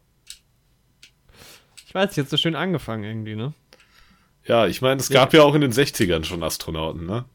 Ich 1.86 1.94
weiß, 1.94 2.16
jetzt 2.16 2.30
so 2.30 2.38
schön 2.38 2.56
angefangen 2.56 3.04
irgendwie, 3.04 3.36
ne? 3.36 3.54
Ja, 4.46 4.66
ich 4.66 4.82
meine, 4.82 5.00
es 5.00 5.10
gab 5.10 5.34
ja 5.34 5.44
auch 5.44 5.54
in 5.56 5.62
den 5.62 5.72
60ern 5.72 6.24
schon 6.24 6.42
Astronauten, 6.42 7.06
ne? 7.06 7.26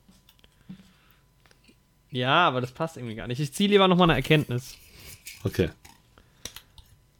Ja, 2.11 2.49
aber 2.49 2.61
das 2.61 2.73
passt 2.73 2.97
irgendwie 2.97 3.15
gar 3.15 3.27
nicht. 3.27 3.41
Ich 3.41 3.53
ziehe 3.53 3.69
lieber 3.69 3.89
nochmal 3.89 4.09
eine 4.11 4.19
Erkenntnis. 4.19 4.77
Okay. 5.45 5.71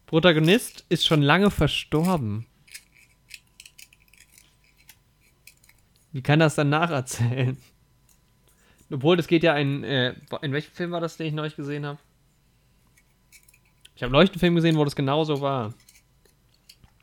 Protagonist 0.07 0.85
ist 0.89 1.05
schon 1.05 1.21
lange 1.21 1.51
verstorben. 1.51 2.45
Wie 6.11 6.21
kann 6.23 6.39
das 6.39 6.55
dann 6.55 6.69
nacherzählen? 6.69 7.57
Obwohl, 8.89 9.17
das 9.17 9.27
geht 9.27 9.43
ja 9.43 9.53
ein. 9.53 9.83
Äh, 9.83 10.15
in 10.41 10.53
welchem 10.53 10.73
Film 10.73 10.91
war 10.91 11.01
das, 11.01 11.17
den 11.17 11.27
ich 11.27 11.33
neulich 11.33 11.55
gesehen 11.55 11.85
habe? 11.85 11.99
Ich 13.97 14.03
habe 14.03 14.15
einen 14.17 14.27
Film 14.27 14.55
gesehen, 14.55 14.77
wo 14.77 14.85
das 14.85 14.95
genauso 14.95 15.41
war. 15.41 15.73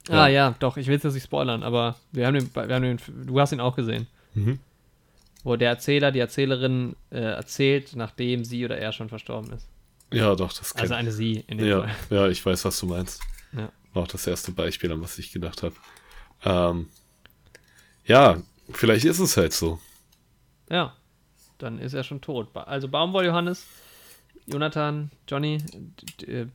Ah, 0.08 0.28
Ja. 0.28 0.28
ja, 0.28 0.54
doch, 0.60 0.76
ich 0.76 0.86
will 0.86 0.96
es 0.96 1.02
jetzt 1.02 1.14
nicht 1.14 1.24
spoilern, 1.24 1.62
aber 1.62 1.96
wir 2.12 2.26
haben 2.26 2.34
den, 2.34 2.54
wir 2.54 2.74
haben 2.74 2.82
den, 2.82 3.00
du 3.26 3.40
hast 3.40 3.52
ihn 3.52 3.60
auch 3.60 3.74
gesehen. 3.74 4.06
Mhm. 4.34 4.60
Wo 5.42 5.56
der 5.56 5.70
Erzähler, 5.70 6.12
die 6.12 6.20
Erzählerin 6.20 6.94
äh, 7.10 7.18
erzählt, 7.18 7.96
nachdem 7.96 8.44
sie 8.44 8.64
oder 8.64 8.78
er 8.78 8.92
schon 8.92 9.08
verstorben 9.08 9.52
ist. 9.52 9.68
Ja, 10.12 10.34
doch, 10.36 10.52
das 10.52 10.74
Also 10.76 10.94
eine 10.94 11.10
sie 11.10 11.44
in 11.48 11.58
dem 11.58 11.66
ja, 11.66 11.80
Fall. 11.82 11.96
ja, 12.10 12.28
ich 12.28 12.44
weiß, 12.46 12.64
was 12.64 12.78
du 12.78 12.86
meinst. 12.86 13.20
Ja. 13.52 13.70
Auch 13.94 14.06
das 14.06 14.26
erste 14.26 14.52
Beispiel, 14.52 14.92
an 14.92 15.00
was 15.02 15.18
ich 15.18 15.32
gedacht 15.32 15.62
habe. 15.62 15.74
Ähm, 16.44 16.88
ja, 18.06 18.36
vielleicht 18.70 19.04
ist 19.04 19.18
es 19.18 19.36
halt 19.36 19.52
so. 19.52 19.80
Ja, 20.70 20.94
dann 21.58 21.78
ist 21.78 21.94
er 21.94 22.04
schon 22.04 22.20
tot. 22.20 22.54
Also 22.56 22.88
Baumwoll 22.88 23.26
Johannes, 23.26 23.66
Jonathan, 24.46 25.10
Johnny, 25.28 25.58
äh, 26.26 26.46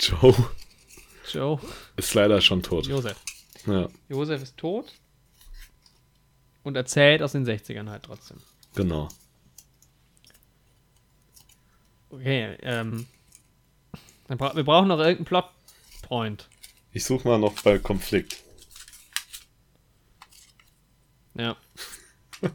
Joe 0.00 0.34
Joe, 1.30 1.60
ist 1.96 2.14
leider 2.14 2.40
schon 2.40 2.62
tot. 2.62 2.86
Josef. 2.86 3.16
Ja, 3.66 3.88
Josef 4.08 4.42
ist 4.42 4.56
tot 4.56 4.92
und 6.62 6.76
erzählt 6.76 7.22
aus 7.22 7.32
den 7.32 7.46
60ern 7.46 7.88
halt 7.88 8.02
trotzdem. 8.04 8.38
genau. 8.74 9.08
Okay, 12.10 12.56
ähm. 12.62 13.06
Bra 14.26 14.54
wir 14.56 14.64
brauchen 14.64 14.88
noch 14.88 14.98
irgendeinen 14.98 15.26
Plotpoint. 15.26 16.48
Ich 16.92 17.04
suche 17.04 17.28
mal 17.28 17.38
noch 17.38 17.60
bei 17.62 17.78
Konflikt. 17.78 18.42
Ja. 21.34 21.56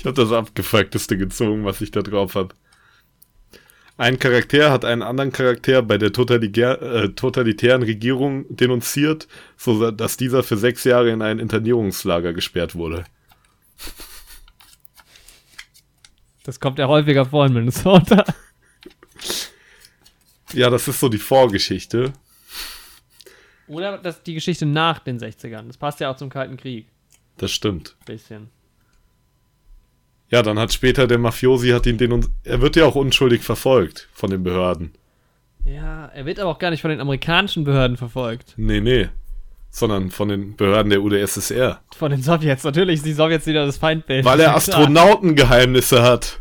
Ich 0.00 0.06
habe 0.06 0.14
das 0.14 0.32
abgefuckteste 0.32 1.18
gezogen, 1.18 1.66
was 1.66 1.82
ich 1.82 1.90
da 1.90 2.00
drauf 2.00 2.34
habe. 2.34 2.54
Ein 4.00 4.18
Charakter 4.18 4.70
hat 4.70 4.86
einen 4.86 5.02
anderen 5.02 5.30
Charakter 5.30 5.82
bei 5.82 5.98
der 5.98 6.08
äh, 6.08 7.08
totalitären 7.10 7.82
Regierung 7.82 8.46
denunziert, 8.48 9.28
so 9.58 9.90
dass 9.90 10.16
dieser 10.16 10.42
für 10.42 10.56
sechs 10.56 10.84
Jahre 10.84 11.10
in 11.10 11.20
ein 11.20 11.38
Internierungslager 11.38 12.32
gesperrt 12.32 12.74
wurde. 12.74 13.04
Das 16.44 16.58
kommt 16.60 16.78
ja 16.78 16.88
häufiger 16.88 17.26
vor 17.26 17.44
in 17.44 17.52
Minnesota. 17.52 18.24
Ja, 20.54 20.70
das 20.70 20.88
ist 20.88 20.98
so 20.98 21.10
die 21.10 21.18
Vorgeschichte. 21.18 22.14
Oder 23.68 23.98
das, 23.98 24.22
die 24.22 24.32
Geschichte 24.32 24.64
nach 24.64 25.00
den 25.00 25.18
60ern. 25.18 25.66
Das 25.66 25.76
passt 25.76 26.00
ja 26.00 26.10
auch 26.10 26.16
zum 26.16 26.30
Kalten 26.30 26.56
Krieg. 26.56 26.88
Das 27.36 27.50
stimmt. 27.50 27.96
Bisschen. 28.06 28.48
Ja, 30.30 30.42
dann 30.42 30.58
hat 30.58 30.72
später 30.72 31.06
der 31.06 31.18
Mafiosi 31.18 31.70
hat 31.70 31.86
ihn 31.86 31.98
denunziert. 31.98 32.32
Er 32.44 32.60
wird 32.60 32.76
ja 32.76 32.84
auch 32.86 32.94
unschuldig 32.94 33.42
verfolgt 33.42 34.08
von 34.12 34.30
den 34.30 34.42
Behörden. 34.44 34.92
Ja, 35.64 36.06
er 36.06 36.24
wird 36.24 36.38
aber 36.38 36.50
auch 36.50 36.58
gar 36.58 36.70
nicht 36.70 36.80
von 36.82 36.90
den 36.90 37.00
amerikanischen 37.00 37.64
Behörden 37.64 37.96
verfolgt. 37.96 38.54
Nee, 38.56 38.80
nee. 38.80 39.08
Sondern 39.70 40.10
von 40.10 40.28
den 40.28 40.56
Behörden 40.56 40.90
der 40.90 41.02
UdSSR. 41.02 41.80
Von 41.96 42.10
den 42.12 42.22
Sowjets. 42.22 42.64
Natürlich 42.64 43.02
die 43.02 43.12
Sowjets 43.12 43.46
wieder 43.46 43.66
das 43.66 43.76
Feindbild. 43.76 44.24
Weil 44.24 44.40
er. 44.40 44.54
Astronautengeheimnisse 44.56 46.02
hat. 46.02 46.40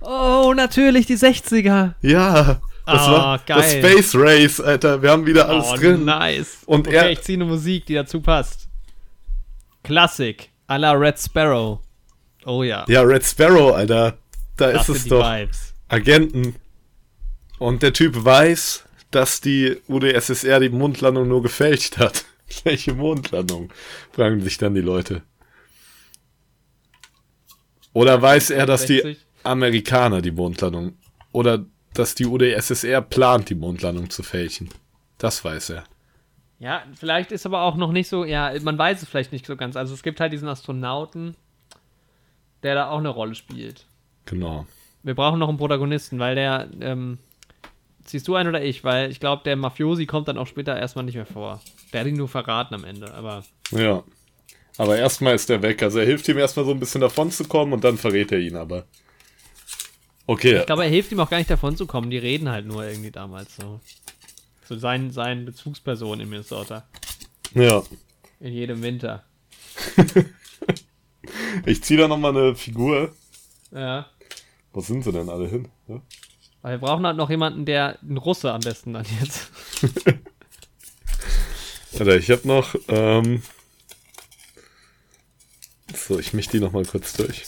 Oh, 0.00 0.52
natürlich, 0.56 1.06
die 1.06 1.16
60er. 1.16 1.92
Ja. 2.02 2.60
Das 2.86 3.02
Ah, 3.02 3.12
war 3.12 3.38
das 3.38 3.46
geil. 3.46 3.82
Space 3.94 4.14
Race, 4.16 4.60
Alter. 4.60 5.00
Wir 5.02 5.10
haben 5.10 5.26
wieder 5.26 5.48
alles 5.48 5.66
oh, 5.72 5.76
drin. 5.76 6.04
nice. 6.06 6.62
Und 6.66 6.88
okay, 6.88 6.96
er- 6.96 7.10
ich 7.10 7.20
ziehe 7.20 7.36
eine 7.38 7.44
Musik, 7.44 7.86
die 7.86 7.94
dazu 7.94 8.20
passt. 8.20 8.68
Klassik. 9.84 10.50
A 10.66 10.76
la 10.76 10.92
Red 10.92 11.18
Sparrow. 11.18 11.80
Oh 12.44 12.62
ja. 12.62 12.84
Ja, 12.88 13.02
Red 13.02 13.24
Sparrow, 13.24 13.74
Alter. 13.74 14.18
Da 14.56 14.72
das 14.72 14.82
ist 14.82 14.86
sind 14.86 14.96
es 14.96 15.02
die 15.04 15.08
doch. 15.10 15.24
Vibes. 15.24 15.74
Agenten. 15.88 16.56
Und 17.58 17.82
der 17.82 17.92
Typ 17.92 18.24
weiß, 18.24 18.84
dass 19.10 19.40
die 19.40 19.78
UdSSR 19.88 20.60
die 20.60 20.70
Mondlandung 20.70 21.28
nur 21.28 21.42
gefälscht 21.42 21.98
hat. 21.98 22.24
Welche 22.64 22.94
Mondlandung? 22.94 23.72
Fragen 24.12 24.40
sich 24.40 24.58
dann 24.58 24.74
die 24.74 24.80
Leute. 24.80 25.22
Oder 27.92 28.20
weiß 28.22 28.50
er, 28.50 28.66
dass 28.66 28.86
die 28.86 29.00
60? 29.00 29.26
Amerikaner 29.42 30.22
die 30.22 30.30
Mondlandung 30.30 30.94
oder 31.32 31.64
dass 31.94 32.14
die 32.14 32.26
UdSSR 32.26 33.02
plant, 33.02 33.50
die 33.50 33.54
Mondlandung 33.54 34.10
zu 34.10 34.22
fälschen? 34.22 34.70
Das 35.18 35.44
weiß 35.44 35.70
er. 35.70 35.84
Ja, 36.58 36.82
vielleicht 36.94 37.32
ist 37.32 37.46
aber 37.46 37.62
auch 37.62 37.76
noch 37.76 37.90
nicht 37.90 38.08
so, 38.08 38.24
ja, 38.24 38.52
man 38.62 38.78
weiß 38.78 39.02
es 39.02 39.08
vielleicht 39.08 39.32
nicht 39.32 39.46
so 39.46 39.56
ganz. 39.56 39.76
Also 39.76 39.94
es 39.94 40.02
gibt 40.02 40.20
halt 40.20 40.32
diesen 40.32 40.48
Astronauten, 40.48 41.36
der 42.62 42.74
da 42.74 42.90
auch 42.90 42.98
eine 42.98 43.08
Rolle 43.08 43.34
spielt. 43.34 43.86
Genau. 44.26 44.66
Wir 45.02 45.14
brauchen 45.14 45.38
noch 45.38 45.48
einen 45.48 45.58
Protagonisten, 45.58 46.18
weil 46.18 46.34
der, 46.34 46.68
ähm, 46.80 47.18
ziehst 48.04 48.28
du 48.28 48.34
einen 48.34 48.48
oder 48.48 48.62
ich? 48.62 48.84
Weil 48.84 49.10
ich 49.10 49.20
glaube, 49.20 49.42
der 49.44 49.56
Mafiosi 49.56 50.06
kommt 50.06 50.28
dann 50.28 50.38
auch 50.38 50.46
später 50.46 50.76
erstmal 50.78 51.04
nicht 51.04 51.14
mehr 51.14 51.26
vor. 51.26 51.60
Der 51.92 52.00
hat 52.00 52.06
ihn 52.06 52.16
nur 52.16 52.28
verraten 52.28 52.74
am 52.74 52.84
Ende, 52.84 53.12
aber 53.14 53.44
Ja. 53.70 54.04
Aber 54.76 54.96
erstmal 54.96 55.34
ist 55.34 55.50
er 55.50 55.60
weg. 55.62 55.82
Also 55.82 55.98
er 55.98 56.06
hilft 56.06 56.26
ihm 56.28 56.38
erstmal 56.38 56.64
so 56.64 56.70
ein 56.70 56.80
bisschen 56.80 57.00
davon 57.02 57.30
zu 57.30 57.44
kommen 57.44 57.72
und 57.72 57.84
dann 57.84 57.98
verrät 57.98 58.32
er 58.32 58.38
ihn 58.38 58.56
aber. 58.56 58.84
Okay. 60.26 60.60
ich 60.60 60.66
glaube, 60.66 60.84
er 60.84 60.90
hilft 60.90 61.12
ihm 61.12 61.20
auch 61.20 61.28
gar 61.28 61.38
nicht 61.38 61.50
davon 61.50 61.76
zu 61.76 61.86
kommen. 61.86 62.08
Die 62.08 62.18
reden 62.18 62.48
halt 62.48 62.66
nur 62.66 62.84
irgendwie 62.84 63.10
damals 63.10 63.56
so. 63.56 63.80
So 64.64 64.78
sein, 64.78 65.10
sein 65.10 65.44
Bezugsperson 65.44 66.20
in 66.20 66.30
Minnesota. 66.30 66.86
Ja. 67.54 67.82
In 68.38 68.52
jedem 68.52 68.82
Winter. 68.82 69.24
Ich 71.66 71.82
ziehe 71.82 72.00
da 72.00 72.08
nochmal 72.08 72.36
eine 72.36 72.54
Figur. 72.54 73.14
Ja. 73.72 74.06
Wo 74.72 74.80
sind 74.80 75.04
sie 75.04 75.12
denn 75.12 75.28
alle 75.28 75.48
hin? 75.48 75.68
Ja? 75.88 76.00
Weil 76.62 76.80
wir 76.80 76.86
brauchen 76.86 77.06
halt 77.06 77.16
noch 77.16 77.30
jemanden, 77.30 77.64
der, 77.64 77.98
ein 78.02 78.16
Russe 78.16 78.52
am 78.52 78.60
besten 78.60 78.92
dann 78.92 79.06
jetzt. 79.20 79.50
Alter, 81.98 82.16
ich 82.16 82.30
habe 82.30 82.46
noch. 82.46 82.74
Ähm 82.88 83.42
so, 85.94 86.18
ich 86.18 86.32
mich 86.34 86.48
die 86.48 86.60
nochmal 86.60 86.84
kurz 86.84 87.14
durch. 87.14 87.44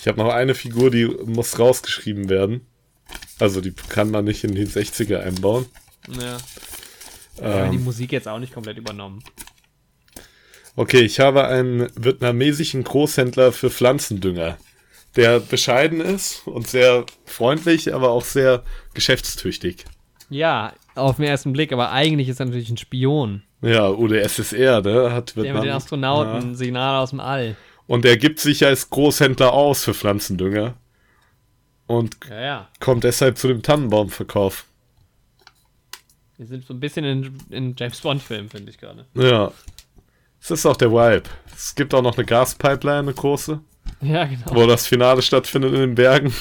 Ich 0.00 0.08
habe 0.08 0.18
noch 0.18 0.32
eine 0.32 0.54
Figur, 0.54 0.90
die 0.90 1.06
muss 1.06 1.58
rausgeschrieben 1.58 2.28
werden. 2.28 2.66
Also 3.38 3.60
die 3.60 3.72
kann 3.72 4.10
man 4.10 4.24
nicht 4.24 4.44
in 4.44 4.54
die 4.54 4.66
60er 4.66 5.18
einbauen. 5.18 5.66
Ja. 6.08 6.38
Haben 7.42 7.70
die 7.72 7.76
Ähm, 7.78 7.84
Musik 7.84 8.12
jetzt 8.12 8.28
auch 8.28 8.38
nicht 8.38 8.52
komplett 8.54 8.76
übernommen. 8.78 9.22
okay, 10.76 11.00
ich 11.00 11.20
habe 11.20 11.46
einen 11.46 11.88
vietnamesischen 11.96 12.84
Großhändler 12.84 13.52
für 13.52 13.70
Pflanzendünger, 13.70 14.56
der 15.16 15.40
bescheiden 15.40 16.00
ist 16.00 16.46
und 16.46 16.66
sehr 16.66 17.06
freundlich, 17.24 17.94
aber 17.94 18.10
auch 18.10 18.24
sehr 18.24 18.62
geschäftstüchtig. 18.94 19.84
Ja, 20.30 20.72
auf 20.94 21.16
den 21.16 21.26
ersten 21.26 21.52
Blick, 21.52 21.72
aber 21.72 21.90
eigentlich 21.92 22.28
ist 22.28 22.40
er 22.40 22.46
natürlich 22.46 22.70
ein 22.70 22.76
Spion. 22.76 23.42
Ja, 23.62 23.88
UdSSR, 23.90 24.80
ne? 24.82 25.12
Hat 25.12 25.36
Der 25.36 25.42
mit 25.44 25.50
den 25.52 25.56
Vietnam- 25.62 25.76
Astronauten, 25.76 26.50
Ja. 26.50 26.54
Signal 26.56 27.02
aus 27.02 27.10
dem 27.10 27.20
All. 27.20 27.56
Und 27.86 28.04
er 28.04 28.16
gibt 28.16 28.40
sich 28.40 28.64
als 28.64 28.90
Großhändler 28.90 29.52
aus 29.52 29.84
für 29.84 29.94
Pflanzendünger. 29.94 30.74
Und 31.86 32.16
Ja, 32.28 32.40
ja. 32.40 32.68
kommt 32.80 33.04
deshalb 33.04 33.38
zu 33.38 33.48
dem 33.48 33.62
Tannenbaumverkauf. 33.62 34.64
Wir 36.36 36.46
sind 36.46 36.66
so 36.66 36.74
ein 36.74 36.80
bisschen 36.80 37.04
in, 37.04 37.38
in 37.50 37.74
James 37.78 38.00
Bond-Filmen, 38.00 38.48
finde 38.50 38.70
ich 38.70 38.78
gerade. 38.78 39.06
Ja. 39.14 39.52
Das 40.40 40.50
ist 40.50 40.66
auch 40.66 40.76
der 40.76 40.90
Vibe. 40.90 41.28
Es 41.54 41.74
gibt 41.74 41.94
auch 41.94 42.02
noch 42.02 42.16
eine 42.16 42.26
Gaspipeline, 42.26 42.98
eine 42.98 43.14
große, 43.14 43.60
Ja, 44.02 44.24
genau. 44.24 44.44
wo 44.54 44.66
das 44.66 44.86
Finale 44.86 45.22
stattfindet 45.22 45.72
in 45.72 45.80
den 45.80 45.94
Bergen. 45.94 46.34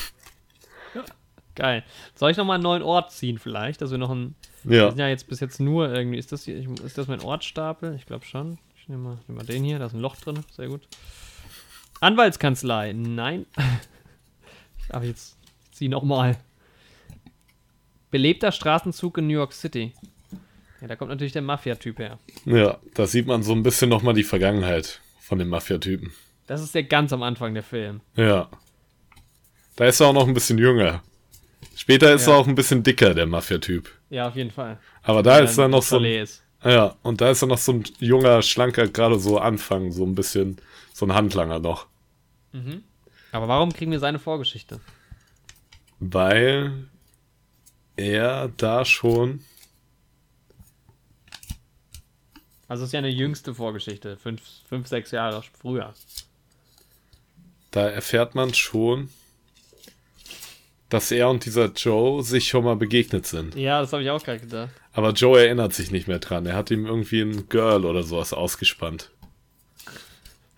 Geil. 1.55 1.83
Soll 2.15 2.31
ich 2.31 2.37
nochmal 2.37 2.55
einen 2.55 2.63
neuen 2.63 2.81
Ort 2.81 3.11
ziehen 3.11 3.37
vielleicht? 3.37 3.81
Dass 3.81 3.91
wir 3.91 3.99
noch 3.99 4.09
einen. 4.09 4.35
Wir 4.63 4.79
Ja. 4.79 4.89
sind 4.89 4.97
ja 4.99 5.07
jetzt 5.07 5.27
bis 5.27 5.39
jetzt 5.39 5.59
nur 5.59 5.93
irgendwie. 5.93 6.17
Ist 6.17 6.31
das 6.31 6.43
hier, 6.45 6.57
ist 6.83 6.97
das 6.97 7.07
mein 7.07 7.21
Ortsstapel? 7.21 7.95
Ich 7.95 8.05
glaube 8.07 8.25
schon. 8.25 8.57
Ich 8.81 8.89
nehme 8.89 9.03
mal, 9.03 9.17
nehm 9.27 9.37
mal 9.37 9.45
den 9.45 9.63
hier, 9.63 9.77
da 9.79 9.85
ist 9.85 9.93
ein 9.93 9.99
Loch 9.99 10.15
drin. 10.17 10.39
Sehr 10.51 10.67
gut. 10.67 10.81
Anwaltskanzlei. 12.01 12.93
Nein. 12.93 13.45
Aber 14.89 15.05
jetzt 15.05 15.37
zieh 15.71 15.87
nochmal. 15.89 16.37
Belebter 18.13 18.51
Straßenzug 18.51 19.17
in 19.17 19.25
New 19.25 19.33
York 19.33 19.53
City. 19.53 19.91
Ja, 20.81 20.87
da 20.87 20.95
kommt 20.95 21.09
natürlich 21.09 21.33
der 21.33 21.41
Mafia-Typ 21.41 21.97
her. 21.97 22.19
Ja, 22.45 22.77
da 22.93 23.07
sieht 23.07 23.25
man 23.25 23.41
so 23.41 23.53
ein 23.53 23.63
bisschen 23.63 23.89
nochmal 23.89 24.13
die 24.13 24.23
Vergangenheit 24.23 25.01
von 25.19 25.39
dem 25.39 25.49
Mafia-Typen. 25.49 26.13
Das 26.45 26.61
ist 26.61 26.75
der 26.75 26.83
ganz 26.83 27.11
am 27.11 27.23
Anfang 27.23 27.55
der 27.55 27.63
Film. 27.63 28.01
Ja. 28.15 28.49
Da 29.77 29.85
ist 29.85 29.99
er 29.99 30.07
auch 30.09 30.13
noch 30.13 30.27
ein 30.27 30.35
bisschen 30.35 30.59
jünger. 30.59 31.01
Später 31.75 32.13
ist 32.13 32.27
Ja. 32.27 32.33
er 32.33 32.37
auch 32.37 32.47
ein 32.47 32.53
bisschen 32.53 32.83
dicker, 32.83 33.15
der 33.15 33.25
Mafia-Typ. 33.25 33.89
Ja, 34.11 34.27
auf 34.27 34.35
jeden 34.35 34.51
Fall. 34.51 34.77
Aber 35.01 35.23
da 35.23 35.37
Wenn 35.39 35.45
ist 35.45 35.57
er 35.57 35.67
noch 35.67 35.81
so. 35.81 35.97
Ein, 35.97 36.27
ja, 36.63 36.95
und 37.01 37.19
da 37.19 37.31
ist 37.31 37.41
er 37.41 37.47
noch 37.47 37.57
so 37.57 37.71
ein 37.73 37.83
junger, 37.97 38.43
schlanker, 38.43 38.87
gerade 38.89 39.17
so 39.17 39.39
Anfang, 39.39 39.91
so 39.91 40.05
ein 40.05 40.13
bisschen, 40.13 40.57
so 40.93 41.07
ein 41.07 41.15
Handlanger 41.15 41.57
noch. 41.57 41.87
Aber 43.31 43.47
warum 43.47 43.73
kriegen 43.73 43.91
wir 43.91 43.99
seine 43.99 44.19
Vorgeschichte? 44.19 44.79
Weil 45.99 46.85
er 47.95 48.49
da 48.57 48.85
schon. 48.85 49.41
Also 52.67 52.83
es 52.83 52.89
ist 52.89 52.93
ja 52.93 52.99
eine 52.99 53.09
jüngste 53.09 53.53
Vorgeschichte. 53.53 54.17
Fünf, 54.17 54.41
fünf 54.67 54.87
sechs 54.87 55.11
Jahre 55.11 55.43
früher. 55.59 55.93
Da 57.71 57.87
erfährt 57.89 58.35
man 58.35 58.53
schon, 58.53 59.09
dass 60.89 61.11
er 61.11 61.29
und 61.29 61.45
dieser 61.45 61.65
Joe 61.71 62.23
sich 62.23 62.47
schon 62.47 62.63
mal 62.63 62.75
begegnet 62.75 63.25
sind. 63.25 63.55
Ja, 63.55 63.81
das 63.81 63.93
habe 63.93 64.03
ich 64.03 64.09
auch 64.09 64.23
gerade 64.23 64.39
gedacht. 64.39 64.69
Aber 64.93 65.11
Joe 65.11 65.39
erinnert 65.39 65.73
sich 65.73 65.91
nicht 65.91 66.07
mehr 66.07 66.19
dran. 66.19 66.45
Er 66.45 66.55
hat 66.55 66.69
ihm 66.71 66.85
irgendwie 66.85 67.21
ein 67.21 67.49
Girl 67.49 67.85
oder 67.85 68.03
sowas 68.03 68.31
ausgespannt. 68.33 69.09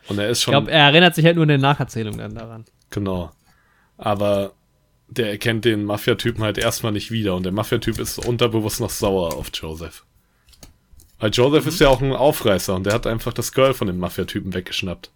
Und 0.08 0.20
er 0.20 0.30
ist 0.30 0.40
Ich 0.40 0.44
schon. 0.44 0.52
glaube, 0.52 0.72
er 0.72 0.84
erinnert 0.86 1.16
sich 1.16 1.26
halt 1.26 1.36
nur 1.36 1.44
in 1.44 1.50
der 1.50 1.58
Nacherzählung 1.58 2.18
dann 2.18 2.36
daran. 2.36 2.66
Genau. 2.92 3.32
Aber 3.98 4.54
der 5.18 5.30
erkennt 5.30 5.66
den 5.66 5.86
Mafia-Typen 5.86 6.44
halt 6.44 6.58
erstmal 6.58 6.92
nicht 6.92 7.12
wieder 7.12 7.36
und 7.36 7.44
der 7.44 7.52
Mafia-Typ 7.52 8.00
ist 8.00 8.20
unterbewusst 8.20 8.80
noch 8.80 8.90
sauer 8.90 9.36
auf 9.36 9.50
Joseph. 9.54 10.06
Weil 11.20 11.32
Joseph 11.32 11.66
ist 11.66 11.80
ja 11.80 11.90
auch 11.90 12.02
ein 12.02 12.14
Aufreißer 12.14 12.76
und 12.76 12.86
der 12.86 12.94
hat 12.94 13.08
einfach 13.08 13.34
das 13.34 13.52
Girl 13.52 13.74
von 13.74 13.88
dem 13.88 14.00
Mafia-Typen 14.00 14.54
weggeschnappt. 14.54 15.12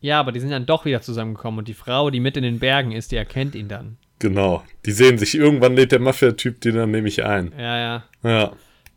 Ja, 0.00 0.18
aber 0.18 0.32
die 0.32 0.40
sind 0.40 0.50
dann 0.50 0.66
doch 0.66 0.84
wieder 0.84 1.00
zusammengekommen 1.00 1.60
und 1.60 1.68
die 1.68 1.74
Frau, 1.74 2.10
die 2.10 2.20
mit 2.20 2.36
in 2.36 2.42
den 2.42 2.58
Bergen 2.58 2.92
ist, 2.92 3.12
die 3.12 3.16
erkennt 3.16 3.54
ihn 3.54 3.68
dann. 3.68 3.98
Genau. 4.18 4.64
Die 4.84 4.92
sehen 4.92 5.18
sich. 5.18 5.34
Irgendwann 5.34 5.74
lädt 5.74 5.92
der 5.92 6.00
Mafia-Typ 6.00 6.60
die 6.60 6.72
dann 6.72 6.90
nämlich 6.90 7.24
ein. 7.24 7.52
Ja, 7.58 7.78
ja. 7.78 8.04
Ja. 8.22 8.44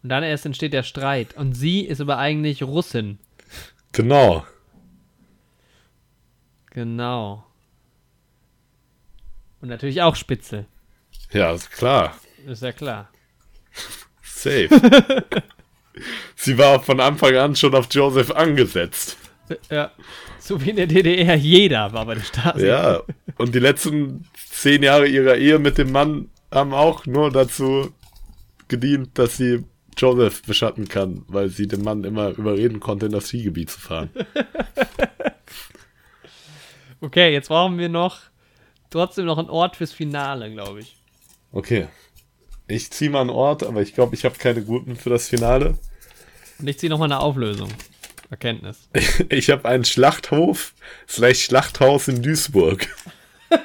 Und 0.04 0.10
dann 0.10 0.24
erst 0.24 0.46
entsteht 0.46 0.74
der 0.74 0.84
Streit. 0.84 1.36
Und 1.36 1.54
sie 1.54 1.82
ist 1.82 2.02
aber 2.02 2.18
eigentlich 2.18 2.62
Russin. 2.62 3.18
Genau. 3.92 4.46
Genau. 6.70 7.44
Und 9.62 9.70
natürlich 9.70 10.02
auch 10.02 10.16
Spitzel. 10.16 10.66
Ja, 11.32 11.52
ist 11.52 11.72
klar. 11.72 12.16
Ist 12.46 12.62
ja 12.62 12.72
klar. 12.72 13.10
Safe. 14.24 14.70
Sie 16.36 16.58
war 16.58 16.84
von 16.84 17.00
Anfang 17.00 17.36
an 17.36 17.56
schon 17.56 17.74
auf 17.74 17.88
Joseph 17.90 18.32
angesetzt. 18.32 19.18
Ja. 19.70 19.92
So 20.40 20.64
wie 20.64 20.72
in 20.72 20.76
der 20.76 20.88
DDR 20.88 21.36
jeder 21.36 21.94
war 21.94 22.06
bei 22.06 22.16
der 22.16 22.22
Stasi. 22.22 22.68
Ja. 22.68 23.02
Und 23.38 23.56
die 23.56 23.60
letzten 23.60 24.28
zehn 24.50 24.84
Jahre 24.84 25.08
ihrer 25.08 25.36
Ehe 25.38 25.60
mit 25.60 25.78
dem 25.78 25.92
Mann 25.92 26.30
haben 26.52 26.74
auch 26.74 27.06
nur 27.06 27.32
dazu 27.32 27.94
gedient, 28.68 29.18
dass 29.18 29.38
sie 29.38 29.64
Joseph 29.98 30.44
beschatten 30.44 30.88
kann, 30.88 31.24
weil 31.28 31.50
sie 31.50 31.68
den 31.68 31.84
Mann 31.84 32.04
immer 32.04 32.30
überreden 32.30 32.80
konnte, 32.80 33.08
in 33.08 33.12
das 33.12 33.28
Skigebiet 33.30 33.70
zu 33.70 33.80
fahren. 33.80 34.10
Okay, 37.02 37.32
jetzt 37.34 37.50
brauchen 37.50 37.78
wir 37.78 37.90
noch 37.90 38.22
trotzdem 38.96 39.26
noch 39.26 39.38
einen 39.38 39.50
Ort 39.50 39.76
fürs 39.76 39.92
Finale, 39.92 40.50
glaube 40.52 40.80
ich. 40.80 40.96
Okay. 41.52 41.88
Ich 42.68 42.92
ziehe 42.92 43.10
mal 43.12 43.22
einen 43.22 43.30
Ort, 43.30 43.64
aber 43.64 43.82
ich 43.82 43.94
glaube, 43.94 44.16
ich 44.16 44.26
habe 44.26 44.36
keine 44.38 44.64
guten 44.64 44.96
für 44.96 45.10
das 45.10 45.28
Finale. 45.28 45.78
Und 46.60 46.68
ich 46.68 46.80
ziehe 46.80 46.90
nochmal 46.90 47.12
eine 47.12 47.20
Auflösung. 47.20 47.70
Erkenntnis. 48.30 48.90
Ich 49.30 49.50
habe 49.50 49.68
einen 49.68 49.84
Schlachthof 49.86 50.74
slash 51.08 51.44
Schlachthaus 51.44 52.08
in 52.08 52.24
Duisburg. 52.24 52.88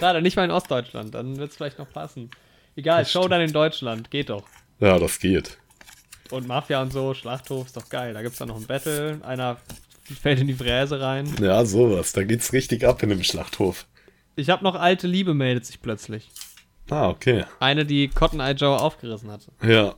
Schade, 0.00 0.20
nicht 0.20 0.36
mal 0.36 0.44
in 0.44 0.50
Ostdeutschland. 0.50 1.14
Dann 1.14 1.36
wird 1.36 1.52
es 1.52 1.56
vielleicht 1.56 1.78
noch 1.78 1.90
passen. 1.90 2.30
Egal, 2.74 3.06
Showdown 3.06 3.42
in 3.42 3.52
Deutschland. 3.52 4.10
Geht 4.10 4.30
doch. 4.30 4.42
Ja, 4.80 4.98
das 4.98 5.20
geht. 5.20 5.58
Und 6.30 6.48
Mafia 6.48 6.82
und 6.82 6.92
so, 6.92 7.14
Schlachthof 7.14 7.66
ist 7.66 7.76
doch 7.76 7.88
geil. 7.88 8.12
Da 8.14 8.22
gibt 8.22 8.32
es 8.32 8.38
dann 8.38 8.48
noch 8.48 8.56
ein 8.56 8.66
Battle. 8.66 9.20
Einer 9.22 9.58
fällt 10.20 10.40
in 10.40 10.46
die 10.46 10.54
Fräse 10.54 11.00
rein. 11.00 11.32
Ja, 11.40 11.64
sowas. 11.64 12.12
Da 12.12 12.24
geht's 12.24 12.52
richtig 12.52 12.84
ab 12.84 13.02
in 13.02 13.08
dem 13.08 13.22
Schlachthof. 13.22 13.86
Ich 14.36 14.50
habe 14.50 14.64
noch 14.64 14.74
alte 14.74 15.06
Liebe 15.06 15.34
meldet 15.34 15.66
sich 15.66 15.80
plötzlich. 15.80 16.30
Ah, 16.90 17.08
okay. 17.08 17.44
Eine, 17.60 17.84
die 17.84 18.08
Cotton 18.08 18.40
Eye 18.40 18.52
Joe 18.52 18.78
aufgerissen 18.78 19.30
hatte. 19.30 19.52
Ja. 19.62 19.94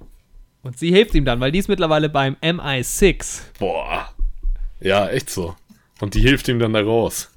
Und 0.62 0.78
sie 0.78 0.90
hilft 0.90 1.14
ihm 1.14 1.24
dann, 1.24 1.40
weil 1.40 1.52
die 1.52 1.58
ist 1.58 1.68
mittlerweile 1.68 2.08
beim 2.08 2.36
MI6. 2.42 3.42
Boah. 3.58 4.08
Ja, 4.80 5.08
echt 5.08 5.30
so. 5.30 5.56
Und 6.00 6.14
die 6.14 6.20
hilft 6.20 6.48
ihm 6.48 6.58
dann 6.58 6.72
da 6.72 6.80
raus. 6.80 7.30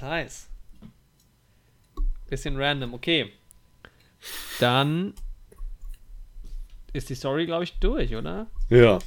Nice. 0.00 0.48
Bisschen 2.28 2.56
random, 2.56 2.94
okay. 2.94 3.32
Dann 4.60 5.14
ist 6.92 7.08
die 7.08 7.14
Story, 7.14 7.46
glaube 7.46 7.64
ich, 7.64 7.78
durch, 7.78 8.14
oder? 8.16 8.46
Ja. 8.68 8.98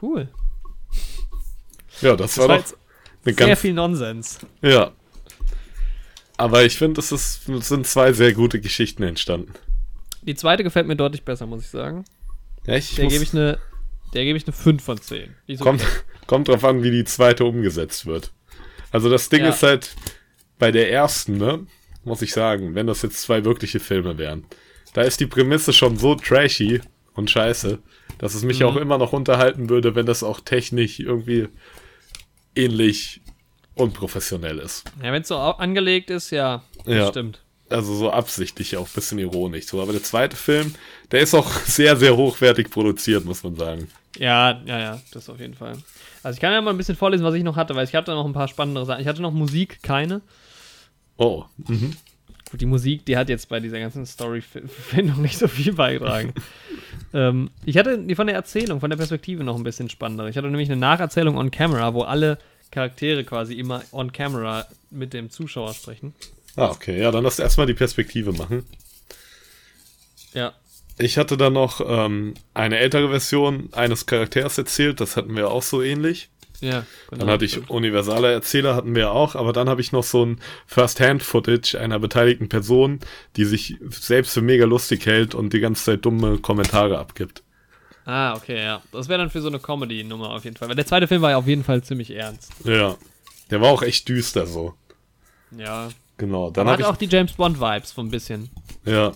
Cool. 0.00 0.28
Ja, 2.00 2.16
das, 2.16 2.34
Das 2.34 2.48
war 2.48 2.58
doch 2.58 2.64
eine 3.24 3.34
sehr 3.34 3.56
viel 3.56 3.74
Nonsens. 3.74 4.38
Ja. 4.62 4.92
Aber 6.36 6.64
ich 6.64 6.78
finde, 6.78 7.00
es, 7.00 7.12
ist, 7.12 7.44
sind 7.44 7.86
zwei 7.86 8.12
sehr 8.12 8.32
gute 8.32 8.60
Geschichten 8.60 9.02
entstanden. 9.02 9.52
Die 10.22 10.34
zweite 10.34 10.64
gefällt 10.64 10.86
mir 10.86 10.96
deutlich 10.96 11.22
besser, 11.24 11.46
muss 11.46 11.62
ich 11.62 11.68
sagen. 11.68 12.04
Ja, 12.66 12.76
ich 12.76 12.94
Der 12.94 13.06
gebe 13.08 13.22
ich 13.22 13.32
eine 13.34 13.58
der 14.14 14.24
gebe 14.24 14.36
ich 14.36 14.46
eine 14.46 14.52
5 14.52 14.82
von 14.82 15.00
10. 15.00 15.34
Die 15.46 15.52
ist 15.52 15.60
kommt, 15.60 15.82
okay. 15.82 15.90
kommt 16.26 16.48
drauf 16.48 16.64
an, 16.64 16.82
wie 16.82 16.90
die 16.90 17.04
zweite 17.04 17.44
umgesetzt 17.44 18.06
wird. 18.06 18.32
Also 18.90 19.08
das 19.08 19.28
Ding 19.28 19.42
Ja. 19.42 19.50
ist 19.50 19.62
halt, 19.62 19.94
bei 20.58 20.72
der 20.72 20.90
ersten, 20.90 21.38
ne, 21.38 21.66
muss 22.04 22.22
ich 22.22 22.32
sagen, 22.32 22.74
wenn 22.74 22.86
das 22.86 23.02
jetzt 23.02 23.22
zwei 23.22 23.44
wirkliche 23.44 23.78
Filme 23.80 24.18
wären, 24.18 24.44
da 24.94 25.02
ist 25.02 25.20
die 25.20 25.26
Prämisse 25.26 25.72
schon 25.72 25.96
so 25.96 26.14
trashy 26.16 26.80
und 27.14 27.30
scheiße, 27.30 27.78
dass 28.18 28.34
es 28.34 28.42
mich 28.44 28.60
Mhm. 28.60 28.66
auch 28.66 28.76
immer 28.76 28.98
noch 28.98 29.12
unterhalten 29.12 29.68
würde, 29.68 29.94
wenn 29.94 30.06
das 30.06 30.22
auch 30.22 30.40
technisch 30.40 31.00
irgendwie 31.00 31.48
ähnlich 32.54 33.20
unprofessionell 33.74 34.58
ist. 34.58 34.84
Ja, 35.02 35.12
wenn 35.12 35.22
es 35.22 35.28
so 35.28 35.36
angelegt 35.36 36.10
ist, 36.10 36.30
ja, 36.30 36.62
das 36.84 36.94
Ja. 36.94 37.08
stimmt. 37.08 37.40
Also 37.70 37.94
so 37.94 38.10
absichtlich, 38.10 38.76
auch 38.76 38.86
ein 38.88 38.92
bisschen 38.94 39.18
ironisch. 39.20 39.66
So, 39.66 39.80
aber 39.80 39.92
der 39.92 40.02
zweite 40.02 40.36
Film, 40.36 40.74
der 41.12 41.20
ist 41.20 41.34
auch 41.34 41.48
sehr, 41.64 41.96
sehr 41.96 42.16
hochwertig 42.16 42.68
produziert, 42.70 43.24
muss 43.24 43.44
man 43.44 43.54
sagen. 43.54 43.88
Ja, 44.18 44.60
ja, 44.66 44.78
ja, 44.80 45.00
das 45.12 45.28
auf 45.30 45.38
jeden 45.38 45.54
Fall. 45.54 45.76
Also 46.24 46.34
ich 46.36 46.40
kann 46.40 46.52
ja 46.52 46.60
mal 46.60 46.72
ein 46.72 46.76
bisschen 46.76 46.96
vorlesen, 46.96 47.22
was 47.24 47.34
ich 47.34 47.44
noch 47.44 47.54
hatte, 47.56 47.76
weil 47.76 47.84
ich 47.86 47.94
hatte 47.94 48.10
noch 48.10 48.26
ein 48.26 48.32
paar 48.32 48.48
spannendere 48.48 48.84
Sachen. 48.86 49.00
Ich 49.00 49.06
hatte 49.06 49.22
noch 49.22 49.30
Musik, 49.32 49.78
keine. 49.82 50.20
Oh, 51.16 51.44
mhm. 51.68 51.96
Gut, 52.50 52.60
die 52.60 52.66
Musik, 52.66 53.04
die 53.06 53.16
hat 53.16 53.28
jetzt 53.28 53.48
bei 53.48 53.60
dieser 53.60 53.78
ganzen 53.78 54.04
Story-Findung 54.04 55.22
nicht 55.22 55.38
so 55.38 55.46
viel 55.46 55.72
beigetragen. 55.72 56.34
ähm, 57.12 57.50
ich 57.64 57.76
hatte 57.76 57.98
die 57.98 58.14
von 58.14 58.26
der 58.26 58.36
Erzählung, 58.36 58.80
von 58.80 58.90
der 58.90 58.96
Perspektive 58.96 59.44
noch 59.44 59.56
ein 59.56 59.64
bisschen 59.64 59.88
spannender. 59.88 60.28
Ich 60.28 60.36
hatte 60.36 60.48
nämlich 60.48 60.70
eine 60.70 60.80
Nacherzählung 60.80 61.36
on 61.36 61.50
camera, 61.50 61.94
wo 61.94 62.02
alle 62.02 62.38
Charaktere 62.70 63.24
quasi 63.24 63.54
immer 63.54 63.82
on 63.92 64.12
camera 64.12 64.66
mit 64.90 65.12
dem 65.12 65.30
Zuschauer 65.30 65.74
sprechen. 65.74 66.14
Ah, 66.56 66.70
okay. 66.70 67.00
Ja, 67.00 67.10
dann 67.10 67.24
lass 67.24 67.38
erstmal 67.38 67.66
die 67.66 67.74
Perspektive 67.74 68.32
machen. 68.32 68.64
Ja. 70.34 70.54
Ich 70.98 71.16
hatte 71.16 71.36
dann 71.36 71.54
noch 71.54 71.80
ähm, 71.84 72.34
eine 72.54 72.78
ältere 72.78 73.08
Version 73.08 73.70
eines 73.72 74.06
Charakters 74.06 74.58
erzählt, 74.58 75.00
das 75.00 75.16
hatten 75.16 75.34
wir 75.34 75.50
auch 75.50 75.62
so 75.62 75.82
ähnlich. 75.82 76.28
Ja, 76.60 76.84
genau. 77.08 77.20
Dann 77.24 77.30
hatte 77.30 77.44
ich 77.44 77.70
universale 77.70 78.32
Erzähler, 78.32 78.74
hatten 78.74 78.94
wir 78.94 79.12
auch, 79.12 79.34
aber 79.34 79.52
dann 79.52 79.68
habe 79.68 79.80
ich 79.80 79.92
noch 79.92 80.02
so 80.04 80.24
ein 80.26 80.40
First-Hand-Footage 80.66 81.78
einer 81.78 81.98
beteiligten 81.98 82.48
Person, 82.48 83.00
die 83.36 83.44
sich 83.44 83.76
selbst 83.88 84.34
für 84.34 84.42
mega 84.42 84.66
lustig 84.66 85.06
hält 85.06 85.34
und 85.34 85.52
die 85.52 85.60
ganze 85.60 85.84
Zeit 85.84 86.04
dumme 86.04 86.38
Kommentare 86.38 86.98
abgibt. 86.98 87.42
Ah, 88.04 88.34
okay, 88.34 88.62
ja. 88.62 88.82
Das 88.92 89.08
wäre 89.08 89.18
dann 89.18 89.30
für 89.30 89.40
so 89.40 89.48
eine 89.48 89.58
Comedy-Nummer 89.58 90.30
auf 90.30 90.44
jeden 90.44 90.56
Fall. 90.56 90.68
Weil 90.68 90.76
der 90.76 90.86
zweite 90.86 91.06
Film 91.06 91.22
war 91.22 91.30
ja 91.30 91.36
auf 91.36 91.46
jeden 91.46 91.64
Fall 91.64 91.82
ziemlich 91.82 92.10
ernst. 92.10 92.50
Ja. 92.64 92.96
Der 93.50 93.60
war 93.60 93.70
auch 93.70 93.82
echt 93.82 94.08
düster 94.08 94.46
so. 94.46 94.74
Ja. 95.56 95.88
Genau. 96.16 96.50
Dann 96.50 96.68
hat 96.68 96.82
auch 96.82 96.96
die 96.96 97.06
James 97.06 97.32
Bond-Vibes 97.32 97.90
so 97.94 98.02
ein 98.02 98.10
bisschen. 98.10 98.50
Ja. 98.84 99.12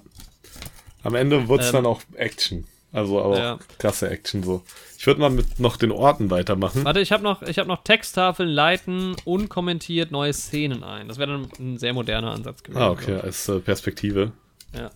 Am 1.03 1.15
Ende 1.15 1.49
wurde 1.49 1.63
es 1.63 1.69
Ähm. 1.69 1.75
dann 1.75 1.87
auch 1.87 2.01
Action. 2.15 2.65
Also 2.95 3.21
aber 3.23 3.39
Ja. 3.39 3.55
auch 3.57 3.79
krasse 3.79 4.09
Action 4.09 4.43
so. 4.45 4.63
Ich 4.97 5.07
würde 5.07 5.21
mal 5.21 5.29
mit 5.29 5.59
noch 5.59 5.77
den 5.77 5.91
Orten 5.91 6.31
weitermachen. 6.31 6.85
Warte, 6.85 7.01
ich 7.01 7.11
habe 7.13 7.23
noch, 7.25 7.43
ich 7.43 7.59
hab 7.59 7.67
noch 7.67 7.83
Texttafeln, 7.83 8.49
leiten, 8.49 9.17
unkommentiert 9.25 10.11
neue 10.13 10.33
Szenen 10.33 10.85
ein. 10.85 11.09
Das 11.09 11.19
wäre 11.19 11.33
dann 11.33 11.49
ein 11.59 11.77
sehr 11.77 11.93
moderner 11.93 12.31
Ansatz 12.31 12.63
gewesen. 12.63 12.81
Ah, 12.81 12.91
okay, 12.91 13.17
als 13.17 13.49
äh, 13.49 13.59
Perspektive. 13.59 14.33
Ja. 14.73 14.91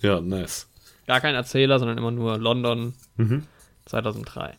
Ja, 0.00 0.20
nice. 0.20 0.68
Gar 1.06 1.20
kein 1.20 1.34
Erzähler, 1.34 1.78
sondern 1.78 1.98
immer 1.98 2.10
nur 2.10 2.38
London 2.38 2.94
Mhm. 3.16 3.46
2003. 3.84 4.56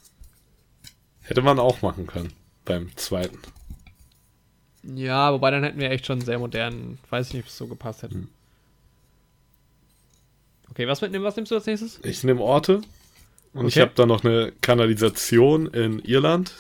Hätte 1.22 1.41
man 1.41 1.57
auch 1.60 1.82
machen 1.82 2.06
können 2.06 2.32
beim 2.65 2.95
zweiten. 2.95 3.40
Ja, 4.84 5.32
wobei 5.34 5.49
dann 5.52 5.64
hätten 5.64 5.80
wir 5.80 5.90
echt 5.90 6.06
schon 6.06 6.22
sehr 6.22 6.38
modern. 6.40 6.99
Weiß 7.10 7.28
ich 7.30 7.34
nicht, 7.34 7.44
ob 7.44 7.49
es 7.49 7.57
so 7.57 7.68
gepasst 7.68 8.03
hätte. 8.03 8.15
Hm. 8.15 8.28
Okay, 10.74 10.88
was, 10.88 11.02
mitnehmen, 11.02 11.24
was 11.24 11.36
nimmst 11.36 11.52
du 11.52 11.56
als 11.56 11.66
nächstes? 11.68 12.00
Ich 12.04 12.24
nehme 12.24 12.41
Orte 12.41 12.82
und 13.54 13.68
ich 13.68 13.76
Okay. 13.76 13.82
habe 13.82 13.91
da 13.95 14.06
noch 14.06 14.24
eine 14.24 14.52
Kanalisation 14.62 15.68
in 15.68 16.00
Irland 16.00 16.52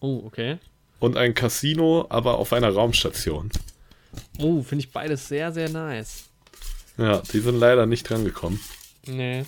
Oh, 0.00 0.22
okay. 0.26 0.58
und 0.98 1.16
ein 1.16 1.34
Casino, 1.34 2.06
aber 2.08 2.38
auf 2.38 2.52
einer 2.52 2.70
Raumstation. 2.70 3.50
Oh, 4.38 4.62
finde 4.62 4.84
ich 4.84 4.90
beides 4.90 5.28
sehr, 5.28 5.52
sehr 5.52 5.68
nice. 5.68 6.24
Ja, 6.98 7.18
die 7.32 7.38
sind 7.38 7.58
leider 7.58 7.86
nicht 7.86 8.08
drangekommen. 8.08 8.58
Nee. 9.06 9.44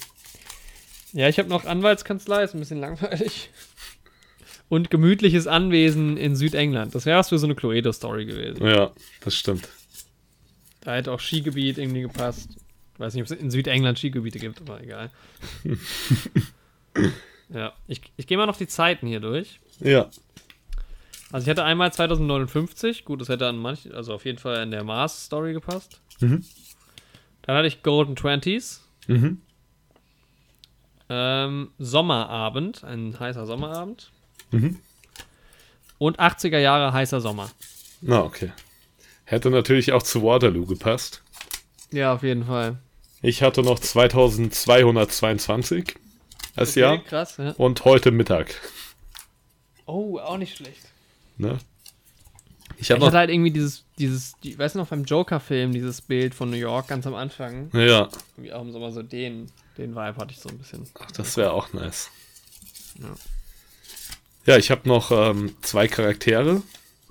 Ja, 1.12 1.28
ich 1.28 1.38
habe 1.38 1.48
noch 1.48 1.64
Anwaltskanzlei, 1.64 2.44
ist 2.44 2.54
ein 2.54 2.60
bisschen 2.60 2.80
langweilig. 2.80 3.50
Und 4.68 4.90
gemütliches 4.90 5.46
Anwesen 5.46 6.16
in 6.16 6.36
Südengland. 6.36 6.94
Das 6.94 7.04
wäre 7.04 7.18
was 7.18 7.28
für 7.28 7.38
so 7.38 7.46
eine 7.46 7.54
Cluedo-Story 7.54 8.24
gewesen. 8.26 8.64
Ja, 8.66 8.92
das 9.24 9.34
stimmt. 9.34 9.68
Da 10.80 10.94
hätte 10.94 11.12
auch 11.12 11.20
Skigebiet 11.20 11.78
irgendwie 11.78 12.00
gepasst. 12.02 12.48
Weiß 12.98 13.14
nicht, 13.14 13.22
ob 13.22 13.30
es 13.30 13.40
in 13.42 13.50
Südengland 13.50 13.98
Skigebiete 13.98 14.38
gibt, 14.38 14.60
aber 14.60 14.80
egal. 14.82 15.10
ja, 17.48 17.72
ich, 17.88 18.00
ich 18.16 18.26
gehe 18.26 18.36
mal 18.38 18.46
noch 18.46 18.56
die 18.56 18.68
Zeiten 18.68 19.06
hier 19.06 19.20
durch. 19.20 19.60
Ja, 19.80 20.08
Also 21.32 21.44
ich 21.44 21.50
hatte 21.50 21.64
einmal 21.64 21.92
2059, 21.92 23.04
gut, 23.04 23.20
das 23.20 23.28
hätte 23.28 23.48
an 23.48 23.58
manchen, 23.58 23.92
also 23.92 24.14
auf 24.14 24.24
jeden 24.24 24.38
Fall 24.38 24.62
in 24.62 24.70
der 24.70 24.84
Mars-Story 24.84 25.52
gepasst. 25.52 26.00
Mhm. 26.20 26.44
Dann 27.42 27.56
hatte 27.56 27.66
ich 27.66 27.82
Golden 27.82 28.14
Twenties. 28.16 28.82
Mhm. 29.08 29.40
Ähm, 31.08 31.70
Sommerabend, 31.78 32.84
ein 32.84 33.18
heißer 33.18 33.46
Sommerabend. 33.46 34.10
Mhm. 34.52 34.78
Und 35.98 36.18
80er 36.20 36.58
Jahre 36.58 36.92
heißer 36.92 37.20
Sommer. 37.20 37.50
na 38.00 38.22
okay. 38.22 38.52
Hätte 39.24 39.50
natürlich 39.50 39.92
auch 39.92 40.02
zu 40.02 40.22
Waterloo 40.22 40.66
gepasst. 40.66 41.22
Ja, 41.90 42.12
auf 42.14 42.22
jeden 42.22 42.44
Fall. 42.44 42.78
Ich 43.26 43.42
hatte 43.42 43.62
noch 43.62 43.78
2222 43.78 45.94
als 46.56 46.72
Okay, 46.72 46.80
Jahr 46.80 46.98
krass, 46.98 47.38
ja. 47.38 47.52
und 47.52 47.82
heute 47.86 48.10
Mittag. 48.10 48.54
Oh, 49.86 50.18
auch 50.18 50.36
nicht 50.36 50.58
schlecht. 50.58 50.82
Ne? 51.38 51.56
Ich 52.76 52.90
Ich 52.90 53.00
hatte 53.00 53.16
halt 53.16 53.30
irgendwie 53.30 53.50
dieses, 53.50 53.84
dieses, 53.98 54.34
die, 54.42 54.58
weißt 54.58 54.74
du 54.74 54.80
noch 54.80 54.88
beim 54.88 55.04
Joker-Film, 55.04 55.72
dieses 55.72 56.02
Bild 56.02 56.34
von 56.34 56.50
New 56.50 56.58
York 56.58 56.88
ganz 56.88 57.06
am 57.06 57.14
Anfang. 57.14 57.70
Ja, 57.72 58.10
Irgendwie 58.36 58.52
auch 58.52 58.60
im 58.60 58.72
Sommer 58.72 58.92
so 58.92 59.02
den, 59.02 59.50
den 59.78 59.92
Vibe 59.92 60.16
hatte 60.18 60.32
ich 60.32 60.40
so 60.40 60.50
ein 60.50 60.58
bisschen. 60.58 60.86
ach, 61.00 61.10
das 61.12 61.38
wäre 61.38 61.52
auch 61.52 61.72
nice. 61.72 62.10
Ja. 63.00 63.08
Ja, 64.44 64.58
ich 64.58 64.70
habe 64.70 64.86
noch 64.86 65.10
ähm, 65.10 65.56
zwei 65.62 65.88
Charaktere. 65.88 66.60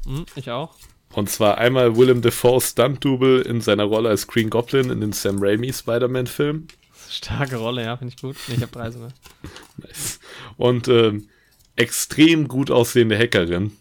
Hm, 0.05 0.27
ich 0.35 0.51
auch. 0.51 0.75
Und 1.13 1.29
zwar 1.29 1.59
einmal 1.59 1.95
Willem 1.95 2.21
Dafoe 2.21 2.59
Stunt-Double 2.59 3.41
in 3.41 3.61
seiner 3.61 3.83
Rolle 3.83 4.09
als 4.09 4.27
Green 4.27 4.49
Goblin 4.49 4.89
in 4.89 4.99
den 4.99 5.13
Sam 5.13 5.37
Raimi 5.39 5.71
Spider-Man-Film. 5.71 6.67
Starke 7.07 7.57
Rolle, 7.57 7.83
ja, 7.83 7.95
finde 7.95 8.13
ich 8.15 8.21
gut. 8.21 8.35
Ich 8.47 8.61
habe 8.61 8.71
drei 8.71 8.89
sogar. 8.89 9.13
Nice. 9.77 10.19
Und 10.57 10.87
ähm, 10.87 11.27
extrem 11.75 12.47
gut 12.47 12.71
aussehende 12.71 13.17
Hackerin, 13.17 13.71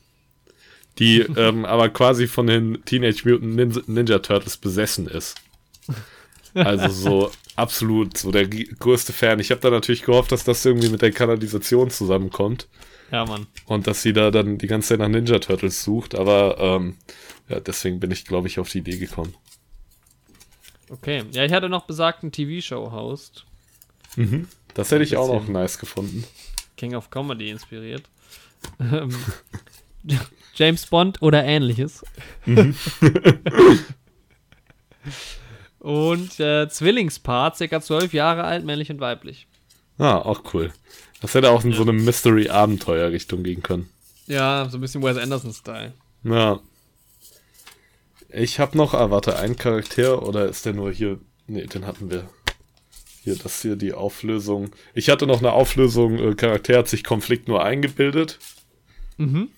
die 0.99 1.21
ähm, 1.37 1.65
aber 1.65 1.89
quasi 1.89 2.27
von 2.27 2.47
den 2.47 2.85
Teenage 2.85 3.23
Mutant 3.25 3.57
Ninja, 3.57 3.83
Ninja 3.87 4.19
Turtles 4.19 4.59
besessen 4.59 5.07
ist. 5.07 5.37
Also 6.53 6.89
so 6.91 7.31
absolut 7.57 8.19
so 8.19 8.31
der 8.31 8.47
größte 8.47 9.15
Fan. 9.15 9.41
Ich 9.41 9.51
habe 9.51 9.61
da 9.63 9.71
natürlich 9.71 10.03
gehofft, 10.03 10.33
dass 10.33 10.45
das 10.45 10.65
irgendwie 10.67 10.91
mit 10.91 11.01
der 11.01 11.13
Kanalisation 11.13 11.91
zusammenkommt 11.91 12.69
Ja, 13.13 13.27
Mann. 13.27 13.47
und 13.67 13.87
dass 13.87 14.03
sie 14.03 14.15
da 14.15 14.31
dann 14.31 14.57
die 14.57 14.67
ganze 14.67 14.89
Zeit 14.89 14.99
nach 14.99 15.09
Ninja 15.09 15.39
Turtles 15.39 15.85
sucht, 15.85 16.15
aber 16.15 16.57
ähm, 16.59 16.97
ja, 17.49 17.61
deswegen 17.61 18.01
bin 18.01 18.11
ich, 18.11 18.25
glaube 18.25 18.49
ich, 18.49 18.59
auf 18.59 18.71
die 18.71 18.79
Idee 18.79 18.97
gekommen. 18.97 19.35
Okay. 20.89 21.23
Ja, 21.33 21.45
ich 21.45 21.53
hatte 21.53 21.69
noch 21.69 21.87
besagten 21.87 22.33
TV-Show-Host. 22.33 23.45
Das 24.75 24.91
hätte 24.91 25.05
ich 25.05 25.17
auch 25.17 25.29
noch 25.29 25.47
nice 25.49 25.79
gefunden. 25.79 26.25
King 26.77 26.95
of 26.95 27.11
Comedy 27.11 27.51
inspiriert. 27.51 28.03
Ähm, 28.81 29.15
James 30.55 30.87
Bond 30.87 31.21
oder 31.23 31.45
ähnliches. 31.45 32.05
und 35.79 36.41
äh, 36.41 36.69
Zwillingspaar, 36.69 37.55
circa 37.55 37.81
zwölf 37.81 38.13
Jahre 38.13 38.45
alt, 38.45 38.65
männlich 38.65 38.91
und 38.91 39.01
weiblich. 39.01 39.47
Ah, 39.99 40.19
auch 40.19 40.55
cool. 40.55 40.73
Das 41.23 41.35
hätte 41.35 41.51
auch 41.51 41.65
in 41.65 41.73
so 41.73 41.83
eine 41.83 41.93
Mystery-Abenteuer-Richtung 41.93 43.45
gehen 43.45 43.63
können. 43.63 43.89
Ja, 44.27 44.69
so 44.69 44.77
ein 44.77 44.81
bisschen 44.81 45.03
Wes 45.03 45.17
Anderson-Style. 45.17 45.93
Ja. 46.25 46.61
Ich 48.29 48.59
habe 48.59 48.77
noch, 48.77 48.93
ah, 48.93 49.11
warte, 49.11 49.39
ein 49.39 49.57
Charakter 49.57 50.27
oder 50.27 50.47
ist 50.47 50.67
der 50.67 50.73
nur 50.73 50.91
hier? 50.91 51.21
Nee, 51.47 51.67
den 51.67 51.87
hatten 51.87 52.11
wir. 52.11 52.29
Hier, 53.23 53.37
das 53.37 53.63
hier 53.63 53.77
die 53.77 53.93
Auflösung. 53.93 54.71
Ich 54.95 55.09
hatte 55.11 55.29
noch 55.29 55.39
eine 55.39 55.53
Auflösung, 55.53 56.19
äh, 56.19 56.35
Charakter 56.35 56.79
hat 56.79 56.89
sich 56.89 57.05
Konflikt 57.05 57.47
nur 57.47 57.63
eingebildet. 57.63 58.41
Mhm. 59.17 59.49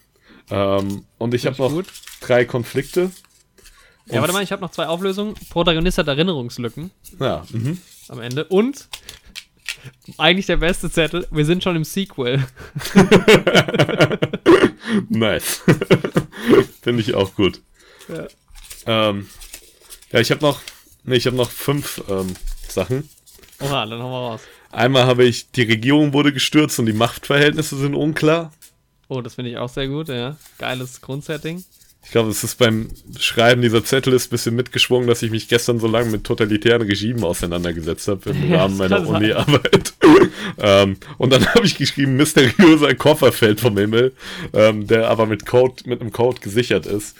Ähm, 0.50 1.06
und 1.16 1.32
ich 1.32 1.46
habe 1.46 1.56
noch 1.56 1.70
gut. 1.70 1.86
drei 2.20 2.44
Konflikte. 2.44 3.10
Ja, 4.06 4.20
warte 4.20 4.34
mal, 4.34 4.42
ich 4.42 4.52
habe 4.52 4.60
noch 4.60 4.70
zwei 4.70 4.86
Auflösungen. 4.86 5.34
Protagonist 5.48 5.96
hat 5.96 6.08
Erinnerungslücken 6.08 6.90
Ja, 7.18 7.46
mhm. 7.50 7.78
am 8.08 8.20
Ende. 8.20 8.44
Und 8.44 8.88
eigentlich 10.18 10.46
der 10.46 10.56
beste 10.56 10.90
Zettel, 10.90 11.26
wir 11.30 11.44
sind 11.44 11.62
schon 11.62 11.76
im 11.76 11.84
Sequel. 11.84 12.44
nice. 15.08 15.62
Finde 16.82 17.02
ich 17.02 17.14
auch 17.14 17.34
gut. 17.34 17.60
Ja. 18.08 18.26
Ähm, 18.86 19.26
ja, 20.12 20.20
ich 20.20 20.30
habe 20.30 20.42
noch, 20.42 20.60
nee, 21.04 21.16
ich 21.16 21.26
habe 21.26 21.36
noch 21.36 21.50
fünf 21.50 22.02
ähm, 22.08 22.34
Sachen. 22.68 23.08
Oha, 23.60 23.86
dann 23.86 24.02
hauen 24.02 24.12
wir 24.12 24.30
raus. 24.30 24.40
Einmal 24.70 25.06
habe 25.06 25.24
ich, 25.24 25.50
die 25.52 25.62
Regierung 25.62 26.12
wurde 26.12 26.32
gestürzt 26.32 26.78
und 26.78 26.86
die 26.86 26.92
Machtverhältnisse 26.92 27.76
sind 27.76 27.94
unklar. 27.94 28.52
Oh, 29.08 29.20
das 29.20 29.34
finde 29.34 29.50
ich 29.50 29.58
auch 29.58 29.68
sehr 29.68 29.88
gut, 29.88 30.08
ja. 30.08 30.36
Geiles 30.58 31.00
Grundsetting. 31.00 31.64
Ich 32.04 32.10
glaube, 32.10 32.30
es 32.30 32.44
ist 32.44 32.58
beim 32.58 32.88
Schreiben 33.18 33.62
dieser 33.62 33.84
Zettel 33.84 34.12
ist 34.12 34.26
ein 34.26 34.30
bisschen 34.30 34.54
mitgeschwungen, 34.54 35.08
dass 35.08 35.22
ich 35.22 35.30
mich 35.30 35.48
gestern 35.48 35.80
so 35.80 35.86
lange 35.88 36.10
mit 36.10 36.24
totalitären 36.24 36.82
Regimen 36.82 37.24
auseinandergesetzt 37.24 38.06
habe 38.08 38.30
im 38.30 38.48
Ja, 38.50 38.62
Rahmen 38.62 38.76
meiner. 38.76 39.06
Uni-Arbeit. 39.08 39.94
ähm, 40.58 40.96
und 41.18 41.32
dann 41.32 41.46
habe 41.54 41.66
ich 41.66 41.76
geschrieben, 41.76 42.16
mysteriöser 42.16 42.94
Koffer 42.94 43.32
fällt 43.32 43.60
vom 43.60 43.76
Himmel, 43.76 44.12
ähm, 44.52 44.86
der 44.86 45.08
aber 45.10 45.26
mit 45.26 45.44
Code, 45.46 45.82
mit 45.86 46.00
einem 46.00 46.12
Code 46.12 46.40
gesichert 46.40 46.86
ist. 46.86 47.16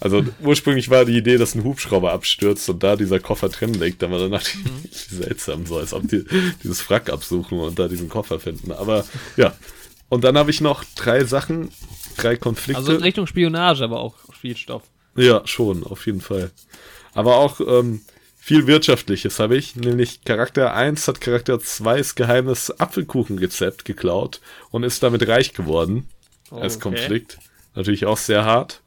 Also 0.00 0.24
ursprünglich 0.42 0.90
war 0.90 1.04
die 1.04 1.16
Idee, 1.16 1.36
dass 1.36 1.54
ein 1.54 1.62
Hubschrauber 1.62 2.10
abstürzt 2.12 2.68
und 2.68 2.82
da 2.82 2.96
dieser 2.96 3.20
Koffer 3.20 3.48
drin 3.50 3.74
liegt, 3.74 4.02
aber 4.02 4.18
dann 4.18 4.32
dachte 4.32 4.50
ich, 4.52 4.64
Mhm. 4.64 5.18
seltsam, 5.22 5.66
so 5.66 5.78
als 5.78 5.92
ob 5.92 6.08
die 6.08 6.24
dieses 6.64 6.90
Wrack 6.90 7.08
absuchen 7.08 7.60
und 7.60 7.78
da 7.78 7.86
diesen 7.86 8.08
Koffer 8.08 8.40
finden. 8.40 8.72
Aber 8.72 9.04
ja. 9.36 9.52
Und 10.08 10.24
dann 10.24 10.36
habe 10.36 10.50
ich 10.50 10.60
noch 10.60 10.82
drei 10.96 11.22
Sachen, 11.24 11.68
drei 12.16 12.36
Konflikte. 12.36 12.78
Also 12.78 12.94
in 12.94 13.02
Richtung 13.02 13.26
Spionage, 13.26 13.84
aber 13.84 14.00
auch 14.00 14.14
Spielstoff. 14.32 14.82
Ja, 15.16 15.42
schon, 15.46 15.84
auf 15.84 16.06
jeden 16.06 16.20
Fall. 16.20 16.50
Aber 17.14 17.36
auch 17.36 17.60
ähm, 17.60 18.00
viel 18.38 18.66
Wirtschaftliches 18.66 19.38
habe 19.38 19.56
ich, 19.56 19.76
nämlich 19.76 20.24
Charakter 20.24 20.74
1 20.74 21.06
hat 21.06 21.20
Charakter 21.20 21.54
2's 21.54 22.14
geheimes 22.14 22.80
Apfelkuchenrezept 22.80 23.84
geklaut 23.84 24.40
und 24.70 24.82
ist 24.82 25.02
damit 25.02 25.26
reich 25.28 25.52
geworden 25.52 26.08
als 26.50 26.76
Okay. 26.76 26.82
Konflikt. 26.82 27.38
Natürlich 27.74 28.06
auch 28.06 28.18
sehr 28.18 28.44
hart. 28.44 28.80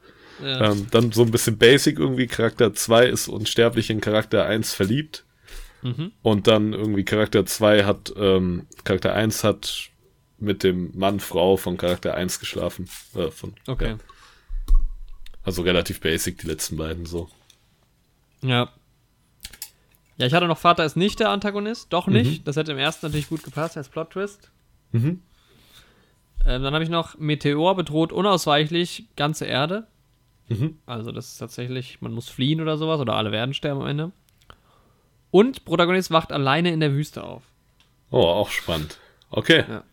Ja. 0.43 0.71
Ähm, 0.71 0.87
dann 0.91 1.11
so 1.11 1.23
ein 1.23 1.31
bisschen 1.31 1.57
basic 1.57 1.97
irgendwie, 1.99 2.27
Charakter 2.27 2.73
2 2.73 3.07
ist 3.07 3.27
unsterblich 3.27 3.89
in 3.89 4.01
Charakter 4.01 4.45
1 4.45 4.73
verliebt. 4.73 5.23
Mhm. 5.81 6.11
Und 6.21 6.47
dann 6.47 6.73
irgendwie 6.73 7.05
Charakter 7.05 7.45
2 7.45 7.85
hat, 7.85 8.13
ähm, 8.17 8.67
Charakter 8.83 9.13
1 9.13 9.43
hat 9.43 9.89
mit 10.37 10.63
dem 10.63 10.91
Mann, 10.97 11.19
Frau 11.19 11.57
von 11.57 11.77
Charakter 11.77 12.13
1 12.15 12.39
geschlafen. 12.39 12.89
Äh, 13.15 13.31
von, 13.31 13.53
Okay. 13.67 13.89
ja. 13.91 13.97
Also 15.43 15.61
relativ 15.61 15.99
basic, 16.01 16.39
die 16.39 16.47
letzten 16.47 16.75
beiden 16.77 17.05
so. 17.05 17.29
Ja. 18.41 18.69
Ja, 20.17 20.25
ich 20.25 20.33
hatte 20.33 20.47
noch 20.47 20.57
Vater 20.57 20.85
ist 20.85 20.95
nicht 20.95 21.19
der 21.19 21.29
Antagonist. 21.29 21.91
Doch 21.91 22.07
nicht. 22.07 22.47
Das 22.47 22.55
hätte 22.55 22.71
im 22.71 22.77
ersten 22.77 23.05
natürlich 23.05 23.29
gut 23.29 23.43
gepasst 23.43 23.77
als 23.77 23.89
Plot-Twist. 23.89 24.49
Mhm. 24.91 25.21
Ähm, 26.45 26.63
dann 26.63 26.73
habe 26.73 26.83
ich 26.83 26.89
noch 26.89 27.17
Meteor 27.17 27.75
bedroht 27.75 28.11
unausweichlich 28.13 29.05
ganze 29.15 29.45
Erde. 29.45 29.87
Mhm. 30.47 30.77
Also 30.85 31.11
das 31.11 31.27
ist 31.33 31.37
tatsächlich, 31.37 32.01
man 32.01 32.13
muss 32.13 32.29
fliehen 32.29 32.61
oder 32.61 32.77
sowas 32.77 32.99
oder 32.99 33.15
alle 33.15 33.31
werden 33.31 33.53
sterben 33.53 33.81
am 33.81 33.87
Ende. 33.87 34.11
Und 35.31 35.65
Protagonist 35.65 36.11
wacht 36.11 36.31
alleine 36.31 36.71
in 36.71 36.79
der 36.79 36.93
Wüste 36.93 37.23
auf. 37.23 37.43
Oh, 38.09 38.21
auch 38.21 38.49
spannend. 38.51 38.97
Okay. 39.31 39.65
Ja. 39.67 39.83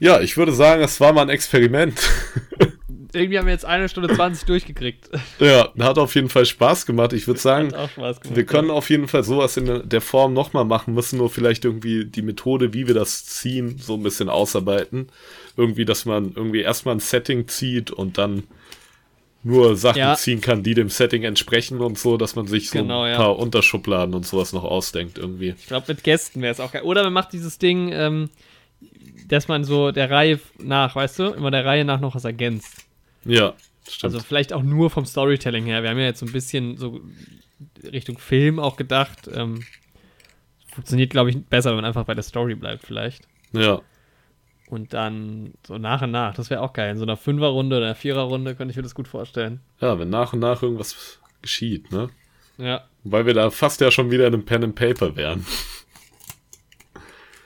Ja, 0.00 0.20
ich 0.20 0.36
würde 0.36 0.52
sagen, 0.52 0.82
es 0.82 1.00
war 1.00 1.12
mal 1.12 1.22
ein 1.22 1.28
Experiment. 1.30 2.00
Irgendwie 3.12 3.38
haben 3.38 3.46
wir 3.46 3.52
jetzt 3.54 3.64
eine 3.64 3.88
Stunde 3.88 4.14
20 4.14 4.44
durchgekriegt. 4.46 5.08
ja, 5.38 5.72
hat 5.78 5.96
auf 5.96 6.14
jeden 6.14 6.28
Fall 6.28 6.44
Spaß 6.44 6.84
gemacht. 6.84 7.14
Ich 7.14 7.26
würde 7.26 7.40
sagen, 7.40 7.70
gemacht. 7.70 8.20
wir 8.34 8.44
können 8.44 8.70
auf 8.70 8.90
jeden 8.90 9.08
Fall 9.08 9.22
sowas 9.24 9.56
in 9.56 9.88
der 9.88 10.00
Form 10.02 10.34
nochmal 10.34 10.66
machen, 10.66 10.92
müssen 10.92 11.16
nur 11.16 11.30
vielleicht 11.30 11.64
irgendwie 11.64 12.04
die 12.04 12.20
Methode, 12.20 12.74
wie 12.74 12.86
wir 12.86 12.94
das 12.94 13.24
ziehen, 13.24 13.78
so 13.78 13.94
ein 13.94 14.02
bisschen 14.02 14.28
ausarbeiten. 14.28 15.08
Irgendwie, 15.56 15.86
dass 15.86 16.04
man 16.04 16.32
irgendwie 16.34 16.60
erstmal 16.60 16.96
ein 16.96 17.00
Setting 17.00 17.48
zieht 17.48 17.90
und 17.90 18.18
dann 18.18 18.42
nur 19.42 19.76
Sachen 19.76 19.98
Ja. 19.98 20.14
ziehen 20.16 20.42
kann, 20.42 20.62
die 20.62 20.74
dem 20.74 20.90
Setting 20.90 21.22
entsprechen 21.22 21.80
und 21.80 21.98
so, 21.98 22.18
dass 22.18 22.34
man 22.36 22.46
sich 22.48 22.68
so 22.68 22.80
Genau, 22.80 23.02
ein 23.04 23.12
ja. 23.12 23.16
paar 23.16 23.38
Unterschubladen 23.38 24.14
und 24.14 24.26
sowas 24.26 24.52
noch 24.52 24.64
ausdenkt 24.64 25.16
irgendwie. 25.16 25.54
Ich 25.58 25.68
glaube, 25.68 25.86
mit 25.88 26.02
Gästen 26.04 26.42
wäre 26.42 26.52
es 26.52 26.60
auch 26.60 26.72
geil. 26.72 26.82
Oder 26.82 27.02
man 27.04 27.12
macht 27.14 27.32
dieses 27.32 27.56
Ding, 27.56 27.90
ähm, 27.92 28.28
dass 29.28 29.48
man 29.48 29.64
so 29.64 29.90
der 29.92 30.10
Reihe 30.10 30.40
nach, 30.58 30.94
weißt 30.94 31.18
du, 31.18 31.24
immer 31.32 31.50
der 31.50 31.64
Reihe 31.64 31.84
nach 31.84 32.00
noch 32.00 32.14
was 32.14 32.24
ergänzt. 32.24 32.86
Ja, 33.24 33.54
stimmt. 33.88 34.14
Also 34.14 34.24
vielleicht 34.24 34.52
auch 34.52 34.62
nur 34.62 34.90
vom 34.90 35.04
Storytelling 35.04 35.64
her. 35.64 35.82
Wir 35.82 35.90
haben 35.90 35.98
ja 35.98 36.04
jetzt 36.04 36.20
so 36.20 36.26
ein 36.26 36.32
bisschen 36.32 36.76
so 36.76 37.00
Richtung 37.84 38.18
Film 38.18 38.58
auch 38.58 38.76
gedacht. 38.76 39.28
Ähm, 39.32 39.64
funktioniert, 40.68 41.10
glaube 41.10 41.30
ich, 41.30 41.44
besser, 41.46 41.70
wenn 41.70 41.76
man 41.76 41.84
einfach 41.84 42.04
bei 42.04 42.14
der 42.14 42.22
Story 42.22 42.54
bleibt, 42.54 42.84
vielleicht. 42.84 43.26
ja. 43.52 43.80
Und 44.68 44.94
dann 44.94 45.54
so 45.64 45.78
nach 45.78 46.02
und 46.02 46.10
nach. 46.10 46.34
Das 46.34 46.50
wäre 46.50 46.60
auch 46.60 46.72
geil. 46.72 46.90
In 46.90 46.96
so 46.96 47.04
einer 47.04 47.16
Fünferrunde 47.16 47.76
oder 47.76 47.86
einer 47.86 47.94
Viererrunde 47.94 48.56
könnte 48.56 48.72
ich 48.72 48.76
mir 48.76 48.82
das 48.82 48.96
gut 48.96 49.06
vorstellen. 49.06 49.60
ja, 49.80 49.96
wenn 49.96 50.10
nach 50.10 50.32
und 50.32 50.40
nach 50.40 50.60
irgendwas 50.60 51.20
geschieht, 51.40 51.92
ne? 51.92 52.10
Ja. 52.58 52.84
Weil 53.04 53.26
wir 53.26 53.34
da 53.34 53.50
fast 53.50 53.80
ja 53.80 53.92
schon 53.92 54.10
wieder 54.10 54.26
in 54.26 54.34
einem 54.34 54.44
Pen 54.44 54.64
and 54.64 54.74
Paper 54.74 55.14
wären. 55.14 55.46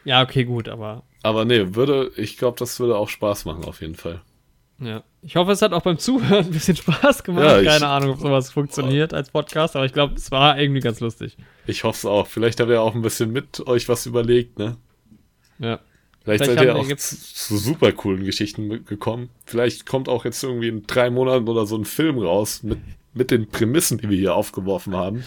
Ja, 0.05 0.23
okay, 0.23 0.45
gut, 0.45 0.69
aber 0.71 1.03
Aber 1.23 1.45
nee, 1.45 1.75
würde, 1.75 2.11
ich 2.17 2.37
glaube, 2.39 2.59
das 2.59 2.81
würde 2.81 2.97
auch 2.97 3.09
Spaß 3.09 3.45
machen, 3.45 3.65
auf 3.65 3.81
jeden 3.81 3.95
Fall. 3.97 4.23
ja. 4.79 5.03
Ich 5.23 5.37
hoffe, 5.37 5.53
es 5.53 5.61
hat 5.61 5.75
auch 5.75 5.83
beim 5.83 5.99
Zuhören 5.99 6.47
ein 6.47 6.51
bisschen 6.51 6.77
Spaß 6.77 7.23
gemacht. 7.25 7.45
Ja, 7.45 7.61
ich- 7.61 7.67
Keine 7.69 7.89
Ahnung, 7.89 8.13
ob 8.13 8.21
sowas 8.21 8.51
funktioniert 8.51 9.13
als 9.13 9.29
Podcast, 9.29 9.77
aber 9.77 9.85
ich 9.85 9.93
glaube, 9.93 10.15
es 10.15 10.31
war 10.31 10.59
irgendwie 10.59 10.81
ganz 10.81 10.99
lustig. 11.01 11.37
Ich 11.67 11.85
hoffe 11.85 11.99
es 11.99 12.05
auch. 12.07 12.27
Vielleicht 12.27 12.59
habt 12.59 12.71
ihr 12.71 12.81
auch 12.81 12.95
ein 12.95 13.03
bisschen 13.03 13.31
mit 13.31 13.67
euch 13.67 13.87
was 13.91 14.07
überlegt, 14.07 14.59
ne? 14.59 14.79
Ja. 15.59 15.79
Vielleicht, 16.25 16.45
Vielleicht 16.45 16.59
seid 16.59 16.63
ihr 16.65 16.75
auch 16.75 16.97
zu, 16.97 17.57
super 17.59 17.93
coolen 17.93 18.25
Geschichten 18.25 18.83
gekommen. 18.87 19.29
Vielleicht 19.45 19.85
kommt 19.85 20.09
auch 20.09 20.25
jetzt 20.25 20.43
irgendwie 20.43 20.69
in 20.69 20.87
drei 20.87 21.11
Monaten 21.11 21.47
oder 21.49 21.67
so 21.67 21.77
ein 21.77 21.85
Film 21.85 22.19
raus 22.19 22.63
mit, 22.63 22.79
mit 23.13 23.31
den 23.31 23.47
Prämissen, 23.49 23.99
die 23.99 24.09
wir 24.09 24.17
hier 24.17 24.35
aufgeworfen 24.35 24.97
haben, 24.97 25.23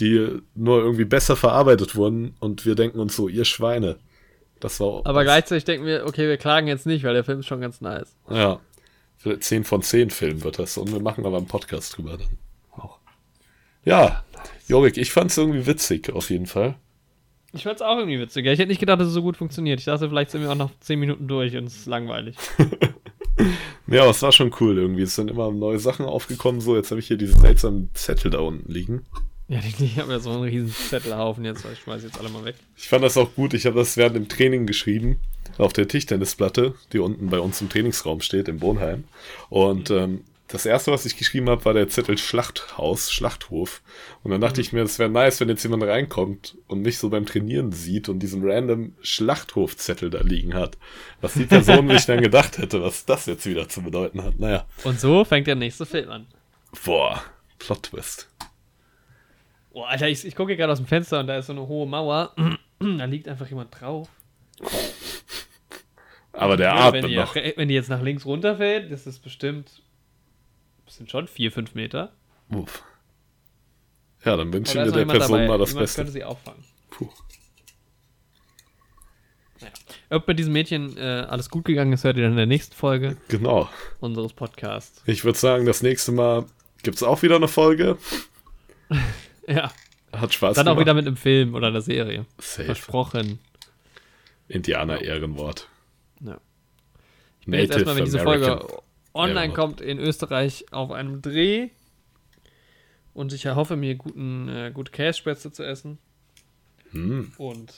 die 0.00 0.40
nur 0.56 0.80
irgendwie 0.80 1.04
besser 1.04 1.36
verarbeitet 1.36 1.94
wurden 1.94 2.34
und 2.40 2.66
wir 2.66 2.74
denken 2.74 2.98
uns 2.98 3.14
so, 3.14 3.28
ihr 3.28 3.44
Schweine. 3.44 3.96
Das 4.60 4.78
war 4.80 5.00
Aber 5.04 5.24
gleichzeitig 5.24 5.64
denken 5.64 5.86
wir, 5.86 6.04
okay, 6.06 6.28
wir 6.28 6.36
klagen 6.36 6.68
jetzt 6.68 6.86
nicht, 6.86 7.04
weil 7.04 7.14
der 7.14 7.24
Film 7.24 7.40
ist 7.40 7.46
schon 7.46 7.60
ganz 7.60 7.80
nice. 7.80 8.14
Ja. 8.28 8.60
Für 9.16 9.38
10 9.38 9.64
von 9.64 9.82
10 9.82 10.10
Film 10.10 10.44
wird 10.44 10.58
das. 10.58 10.78
Und 10.78 10.92
wir 10.92 11.00
machen 11.00 11.26
aber 11.26 11.38
einen 11.38 11.46
Podcast 11.46 11.96
drüber 11.96 12.16
dann. 12.16 12.38
Auch. 12.72 12.98
Ja, 13.84 14.24
Jorik, 14.68 14.96
ich 14.96 15.12
fand's 15.12 15.36
irgendwie 15.36 15.66
witzig, 15.66 16.12
auf 16.12 16.30
jeden 16.30 16.46
Fall. 16.46 16.76
Ich 17.52 17.64
fand's 17.64 17.82
auch 17.82 17.98
irgendwie 17.98 18.20
witzig. 18.20 18.46
Ich 18.46 18.58
hätte 18.58 18.68
nicht 18.68 18.78
gedacht, 18.78 19.00
dass 19.00 19.08
es 19.08 19.14
so 19.14 19.22
gut 19.22 19.36
funktioniert. 19.36 19.80
Ich 19.80 19.86
dachte, 19.86 20.08
vielleicht 20.08 20.30
sind 20.30 20.42
wir 20.42 20.50
auch 20.50 20.56
noch 20.56 20.70
10 20.80 21.00
Minuten 21.00 21.26
durch 21.26 21.56
und 21.56 21.64
es 21.64 21.78
ist 21.78 21.86
langweilig. 21.86 22.36
Ja, 23.86 24.02
aber 24.02 24.10
es 24.10 24.22
war 24.22 24.30
schon 24.30 24.54
cool 24.60 24.78
irgendwie. 24.78 25.02
Es 25.02 25.16
sind 25.16 25.30
immer 25.30 25.50
neue 25.50 25.80
Sachen 25.80 26.06
aufgekommen. 26.06 26.60
So, 26.60 26.76
jetzt 26.76 26.90
habe 26.90 27.00
ich 27.00 27.08
hier 27.08 27.16
diesen 27.16 27.40
seltsamen 27.40 27.90
Zettel 27.94 28.30
da 28.30 28.38
unten 28.38 28.70
liegen. 28.70 29.04
Ja, 29.50 29.58
ich, 29.66 29.80
ich 29.80 29.98
habe 29.98 30.12
ja 30.12 30.20
so 30.20 30.30
einen 30.30 30.44
riesen 30.44 30.72
Zettelhaufen 30.72 31.44
jetzt, 31.44 31.64
weil 31.64 31.72
ich 31.72 31.80
schmeiße 31.80 32.06
jetzt 32.06 32.20
alle 32.20 32.28
mal 32.28 32.44
weg. 32.44 32.54
Ich 32.76 32.88
fand 32.88 33.02
das 33.02 33.16
auch 33.16 33.34
gut. 33.34 33.52
Ich 33.52 33.66
habe 33.66 33.80
das 33.80 33.96
während 33.96 34.14
dem 34.14 34.28
Training 34.28 34.64
geschrieben. 34.64 35.18
Auf 35.58 35.72
der 35.72 35.88
Tischtennisplatte, 35.88 36.74
die 36.92 37.00
unten 37.00 37.30
bei 37.30 37.40
uns 37.40 37.60
im 37.60 37.68
Trainingsraum 37.68 38.20
steht, 38.20 38.46
im 38.46 38.62
Wohnheim. 38.62 39.02
Und 39.48 39.90
ähm, 39.90 40.22
das 40.46 40.66
erste, 40.66 40.92
was 40.92 41.04
ich 41.04 41.16
geschrieben 41.16 41.50
habe, 41.50 41.64
war 41.64 41.74
der 41.74 41.88
Zettel 41.88 42.16
Schlachthaus, 42.16 43.10
Schlachthof. 43.10 43.82
Und 44.22 44.30
dann 44.30 44.40
dachte 44.40 44.60
ich 44.60 44.72
mir, 44.72 44.82
es 44.82 45.00
wäre 45.00 45.10
nice, 45.10 45.40
wenn 45.40 45.48
jetzt 45.48 45.64
jemand 45.64 45.82
reinkommt 45.82 46.56
und 46.68 46.82
mich 46.82 46.98
so 46.98 47.10
beim 47.10 47.26
Trainieren 47.26 47.72
sieht 47.72 48.08
und 48.08 48.20
diesen 48.20 48.48
random 48.48 48.94
Schlachthofzettel 49.02 50.10
da 50.10 50.20
liegen 50.20 50.54
hat. 50.54 50.78
Was 51.22 51.34
die 51.34 51.46
Person 51.46 51.88
sich 51.88 52.06
dann 52.06 52.22
gedacht 52.22 52.58
hätte, 52.58 52.82
was 52.82 53.04
das 53.04 53.26
jetzt 53.26 53.46
wieder 53.46 53.68
zu 53.68 53.82
bedeuten 53.82 54.22
hat. 54.22 54.38
Naja. 54.38 54.64
Und 54.84 55.00
so 55.00 55.24
fängt 55.24 55.48
der 55.48 55.56
nächste 55.56 55.86
Film 55.86 56.08
an. 56.10 56.26
Boah, 56.84 57.24
Plot-Twist. 57.58 58.28
Boah, 59.72 59.88
Alter, 59.88 60.08
ich, 60.08 60.24
ich 60.24 60.34
gucke 60.34 60.56
gerade 60.56 60.72
aus 60.72 60.78
dem 60.78 60.86
Fenster 60.86 61.20
und 61.20 61.26
da 61.28 61.36
ist 61.38 61.46
so 61.46 61.52
eine 61.52 61.66
hohe 61.66 61.86
Mauer. 61.86 62.34
da 62.80 63.04
liegt 63.04 63.28
einfach 63.28 63.46
jemand 63.48 63.78
drauf. 63.80 64.08
Aber 66.32 66.56
der 66.56 66.68
Ja, 66.68 66.92
wenn, 66.92 67.04
atmet 67.04 67.10
die, 67.10 67.16
noch. 67.16 67.34
wenn 67.34 67.68
die 67.68 67.74
jetzt 67.74 67.88
nach 67.90 68.02
links 68.02 68.24
runterfällt, 68.26 68.90
das 68.90 69.06
ist 69.06 69.20
bestimmt. 69.20 69.82
Das 70.86 70.96
sind 70.96 71.10
schon 71.10 71.26
4, 71.28 71.52
5 71.52 71.74
Meter. 71.74 72.12
Uff. 72.52 72.82
Ja, 74.24 74.36
dann 74.36 74.52
wünsche 74.52 74.78
ich 74.78 74.84
mir 74.86 74.92
der 74.92 75.04
Person 75.06 75.32
dabei. 75.38 75.48
mal 75.48 75.58
das 75.58 75.70
Jemand 75.70 75.84
Beste. 75.84 75.96
könnte 76.00 76.12
sie 76.12 76.24
auffangen. 76.24 76.64
Puh. 76.90 77.08
Naja. 79.60 79.72
Ob 80.10 80.26
mit 80.26 80.38
diesem 80.38 80.52
Mädchen 80.52 80.96
äh, 80.96 81.00
alles 81.28 81.48
gut 81.50 81.64
gegangen 81.64 81.92
ist, 81.92 82.04
hört 82.04 82.16
ihr 82.16 82.22
dann 82.24 82.32
in 82.32 82.36
der 82.38 82.46
nächsten 82.46 82.74
Folge 82.74 83.16
Genau. 83.28 83.68
unseres 84.00 84.32
Podcasts. 84.32 85.02
Ich 85.06 85.24
würde 85.24 85.38
sagen, 85.38 85.64
das 85.66 85.82
nächste 85.82 86.12
Mal 86.12 86.46
gibt's 86.82 87.02
auch 87.02 87.22
wieder 87.22 87.36
eine 87.36 87.48
Folge. 87.48 87.96
Ja. 89.48 89.72
Hat 90.12 90.34
Spaß 90.34 90.56
Dann 90.56 90.66
auch 90.66 90.72
gemacht. 90.72 90.80
wieder 90.86 90.94
mit 90.94 91.06
einem 91.06 91.16
Film 91.16 91.54
oder 91.54 91.68
einer 91.68 91.80
Serie. 91.82 92.26
Safe. 92.38 92.64
Versprochen. 92.64 93.38
Indianer-Ehrenwort. 94.48 95.68
Ja. 96.20 96.40
Ich 97.40 97.46
bin 97.46 97.60
jetzt 97.60 97.72
erstmal, 97.72 97.96
wenn 97.96 98.04
diese 98.04 98.20
American. 98.20 98.58
Folge 98.58 98.82
online 99.14 99.40
Ehrenwort. 99.40 99.56
kommt, 99.56 99.80
in 99.80 99.98
Österreich 99.98 100.66
auf 100.72 100.90
einem 100.90 101.22
Dreh. 101.22 101.68
Und 103.14 103.32
ich 103.32 103.44
erhoffe 103.44 103.76
mir 103.76 103.94
guten, 103.94 104.48
äh, 104.48 104.70
gute 104.72 104.92
Kässpätzle 104.92 105.52
zu 105.52 105.64
essen. 105.64 105.98
Hm. 106.90 107.32
Und 107.38 107.72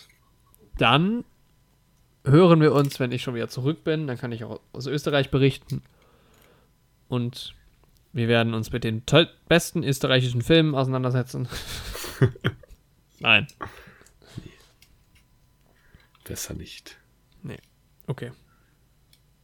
dann 0.79 1.25
hören 2.25 2.61
wir 2.61 2.73
uns, 2.73 2.99
wenn 3.01 3.13
ich 3.13 3.23
schon 3.23 3.35
wieder 3.35 3.49
zurück 3.49 3.85
bin. 3.85 4.07
Dann 4.07 4.19
kann 4.19 4.33
ich 4.33 4.45
auch 4.45 4.61
aus 4.73 4.87
Österreich 4.87 5.31
berichten. 5.31 5.83
Und 7.09 7.55
wir 8.13 8.29
werden 8.29 8.55
uns 8.55 8.73
mit 8.73 8.85
den 8.85 9.07
toll 9.07 9.29
besten 9.49 9.83
österreichischen 9.83 10.43
Filmen 10.43 10.75
auseinandersetzen. 10.75 11.49
Nein. 13.21 13.47
Besser 16.25 16.55
nicht. 16.55 16.99
Okay. 18.07 18.33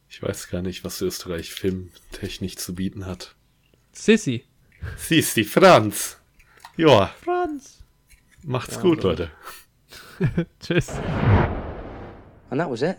Ich 0.09 0.21
weiß 0.21 0.49
gar 0.49 0.61
nicht, 0.61 0.83
was 0.83 1.01
Österreich 1.01 1.51
filmtechnisch 1.51 2.57
zu 2.57 2.75
bieten 2.75 3.05
hat. 3.05 3.35
Sissy. 3.93 4.45
Siehst 4.97 5.37
die 5.37 5.43
Franz. 5.43 6.19
Ja, 6.77 7.07
Franz. 7.21 7.83
macht's 8.43 8.75
Ja, 8.75 8.81
gut, 8.81 9.01
so. 9.01 9.09
Leute. 9.09 9.31
Tschüss. 10.59 10.89
And 12.49 12.59
that 12.59 12.69
was 12.69 12.81
it. 12.81 12.97